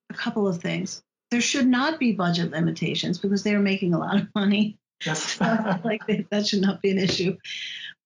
a 0.09 0.13
couple 0.13 0.47
of 0.47 0.59
things. 0.59 1.03
There 1.29 1.41
should 1.41 1.67
not 1.67 1.97
be 1.99 2.11
budget 2.11 2.51
limitations 2.51 3.17
because 3.19 3.43
they 3.43 3.53
are 3.53 3.61
making 3.61 3.93
a 3.93 3.97
lot 3.97 4.15
of 4.15 4.27
money. 4.35 4.77
Yes. 5.05 5.39
like 5.83 6.05
that, 6.07 6.25
that 6.29 6.47
should 6.47 6.61
not 6.61 6.81
be 6.81 6.91
an 6.91 6.97
issue. 6.97 7.37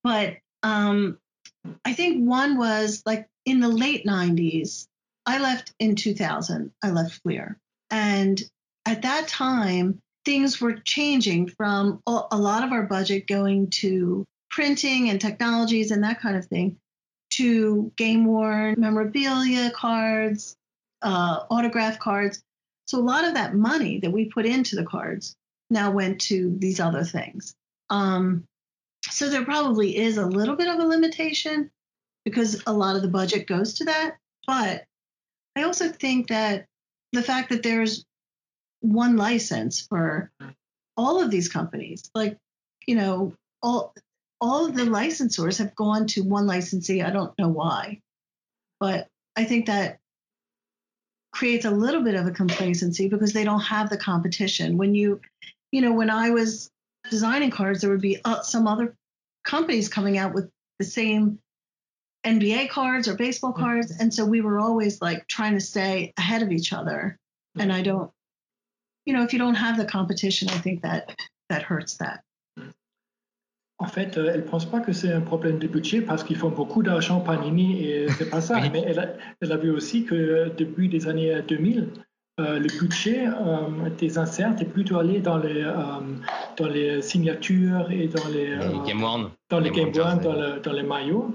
But 0.03 0.37
um, 0.63 1.17
I 1.83 1.93
think 1.93 2.27
one 2.27 2.57
was 2.57 3.01
like 3.05 3.27
in 3.45 3.59
the 3.59 3.69
late 3.69 4.05
90s, 4.05 4.87
I 5.25 5.39
left 5.39 5.73
in 5.79 5.95
2000, 5.95 6.71
I 6.83 6.91
left 6.91 7.21
Fleer. 7.23 7.59
And 7.89 8.41
at 8.85 9.01
that 9.01 9.27
time, 9.27 9.99
things 10.25 10.59
were 10.59 10.73
changing 10.73 11.47
from 11.47 12.01
a 12.07 12.37
lot 12.37 12.63
of 12.63 12.71
our 12.71 12.83
budget 12.83 13.27
going 13.27 13.69
to 13.69 14.25
printing 14.49 15.09
and 15.09 15.19
technologies 15.19 15.91
and 15.91 16.03
that 16.03 16.19
kind 16.19 16.35
of 16.35 16.45
thing 16.45 16.77
to 17.29 17.91
game 17.97 18.25
worn 18.25 18.75
memorabilia 18.77 19.71
cards, 19.71 20.55
uh, 21.01 21.41
autograph 21.49 21.99
cards. 21.99 22.41
So 22.87 22.99
a 22.99 23.01
lot 23.01 23.25
of 23.25 23.33
that 23.33 23.55
money 23.55 23.99
that 23.99 24.11
we 24.11 24.25
put 24.25 24.45
into 24.45 24.75
the 24.75 24.85
cards 24.85 25.35
now 25.69 25.91
went 25.91 26.21
to 26.21 26.55
these 26.59 26.79
other 26.79 27.03
things. 27.03 27.55
Um, 27.89 28.45
so 29.09 29.29
there 29.29 29.45
probably 29.45 29.97
is 29.97 30.17
a 30.17 30.25
little 30.25 30.55
bit 30.55 30.67
of 30.67 30.79
a 30.79 30.85
limitation 30.85 31.69
because 32.23 32.61
a 32.65 32.73
lot 32.73 32.95
of 32.95 33.01
the 33.01 33.07
budget 33.07 33.47
goes 33.47 33.75
to 33.75 33.85
that. 33.85 34.17
But 34.47 34.85
I 35.55 35.63
also 35.63 35.89
think 35.89 36.29
that 36.29 36.65
the 37.11 37.23
fact 37.23 37.49
that 37.49 37.63
there's 37.63 38.05
one 38.91 39.17
license 39.17 39.81
for 39.81 40.31
all 40.97 41.21
of 41.21 41.31
these 41.31 41.49
companies, 41.49 42.09
like, 42.13 42.37
you 42.87 42.95
know, 42.95 43.33
all 43.61 43.93
all 44.41 44.65
of 44.65 44.75
the 44.75 44.83
licensors 44.83 45.57
have 45.57 45.73
gone 45.75 46.05
to 46.07 46.21
one 46.21 46.45
licensee. 46.45 47.01
I 47.01 47.09
don't 47.09 47.37
know 47.39 47.47
why, 47.47 48.01
but 48.79 49.07
I 49.35 49.43
think 49.43 49.65
that 49.65 49.99
creates 51.33 51.65
a 51.65 51.71
little 51.71 52.01
bit 52.01 52.15
of 52.15 52.27
a 52.27 52.31
complacency 52.31 53.09
because 53.09 53.33
they 53.33 53.43
don't 53.43 53.61
have 53.61 53.89
the 53.89 53.97
competition. 53.97 54.77
When 54.77 54.95
you, 54.95 55.19
you 55.71 55.81
know, 55.81 55.93
when 55.93 56.09
I 56.09 56.29
was 56.29 56.69
designing 57.09 57.51
cards, 57.51 57.81
there 57.81 57.89
would 57.89 58.01
be 58.01 58.19
uh, 58.23 58.41
some 58.41 58.67
other 58.67 58.95
companies 59.43 59.89
coming 59.89 60.17
out 60.17 60.33
with 60.33 60.49
the 60.79 60.85
same 60.85 61.39
NBA 62.25 62.69
cards 62.69 63.07
or 63.07 63.15
baseball 63.15 63.53
cards, 63.53 63.91
and 63.99 64.13
so 64.13 64.25
we 64.25 64.41
were 64.41 64.59
always 64.59 65.01
like 65.01 65.27
trying 65.27 65.53
to 65.53 65.59
stay 65.59 66.13
ahead 66.17 66.41
of 66.41 66.51
each 66.51 66.73
other. 66.73 67.17
And 67.57 67.71
I 67.71 67.81
don't, 67.81 68.11
you 69.05 69.13
know, 69.13 69.23
if 69.23 69.33
you 69.33 69.39
don't 69.39 69.55
have 69.55 69.77
the 69.77 69.85
competition, 69.89 70.47
I 70.49 70.59
think 70.61 70.81
that 70.81 71.05
that 71.49 71.61
hurts 71.69 71.97
that. 71.97 72.21
En 73.77 73.87
fait, 73.87 74.17
euh, 74.17 74.31
elle 74.33 74.39
ne 74.41 74.45
pense 74.45 74.65
pas 74.65 74.79
que 74.79 74.93
c'est 74.93 75.11
un 75.11 75.19
problème 75.21 75.59
de 75.59 75.67
budget 75.67 75.99
parce 76.01 76.23
qu'ils 76.23 76.37
font 76.37 76.49
beaucoup 76.49 76.81
d'argent 76.81 77.19
Panini 77.19 77.83
et 77.83 78.07
c'est 78.17 78.29
pas 78.29 78.39
ça. 78.41 78.59
Mais 78.71 78.83
elle 78.87 78.99
a, 78.99 79.07
elle 79.41 79.51
a 79.51 79.57
vu 79.57 79.69
aussi 79.69 80.05
que 80.05 80.49
depuis 80.57 80.87
les 80.87 81.07
années 81.09 81.41
2000, 81.45 81.89
euh, 82.39 82.59
le 82.59 82.67
budget 82.79 83.27
euh, 83.27 83.89
des 83.97 84.17
inserts 84.17 84.55
est 84.61 84.65
plutôt 84.65 84.97
allé 84.97 85.19
dans 85.19 85.37
les, 85.37 85.61
euh, 85.61 85.73
dans 86.57 86.67
les 86.67 87.01
signatures 87.01 87.91
et 87.91 88.07
dans 88.07 88.27
les, 88.29 88.55
Les 88.55 88.65
euh, 88.65 88.83
Game 88.85 89.01
Worn. 89.03 89.31
dans 89.49 89.59
les 89.59 89.71
Game 89.71 89.89
One, 89.89 90.19
dans, 90.19 90.33
le- 90.33 90.59
dans 90.61 90.73
les 90.73 90.83
maillots. 90.83 91.33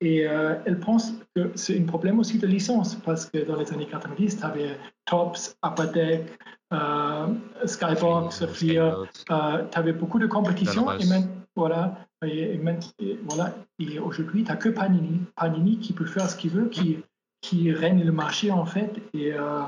Et 0.00 0.26
euh, 0.26 0.54
elle 0.64 0.80
pense 0.80 1.12
que 1.36 1.52
c'est 1.54 1.78
un 1.78 1.84
problème 1.84 2.18
aussi 2.18 2.38
de 2.38 2.46
licence 2.46 2.94
parce 2.96 3.26
que 3.26 3.44
dans 3.44 3.56
les 3.56 3.70
années 3.72 3.86
90, 3.86 4.38
tu 4.38 4.44
avais 4.44 4.76
Tops, 5.04 5.56
Upper 5.64 5.88
Deck, 5.92 6.38
euh, 6.72 7.26
Skybox, 7.64 8.46
Fleer. 8.46 8.94
Euh, 9.30 9.64
tu 9.70 9.78
avais 9.78 9.92
beaucoup 9.92 10.18
de 10.18 10.26
compétitions 10.26 10.90
et 10.98 11.06
même, 11.06 11.28
voilà, 11.56 11.98
et, 12.24 12.54
et, 12.54 13.18
voilà, 13.24 13.54
et 13.78 13.98
aujourd'hui, 13.98 14.44
tu 14.44 14.50
n'as 14.50 14.56
que 14.56 14.68
Panini. 14.68 15.20
Panini 15.36 15.78
qui 15.78 15.92
peut 15.92 16.06
faire 16.06 16.28
ce 16.28 16.36
qu'il 16.36 16.50
veut, 16.50 16.68
qui, 16.68 16.98
qui 17.40 17.72
règne 17.72 18.04
le 18.04 18.12
marché 18.12 18.50
en 18.50 18.66
fait, 18.66 19.00
et, 19.12 19.32
euh, 19.32 19.62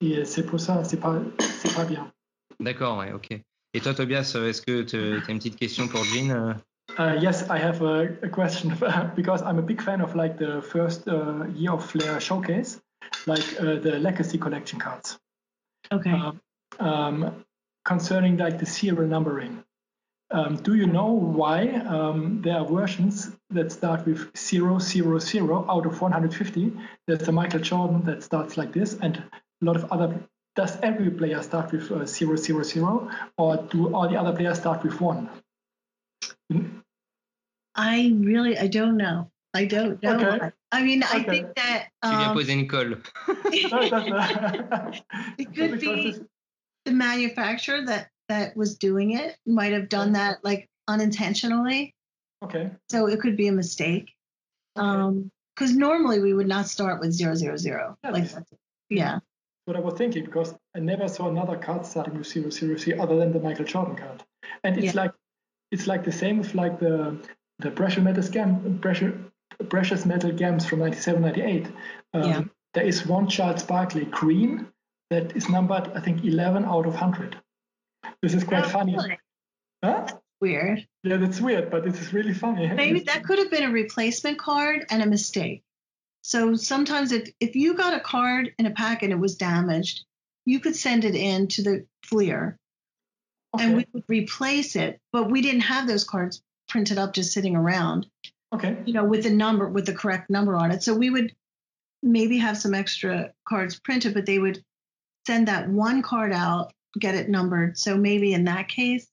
et 0.00 0.24
c'est 0.24 0.44
pour 0.44 0.60
ça, 0.60 0.84
c'est 0.84 1.00
pas, 1.00 1.18
c'est 1.38 1.74
pas 1.74 1.84
bien. 1.84 2.10
D'accord, 2.60 2.98
ouais, 2.98 3.12
ok. 3.12 3.28
Et 3.72 3.80
toi, 3.80 3.94
Tobias, 3.94 4.36
est-ce 4.36 4.62
que 4.62 4.82
tu 4.82 4.96
as 4.96 5.30
une 5.30 5.38
petite 5.38 5.56
question 5.56 5.88
pour 5.88 6.04
Jean 6.04 6.56
Uh, 6.98 7.16
yes, 7.20 7.48
I 7.48 7.56
have 7.56 7.82
a, 7.82 8.08
a, 8.22 8.28
question 8.28 8.72
because 9.16 9.42
I'm 9.42 9.58
a 9.58 9.62
big 9.62 9.80
fan 9.80 10.00
of 10.00 10.16
like 10.16 10.38
the 10.38 10.60
first 10.60 11.06
uh, 11.06 11.46
year 11.54 11.72
of 11.72 11.84
Flair 11.84 12.20
showcase, 12.20 12.80
like 13.26 13.60
uh, 13.60 13.76
the 13.76 13.98
Legacy 13.98 14.38
collection 14.38 14.78
cards. 14.78 15.18
Okay. 15.92 16.10
Um, 16.10 16.40
um, 16.78 17.44
concerning 17.84 18.36
like 18.36 18.58
the 18.58 18.66
serial 18.66 19.06
numbering, 19.06 19.64
um, 20.32 20.56
do 20.56 20.74
you 20.74 20.86
know 20.86 21.10
why 21.10 21.68
um, 21.68 22.40
there 22.42 22.56
are 22.56 22.64
versions 22.64 23.30
that 23.50 23.72
start 23.72 24.06
with 24.06 24.30
000 24.36 24.74
out 25.68 25.86
of 25.86 26.00
150? 26.00 26.72
There's 27.06 27.20
the 27.20 27.32
Michael 27.32 27.60
Jordan 27.60 28.04
that 28.04 28.22
starts 28.22 28.56
like 28.56 28.72
this, 28.72 28.94
and 29.00 29.16
a 29.16 29.64
lot 29.64 29.76
of 29.76 29.90
other. 29.90 30.20
Does 30.56 30.78
every 30.82 31.10
player 31.10 31.42
start 31.42 31.72
with 31.72 31.90
uh, 31.90 32.06
000, 32.06 33.10
or 33.38 33.56
do 33.70 33.94
all 33.94 34.08
the 34.08 34.16
other 34.16 34.36
players 34.36 34.58
start 34.58 34.82
with 34.82 35.00
one? 35.00 35.28
I 37.74 38.12
really, 38.16 38.58
I 38.58 38.66
don't 38.66 38.96
know. 38.96 39.30
I 39.54 39.64
don't 39.64 40.02
know. 40.02 40.12
Okay. 40.14 40.50
I 40.72 40.82
mean, 40.82 41.02
okay. 41.02 41.18
I 41.18 41.22
think 41.24 41.54
that. 41.56 41.88
Um, 42.02 42.12
tu 42.12 42.18
viens 42.18 42.32
poser 42.32 42.52
une 42.52 42.68
colle. 42.68 42.96
it 45.38 45.54
could 45.54 45.80
be 45.80 46.14
the 46.84 46.92
manufacturer 46.92 47.84
that 47.86 48.08
that 48.28 48.56
was 48.56 48.76
doing 48.78 49.12
it 49.12 49.36
might 49.44 49.72
have 49.72 49.88
done 49.88 50.12
that 50.12 50.38
like 50.44 50.68
unintentionally. 50.86 51.94
Okay. 52.44 52.70
So 52.88 53.08
it 53.08 53.20
could 53.20 53.36
be 53.36 53.48
a 53.48 53.52
mistake. 53.52 54.14
Okay. 54.78 54.86
Um, 54.86 55.30
because 55.54 55.76
normally 55.76 56.20
we 56.20 56.32
would 56.32 56.46
not 56.46 56.68
start 56.68 57.00
with 57.00 57.12
zero 57.12 57.34
zero 57.34 57.56
zero. 57.56 57.98
Yes. 58.04 58.34
Like, 58.34 58.44
yeah. 58.88 59.18
What 59.66 59.76
I 59.76 59.80
was 59.80 59.94
thinking 59.94 60.24
because 60.24 60.54
I 60.74 60.78
never 60.78 61.06
saw 61.08 61.28
another 61.28 61.56
card 61.56 61.84
starting 61.84 62.16
with 62.16 62.26
zero 62.26 62.50
zero 62.50 62.76
zero 62.76 63.02
other 63.02 63.16
than 63.16 63.32
the 63.32 63.40
Michael 63.40 63.66
Jordan 63.66 63.96
card, 63.96 64.22
and 64.64 64.76
it's 64.78 64.94
yeah. 64.94 65.02
like 65.02 65.12
it's 65.70 65.86
like 65.86 66.04
the 66.04 66.12
same 66.12 66.38
with 66.38 66.54
like 66.54 66.80
the 66.80 67.16
the 67.58 67.70
pressure 67.70 68.00
metal 68.00 68.22
scam 68.22 68.80
pressure 68.80 69.29
precious 69.68 70.06
metal 70.06 70.32
gems 70.32 70.66
from 70.66 70.80
97 70.80 71.22
98 71.22 71.66
um, 71.66 72.22
yeah. 72.22 72.42
there 72.74 72.84
is 72.84 73.06
one 73.06 73.28
Charles 73.28 73.62
Barkley 73.62 74.04
green 74.06 74.66
that 75.10 75.36
is 75.36 75.48
numbered 75.48 75.90
I 75.94 76.00
think 76.00 76.24
11 76.24 76.64
out 76.64 76.86
of 76.86 76.94
100 76.94 77.36
this 78.22 78.34
is 78.34 78.44
quite 78.44 78.64
oh, 78.64 78.68
funny 78.68 78.94
really? 78.94 79.18
huh? 79.84 80.06
Weird 80.40 80.86
yeah 81.02 81.16
that's 81.16 81.40
weird 81.40 81.70
but 81.70 81.84
this 81.84 82.00
is 82.00 82.12
really 82.12 82.34
funny 82.34 82.66
maybe 82.74 83.00
that 83.00 83.24
could 83.24 83.38
have 83.38 83.50
been 83.50 83.64
a 83.64 83.72
replacement 83.72 84.38
card 84.38 84.86
and 84.90 85.02
a 85.02 85.06
mistake 85.06 85.62
so 86.22 86.54
sometimes 86.54 87.12
if 87.12 87.28
if 87.40 87.54
you 87.54 87.74
got 87.74 87.94
a 87.94 88.00
card 88.00 88.52
in 88.58 88.66
a 88.66 88.70
pack 88.70 89.02
and 89.02 89.12
it 89.12 89.18
was 89.18 89.36
damaged 89.36 90.04
you 90.46 90.60
could 90.60 90.76
send 90.76 91.04
it 91.04 91.14
in 91.14 91.46
to 91.48 91.62
the 91.62 91.86
Fleer 92.06 92.58
okay. 93.54 93.64
and 93.64 93.76
we 93.76 93.86
would 93.92 94.04
replace 94.08 94.76
it 94.76 94.98
but 95.12 95.30
we 95.30 95.42
didn't 95.42 95.60
have 95.60 95.86
those 95.86 96.04
cards 96.04 96.42
printed 96.70 96.96
up 96.96 97.12
just 97.12 97.32
sitting 97.32 97.56
around. 97.56 98.06
Okay. 98.52 98.76
You 98.84 98.92
know, 98.92 99.04
with 99.04 99.22
the 99.22 99.30
number, 99.30 99.68
with 99.68 99.86
the 99.86 99.94
correct 99.94 100.28
number 100.30 100.56
on 100.56 100.70
it. 100.70 100.82
So 100.82 100.94
we 100.94 101.10
would 101.10 101.34
maybe 102.02 102.38
have 102.38 102.56
some 102.56 102.74
extra 102.74 103.32
cards 103.48 103.78
printed, 103.78 104.14
but 104.14 104.26
they 104.26 104.38
would 104.38 104.62
send 105.26 105.48
that 105.48 105.68
one 105.68 106.02
card 106.02 106.32
out, 106.32 106.72
get 106.98 107.14
it 107.14 107.28
numbered. 107.28 107.78
So 107.78 107.96
maybe 107.96 108.32
in 108.32 108.44
that 108.44 108.68
case, 108.68 109.06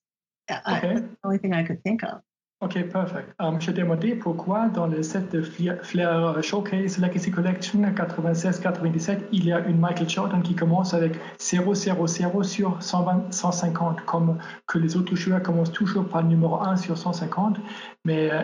okay. 0.49 0.61
I, 0.65 0.79
that's 0.79 1.01
the 1.01 1.17
only 1.23 1.37
thing 1.37 1.53
I 1.53 1.63
could 1.63 1.83
think 1.83 2.03
of. 2.03 2.21
Ok, 2.59 2.89
perfect. 2.89 3.35
Um, 3.39 3.61
je 3.61 3.71
demandais 3.71 4.15
pourquoi 4.15 4.67
dans 4.69 4.87
le 4.87 5.03
set 5.03 5.31
de 5.31 5.43
Flair 5.43 6.41
Showcase 6.41 6.97
Legacy 6.97 7.29
Collection 7.29 7.81
96-97, 7.81 9.19
il 9.31 9.45
y 9.45 9.53
a 9.53 9.59
une 9.59 9.79
Michael 9.79 10.09
Jordan 10.09 10.41
qui 10.41 10.55
commence 10.55 10.95
avec 10.95 11.19
000 11.37 11.75
sur 11.75 12.81
120, 12.81 13.31
150, 13.31 14.05
comme 14.05 14.39
que 14.65 14.79
les 14.79 14.97
autres 14.97 15.15
joueurs 15.15 15.43
commencent 15.43 15.71
toujours 15.71 16.09
par 16.09 16.23
numéro 16.23 16.59
1 16.59 16.77
sur 16.77 16.97
150, 16.97 17.57
mais 18.05 18.31
euh, 18.31 18.41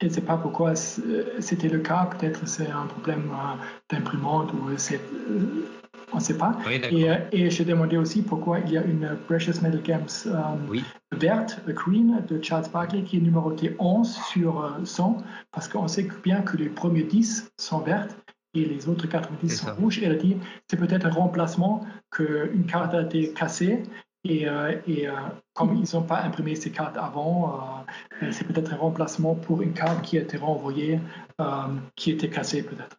je 0.00 0.06
ne 0.06 0.12
sais 0.12 0.20
pas 0.20 0.36
pourquoi 0.36 0.74
c'était 0.76 1.68
le 1.68 1.78
cas. 1.78 2.06
Peut-être 2.06 2.46
c'est 2.46 2.70
un 2.70 2.86
problème 2.86 3.30
euh, 3.32 3.56
d'imprimante 3.90 4.52
ou 4.52 4.70
c'est 4.76 5.00
euh, 5.30 5.66
on 6.12 6.16
ne 6.16 6.22
sait 6.22 6.36
pas. 6.38 6.56
et, 6.70 7.10
euh, 7.10 7.16
et 7.32 7.50
j'ai 7.50 7.64
demandé 7.64 7.96
aussi 7.96 8.22
pourquoi 8.22 8.60
il 8.60 8.72
y 8.72 8.78
a 8.78 8.84
une 8.84 9.16
Precious 9.26 9.60
Metal 9.62 9.82
Games 9.82 10.06
euh, 10.26 10.80
verte, 11.12 11.60
green, 11.68 12.22
de 12.26 12.42
Charles 12.42 12.66
Barkley, 12.72 13.02
qui 13.02 13.18
est 13.18 13.20
numérotée 13.20 13.74
11 13.78 14.08
sur 14.30 14.78
100, 14.84 15.10
euh, 15.18 15.22
parce 15.52 15.68
qu'on 15.68 15.88
sait 15.88 16.08
bien 16.22 16.42
que 16.42 16.56
les 16.56 16.68
premiers 16.68 17.04
10 17.04 17.52
sont 17.58 17.80
vertes 17.80 18.16
et 18.54 18.64
les 18.64 18.88
autres 18.88 19.06
90 19.06 19.48
sont 19.50 19.74
rouges. 19.74 19.98
Et 19.98 20.04
elle 20.06 20.12
a 20.12 20.16
dit 20.16 20.36
c'est 20.70 20.78
peut-être 20.78 21.06
un 21.06 21.10
remplacement 21.10 21.84
qu'une 22.10 22.64
carte 22.66 22.94
a 22.94 23.02
été 23.02 23.32
cassée. 23.32 23.82
Et, 24.24 24.46
et 24.86 25.08
comme 25.54 25.74
ils 25.76 25.94
n'ont 25.94 26.02
pas 26.02 26.22
imprimé 26.22 26.54
ces 26.54 26.70
cartes 26.70 26.96
avant, 26.96 27.84
c'est 28.30 28.46
peut-être 28.46 28.72
un 28.74 28.76
remplacement 28.76 29.34
pour 29.34 29.62
une 29.62 29.72
carte 29.72 30.02
qui 30.02 30.18
a 30.18 30.22
été 30.22 30.36
renvoyée, 30.36 31.00
qui 31.96 32.10
était 32.10 32.28
cassée 32.28 32.62
peut-être. 32.62 32.96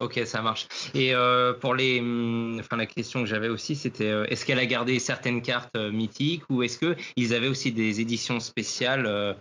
Ok, 0.00 0.20
ça 0.26 0.42
marche. 0.42 0.66
Et 0.92 1.14
euh, 1.14 1.54
pour 1.54 1.74
les, 1.74 2.00
hum, 2.00 2.58
enfin 2.58 2.76
la 2.76 2.86
question 2.86 3.20
que 3.20 3.26
j'avais 3.26 3.48
aussi, 3.48 3.76
c'était 3.76 4.10
euh, 4.10 4.26
est-ce 4.26 4.44
qu'elle 4.44 4.58
a 4.58 4.66
gardé 4.66 4.98
certaines 4.98 5.40
cartes 5.40 5.76
euh, 5.76 5.92
mythiques 5.92 6.42
ou 6.50 6.64
est-ce 6.64 6.78
que 6.78 6.96
ils 7.16 7.32
avaient 7.32 7.46
aussi 7.48 7.70
des 7.70 8.00
éditions 8.00 8.40
spéciales 8.40 9.06
euh, 9.06 9.34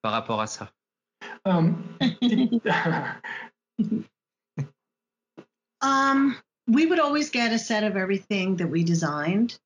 par 0.00 0.12
rapport 0.12 0.40
à 0.40 0.46
ça? 0.46 0.70
Um, 1.44 1.82
um, 5.82 6.36
we 6.68 6.86
would 6.86 7.00
always 7.00 7.30
get 7.30 7.52
a 7.52 7.58
set 7.58 7.82
of 7.82 7.96
everything 7.96 8.56
that 8.56 8.68
we 8.68 8.84
designed, 8.84 9.58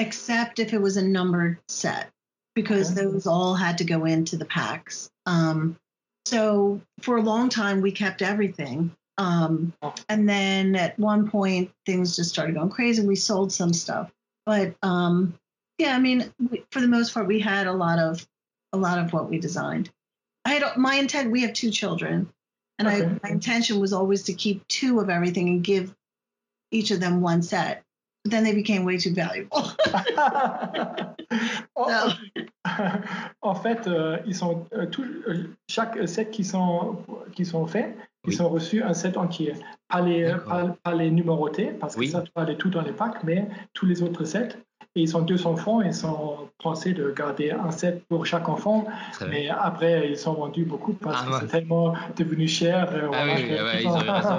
except 0.00 0.58
if 0.58 0.72
it 0.72 0.80
was 0.80 0.96
a 0.96 1.02
numbered 1.02 1.58
set, 1.68 2.10
because 2.54 2.94
those 2.94 3.26
all 3.26 3.54
had 3.54 3.78
to 3.78 3.84
go 3.84 4.06
into 4.06 4.36
the 4.36 4.46
packs. 4.46 5.10
Um, 5.26 5.76
so 6.24 6.80
for 7.02 7.18
a 7.18 7.22
long 7.22 7.50
time, 7.50 7.82
we 7.82 7.92
kept 7.92 8.22
everything. 8.22 8.92
Um, 9.18 9.74
and 10.08 10.26
then 10.26 10.74
at 10.74 10.98
one 10.98 11.30
point, 11.30 11.70
things 11.84 12.16
just 12.16 12.30
started 12.30 12.54
going 12.54 12.70
crazy. 12.70 13.06
We 13.06 13.16
sold 13.16 13.52
some 13.52 13.74
stuff, 13.74 14.10
but 14.46 14.74
um, 14.82 15.34
yeah, 15.76 15.94
I 15.94 15.98
mean, 15.98 16.32
we, 16.50 16.64
for 16.70 16.80
the 16.80 16.88
most 16.88 17.12
part, 17.12 17.26
we 17.26 17.38
had 17.38 17.66
a 17.66 17.72
lot 17.72 17.98
of 17.98 18.26
a 18.72 18.78
lot 18.78 18.98
of 18.98 19.12
what 19.12 19.28
we 19.28 19.38
designed. 19.38 19.90
I 20.46 20.54
had 20.54 20.76
my 20.76 20.94
intent. 20.94 21.30
We 21.30 21.42
have 21.42 21.52
two 21.52 21.70
children, 21.70 22.32
and 22.78 22.88
okay. 22.88 23.04
I, 23.04 23.20
my 23.22 23.30
intention 23.30 23.78
was 23.78 23.92
always 23.92 24.22
to 24.24 24.32
keep 24.32 24.66
two 24.68 25.00
of 25.00 25.10
everything 25.10 25.48
and 25.48 25.62
give 25.62 25.94
each 26.70 26.90
of 26.90 27.00
them 27.00 27.20
one 27.20 27.42
set. 27.42 27.82
But 28.24 28.30
then 28.30 28.44
they 28.44 28.54
became 28.54 28.84
way 28.84 28.96
too 28.98 29.14
valuable. 29.14 29.69
en 33.42 33.54
fait, 33.54 33.86
euh, 33.86 34.18
ils 34.26 34.34
sont 34.34 34.66
euh, 34.74 34.86
tout, 34.86 35.04
euh, 35.28 35.54
chaque 35.68 36.08
set 36.08 36.30
qui 36.30 36.44
sont 36.44 36.98
qui 37.32 37.44
sont 37.44 37.66
faits 37.66 37.96
Ils 38.26 38.42
ont 38.42 38.48
reçu 38.48 38.82
un 38.82 38.94
set 38.94 39.16
entier. 39.16 39.54
Pas 39.88 40.00
les, 40.00 40.34
pas, 40.82 40.94
les 40.94 41.10
numérotés, 41.10 41.66
parce 41.66 41.96
que 41.96 42.06
ça, 42.06 42.22
tu 42.22 42.30
aller 42.36 42.56
tout 42.56 42.70
dans 42.70 42.82
les 42.82 42.92
packs, 42.92 43.24
mais 43.24 43.48
tous 43.72 43.86
les 43.86 44.02
autres 44.02 44.24
sets. 44.24 44.56
Et 44.96 45.02
ils 45.02 45.08
sont 45.08 45.22
deux 45.22 45.46
enfants, 45.46 45.82
ils 45.82 45.94
sont 45.94 46.48
pensés 46.58 46.92
de 46.92 47.12
garder 47.12 47.52
un 47.52 47.70
set 47.70 48.04
pour 48.08 48.26
chaque 48.26 48.48
enfant. 48.48 48.86
Mais 49.28 49.48
après, 49.48 50.10
ils 50.10 50.18
sont 50.18 50.34
vendus 50.34 50.64
beaucoup 50.64 50.94
parce 50.94 51.24
ah, 51.24 51.30
que 51.30 51.40
c'est 51.40 51.46
tellement 51.46 51.94
devenu 52.16 52.48
cher. 52.48 52.88
Ah 53.12 53.24
oui, 53.24 53.46
ils 53.46 53.52
ont 53.86 54.02
eu 54.02 54.10
raison. 54.10 54.32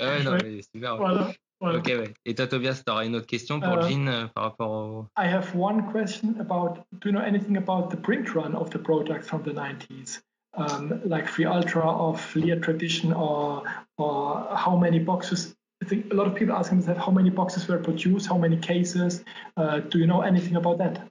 ouais, 0.00 0.22
non, 0.24 0.36
mais 0.42 0.60
super. 0.62 0.96
Voilà. 0.96 1.28
Voilà. 1.64 1.78
Ok, 1.78 1.86
ouais. 1.86 2.14
Et 2.24 2.34
toi, 2.34 2.46
Tobias, 2.46 2.82
tu 2.84 2.92
auras 2.92 3.06
une 3.06 3.16
autre 3.16 3.26
question 3.26 3.60
pour 3.60 3.78
uh, 3.78 3.82
Jean 3.82 4.06
euh, 4.06 4.26
par 4.28 4.44
rapport 4.44 4.70
au. 4.70 5.06
I 5.16 5.26
have 5.26 5.54
one 5.54 5.90
question 5.92 6.34
about 6.38 6.84
do 7.00 7.08
you 7.08 7.12
know 7.12 7.22
anything 7.22 7.56
about 7.56 7.90
the 7.90 7.96
print 7.96 8.34
run 8.34 8.54
of 8.54 8.70
the 8.70 8.78
products 8.78 9.28
from 9.28 9.42
the 9.42 9.52
90s? 9.52 10.20
um, 10.56 11.00
like 11.04 11.28
Free 11.28 11.44
Ultra 11.44 11.90
or 11.90 12.16
Fleer 12.16 12.58
Tradition 12.60 13.12
or 13.12 13.64
or 13.98 14.48
how 14.56 14.76
many 14.76 14.98
boxes. 14.98 15.54
I 15.82 15.86
think 15.86 16.12
a 16.12 16.14
lot 16.14 16.26
of 16.26 16.34
people 16.34 16.54
ask 16.54 16.70
themselves 16.70 17.00
how 17.00 17.10
many 17.10 17.30
boxes 17.30 17.68
were 17.68 17.78
produced, 17.78 18.26
how 18.26 18.38
many 18.38 18.56
cases. 18.56 19.24
Uh, 19.56 19.80
do 19.80 19.98
you 19.98 20.06
know 20.06 20.22
anything 20.22 20.56
about 20.56 20.78
that? 20.78 21.08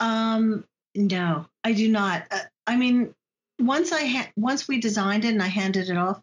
Um, 0.00 0.64
no, 0.94 1.46
I 1.64 1.72
do 1.72 1.88
not. 1.88 2.24
Uh, 2.30 2.40
I 2.66 2.76
mean, 2.76 3.14
once 3.60 3.92
I 3.92 4.06
ha- 4.06 4.30
once 4.36 4.66
we 4.66 4.80
designed 4.80 5.24
it 5.24 5.32
and 5.32 5.42
I 5.42 5.46
handed 5.48 5.90
it 5.90 5.96
off, 5.96 6.20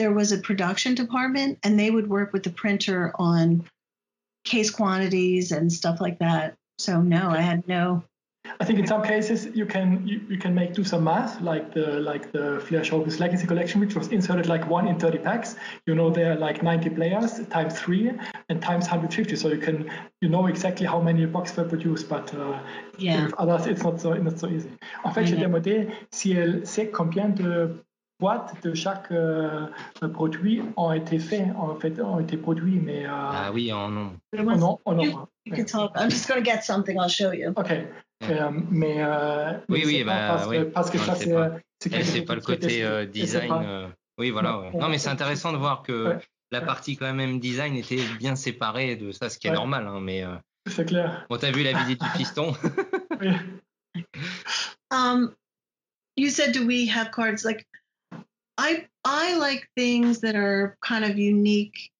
there 0.00 0.12
was 0.12 0.32
a 0.32 0.38
production 0.38 0.94
department, 0.94 1.58
and 1.62 1.78
they 1.78 1.90
would 1.90 2.08
work 2.08 2.32
with 2.32 2.42
the 2.42 2.50
printer 2.50 3.12
on 3.16 3.68
case 4.44 4.70
quantities 4.70 5.52
and 5.52 5.70
stuff 5.70 6.00
like 6.00 6.18
that. 6.20 6.56
So 6.78 7.02
no, 7.02 7.28
I 7.28 7.42
had 7.42 7.68
no 7.68 8.02
I 8.58 8.64
think 8.64 8.78
in 8.78 8.86
some 8.86 9.02
cases 9.02 9.46
you 9.54 9.66
can 9.66 10.06
you, 10.06 10.20
you 10.28 10.38
can 10.38 10.54
make 10.54 10.72
do 10.72 10.82
some 10.82 11.04
math 11.04 11.40
like 11.42 11.74
the 11.74 12.00
like 12.00 12.32
the 12.32 12.60
Flair 12.66 12.80
Showbiz 12.80 13.20
Legacy 13.20 13.46
Collection, 13.46 13.80
which 13.80 13.94
was 13.94 14.08
inserted 14.08 14.46
like 14.46 14.66
one 14.68 14.88
in 14.88 14.98
30 14.98 15.18
packs. 15.18 15.56
You 15.86 15.94
know 15.94 16.10
there 16.10 16.32
are 16.32 16.36
like 16.36 16.62
90 16.62 16.90
players 16.90 17.46
times 17.48 17.78
three 17.78 18.10
and 18.48 18.62
times 18.62 18.84
150, 18.84 19.36
so 19.36 19.48
you 19.48 19.58
can 19.58 19.90
you 20.22 20.28
know 20.30 20.46
exactly 20.46 20.86
how 20.86 21.00
many 21.00 21.26
boxes 21.26 21.58
were 21.58 21.64
produced. 21.64 22.08
But 22.08 22.34
uh, 22.34 22.58
Yeah. 22.98 23.24
with 23.24 23.34
others, 23.34 23.66
it's 23.66 23.82
not 23.82 24.00
so 24.00 24.14
not 24.14 24.38
so 24.38 24.48
easy. 24.48 24.70
En 25.04 25.12
fait, 25.12 25.26
j'ai 25.26 25.36
demandé 25.36 25.90
si 26.10 26.32
elle 26.32 26.66
sait 26.66 26.90
combien 26.90 27.28
de 27.28 27.84
boîtes 28.20 28.54
de 28.62 28.74
chaque 28.74 29.10
euh, 29.10 29.66
produit 30.12 30.62
ont 30.76 30.92
été 30.92 31.18
faits, 31.18 31.48
en 31.56 31.74
fait, 31.76 31.98
ont 32.00 32.20
été 32.20 32.36
produits, 32.36 32.78
mais 32.78 33.06
euh, 33.06 33.10
Ah 33.10 33.50
oui, 33.52 33.72
en 33.72 33.88
nom. 33.88 34.12
Oh 34.38 34.42
was- 34.42 34.56
non, 34.56 34.78
oh 34.84 34.94
non. 34.94 35.02
You, 35.46 35.54
can 35.56 35.64
talk. 35.64 35.92
I'm 35.96 36.10
just 36.10 36.28
going 36.28 36.42
to 36.42 36.44
get 36.44 36.62
something. 36.62 36.96
I'll 37.00 37.08
show 37.08 37.32
you. 37.32 37.52
Ok. 37.56 37.70
Euh, 38.22 38.50
mais 38.70 38.96
euh, 39.02 39.52
Oui, 39.70 39.80
mais 39.80 39.86
oui, 39.86 39.96
c'est 39.98 40.04
bah, 40.04 40.28
parce, 40.28 40.44
que, 40.46 40.50
oui. 40.50 40.70
parce 40.72 40.90
que 40.90 40.98
Non, 40.98 41.04
ça 41.04 41.14
sait 41.14 41.24
c'est 41.24 41.32
pas. 41.34 41.40
euh, 41.40 41.58
c'est 41.80 41.90
chose 42.04 42.24
pas 42.26 42.34
le 42.34 42.40
côté 42.42 42.84
euh, 42.84 43.06
design. 43.06 43.50
euh, 43.50 43.88
Oui, 44.18 44.30
voilà. 44.30 44.52
Non, 44.52 44.60
ouais. 44.60 44.70
ouais. 44.74 44.78
Non, 44.78 44.88
mais 44.90 44.98
c'est 44.98 45.08
intéressant 45.08 45.52
de 45.52 45.56
voir 45.56 45.82
que 45.82 46.08
Ouais. 46.08 46.18
la 46.52 46.60
partie 46.60 46.96
quand 46.98 47.12
même 47.14 47.40
design 47.40 47.74
était 47.76 48.02
bien 48.18 48.36
séparée 48.36 48.96
de 48.96 49.10
ça, 49.12 49.30
ce 49.30 49.38
qui 49.38 49.46
est 49.46 49.50
Ouais. 49.50 49.56
normal. 49.56 49.86
hein, 49.88 50.00
mais 50.02 50.22
euh, 50.22 50.34
C'est 50.68 50.84
clair. 50.84 51.26
bon, 51.30 51.38
t'as 51.38 51.50
vu 51.50 51.62
la 51.62 51.72
visite 51.72 52.00
du 52.02 52.08
piston 52.16 52.54
Oui. 53.18 53.30
Um, 54.90 55.34
you 56.16 56.28
said, 56.30 56.52
do 56.52 56.66
we 56.66 56.86
have 56.88 57.10
cards? 57.10 57.44
Like, 57.44 57.66
I 58.60 58.86
I 59.04 59.36
like 59.38 59.66
things 59.74 60.20
that 60.20 60.36
are 60.36 60.76
kind 60.84 61.06
of 61.06 61.18
unique 61.18 61.90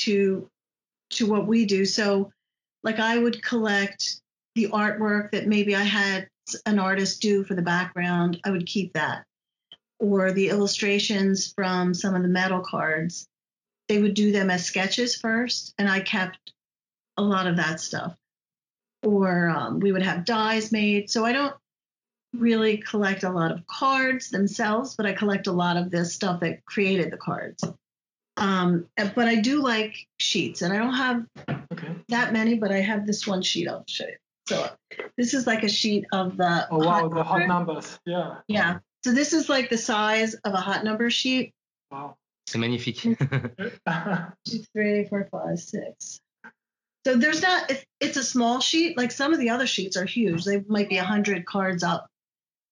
to 0.00 0.50
to 1.10 1.30
what 1.30 1.46
we 1.46 1.64
do. 1.64 1.86
So, 1.86 2.32
like, 2.82 2.98
I 2.98 3.16
would 3.18 3.40
collect 3.42 4.20
the 4.56 4.68
artwork 4.68 5.30
that 5.30 5.46
maybe 5.46 5.76
I 5.76 5.84
had 5.84 6.28
an 6.66 6.80
artist 6.80 7.22
do 7.22 7.44
for 7.44 7.54
the 7.54 7.62
background. 7.62 8.40
I 8.44 8.50
would 8.50 8.66
keep 8.66 8.92
that, 8.94 9.24
or 10.00 10.32
the 10.32 10.48
illustrations 10.48 11.52
from 11.54 11.94
some 11.94 12.16
of 12.16 12.22
the 12.22 12.28
metal 12.28 12.60
cards. 12.60 13.28
They 13.86 14.02
would 14.02 14.14
do 14.14 14.32
them 14.32 14.50
as 14.50 14.66
sketches 14.66 15.16
first, 15.16 15.72
and 15.78 15.88
I 15.88 16.00
kept 16.00 16.52
a 17.16 17.22
lot 17.22 17.46
of 17.46 17.56
that 17.58 17.80
stuff. 17.80 18.16
Or 19.04 19.48
um, 19.50 19.78
we 19.78 19.92
would 19.92 20.02
have 20.02 20.24
dies 20.24 20.72
made. 20.72 21.10
So 21.10 21.24
I 21.24 21.32
don't 21.32 21.54
really 22.36 22.78
collect 22.78 23.24
a 23.24 23.30
lot 23.30 23.50
of 23.50 23.66
cards 23.66 24.30
themselves, 24.30 24.94
but 24.96 25.06
I 25.06 25.12
collect 25.12 25.46
a 25.46 25.52
lot 25.52 25.76
of 25.76 25.90
this 25.90 26.14
stuff 26.14 26.40
that 26.40 26.64
created 26.66 27.10
the 27.10 27.16
cards. 27.16 27.64
Um, 28.36 28.86
but 28.96 29.26
I 29.28 29.36
do 29.36 29.60
like 29.62 30.06
sheets, 30.18 30.62
and 30.62 30.72
I 30.72 30.78
don't 30.78 30.94
have 30.94 31.26
Okay. 31.72 31.94
that 32.08 32.32
many, 32.32 32.54
but 32.54 32.70
I 32.70 32.80
have 32.80 33.06
this 33.06 33.26
one 33.26 33.42
sheet. 33.42 33.68
I'll 33.68 33.84
show 33.88 34.06
you. 34.06 34.16
So 34.48 34.70
this 35.16 35.34
is 35.34 35.46
like 35.46 35.62
a 35.64 35.68
sheet 35.68 36.06
of 36.12 36.36
the 36.36 36.66
Oh 36.70 36.78
wow, 36.78 37.08
the 37.08 37.22
hot 37.22 37.46
numbers. 37.46 37.98
Yeah. 38.06 38.36
Yeah. 38.48 38.78
So 39.04 39.12
this 39.12 39.32
is 39.32 39.48
like 39.48 39.68
the 39.70 39.76
size 39.78 40.34
of 40.34 40.54
a 40.54 40.58
hot 40.58 40.84
number 40.84 41.10
sheet. 41.10 41.52
Wow. 41.90 42.16
C'est 42.48 42.58
magnifique. 42.58 43.02
Two, 44.46 44.58
three, 44.72 45.04
four, 45.08 45.28
five, 45.30 45.58
six. 45.58 46.20
So 47.06 47.16
there's 47.16 47.42
not. 47.42 47.70
It's, 47.70 47.84
it's 48.00 48.16
a 48.16 48.24
small 48.24 48.60
sheet. 48.60 48.96
Like 48.96 49.10
some 49.12 49.32
of 49.34 49.38
the 49.38 49.50
other 49.50 49.66
sheets 49.66 49.96
are 49.96 50.04
huge. 50.06 50.44
They 50.44 50.64
might 50.66 50.88
be 50.88 50.96
a 50.96 51.04
hundred 51.04 51.44
cards 51.44 51.82
up, 51.82 52.06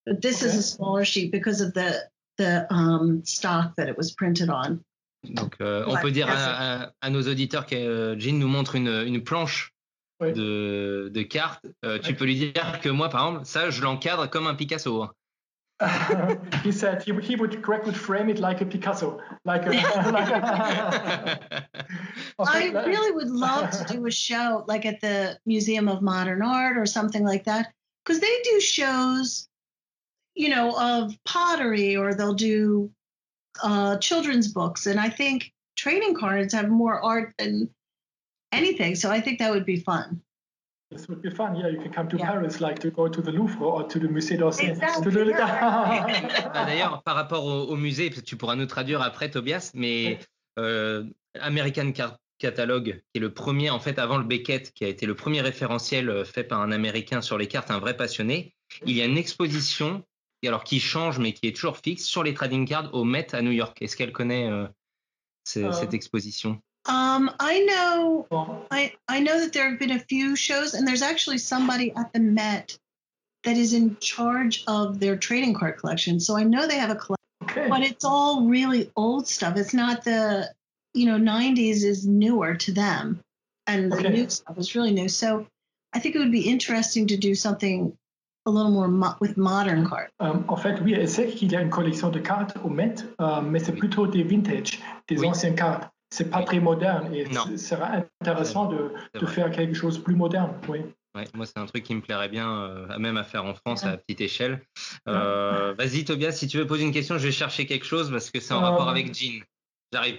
but 0.07 0.23
this 0.23 0.43
is 0.43 0.55
a 0.55 0.63
smaller 0.63 1.05
sheet 1.05 1.31
because 1.33 1.61
of 1.61 1.73
the 1.75 2.09
the 2.39 2.67
um, 2.73 3.23
stock 3.25 3.75
that 3.77 3.89
it 3.89 3.97
was 3.97 4.13
printed 4.13 4.49
on. 4.51 4.81
Donc, 5.25 5.57
euh, 5.61 5.85
on 5.87 5.95
Ouais, 5.95 6.01
peut 6.03 6.11
dire 6.13 6.29
à, 6.31 6.83
à- 6.85 6.93
à 7.01 7.11
nos 7.11 7.23
auditeurs 7.23 7.67
que 7.67 7.75
euh, 7.75 8.19
Jean 8.19 8.39
nous 8.39 8.47
montre 8.49 8.75
une, 8.77 8.89
une 9.07 9.23
planche 9.25 9.73
Oui. 10.21 10.33
de, 10.33 11.11
de 11.13 11.23
cartes. 11.23 11.65
Euh, 11.85 11.99
tu 11.99 12.11
Ouais. 12.11 12.17
peux 12.17 12.25
lui 12.27 12.37
dire 12.37 12.81
que 12.83 12.89
moi, 12.91 13.09
par 13.09 13.27
exemple, 13.27 13.45
ça, 13.47 13.71
je 13.71 13.83
l'encadre 13.83 14.29
comme 14.31 14.47
un 14.47 14.55
Picasso. 14.55 15.03
hein. 15.03 15.11
he 16.65 16.73
said 16.73 17.03
he, 17.03 17.13
he 17.21 17.37
would 17.37 17.61
Greg 17.61 17.85
would 17.85 17.97
frame 17.97 18.31
it 18.31 18.39
like 18.39 18.63
a 18.63 18.65
Picasso, 18.65 19.19
like 19.45 19.67
a, 19.67 19.71
like 20.11 20.31
a 20.31 21.69
En 22.39 22.47
I 22.49 22.71
really 22.87 23.13
would 23.13 23.29
love 23.31 23.71
to 23.73 23.85
do 23.93 24.07
a 24.07 24.11
show 24.11 24.65
like 24.69 24.87
at 24.87 25.01
the 25.03 25.39
Museum 25.45 25.87
of 25.89 26.01
Modern 26.01 26.41
Art 26.43 26.79
or 26.79 26.87
something 26.87 27.25
like 27.25 27.45
that 27.45 27.73
because 28.05 28.21
they 28.21 28.41
do 28.45 28.59
shows, 28.61 29.49
you 30.37 30.49
know, 30.51 30.77
of 30.79 31.13
pottery 31.25 31.97
or 31.97 32.15
they'll 32.15 32.35
do 32.35 32.91
uh, 33.63 33.97
children's 33.99 34.49
books, 34.53 34.87
and 34.87 35.01
I 35.01 35.09
think 35.09 35.53
trading 35.77 36.15
cards 36.15 36.53
have 36.55 36.69
more 36.69 37.01
art 37.03 37.35
than 37.39 37.69
anything. 38.53 38.95
So 38.95 39.11
I 39.11 39.21
think 39.21 39.39
that 39.39 39.51
would 39.51 39.65
be 39.67 39.79
fun. 39.81 40.21
This 40.91 41.09
would 41.09 41.21
be 41.21 41.31
fun. 41.31 41.57
Yeah, 41.57 41.69
you 41.69 41.81
can 41.81 41.91
come 41.93 42.09
to 42.11 42.17
Yeah. 42.17 42.27
Paris, 42.31 42.61
like 42.61 42.79
to 42.81 42.91
go 42.91 43.09
to 43.09 43.21
the 43.21 43.33
Louvre 43.33 43.61
or 43.65 43.83
to 43.89 43.99
the 43.99 44.07
Musée 44.07 44.37
d'Orsay. 44.39 44.73
The- 44.75 44.81
Bah, 46.55 46.65
D'ailleurs, 46.67 47.03
par 47.03 47.17
rapport 47.17 47.45
au, 47.45 47.65
au 47.65 47.77
musée, 47.77 48.11
tu 48.11 48.37
pourras 48.37 48.55
nous 48.55 48.67
traduire 48.67 49.03
après, 49.03 49.29
Tobias, 49.31 49.73
mais 49.75 50.21
euh, 50.59 51.03
American 51.41 51.91
Card 51.93 52.19
Catalogue, 52.39 53.03
qui 53.13 53.19
est 53.19 53.21
le 53.21 53.33
premier, 53.33 53.71
en 53.71 53.81
fait, 53.81 53.99
avant 53.99 54.19
le 54.19 54.25
Beckett, 54.25 54.73
qui 54.75 54.85
a 54.85 54.89
été 54.89 55.07
le 55.07 55.15
premier 55.15 55.41
référentiel 55.41 56.09
euh, 56.09 56.25
fait 56.25 56.45
par 56.45 56.61
un 56.61 56.71
Américain 56.71 57.21
sur 57.21 57.37
les 57.37 57.49
cartes, 57.49 57.71
un 57.71 57.79
vrai 57.81 57.97
passionné, 57.97 58.55
il 58.85 58.95
y 58.95 59.03
a 59.03 59.07
une 59.07 59.19
exposition, 59.19 60.05
et 60.43 60.49
alors 60.49 60.65
qui 60.65 60.81
change, 60.81 61.19
mais 61.19 61.33
qui 61.33 61.47
est 61.49 61.55
toujours 61.57 61.79
fixe, 61.79 62.05
sur 62.05 62.23
les 62.23 62.35
trading 62.35 62.67
cards 62.67 62.91
au 62.95 63.05
Met 63.05 63.35
à 63.35 63.43
New 63.43 63.51
York. 63.53 63.81
Est-ce 63.81 63.97
qu'elle 63.97 64.13
connaît 64.13 64.51
euh, 64.51 64.67
ce- 65.45 65.61
Euh. 65.61 65.73
cette 65.73 65.95
exposition 65.95 66.61
Um, 66.89 67.33
I 67.41 67.67
know 67.67 68.29
I, 68.71 68.93
I 69.09 69.19
know 69.21 69.41
that 69.41 69.53
there 69.53 69.69
have 69.69 69.79
been 69.81 69.91
a 69.91 69.99
few 70.09 70.37
shows, 70.37 70.75
and 70.75 70.87
there's 70.87 71.03
actually 71.03 71.39
somebody 71.39 71.93
at 71.97 72.13
the 72.13 72.21
Met 72.21 72.79
that 73.43 73.57
is 73.57 73.73
in 73.75 73.97
charge 73.99 74.63
of 74.69 75.01
their 75.01 75.17
trading 75.17 75.53
card 75.53 75.79
collection. 75.79 76.21
So 76.21 76.37
I 76.37 76.45
know 76.45 76.69
they 76.69 76.79
have 76.79 76.91
a 76.91 76.95
collection, 76.95 77.17
okay. 77.43 77.69
but 77.69 77.81
it's 77.83 78.05
all 78.05 78.47
really 78.47 78.93
old 78.95 79.27
stuff. 79.27 79.57
It's 79.57 79.75
not 79.75 80.05
the, 80.05 80.49
you 80.95 81.07
know, 81.07 81.17
90s 81.19 81.83
is 81.83 82.07
newer 82.07 82.55
to 82.55 82.73
them, 82.73 83.19
and 83.67 83.91
the 83.91 83.97
Okay. 83.99 84.09
new 84.11 84.31
stuff 84.31 84.57
is 84.57 84.77
really 84.77 84.93
new. 84.93 85.09
So 85.09 85.45
I 85.93 85.99
think 85.99 86.15
it 86.15 86.21
would 86.21 86.31
be 86.31 86.49
interesting 86.49 87.09
to 87.09 87.17
do 87.17 87.35
something 87.35 87.97
a 88.47 88.51
little 88.51 88.71
more 88.71 88.89
mo- 88.89 89.15
with 89.21 89.37
modern 89.37 89.89
cards. 89.89 90.09
Euh, 90.23 90.33
en 90.49 90.57
fait, 90.57 90.81
oui, 90.83 90.95
elle 90.95 91.09
sait 91.09 91.27
qu'il 91.29 91.53
y 91.53 91.57
a 91.57 91.61
une 91.61 91.71
collection 91.71 92.11
de 92.11 92.19
cartes 92.19 92.57
au 92.65 92.69
Met, 92.69 92.95
euh, 93.21 93.41
mais 93.43 93.59
c'est 93.59 93.73
plutôt 93.75 94.07
des 94.07 94.23
vintage, 94.23 94.81
des 95.09 95.19
Oui. 95.21 95.27
anciennes 95.29 95.55
cartes. 95.55 95.91
C'est 96.11 96.31
pas 96.31 96.43
très 96.45 96.61
moderne 96.61 97.13
et 97.13 97.27
ce 97.33 97.57
sera 97.57 97.91
intéressant 98.23 98.67
de, 98.67 98.93
C'est 99.19 99.27
faire 99.27 99.51
quelque 99.51 99.75
chose 99.75 99.99
de 99.99 100.03
plus 100.05 100.15
moderne. 100.15 100.53
Oui. 100.69 100.79
Ouais, 101.17 101.25
moi, 101.35 101.47
c'est 101.47 101.59
un 101.59 101.67
truc 101.67 101.83
qui 101.83 101.95
me 101.95 102.01
plairait 102.01 102.29
bien, 102.29 102.49
euh, 102.49 102.99
même 102.99 103.17
à 103.17 103.25
faire 103.25 103.45
en 103.45 103.55
France 103.55 103.85
à 103.85 103.97
petite 103.97 104.21
échelle. 104.21 104.61
Euh, 105.09 105.75
Vas-y, 105.77 106.05
Tobias, 106.05 106.33
si 106.33 106.47
tu 106.47 106.59
veux 106.59 106.67
poser 106.67 106.85
une 106.85 106.93
question, 106.93 107.19
je 107.19 107.27
vais 107.27 107.33
chercher 107.33 107.67
quelque 107.67 107.87
chose 107.87 108.11
parce 108.11 108.31
que 108.31 108.39
c'est 108.39 108.55
en 108.55 108.61
rapport 108.61 108.89
avec 108.89 109.13
Jean. 109.15 109.43
J'arrive. 109.93 110.19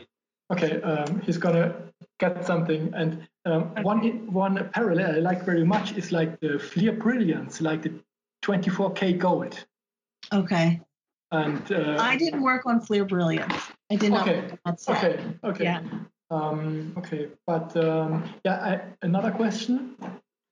Okay, 0.49 0.82
um, 0.84 1.22
he's 1.28 1.38
gonna 1.38 1.74
get 2.22 2.44
something. 2.45 2.90
And 2.95 3.18
um, 3.45 3.70
one 3.84 4.02
one 4.32 4.70
parallel 4.74 5.18
I 5.18 5.20
like 5.20 5.44
very 5.45 5.66
much 5.66 5.91
is 5.98 6.12
like 6.12 6.40
the 6.40 6.58
Fleer 6.58 6.94
Brilliance, 6.94 7.60
like 7.62 7.82
the 7.84 7.91
24k 8.48 9.18
gold. 9.19 9.65
Okay. 10.34 10.80
And 11.32 11.69
uh, 11.72 11.98
I 11.99 12.15
didn't 12.15 12.41
work 12.41 12.65
on 12.65 12.80
Fleer 12.80 13.03
Brilliance. 13.03 13.53
I 13.91 13.95
did 13.98 14.11
not 14.11 14.22
Okay. 14.28 14.40
work 14.41 14.52
on 14.52 14.60
that 14.65 14.80
set. 14.80 14.98
okay, 15.03 15.24
okay, 15.44 15.64
Yeah. 15.65 15.82
um, 16.32 16.94
okay. 16.98 17.28
But 17.45 17.76
um, 17.76 18.24
yeah, 18.45 18.56
I, 18.56 18.82
another 19.06 19.32
question. 19.32 19.95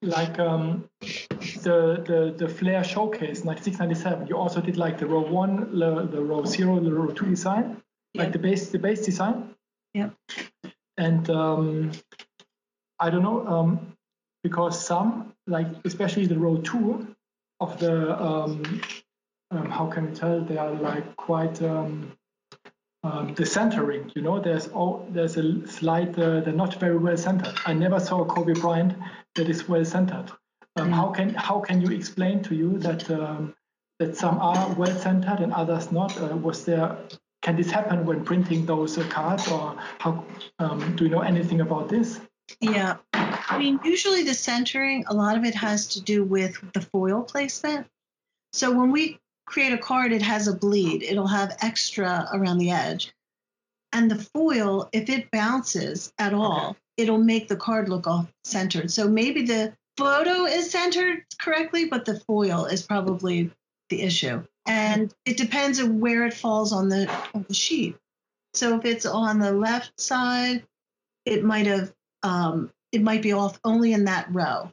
Like 0.02 0.38
um, 0.38 0.84
the 1.00 2.04
the 2.06 2.34
the 2.36 2.48
Flair 2.48 2.84
showcase 2.84 3.44
9697, 3.44 4.26
you 4.26 4.36
also 4.36 4.60
did 4.60 4.76
like 4.76 4.98
the 4.98 5.06
row 5.06 5.22
one, 5.22 5.78
the, 5.78 6.06
the 6.06 6.20
row 6.20 6.44
zero, 6.44 6.78
the 6.78 6.92
row 6.92 7.08
two 7.08 7.24
design, 7.26 7.82
like 8.14 8.32
the 8.32 8.38
base 8.38 8.68
the 8.68 8.78
base 8.78 9.06
design. 9.06 9.54
Yeah. 9.94 10.10
And 10.98 11.28
um, 11.30 11.92
I 13.00 13.08
don't 13.08 13.22
know 13.22 13.46
um, 13.46 13.96
because 14.42 14.78
some 14.86 15.32
like 15.46 15.66
especially 15.86 16.26
the 16.26 16.38
row 16.38 16.58
two 16.58 17.15
of 17.60 17.78
the 17.78 18.22
um, 18.22 18.80
um, 19.50 19.70
how 19.70 19.86
can 19.86 20.10
we 20.10 20.16
tell 20.16 20.40
they 20.40 20.58
are 20.58 20.72
like 20.74 21.16
quite 21.16 21.62
um, 21.62 22.12
um, 23.06 23.34
the 23.34 23.46
centering. 23.46 24.10
You 24.14 24.22
know, 24.22 24.40
there's 24.40 24.68
all 24.68 25.06
there's 25.10 25.36
a 25.36 25.66
slight 25.66 26.18
uh, 26.18 26.40
they're 26.40 26.52
not 26.52 26.74
very 26.80 26.96
well 26.96 27.16
centered. 27.16 27.54
I 27.64 27.72
never 27.72 28.00
saw 28.00 28.22
a 28.22 28.26
Kobe 28.26 28.54
Bryant 28.54 28.94
that 29.34 29.48
is 29.48 29.68
well 29.68 29.84
centered. 29.84 30.32
Um, 30.76 30.92
How 30.92 31.08
can 31.10 31.34
how 31.34 31.60
can 31.60 31.80
you 31.80 31.90
explain 31.90 32.42
to 32.44 32.54
you 32.54 32.78
that 32.78 33.10
um, 33.10 33.54
that 33.98 34.16
some 34.16 34.38
are 34.38 34.74
well 34.74 34.94
centered 34.98 35.40
and 35.40 35.52
others 35.52 35.90
not? 35.92 36.20
Uh, 36.20 36.36
was 36.36 36.64
there 36.64 36.96
can 37.42 37.56
this 37.56 37.70
happen 37.70 38.04
when 38.04 38.24
printing 38.24 38.66
those 38.66 38.98
uh, 38.98 39.04
cards, 39.08 39.48
or 39.48 39.76
how 39.98 40.24
um, 40.58 40.96
do 40.96 41.04
you 41.04 41.10
know 41.10 41.20
anything 41.20 41.60
about 41.60 41.88
this? 41.88 42.20
Yeah. 42.60 42.96
I 43.48 43.58
mean, 43.58 43.80
usually 43.84 44.22
the 44.22 44.34
centering, 44.34 45.04
a 45.06 45.14
lot 45.14 45.36
of 45.36 45.44
it 45.44 45.54
has 45.54 45.86
to 45.88 46.00
do 46.00 46.24
with 46.24 46.58
the 46.72 46.80
foil 46.80 47.22
placement. 47.22 47.86
So 48.52 48.72
when 48.72 48.90
we 48.90 49.18
create 49.46 49.72
a 49.72 49.78
card, 49.78 50.12
it 50.12 50.22
has 50.22 50.48
a 50.48 50.54
bleed, 50.54 51.02
it'll 51.02 51.26
have 51.26 51.56
extra 51.60 52.28
around 52.32 52.58
the 52.58 52.70
edge. 52.70 53.12
And 53.92 54.10
the 54.10 54.18
foil, 54.18 54.88
if 54.92 55.08
it 55.08 55.30
bounces 55.30 56.12
at 56.18 56.34
all, 56.34 56.76
it'll 56.96 57.18
make 57.18 57.48
the 57.48 57.56
card 57.56 57.88
look 57.88 58.06
off 58.06 58.26
centered. 58.44 58.90
So 58.90 59.08
maybe 59.08 59.42
the 59.42 59.74
photo 59.96 60.44
is 60.44 60.70
centered 60.70 61.24
correctly, 61.40 61.86
but 61.86 62.04
the 62.04 62.20
foil 62.20 62.66
is 62.66 62.82
probably 62.82 63.50
the 63.88 64.02
issue. 64.02 64.42
And 64.66 65.14
it 65.24 65.36
depends 65.36 65.80
on 65.80 66.00
where 66.00 66.26
it 66.26 66.34
falls 66.34 66.72
on 66.72 66.88
the 66.88 67.08
on 67.34 67.44
the 67.46 67.54
sheet. 67.54 67.96
So 68.54 68.76
if 68.76 68.84
it's 68.84 69.06
on 69.06 69.38
the 69.38 69.52
left 69.52 70.00
side, 70.00 70.64
it 71.24 71.44
might 71.44 71.66
have 71.66 71.92
um, 72.22 72.72
it 72.92 73.02
might 73.02 73.22
be 73.22 73.32
off 73.32 73.58
only 73.64 73.92
in 73.92 74.04
that 74.04 74.26
row 74.30 74.70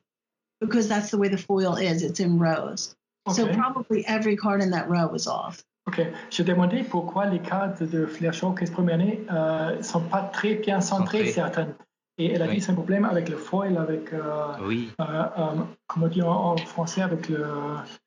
because 0.62 0.88
that's 0.88 1.10
the 1.12 1.18
way 1.18 1.28
the 1.30 1.38
foil 1.38 1.76
is. 1.76 2.04
It's 2.04 2.20
in 2.20 2.40
rows. 2.40 2.96
So 3.32 3.44
Ok. 3.46 3.54
probably 3.58 4.06
every 4.08 4.36
card 4.36 4.62
in 4.62 4.72
that 4.72 4.90
row 4.90 5.08
was 5.08 5.28
off. 5.28 5.64
Ok, 5.88 6.02
je 6.30 6.44
demandais 6.44 6.84
pourquoi 6.84 7.26
les 7.26 7.40
cartes 7.40 7.84
de 7.84 8.06
Flair 8.06 8.34
Showcase 8.34 8.70
première 8.72 8.96
année 8.96 9.26
ne 9.30 9.82
sont 9.82 10.02
pas 10.02 10.22
très 10.32 10.56
bien 10.56 10.80
centrées, 10.80 11.32
certaines. 11.32 11.74
Et 12.20 12.32
elle 12.32 12.42
a 12.44 12.46
Oui. 12.48 12.56
dit 12.56 12.62
c'est 12.62 12.72
un 12.72 12.76
problème 12.76 13.06
avec 13.06 13.28
le 13.28 13.38
foil, 13.38 13.76
avec, 13.78 14.14
euh, 14.14 14.22
Oui, 14.62 14.92
euh, 15.02 15.04
euh, 15.04 15.56
comment 15.88 16.08
dire 16.08 16.30
en, 16.30 16.54
en 16.54 16.58
français, 16.58 17.02
avec 17.02 17.28
le 17.28 17.44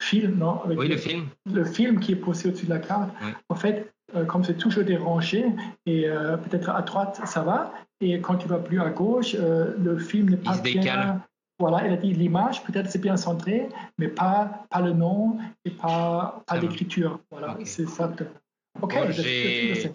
film, 0.00 0.36
non 0.38 0.62
avec 0.62 0.78
oui, 0.78 0.88
le 0.88 0.96
film. 0.96 1.28
le 1.52 1.64
film 1.64 1.98
qui 2.00 2.12
est 2.12 2.16
posé 2.16 2.48
au-dessus 2.48 2.66
de 2.66 2.70
la 2.70 2.78
carte. 2.78 3.10
Oui. 3.22 3.32
En 3.48 3.56
fait, 3.56 3.74
euh, 3.80 3.84
comme 4.28 4.44
c'est 4.44 4.56
toujours 4.56 4.84
des 4.84 4.96
rangées, 4.96 5.46
et 5.86 6.08
euh, 6.08 6.36
peut-être 6.36 6.70
à 6.70 6.82
droite 6.82 7.20
ça 7.24 7.42
va, 7.42 7.72
et 8.00 8.20
quand 8.20 8.36
tu 8.36 8.46
vas 8.48 8.58
plus 8.58 8.80
à 8.80 8.90
gauche, 8.90 9.34
euh, 9.38 9.74
le 9.78 9.98
film 9.98 10.30
n'est 10.30 10.36
pas 10.36 10.54
se 10.54 10.62
bien. 10.62 10.80
décale. 10.82 11.20
Voilà, 11.58 11.86
elle 11.86 11.94
a 11.94 11.96
dit 11.96 12.12
l'image, 12.12 12.62
peut-être 12.64 12.90
c'est 12.90 13.00
bien 13.00 13.16
centré, 13.16 13.68
mais 13.96 14.08
pas, 14.08 14.66
pas 14.68 14.82
le 14.82 14.92
nom 14.92 15.38
et 15.64 15.70
pas, 15.70 16.42
pas 16.46 16.58
l'écriture. 16.58 17.18
Voilà, 17.30 17.56
c'est 17.64 17.88
ça. 17.88 18.12
Ok, 18.82 18.94
Bon, 18.94 19.10
j'ai- 19.10 19.94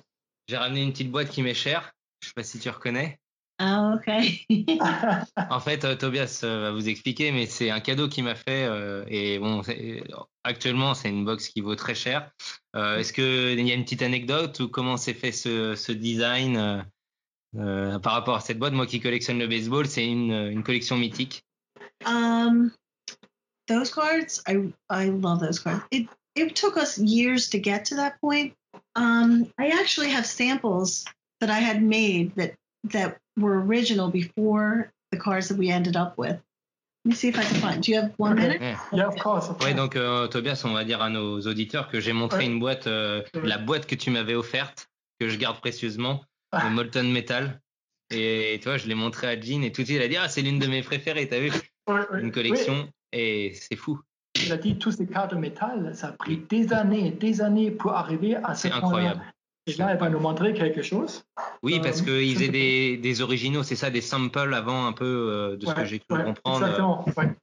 ramené 0.58 0.82
une 0.82 0.92
petite 0.92 1.12
boîte 1.12 1.30
qui 1.30 1.44
m'est 1.44 1.54
chère. 1.54 1.94
Je 2.20 2.30
sais 2.30 2.34
pas 2.34 2.44
si 2.44 2.58
tu 2.58 2.68
reconnais. 2.70 3.20
Oh, 3.64 3.94
okay. 3.96 4.44
En 5.52 5.60
fait, 5.60 5.86
euh, 5.86 5.96
Tobias 5.96 6.42
euh, 6.44 6.62
va 6.62 6.72
vous 6.72 6.90
expliquer, 6.90 7.32
mais 7.32 7.46
c'est 7.46 7.70
un 7.70 7.80
cadeau 7.80 8.08
qu'il 8.10 8.24
m'a 8.24 8.34
fait. 8.34 8.66
euh, 8.66 9.06
et 9.08 9.38
bon, 9.38 9.62
c'est- 9.62 10.04
actuellement, 10.44 10.96
c'est 10.96 11.10
une 11.10 11.26
box 11.26 11.48
qui 11.50 11.62
vaut 11.62 11.76
très 11.76 11.94
cher. 11.94 12.32
Euh, 12.76 12.98
Est-ce 12.98 13.14
qu'il 13.14 13.60
y 13.68 13.72
a 13.72 13.76
une 13.76 13.84
petite 13.84 14.02
anecdote 14.02 14.60
ou 14.62 14.68
comment 14.68 14.98
s'est 14.98 15.14
fait 15.14 15.32
ce, 15.32 15.76
ce 15.76 15.92
design 15.92 16.58
euh, 16.58 16.82
euh, 17.58 18.00
par 18.00 18.14
rapport 18.14 18.36
à 18.36 18.40
cette 18.40 18.58
boîte? 18.58 18.74
Moi 18.74 18.88
qui 18.88 19.00
collectionne 19.00 19.38
le 19.38 19.48
baseball, 19.48 19.86
c'est 19.86 20.08
une, 20.08 20.32
une 20.32 20.64
collection 20.64 20.98
mythique. 20.98 21.44
Um, 22.08 22.72
those 23.68 23.92
cards, 23.94 24.42
I 24.48 24.72
I 24.90 25.10
love 25.10 25.40
those 25.40 25.60
cards. 25.60 25.84
It 25.92 26.08
it 26.36 26.56
took 26.56 26.78
us 26.78 26.98
years 26.98 27.48
to 27.52 27.60
get 27.60 27.84
to 27.90 27.96
that 27.98 28.14
point. 28.22 28.54
Um, 28.96 29.46
I 29.60 29.68
actually 29.70 30.10
have 30.10 30.26
samples 30.26 31.06
that 31.42 31.50
I 31.52 31.60
had 31.60 31.84
made 31.84 32.34
that 32.38 32.54
that 32.90 33.18
were 33.38 33.60
original 33.66 34.10
before 34.10 34.92
the 35.12 35.18
cards 35.18 35.48
that 35.50 35.58
we 35.58 35.70
ended 35.72 35.96
up 35.96 36.18
with. 36.18 36.40
Let 37.04 37.10
me 37.10 37.16
see 37.16 37.30
if 37.30 37.38
I 37.38 37.44
can 37.44 37.56
find. 37.60 37.82
Do 37.82 37.92
you 37.92 37.98
have 38.00 38.12
one 38.18 38.34
Okay. 38.34 38.42
minute? 38.48 38.62
Yeah, 38.94 39.08
of 39.08 39.16
course. 39.18 39.50
of 39.50 39.58
Ouais, 39.60 39.74
course. 39.74 39.76
donc 39.76 39.96
euh, 39.96 40.28
Tobias, 40.28 40.62
on 40.66 40.74
va 40.74 40.84
dire 40.84 41.02
à 41.02 41.10
nos 41.10 41.40
auditeurs 41.42 41.88
que 41.90 42.00
j'ai 42.00 42.14
montré 42.14 42.40
Ouais. 42.40 42.46
une 42.46 42.60
boîte, 42.60 42.86
euh, 42.88 43.24
Ouais. 43.34 43.42
la 43.48 43.58
boîte 43.58 43.88
que 43.88 43.96
tu 43.96 44.12
m'avais 44.12 44.36
offerte, 44.36 44.88
que 45.20 45.28
je 45.28 45.38
garde 45.38 45.60
précieusement, 45.60 46.24
Ah. 46.52 46.66
le 46.66 46.70
Molten 46.76 47.12
Metal. 47.12 47.60
Et 48.12 48.60
tu 48.62 48.68
vois, 48.68 48.78
je 48.78 48.88
l'ai 48.88 48.94
montré 48.96 49.28
à 49.28 49.40
Jean 49.40 49.64
et 49.64 49.72
tout 49.72 49.82
de 49.82 49.88
suite, 49.88 49.98
elle 49.98 50.04
a 50.06 50.08
dit 50.10 50.18
Ah, 50.18 50.28
c'est 50.30 50.42
l'une 50.42 50.60
de 50.60 50.68
mes 50.68 50.82
préférées, 50.84 51.28
t'as 51.28 51.40
vu? 51.40 51.52
Ouais. 51.88 52.02
Une 52.22 52.32
collection. 52.32 52.88
Et 53.14 53.54
c'est 53.56 53.76
fou. 53.78 54.00
Il 54.46 54.52
a 54.52 54.58
dit 54.58 54.78
tous 54.78 54.92
ces 54.92 55.08
cartes 55.08 55.32
de 55.32 55.38
métal, 55.40 55.92
ça 55.96 56.08
a 56.10 56.12
pris 56.14 56.38
des 56.38 56.72
années, 56.72 57.12
des 57.12 57.42
années 57.42 57.72
pour 57.72 57.94
arriver 57.94 58.36
à 58.36 58.54
ce 58.54 58.68
C'est 58.68 58.74
incroyable. 58.74 59.22
Et 59.68 59.74
là, 59.74 59.90
elle 59.92 59.98
va 59.98 60.10
nous 60.10 60.20
montrer 60.20 60.54
quelque 60.54 60.82
chose. 60.82 61.24
Oui, 61.64 61.78
Euh, 61.78 61.84
parce 61.84 62.02
oui, 62.02 62.34
qu'ils 62.36 62.46
je 62.46 62.52
des, 62.52 62.98
des 62.98 63.22
originaux, 63.22 63.64
c'est 63.64 63.76
ça, 63.76 63.90
des 63.90 64.02
samples 64.02 64.54
avant 64.54 64.86
un 64.88 64.94
peu 64.94 65.06
euh, 65.06 65.58
de 65.58 65.66
ce 65.66 65.74
que 65.74 65.86
j'ai 65.86 66.00
cru 66.00 66.18
ouais, 66.18 66.24
comprendre. 66.24 66.66
Exactement. 66.66 67.06
ouais. 67.18 67.36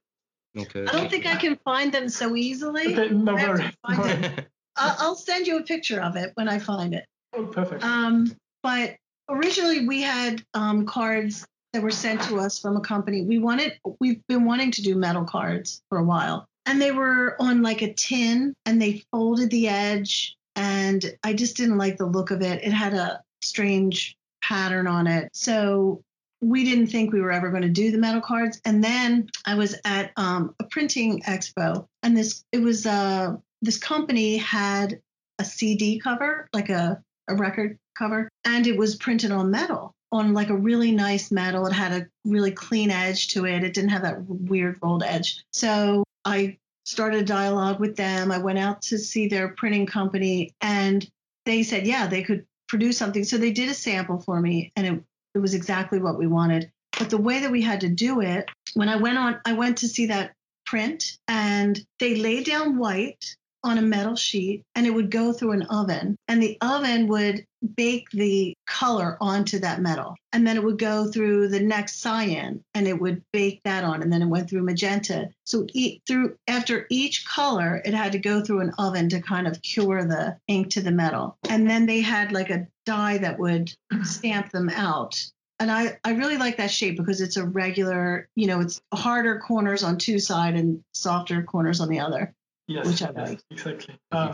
Donc, 0.55 0.75
euh, 0.75 0.85
I 0.87 0.91
don't 0.91 1.09
think 1.09 1.25
I 1.25 1.35
can 1.37 1.55
find 1.63 1.93
them 1.93 2.09
so 2.09 2.35
easily. 2.35 2.87
Okay, 2.97 3.13
no 3.13 3.35
I 3.35 3.39
have 3.39 3.49
worry. 3.49 3.63
to 3.63 3.95
find 3.95 4.23
it. 4.25 4.47
I'll, 4.75 4.95
I'll 4.99 5.15
send 5.15 5.47
you 5.47 5.57
a 5.57 5.63
picture 5.63 6.01
of 6.01 6.15
it 6.15 6.31
when 6.35 6.49
I 6.49 6.59
find 6.59 6.93
it. 6.93 7.05
Oh, 7.37 7.45
perfect. 7.45 7.83
Um, 7.83 8.31
but 8.63 8.95
originally 9.29 9.87
we 9.87 10.01
had 10.01 10.43
um, 10.53 10.85
cards 10.85 11.45
that 11.73 11.81
were 11.83 11.91
sent 11.91 12.21
to 12.23 12.39
us 12.39 12.59
from 12.59 12.75
a 12.77 12.81
company. 12.81 13.21
We 13.21 13.37
wanted, 13.37 13.79
we've 13.99 14.21
been 14.27 14.43
wanting 14.45 14.71
to 14.71 14.81
do 14.81 14.95
metal 14.95 15.23
cards 15.23 15.81
for 15.89 15.99
a 15.99 16.03
while, 16.03 16.45
and 16.65 16.81
they 16.81 16.91
were 16.91 17.35
on 17.39 17.61
like 17.61 17.81
a 17.83 17.93
tin, 17.93 18.53
and 18.65 18.81
they 18.81 19.03
folded 19.11 19.51
the 19.51 19.67
edge, 19.69 20.35
and 20.55 21.05
I 21.23 21.33
just 21.33 21.55
didn't 21.57 21.77
like 21.77 21.97
the 21.97 22.07
look 22.07 22.31
of 22.31 22.41
it. 22.41 22.63
It 22.63 22.71
had 22.71 22.95
a 22.95 23.21
strange 23.41 24.15
pattern 24.41 24.87
on 24.87 25.07
it, 25.07 25.29
so 25.33 26.01
we 26.41 26.63
didn't 26.63 26.87
think 26.87 27.11
we 27.11 27.21
were 27.21 27.31
ever 27.31 27.49
going 27.49 27.63
to 27.63 27.69
do 27.69 27.91
the 27.91 27.97
metal 27.97 28.21
cards. 28.21 28.61
And 28.65 28.83
then 28.83 29.29
I 29.45 29.55
was 29.55 29.75
at 29.85 30.11
um, 30.15 30.55
a 30.59 30.63
printing 30.65 31.21
expo, 31.23 31.85
and 32.03 32.15
this 32.15 32.43
it 32.51 32.59
was 32.59 32.85
uh, 32.85 33.35
this 33.61 33.77
company 33.77 34.37
had 34.37 34.99
a 35.39 35.45
CD 35.45 35.99
cover, 35.99 36.49
like 36.53 36.69
a 36.69 37.01
a 37.27 37.35
record 37.35 37.77
cover, 37.97 38.29
and 38.45 38.65
it 38.67 38.77
was 38.77 38.95
printed 38.95 39.31
on 39.31 39.51
metal, 39.51 39.93
on 40.11 40.33
like 40.33 40.49
a 40.49 40.55
really 40.55 40.91
nice 40.91 41.31
metal. 41.31 41.65
It 41.67 41.73
had 41.73 41.91
a 41.91 42.07
really 42.25 42.51
clean 42.51 42.89
edge 42.89 43.29
to 43.29 43.45
it. 43.45 43.63
It 43.63 43.73
didn't 43.73 43.91
have 43.91 44.01
that 44.03 44.25
weird 44.25 44.79
rolled 44.81 45.03
edge. 45.03 45.43
So 45.53 46.03
I 46.25 46.57
started 46.85 47.21
a 47.21 47.25
dialogue 47.25 47.79
with 47.79 47.95
them. 47.95 48.31
I 48.31 48.39
went 48.39 48.57
out 48.57 48.81
to 48.83 48.97
see 48.97 49.27
their 49.27 49.49
printing 49.49 49.85
company, 49.85 50.53
and 50.61 51.07
they 51.45 51.63
said, 51.63 51.85
yeah, 51.85 52.07
they 52.07 52.23
could 52.23 52.45
produce 52.69 52.97
something. 52.97 53.23
So 53.23 53.37
they 53.37 53.51
did 53.51 53.69
a 53.69 53.73
sample 53.73 54.19
for 54.19 54.39
me, 54.39 54.71
and 54.75 54.87
it, 54.87 55.03
it 55.35 55.39
was 55.39 55.53
exactly 55.53 55.99
what 55.99 56.17
we 56.17 56.27
wanted. 56.27 56.71
But 56.97 57.09
the 57.09 57.17
way 57.17 57.39
that 57.39 57.51
we 57.51 57.61
had 57.61 57.81
to 57.81 57.89
do 57.89 58.21
it, 58.21 58.49
when 58.73 58.89
I 58.89 58.95
went 58.95 59.17
on, 59.17 59.41
I 59.45 59.53
went 59.53 59.77
to 59.79 59.87
see 59.87 60.05
that 60.07 60.33
print, 60.65 61.17
and 61.27 61.79
they 61.99 62.15
lay 62.15 62.43
down 62.43 62.77
white 62.77 63.35
on 63.63 63.77
a 63.77 63.81
metal 63.81 64.15
sheet 64.15 64.63
and 64.75 64.87
it 64.87 64.91
would 64.91 65.11
go 65.11 65.33
through 65.33 65.51
an 65.51 65.63
oven 65.63 66.15
and 66.27 66.41
the 66.41 66.57
oven 66.61 67.07
would 67.07 67.45
bake 67.75 68.09
the 68.11 68.53
color 68.67 69.17
onto 69.19 69.59
that 69.59 69.81
metal 69.81 70.15
and 70.31 70.47
then 70.47 70.55
it 70.55 70.63
would 70.63 70.77
go 70.79 71.11
through 71.11 71.47
the 71.49 71.59
next 71.59 71.99
cyan 72.01 72.63
and 72.73 72.87
it 72.87 72.99
would 72.99 73.21
bake 73.33 73.59
that 73.63 73.83
on 73.83 74.01
and 74.01 74.11
then 74.13 74.21
it 74.21 74.27
went 74.27 74.49
through 74.49 74.63
magenta 74.63 75.27
so 75.43 75.65
e- 75.73 75.99
through 76.07 76.35
after 76.47 76.85
each 76.89 77.25
color 77.27 77.81
it 77.83 77.93
had 77.93 78.13
to 78.13 78.19
go 78.19 78.41
through 78.41 78.61
an 78.61 78.71
oven 78.77 79.09
to 79.09 79.19
kind 79.21 79.45
of 79.47 79.61
cure 79.61 80.05
the 80.05 80.37
ink 80.47 80.69
to 80.69 80.81
the 80.81 80.91
metal 80.91 81.37
and 81.49 81.69
then 81.69 81.85
they 81.85 81.99
had 81.99 82.31
like 82.31 82.49
a 82.49 82.65
die 82.85 83.17
that 83.17 83.37
would 83.39 83.69
stamp 84.03 84.49
them 84.51 84.69
out 84.69 85.21
and 85.61 85.69
I, 85.69 85.97
I 86.05 86.11
really 86.13 86.37
like 86.37 86.55
that 86.55 86.71
shape 86.71 86.95
because 86.95 87.19
it's 87.19 87.35
a 87.35 87.45
regular, 87.45 88.29
you 88.35 88.47
know, 88.47 88.61
it's 88.61 88.79
harder 88.93 89.39
corners 89.39 89.83
on 89.83 89.97
two 89.97 90.17
side 90.17 90.55
and 90.55 90.81
softer 90.93 91.43
corners 91.43 91.81
on 91.81 91.89
the 91.89 91.99
other. 91.99 92.33
Yes, 92.69 92.87
Which 92.87 93.03
I 93.03 93.11
yes, 93.13 93.29
like. 93.29 93.39
exactly. 93.51 93.99
Euh, 94.13 94.31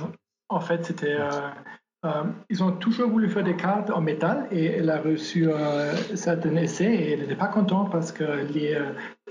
en 0.52 0.60
fait, 0.60 0.86
c'était. 0.86 1.16
euh, 1.20 1.50
ils 2.50 2.64
ont 2.64 2.72
toujours 2.74 3.10
voulu 3.10 3.30
faire 3.30 3.44
des 3.44 3.56
cartes 3.56 3.90
en 3.90 4.02
métal 4.02 4.48
et 4.52 4.66
elle 4.66 4.90
a 4.90 5.00
reçu 5.00 5.48
euh, 5.48 5.94
certains 6.16 6.56
essais 6.56 6.86
et 6.94 7.12
elle 7.14 7.20
n'était 7.22 7.36
pas 7.36 7.48
contente 7.48 7.92
parce 7.92 8.12
que 8.12 8.24
les, 8.54 8.76
euh, 8.76 8.84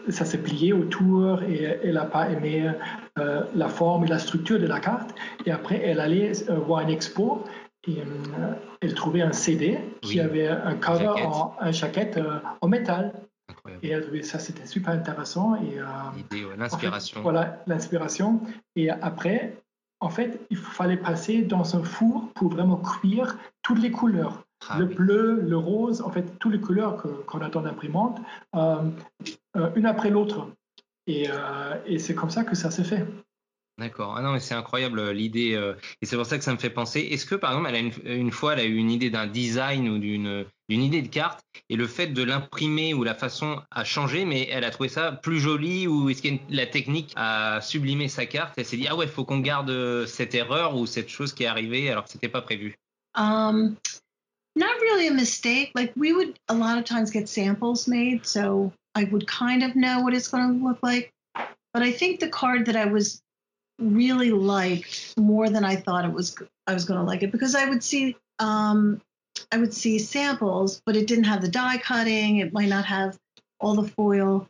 ça 0.08 0.24
s'est 0.24 0.38
plié 0.42 0.72
autour 0.72 1.42
et 1.42 1.78
elle 1.82 1.94
n'a 1.94 2.04
pas 2.04 2.28
aimé 2.30 2.70
euh, 3.18 3.42
la 3.54 3.68
forme 3.68 4.04
et 4.04 4.08
la 4.08 4.18
structure 4.18 4.58
de 4.58 4.66
la 4.66 4.80
carte. 4.80 5.14
Et 5.46 5.50
après, 5.50 5.80
elle 5.82 6.00
allait 6.00 6.32
euh, 6.50 6.58
voir 6.58 6.80
une 6.80 6.90
expo 6.90 7.44
et 7.86 7.98
euh, 8.00 8.52
elle 8.80 8.94
trouvait 8.94 9.22
un 9.22 9.32
CD 9.32 9.78
qui 10.00 10.20
avait 10.20 10.48
un 10.48 10.74
cover, 10.76 11.04
Jaquette. 11.04 11.26
en, 11.26 11.54
un 11.60 11.70
jaquette 11.72 12.16
euh, 12.16 12.38
en 12.60 12.68
métal. 12.68 13.12
incroyable. 13.50 13.84
Et 13.86 13.90
elle 13.90 14.02
trouvait 14.02 14.22
ça, 14.22 14.38
c'était 14.38 14.66
super 14.66 14.94
intéressant. 14.94 15.54
Et, 15.56 15.78
euh, 15.78 15.84
L'idée, 16.16 16.44
ouais, 16.46 16.54
en 16.54 16.56
l'inspiration. 16.56 17.16
fait, 17.16 17.22
voilà, 17.22 17.62
l'inspiration. 17.66 18.40
Et 18.76 18.90
après, 18.90 19.56
en 20.04 20.10
fait, 20.10 20.38
il 20.50 20.58
fallait 20.58 20.98
passer 20.98 21.40
dans 21.40 21.76
un 21.76 21.82
four 21.82 22.28
pour 22.34 22.50
vraiment 22.50 22.76
cuire 22.76 23.38
toutes 23.62 23.80
les 23.80 23.90
couleurs. 23.90 24.44
Ah 24.68 24.78
le 24.78 24.84
oui. 24.84 24.94
bleu, 24.94 25.40
le 25.40 25.56
rose, 25.56 26.02
en 26.02 26.10
fait, 26.10 26.38
toutes 26.38 26.52
les 26.52 26.60
couleurs 26.60 27.02
qu'on 27.26 27.40
a 27.40 27.48
dans 27.48 27.62
l'imprimante, 27.62 28.18
euh, 28.54 28.90
euh, 29.56 29.70
une 29.76 29.86
après 29.86 30.10
l'autre. 30.10 30.48
Et, 31.06 31.28
euh, 31.30 31.76
et 31.86 31.98
c'est 31.98 32.14
comme 32.14 32.28
ça 32.28 32.44
que 32.44 32.54
ça 32.54 32.70
s'est 32.70 32.84
fait. 32.84 33.06
D'accord. 33.76 34.14
Ah 34.16 34.22
non, 34.22 34.32
mais 34.32 34.38
c'est 34.38 34.54
incroyable 34.54 35.00
euh, 35.00 35.12
l'idée. 35.12 35.54
euh, 35.54 35.74
et 36.00 36.06
c'est 36.06 36.14
pour 36.16 36.26
ça 36.26 36.38
que 36.38 36.44
ça 36.44 36.52
me 36.52 36.58
fait 36.58 36.70
penser. 36.70 37.00
Est-ce 37.00 37.26
que, 37.26 37.34
par 37.34 37.50
exemple, 37.50 37.68
elle 37.70 37.74
a 37.74 38.14
une, 38.14 38.30
fois, 38.30 38.52
elle 38.52 38.60
a 38.60 38.64
eu 38.64 38.76
une 38.76 38.90
idée 38.90 39.10
d'un 39.10 39.26
design 39.26 39.88
ou 39.88 39.98
d'une 39.98 40.44
d'une 40.70 40.82
idée 40.82 41.02
de 41.02 41.08
carte 41.08 41.40
et 41.68 41.76
le 41.76 41.86
fait 41.86 42.06
de 42.06 42.22
l'imprimer 42.22 42.94
ou 42.94 43.04
la 43.04 43.14
façon 43.14 43.60
a 43.70 43.84
changé, 43.84 44.24
mais 44.24 44.48
elle 44.48 44.64
a 44.64 44.70
trouvé 44.70 44.88
ça 44.88 45.12
plus 45.12 45.38
joli 45.38 45.86
ou 45.86 46.08
est-ce 46.08 46.26
une- 46.26 46.38
la 46.48 46.64
technique 46.66 47.12
a 47.16 47.60
sublimé 47.60 48.08
sa 48.08 48.24
carte 48.24 48.54
Elle 48.56 48.64
s'est 48.64 48.78
dit, 48.78 48.86
ah 48.88 48.96
ouais, 48.96 49.06
faut 49.06 49.24
qu'on 49.26 49.40
garde 49.40 49.68
euh, 49.68 50.06
cette 50.06 50.34
erreur 50.34 50.74
ou 50.76 50.86
cette 50.86 51.10
chose 51.10 51.34
qui 51.34 51.42
est 51.42 51.46
arrivée 51.48 51.90
alors 51.90 52.04
que 52.04 52.10
c'était 52.10 52.30
pas 52.30 52.40
prévu? 52.40 52.76
Um, 53.16 53.76
not 54.56 54.72
really 54.80 55.08
a 55.08 55.12
mistake. 55.12 55.72
Like 55.74 55.92
we 55.96 56.12
would 56.14 56.32
a 56.48 56.54
lot 56.54 56.78
of 56.78 56.84
times 56.84 57.10
get 57.12 57.26
samples 57.26 57.86
made, 57.88 58.24
so 58.24 58.72
I 58.96 59.04
would 59.04 59.26
kind 59.26 59.62
of 59.62 59.74
know 59.74 60.00
what 60.00 60.14
it's 60.14 60.28
going 60.28 60.48
to 60.48 60.64
look 60.64 60.78
like. 60.82 61.12
But 61.74 61.82
I 61.82 61.92
think 61.92 62.20
the 62.20 62.28
card 62.30 62.66
that 62.66 62.76
I 62.76 62.86
was 62.86 63.20
really 63.78 64.30
liked 64.30 65.14
more 65.18 65.48
than 65.50 65.64
I 65.64 65.76
thought 65.76 66.04
it 66.04 66.12
was 66.12 66.36
I 66.66 66.74
was 66.74 66.84
going 66.84 67.00
to 67.00 67.06
like 67.06 67.22
it 67.22 67.32
because 67.32 67.54
I 67.54 67.68
would 67.68 67.82
see 67.82 68.16
um, 68.38 69.00
I 69.50 69.58
would 69.58 69.74
see 69.74 69.98
samples, 69.98 70.80
but 70.86 70.96
it 70.96 71.06
didn't 71.06 71.24
have 71.24 71.40
the 71.40 71.48
die 71.48 71.78
cutting. 71.78 72.38
It 72.38 72.52
might 72.52 72.68
not 72.68 72.84
have 72.84 73.18
all 73.60 73.74
the 73.74 73.88
foil. 73.88 74.48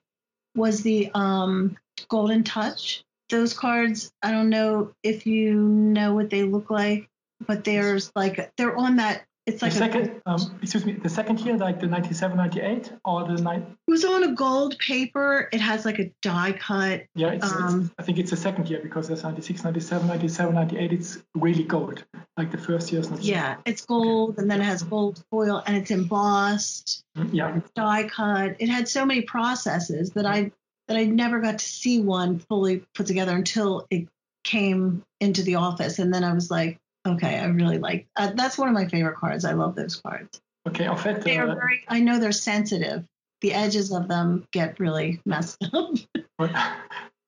was 0.55 0.83
the 0.83 1.11
um, 1.15 1.77
Golden 2.09 2.45
Touch. 2.45 3.05
Those 3.31 3.55
cards, 3.55 4.13
I 4.23 4.31
don't 4.31 4.51
know 4.51 4.93
if 5.03 5.27
you 5.27 5.55
know 5.55 6.15
what 6.15 6.31
they 6.31 6.43
look 6.43 6.71
like, 6.71 7.09
but 7.47 7.65
there's 7.65 8.13
like 8.15 8.53
they're 8.57 8.77
on 8.77 8.97
that. 8.97 9.25
It's 9.47 9.61
The 9.61 9.67
like 9.67 9.75
a, 9.75 9.77
second, 9.77 10.23
um, 10.25 10.59
excuse 10.63 10.87
me, 10.87 10.93
the 10.93 11.09
second 11.09 11.39
year, 11.41 11.59
like 11.59 11.79
the 11.79 11.87
97, 11.87 12.35
98, 12.35 12.93
or 13.05 13.25
the 13.25 13.43
night? 13.43 13.63
it 13.87 13.91
was 13.91 14.03
on 14.03 14.25
a 14.25 14.33
gold 14.33 14.79
paper. 14.79 15.51
It 15.53 15.61
has 15.61 15.85
like 15.85 15.99
a 15.99 16.11
die 16.23 16.53
cut. 16.53 17.05
Yeah, 17.15 17.33
it's, 17.33 17.45
it's, 17.45 17.55
Um, 17.55 17.91
I 17.99 18.03
think 18.03 18.17
it's 18.19 18.31
the 18.31 18.39
second 18.39 18.71
year 18.71 18.81
because 18.83 19.07
there's 19.09 19.23
96, 19.23 19.63
97, 19.63 20.07
97, 20.09 20.55
98. 20.55 20.93
It's 20.93 21.19
really 21.35 21.65
gold. 21.65 22.05
Like 22.39 22.53
the 22.53 22.59
first 22.59 22.91
year 22.91 23.03
is 23.03 23.11
not. 23.11 23.23
Yeah, 23.23 23.57
it's 23.67 23.85
gold, 23.85 24.39
and 24.39 24.51
then 24.51 24.63
it 24.63 24.65
has 24.65 24.83
gold 24.83 25.23
foil, 25.31 25.63
and 25.67 25.77
it's 25.77 25.91
embossed. 25.91 27.05
Yeah. 27.31 27.55
It's 27.57 27.71
die 27.73 28.09
cut. 28.09 28.57
It 28.59 28.71
had 28.71 28.89
so 28.89 29.05
many 29.05 29.23
processes 29.23 30.11
that 30.13 30.25
I 30.25 30.53
that 30.89 30.97
I 30.97 31.05
never 31.05 31.41
got 31.41 31.59
to 31.59 31.65
see 31.65 32.01
one 32.01 32.39
fully 32.39 32.83
put 32.95 33.07
together 33.07 33.33
until 33.37 33.87
it 33.91 34.07
came 34.43 35.03
into 35.21 35.43
the 35.43 35.57
office, 35.57 35.99
and 35.99 36.13
then 36.13 36.25
I 36.25 36.33
was 36.33 36.51
like, 36.51 36.79
okay, 37.07 37.39
I 37.39 37.47
really 37.47 37.79
like. 37.79 38.07
Uh, 38.17 38.31
that's 38.35 38.57
one 38.59 38.69
of 38.69 38.75
my 38.75 38.87
favorite 38.89 39.17
cards. 39.17 39.45
I 39.45 39.53
love 39.53 39.75
those 39.75 39.97
cards. 39.97 40.41
Ok, 40.67 40.81
en 40.81 40.97
fait, 40.97 41.23
They 41.25 41.37
are 41.39 41.49
euh, 41.51 41.55
very. 41.55 41.83
I 41.89 42.01
know 42.01 42.19
they're 42.19 42.33
sensitive. 42.33 43.05
The 43.43 43.53
edges 43.53 43.93
of 43.93 44.09
them 44.09 44.47
get 44.53 44.79
really 44.81 45.21
messed 45.27 45.63
up. 45.75 45.91
ouais, 46.39 46.51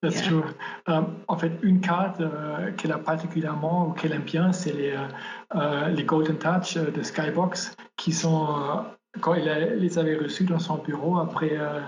that's 0.02 0.20
Yeah. 0.22 0.28
true. 0.28 0.44
Euh, 0.88 1.02
en 1.28 1.36
fait, 1.36 1.52
une 1.62 1.80
carte 1.80 2.20
euh, 2.20 2.72
qu'elle 2.72 2.92
a 2.92 2.98
particulièrement 2.98 3.88
ou 3.88 3.92
qu'elle 3.92 4.12
aime 4.12 4.22
bien, 4.22 4.52
c'est 4.52 4.72
les, 4.72 4.96
euh, 5.54 5.88
les 5.88 6.04
Golden 6.04 6.38
Touch 6.38 6.76
euh, 6.76 6.90
de 6.90 7.02
Skybox 7.02 7.76
qui 7.96 8.12
sont. 8.12 8.46
euh, 8.48 8.82
quand 9.22 9.32
elle 9.32 9.48
a- 9.48 9.74
les 9.74 9.98
avait 9.98 10.16
reçus 10.16 10.44
dans 10.44 10.58
son 10.58 10.76
bureau 10.76 11.18
après, 11.18 11.50
euh, 11.52 11.80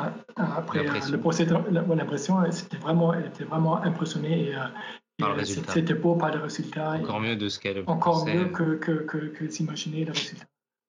euh, 0.00 0.02
après 0.36 0.80
euh, 0.80 0.82
L'impression. 0.84 1.12
le 1.12 1.20
procès 1.20 1.46
de 1.46 1.54
l'impression, 1.94 2.42
elle, 2.44 2.52
c'était 2.52 2.76
vraiment, 2.76 3.14
elle 3.14 3.26
était 3.26 3.44
vraiment 3.44 3.80
impressionnée 3.84 4.48
et, 4.48 4.56
euh, 4.56 4.60
et, 4.62 5.01
Par 5.22 5.30
le 5.30 5.36
résultat. 5.40 5.72
c'était 5.72 5.94
beau 5.94 6.14
par 6.16 6.32
le 6.34 6.40
résultat. 6.40 6.90
Encore 6.92 7.20
mieux 7.20 7.36
de 7.36 7.48
ce 7.48 7.58
qu'elle 7.58 7.82
encore 7.86 8.24
pensait. 8.24 8.34
mieux 8.34 8.48
que, 8.50 8.74
que, 8.76 8.92
que, 9.04 9.16
que 9.18 9.48
s'imaginer 9.48 10.04
le 10.04 10.12
résultat. 10.12 10.44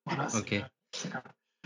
Voilà, 0.05 0.27
Ok. 0.35 0.61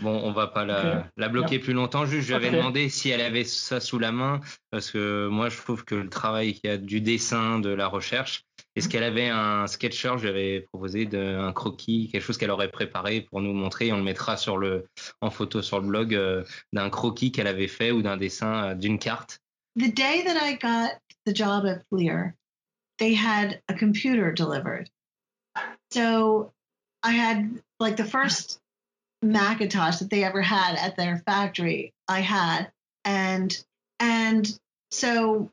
Bon, 0.00 0.20
on 0.22 0.30
va 0.30 0.46
pas 0.46 0.64
la, 0.64 1.28
bloquer 1.28 1.58
plus 1.58 1.72
longtemps. 1.72 2.06
Juste, 2.06 2.22
je 2.22 2.28
lui 2.28 2.34
avais 2.36 2.50
Ok. 2.50 2.54
demandé 2.54 2.88
si 2.88 3.08
elle 3.10 3.20
avait 3.20 3.42
ça 3.42 3.80
sous 3.80 3.98
la 3.98 4.12
main, 4.12 4.38
parce 4.70 4.92
que 4.92 5.26
moi, 5.26 5.48
je 5.48 5.56
trouve 5.56 5.84
que 5.84 5.96
le 5.96 6.08
travail 6.08 6.54
qu'il 6.54 6.70
y 6.70 6.72
a 6.72 6.76
du 6.76 7.00
dessin, 7.00 7.58
de 7.58 7.70
la 7.70 7.88
recherche, 7.88 8.44
est-ce 8.76 8.88
qu'elle 8.88 9.02
avait 9.02 9.28
un 9.28 9.66
sketcher 9.66 10.12
Je 10.18 10.22
lui 10.22 10.28
avais 10.28 10.60
proposé 10.60 11.04
de, 11.04 11.18
un 11.18 11.52
croquis, 11.52 12.10
quelque 12.12 12.22
chose 12.22 12.38
qu'elle 12.38 12.52
aurait 12.52 12.70
préparé 12.70 13.22
pour 13.22 13.40
nous 13.40 13.52
montrer. 13.52 13.92
On 13.92 13.96
le 13.96 14.04
mettra 14.04 14.36
sur 14.36 14.56
le, 14.56 14.86
en 15.20 15.30
photo 15.30 15.62
sur 15.62 15.80
le 15.80 15.88
blog 15.88 16.14
euh, 16.14 16.44
d'un 16.72 16.90
croquis 16.90 17.32
qu'elle 17.32 17.48
avait 17.48 17.66
fait 17.66 17.90
ou 17.90 18.00
d'un 18.00 18.16
dessin 18.16 18.68
euh, 18.70 18.74
d'une 18.74 19.00
carte. 19.00 19.40
the 19.76 19.92
day 19.92 20.22
that 20.24 20.36
I 20.40 20.54
got 20.60 20.98
the 21.24 21.34
job 21.34 21.64
at 21.66 21.82
Fleer, 21.88 22.34
they 22.98 23.14
had 23.14 23.60
a 23.68 23.74
computer 23.74 24.32
delivered. 24.32 24.90
So 25.90 26.52
I 27.02 27.12
had 27.12 27.62
like 27.80 27.96
the 27.96 28.04
first 28.04 28.60
Macintosh 29.22 29.98
that 29.98 30.10
they 30.10 30.24
ever 30.24 30.42
had 30.42 30.76
at 30.76 30.96
their 30.96 31.18
factory. 31.26 31.92
I 32.06 32.20
had, 32.20 32.70
and 33.04 33.56
and 34.00 34.58
so 34.90 35.50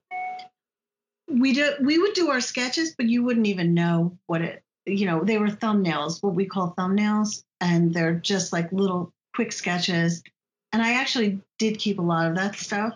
we 1.27 1.53
do 1.53 1.73
we 1.81 1.97
would 1.97 2.13
do 2.13 2.29
our 2.29 2.41
sketches, 2.41 2.93
but 2.95 3.07
you 3.07 3.23
wouldn't 3.23 3.47
even 3.47 3.73
know 3.73 4.17
what 4.27 4.41
it. 4.41 4.61
You 4.85 5.07
know, 5.07 5.23
they 5.23 5.39
were 5.39 5.47
thumbnails, 5.47 6.21
what 6.21 6.35
we 6.35 6.45
call 6.45 6.75
thumbnails, 6.77 7.43
and 7.59 7.91
they're 7.91 8.13
just 8.13 8.53
like 8.53 8.71
little 8.71 9.11
quick 9.33 9.51
sketches. 9.51 10.21
And 10.71 10.81
I 10.81 10.93
actually 10.93 11.39
did 11.57 11.79
keep 11.79 11.97
a 11.97 12.03
lot 12.03 12.27
of 12.27 12.35
that 12.35 12.55
stuff 12.55 12.93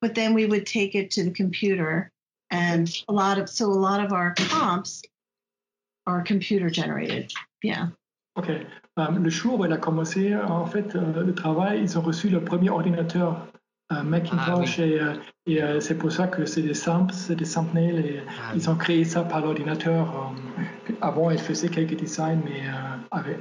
but 0.00 0.14
then 0.14 0.34
we 0.34 0.46
would 0.46 0.66
take 0.66 0.94
it 0.94 1.10
to 1.12 1.24
the 1.24 1.30
computer 1.30 2.10
and 2.50 3.04
a 3.08 3.12
lot 3.12 3.38
of 3.38 3.48
so 3.48 3.66
a 3.66 3.72
lot 3.88 4.04
of 4.04 4.12
our 4.12 4.34
comps 4.36 5.02
are 6.06 6.22
computer 6.22 6.70
generated 6.70 7.32
yeah 7.62 7.88
Ok. 8.36 8.48
Euh, 8.98 9.10
le 9.10 9.28
jour 9.28 9.58
où 9.58 9.64
elle 9.64 9.72
a 9.72 9.76
commencé, 9.76 10.34
en 10.36 10.64
fait, 10.64 10.94
euh, 10.94 11.24
le 11.24 11.34
travail, 11.34 11.80
ils 11.82 11.98
ont 11.98 12.00
reçu 12.00 12.28
le 12.28 12.42
premier 12.42 12.70
ordinateur 12.70 13.46
Macintosh 13.90 14.78
Ah, 14.78 14.82
et, 14.86 15.00
euh, 15.00 15.14
et, 15.46 15.62
euh, 15.62 15.80
c'est 15.80 15.98
pour 15.98 16.12
ça 16.12 16.28
que 16.28 16.44
c'est 16.46 16.62
des 16.62 16.74
samples, 16.74 17.12
c'est 17.12 17.34
des 17.36 17.44
thumbnails 17.44 17.98
et 17.98 18.20
Ah, 18.28 18.52
ils 18.54 18.70
ont 18.70 18.76
créé 18.76 19.04
ça 19.04 19.22
par 19.24 19.40
l'ordinateur. 19.40 20.32
euh, 20.88 20.92
avant, 21.00 21.30
elle 21.30 21.38
faisait 21.38 21.68
quelques 21.68 21.96
designs, 21.96 22.40
mais 22.44 22.62
avec, 23.10 23.38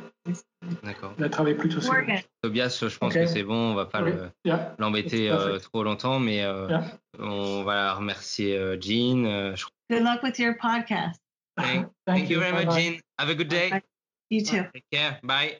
D'accord. 0.83 1.13
elle 1.17 1.25
a 1.25 1.29
travaillé 1.29 1.55
plutôt 1.55 1.81
sur. 1.81 1.93
Tobias, 2.41 2.83
je 2.87 2.97
pense 2.97 3.13
que 3.13 3.25
c'est 3.25 3.43
bon, 3.43 3.71
on 3.71 3.75
va 3.75 3.85
pas 3.85 4.01
Oui. 4.01 4.11
le- 4.11 4.29
Yeah. 4.45 4.75
l'embêter 4.79 5.29
euh, 5.29 5.57
trop 5.59 5.83
longtemps, 5.83 6.19
mais 6.19 6.43
euh, 6.43 6.67
Yeah. 6.69 6.83
on 7.19 7.63
va 7.63 7.93
remercier 7.93 8.57
euh, 8.57 8.77
Jean. 8.79 9.55
je- 9.55 9.65
good 9.91 10.03
luck 10.03 10.23
with 10.23 10.39
your 10.39 10.55
podcast 10.59 11.19
Thank, 11.57 11.87
thank 12.07 12.29
you 12.29 12.39
very 12.39 12.53
much. 12.53 12.73
Jean. 12.75 12.97
Have 13.19 13.29
a 13.29 13.35
good 13.35 13.49
day. 13.49 13.69
Bye. 13.69 13.81
you 14.31 14.41
too 14.43 14.63
Take 14.73 14.85
care. 14.91 15.19
Bye. 15.23 15.57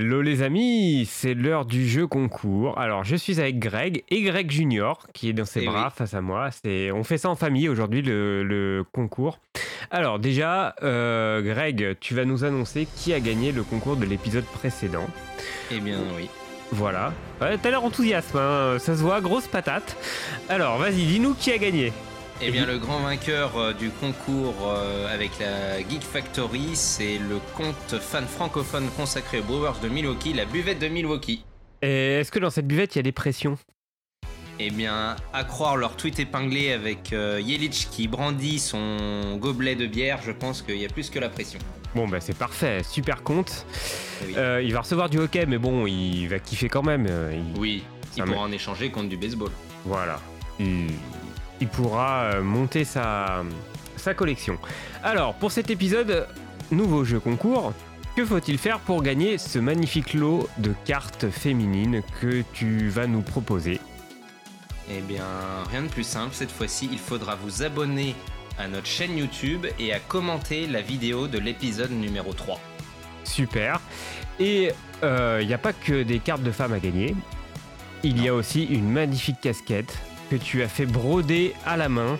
Hello 0.00 0.22
les 0.22 0.40
amis, 0.40 1.04
c'est 1.06 1.34
l'heure 1.34 1.66
du 1.66 1.86
jeu 1.86 2.06
concours. 2.06 2.78
Alors 2.78 3.04
je 3.04 3.16
suis 3.16 3.38
avec 3.38 3.58
Greg 3.58 4.02
et 4.08 4.22
Greg 4.22 4.50
Junior 4.50 5.06
qui 5.12 5.28
est 5.28 5.34
dans 5.34 5.44
ses 5.44 5.60
Eh 5.62 5.66
bras 5.66 5.88
oui. 5.88 5.94
face 5.94 6.14
à 6.14 6.22
moi. 6.22 6.48
C'est, 6.50 6.90
on 6.90 7.04
fait 7.04 7.18
ça 7.18 7.28
en 7.28 7.36
famille 7.36 7.68
aujourd'hui 7.68 8.00
le, 8.00 8.42
le 8.42 8.82
concours. 8.92 9.40
Alors 9.90 10.18
déjà, 10.18 10.74
euh, 10.82 11.42
Greg, 11.42 11.98
tu 12.00 12.14
vas 12.14 12.24
nous 12.24 12.44
annoncer 12.44 12.88
qui 12.96 13.12
a 13.12 13.20
gagné 13.20 13.52
le 13.52 13.62
concours 13.62 13.96
de 13.96 14.06
l'épisode 14.06 14.44
précédent. 14.46 15.06
Eh 15.70 15.80
bien, 15.80 15.98
oui. 16.16 16.30
Voilà. 16.72 17.12
Ouais, 17.42 17.58
t'as 17.58 17.68
l'air 17.68 17.84
enthousiaste, 17.84 18.34
hein, 18.36 18.76
ça 18.78 18.96
se 18.96 19.02
voit, 19.02 19.20
grosse 19.20 19.48
patate. 19.48 19.98
Alors 20.48 20.78
vas-y, 20.78 21.04
dis-nous 21.04 21.34
qui 21.34 21.52
a 21.52 21.58
gagné. 21.58 21.92
Eh 22.42 22.50
bien, 22.50 22.64
le 22.64 22.78
grand 22.78 23.00
vainqueur 23.00 23.56
euh, 23.58 23.72
du 23.74 23.90
concours 23.90 24.54
euh, 24.66 25.12
avec 25.12 25.30
la 25.38 25.78
Geek 25.80 26.02
Factory, 26.02 26.70
c'est 26.74 27.18
le 27.18 27.38
compte 27.54 27.98
fan 28.00 28.26
francophone 28.26 28.88
consacré 28.96 29.40
aux 29.40 29.42
Brewers 29.42 29.78
de 29.82 29.88
Milwaukee, 29.88 30.32
la 30.32 30.46
buvette 30.46 30.78
de 30.78 30.88
Milwaukee. 30.88 31.44
Et 31.82 32.20
est-ce 32.20 32.32
que 32.32 32.38
dans 32.38 32.48
cette 32.50 32.66
buvette 32.66 32.94
il 32.94 32.98
y 32.98 33.00
a 33.00 33.02
des 33.02 33.12
pressions? 33.12 33.58
Eh 34.58 34.70
bien, 34.70 35.16
à 35.32 35.44
croire 35.44 35.76
leur 35.76 35.96
tweet 35.96 36.18
épinglé 36.18 36.72
avec 36.72 37.12
euh, 37.12 37.40
Yelich 37.42 37.88
qui 37.90 38.08
brandit 38.08 38.58
son 38.58 39.36
gobelet 39.36 39.74
de 39.74 39.86
bière, 39.86 40.20
je 40.24 40.32
pense 40.32 40.62
qu'il 40.62 40.76
y 40.76 40.84
a 40.84 40.88
plus 40.88 41.10
que 41.10 41.18
la 41.18 41.28
pression. 41.28 41.58
Bon 41.94 42.06
bah 42.08 42.20
c'est 42.20 42.36
parfait, 42.36 42.82
super 42.84 43.22
compte. 43.22 43.66
Oui, 44.26 44.34
Euh, 44.36 44.62
il 44.62 44.72
va 44.72 44.80
recevoir 44.80 45.10
du 45.10 45.18
hockey, 45.18 45.44
mais 45.46 45.58
bon, 45.58 45.86
il 45.86 46.26
va 46.28 46.38
kiffer 46.38 46.68
quand 46.68 46.82
même. 46.82 47.06
il- 47.32 47.58
oui 47.60 47.82
il 48.16 48.24
pourra 48.24 48.40
en 48.40 48.50
échanger 48.52 48.90
contre 48.90 49.08
du 49.08 49.16
baseball. 49.16 49.50
Voilà. 49.84 50.20
Il, 50.58 50.88
il 51.60 51.68
pourra 51.68 52.22
euh, 52.24 52.42
monter 52.42 52.84
sa, 52.84 53.44
sa 53.96 54.14
collection. 54.14 54.58
Alors, 55.02 55.34
pour 55.34 55.52
cet 55.52 55.70
épisode, 55.70 56.26
nouveau 56.70 57.04
jeu 57.04 57.20
concours. 57.20 57.72
Que 58.16 58.24
faut-il 58.24 58.58
faire 58.58 58.80
pour 58.80 59.02
gagner 59.02 59.38
ce 59.38 59.58
magnifique 59.58 60.14
lot 60.14 60.48
de 60.58 60.74
cartes 60.84 61.30
féminines 61.30 62.02
que 62.20 62.42
tu 62.52 62.88
vas 62.88 63.06
nous 63.06 63.22
proposer? 63.22 63.80
Eh 64.90 65.00
bien, 65.00 65.24
rien 65.70 65.82
de 65.82 65.88
plus 65.88 66.02
simple, 66.02 66.34
cette 66.34 66.50
fois-ci, 66.50 66.88
il 66.90 66.98
faudra 66.98 67.36
vous 67.36 67.62
abonner 67.62 68.16
à 68.58 68.66
notre 68.66 68.86
chaîne 68.86 69.16
YouTube 69.16 69.66
et 69.78 69.92
à 69.92 70.00
commenter 70.00 70.66
la 70.66 70.82
vidéo 70.82 71.28
de 71.28 71.38
l'épisode 71.38 71.92
numéro 71.92 72.32
3. 72.32 72.60
Super. 73.22 73.80
Et 74.40 74.72
il 75.02 75.46
n'y 75.46 75.54
a 75.54 75.58
pas 75.58 75.72
que 75.72 76.02
des 76.02 76.18
cartes 76.18 76.42
de 76.42 76.50
femmes 76.50 76.72
à 76.72 76.80
gagner. 76.80 77.14
Il 78.02 78.20
y 78.22 78.28
a 78.28 78.34
aussi 78.34 78.64
une 78.64 78.90
magnifique 78.90 79.40
casquette 79.40 79.96
que 80.30 80.36
tu 80.36 80.62
as 80.62 80.68
fait 80.68 80.86
broder 80.86 81.54
à 81.66 81.76
la 81.76 81.88
main. 81.88 82.18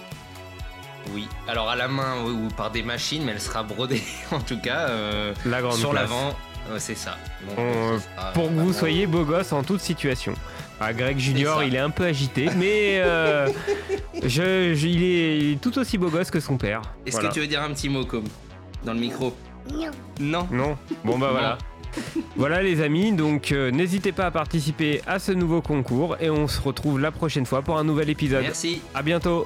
Oui, 1.15 1.27
alors 1.49 1.71
à 1.71 1.77
la 1.77 1.89
main 1.89 2.23
ou 2.25 2.49
par 2.57 2.71
des 2.71 2.83
machines, 2.83 3.25
mais 3.25 3.33
elle 3.33 3.41
sera 3.41 3.63
brodée 3.63 4.03
en 4.33 4.41
tout 4.41 4.61
cas 4.61 4.89
euh, 4.89 5.33
La 5.47 5.61
grande 5.63 5.77
sur 5.79 5.93
l'avant. 5.93 6.35
Euh, 6.71 6.77
c'est 6.79 6.95
ça. 6.95 7.17
Donc, 7.49 7.59
On- 7.59 7.63
euh, 7.95 7.99
pour 8.35 8.45
que 8.45 8.51
vous 8.51 8.57
vraiment- 8.59 8.73
soyez 8.73 9.07
beau 9.07 9.25
gosse 9.25 9.53
en 9.53 9.63
toute 9.63 9.81
situation. 9.81 10.35
Ah, 10.79 10.93
Greg 10.93 11.19
Junior, 11.19 11.63
il 11.63 11.75
est 11.75 11.79
un 11.81 11.91
peu 11.91 12.05
agité, 12.05 12.49
mais 12.57 13.01
euh, 13.01 13.49
je, 14.23 14.75
je- 14.75 14.87
il, 14.87 15.03
est, 15.03 15.39
il 15.39 15.53
est 15.53 15.61
tout 15.61 15.79
aussi 15.79 15.99
beau 15.99 16.09
gosse 16.11 16.31
que 16.31 16.41
son 16.41 16.57
père. 16.59 16.83
Est-ce 17.07 17.17
Voilà. 17.17 17.29
que 17.29 17.35
tu 17.35 17.41
veux 17.41 17.47
dire 17.47 17.63
un 17.63 17.71
petit 17.73 17.89
mot 17.89 18.05
comme 18.05 18.25
dans 18.85 18.93
le 18.95 19.01
micro? 19.01 19.37
Non. 19.73 19.91
Non? 20.21 20.49
Non? 20.51 20.79
Bon 21.05 21.19
bah 21.19 21.29
voilà. 21.33 21.59
Voilà 22.37 22.63
les 22.63 22.81
amis, 22.81 23.13
donc 23.13 23.53
euh, 23.53 23.71
n'hésitez 23.71 24.13
pas 24.13 24.27
à 24.27 24.31
participer 24.31 25.03
à 25.07 25.19
ce 25.19 25.33
nouveau 25.33 25.61
concours 25.61 26.17
et 26.21 26.31
on 26.31 26.49
se 26.49 26.61
retrouve 26.61 27.01
la 27.01 27.11
prochaine 27.11 27.47
fois 27.47 27.63
pour 27.63 27.79
un 27.79 27.85
nouvel 27.85 28.11
épisode. 28.11 28.43
Merci. 28.43 28.81
À 28.95 29.03
bientôt 29.03 29.45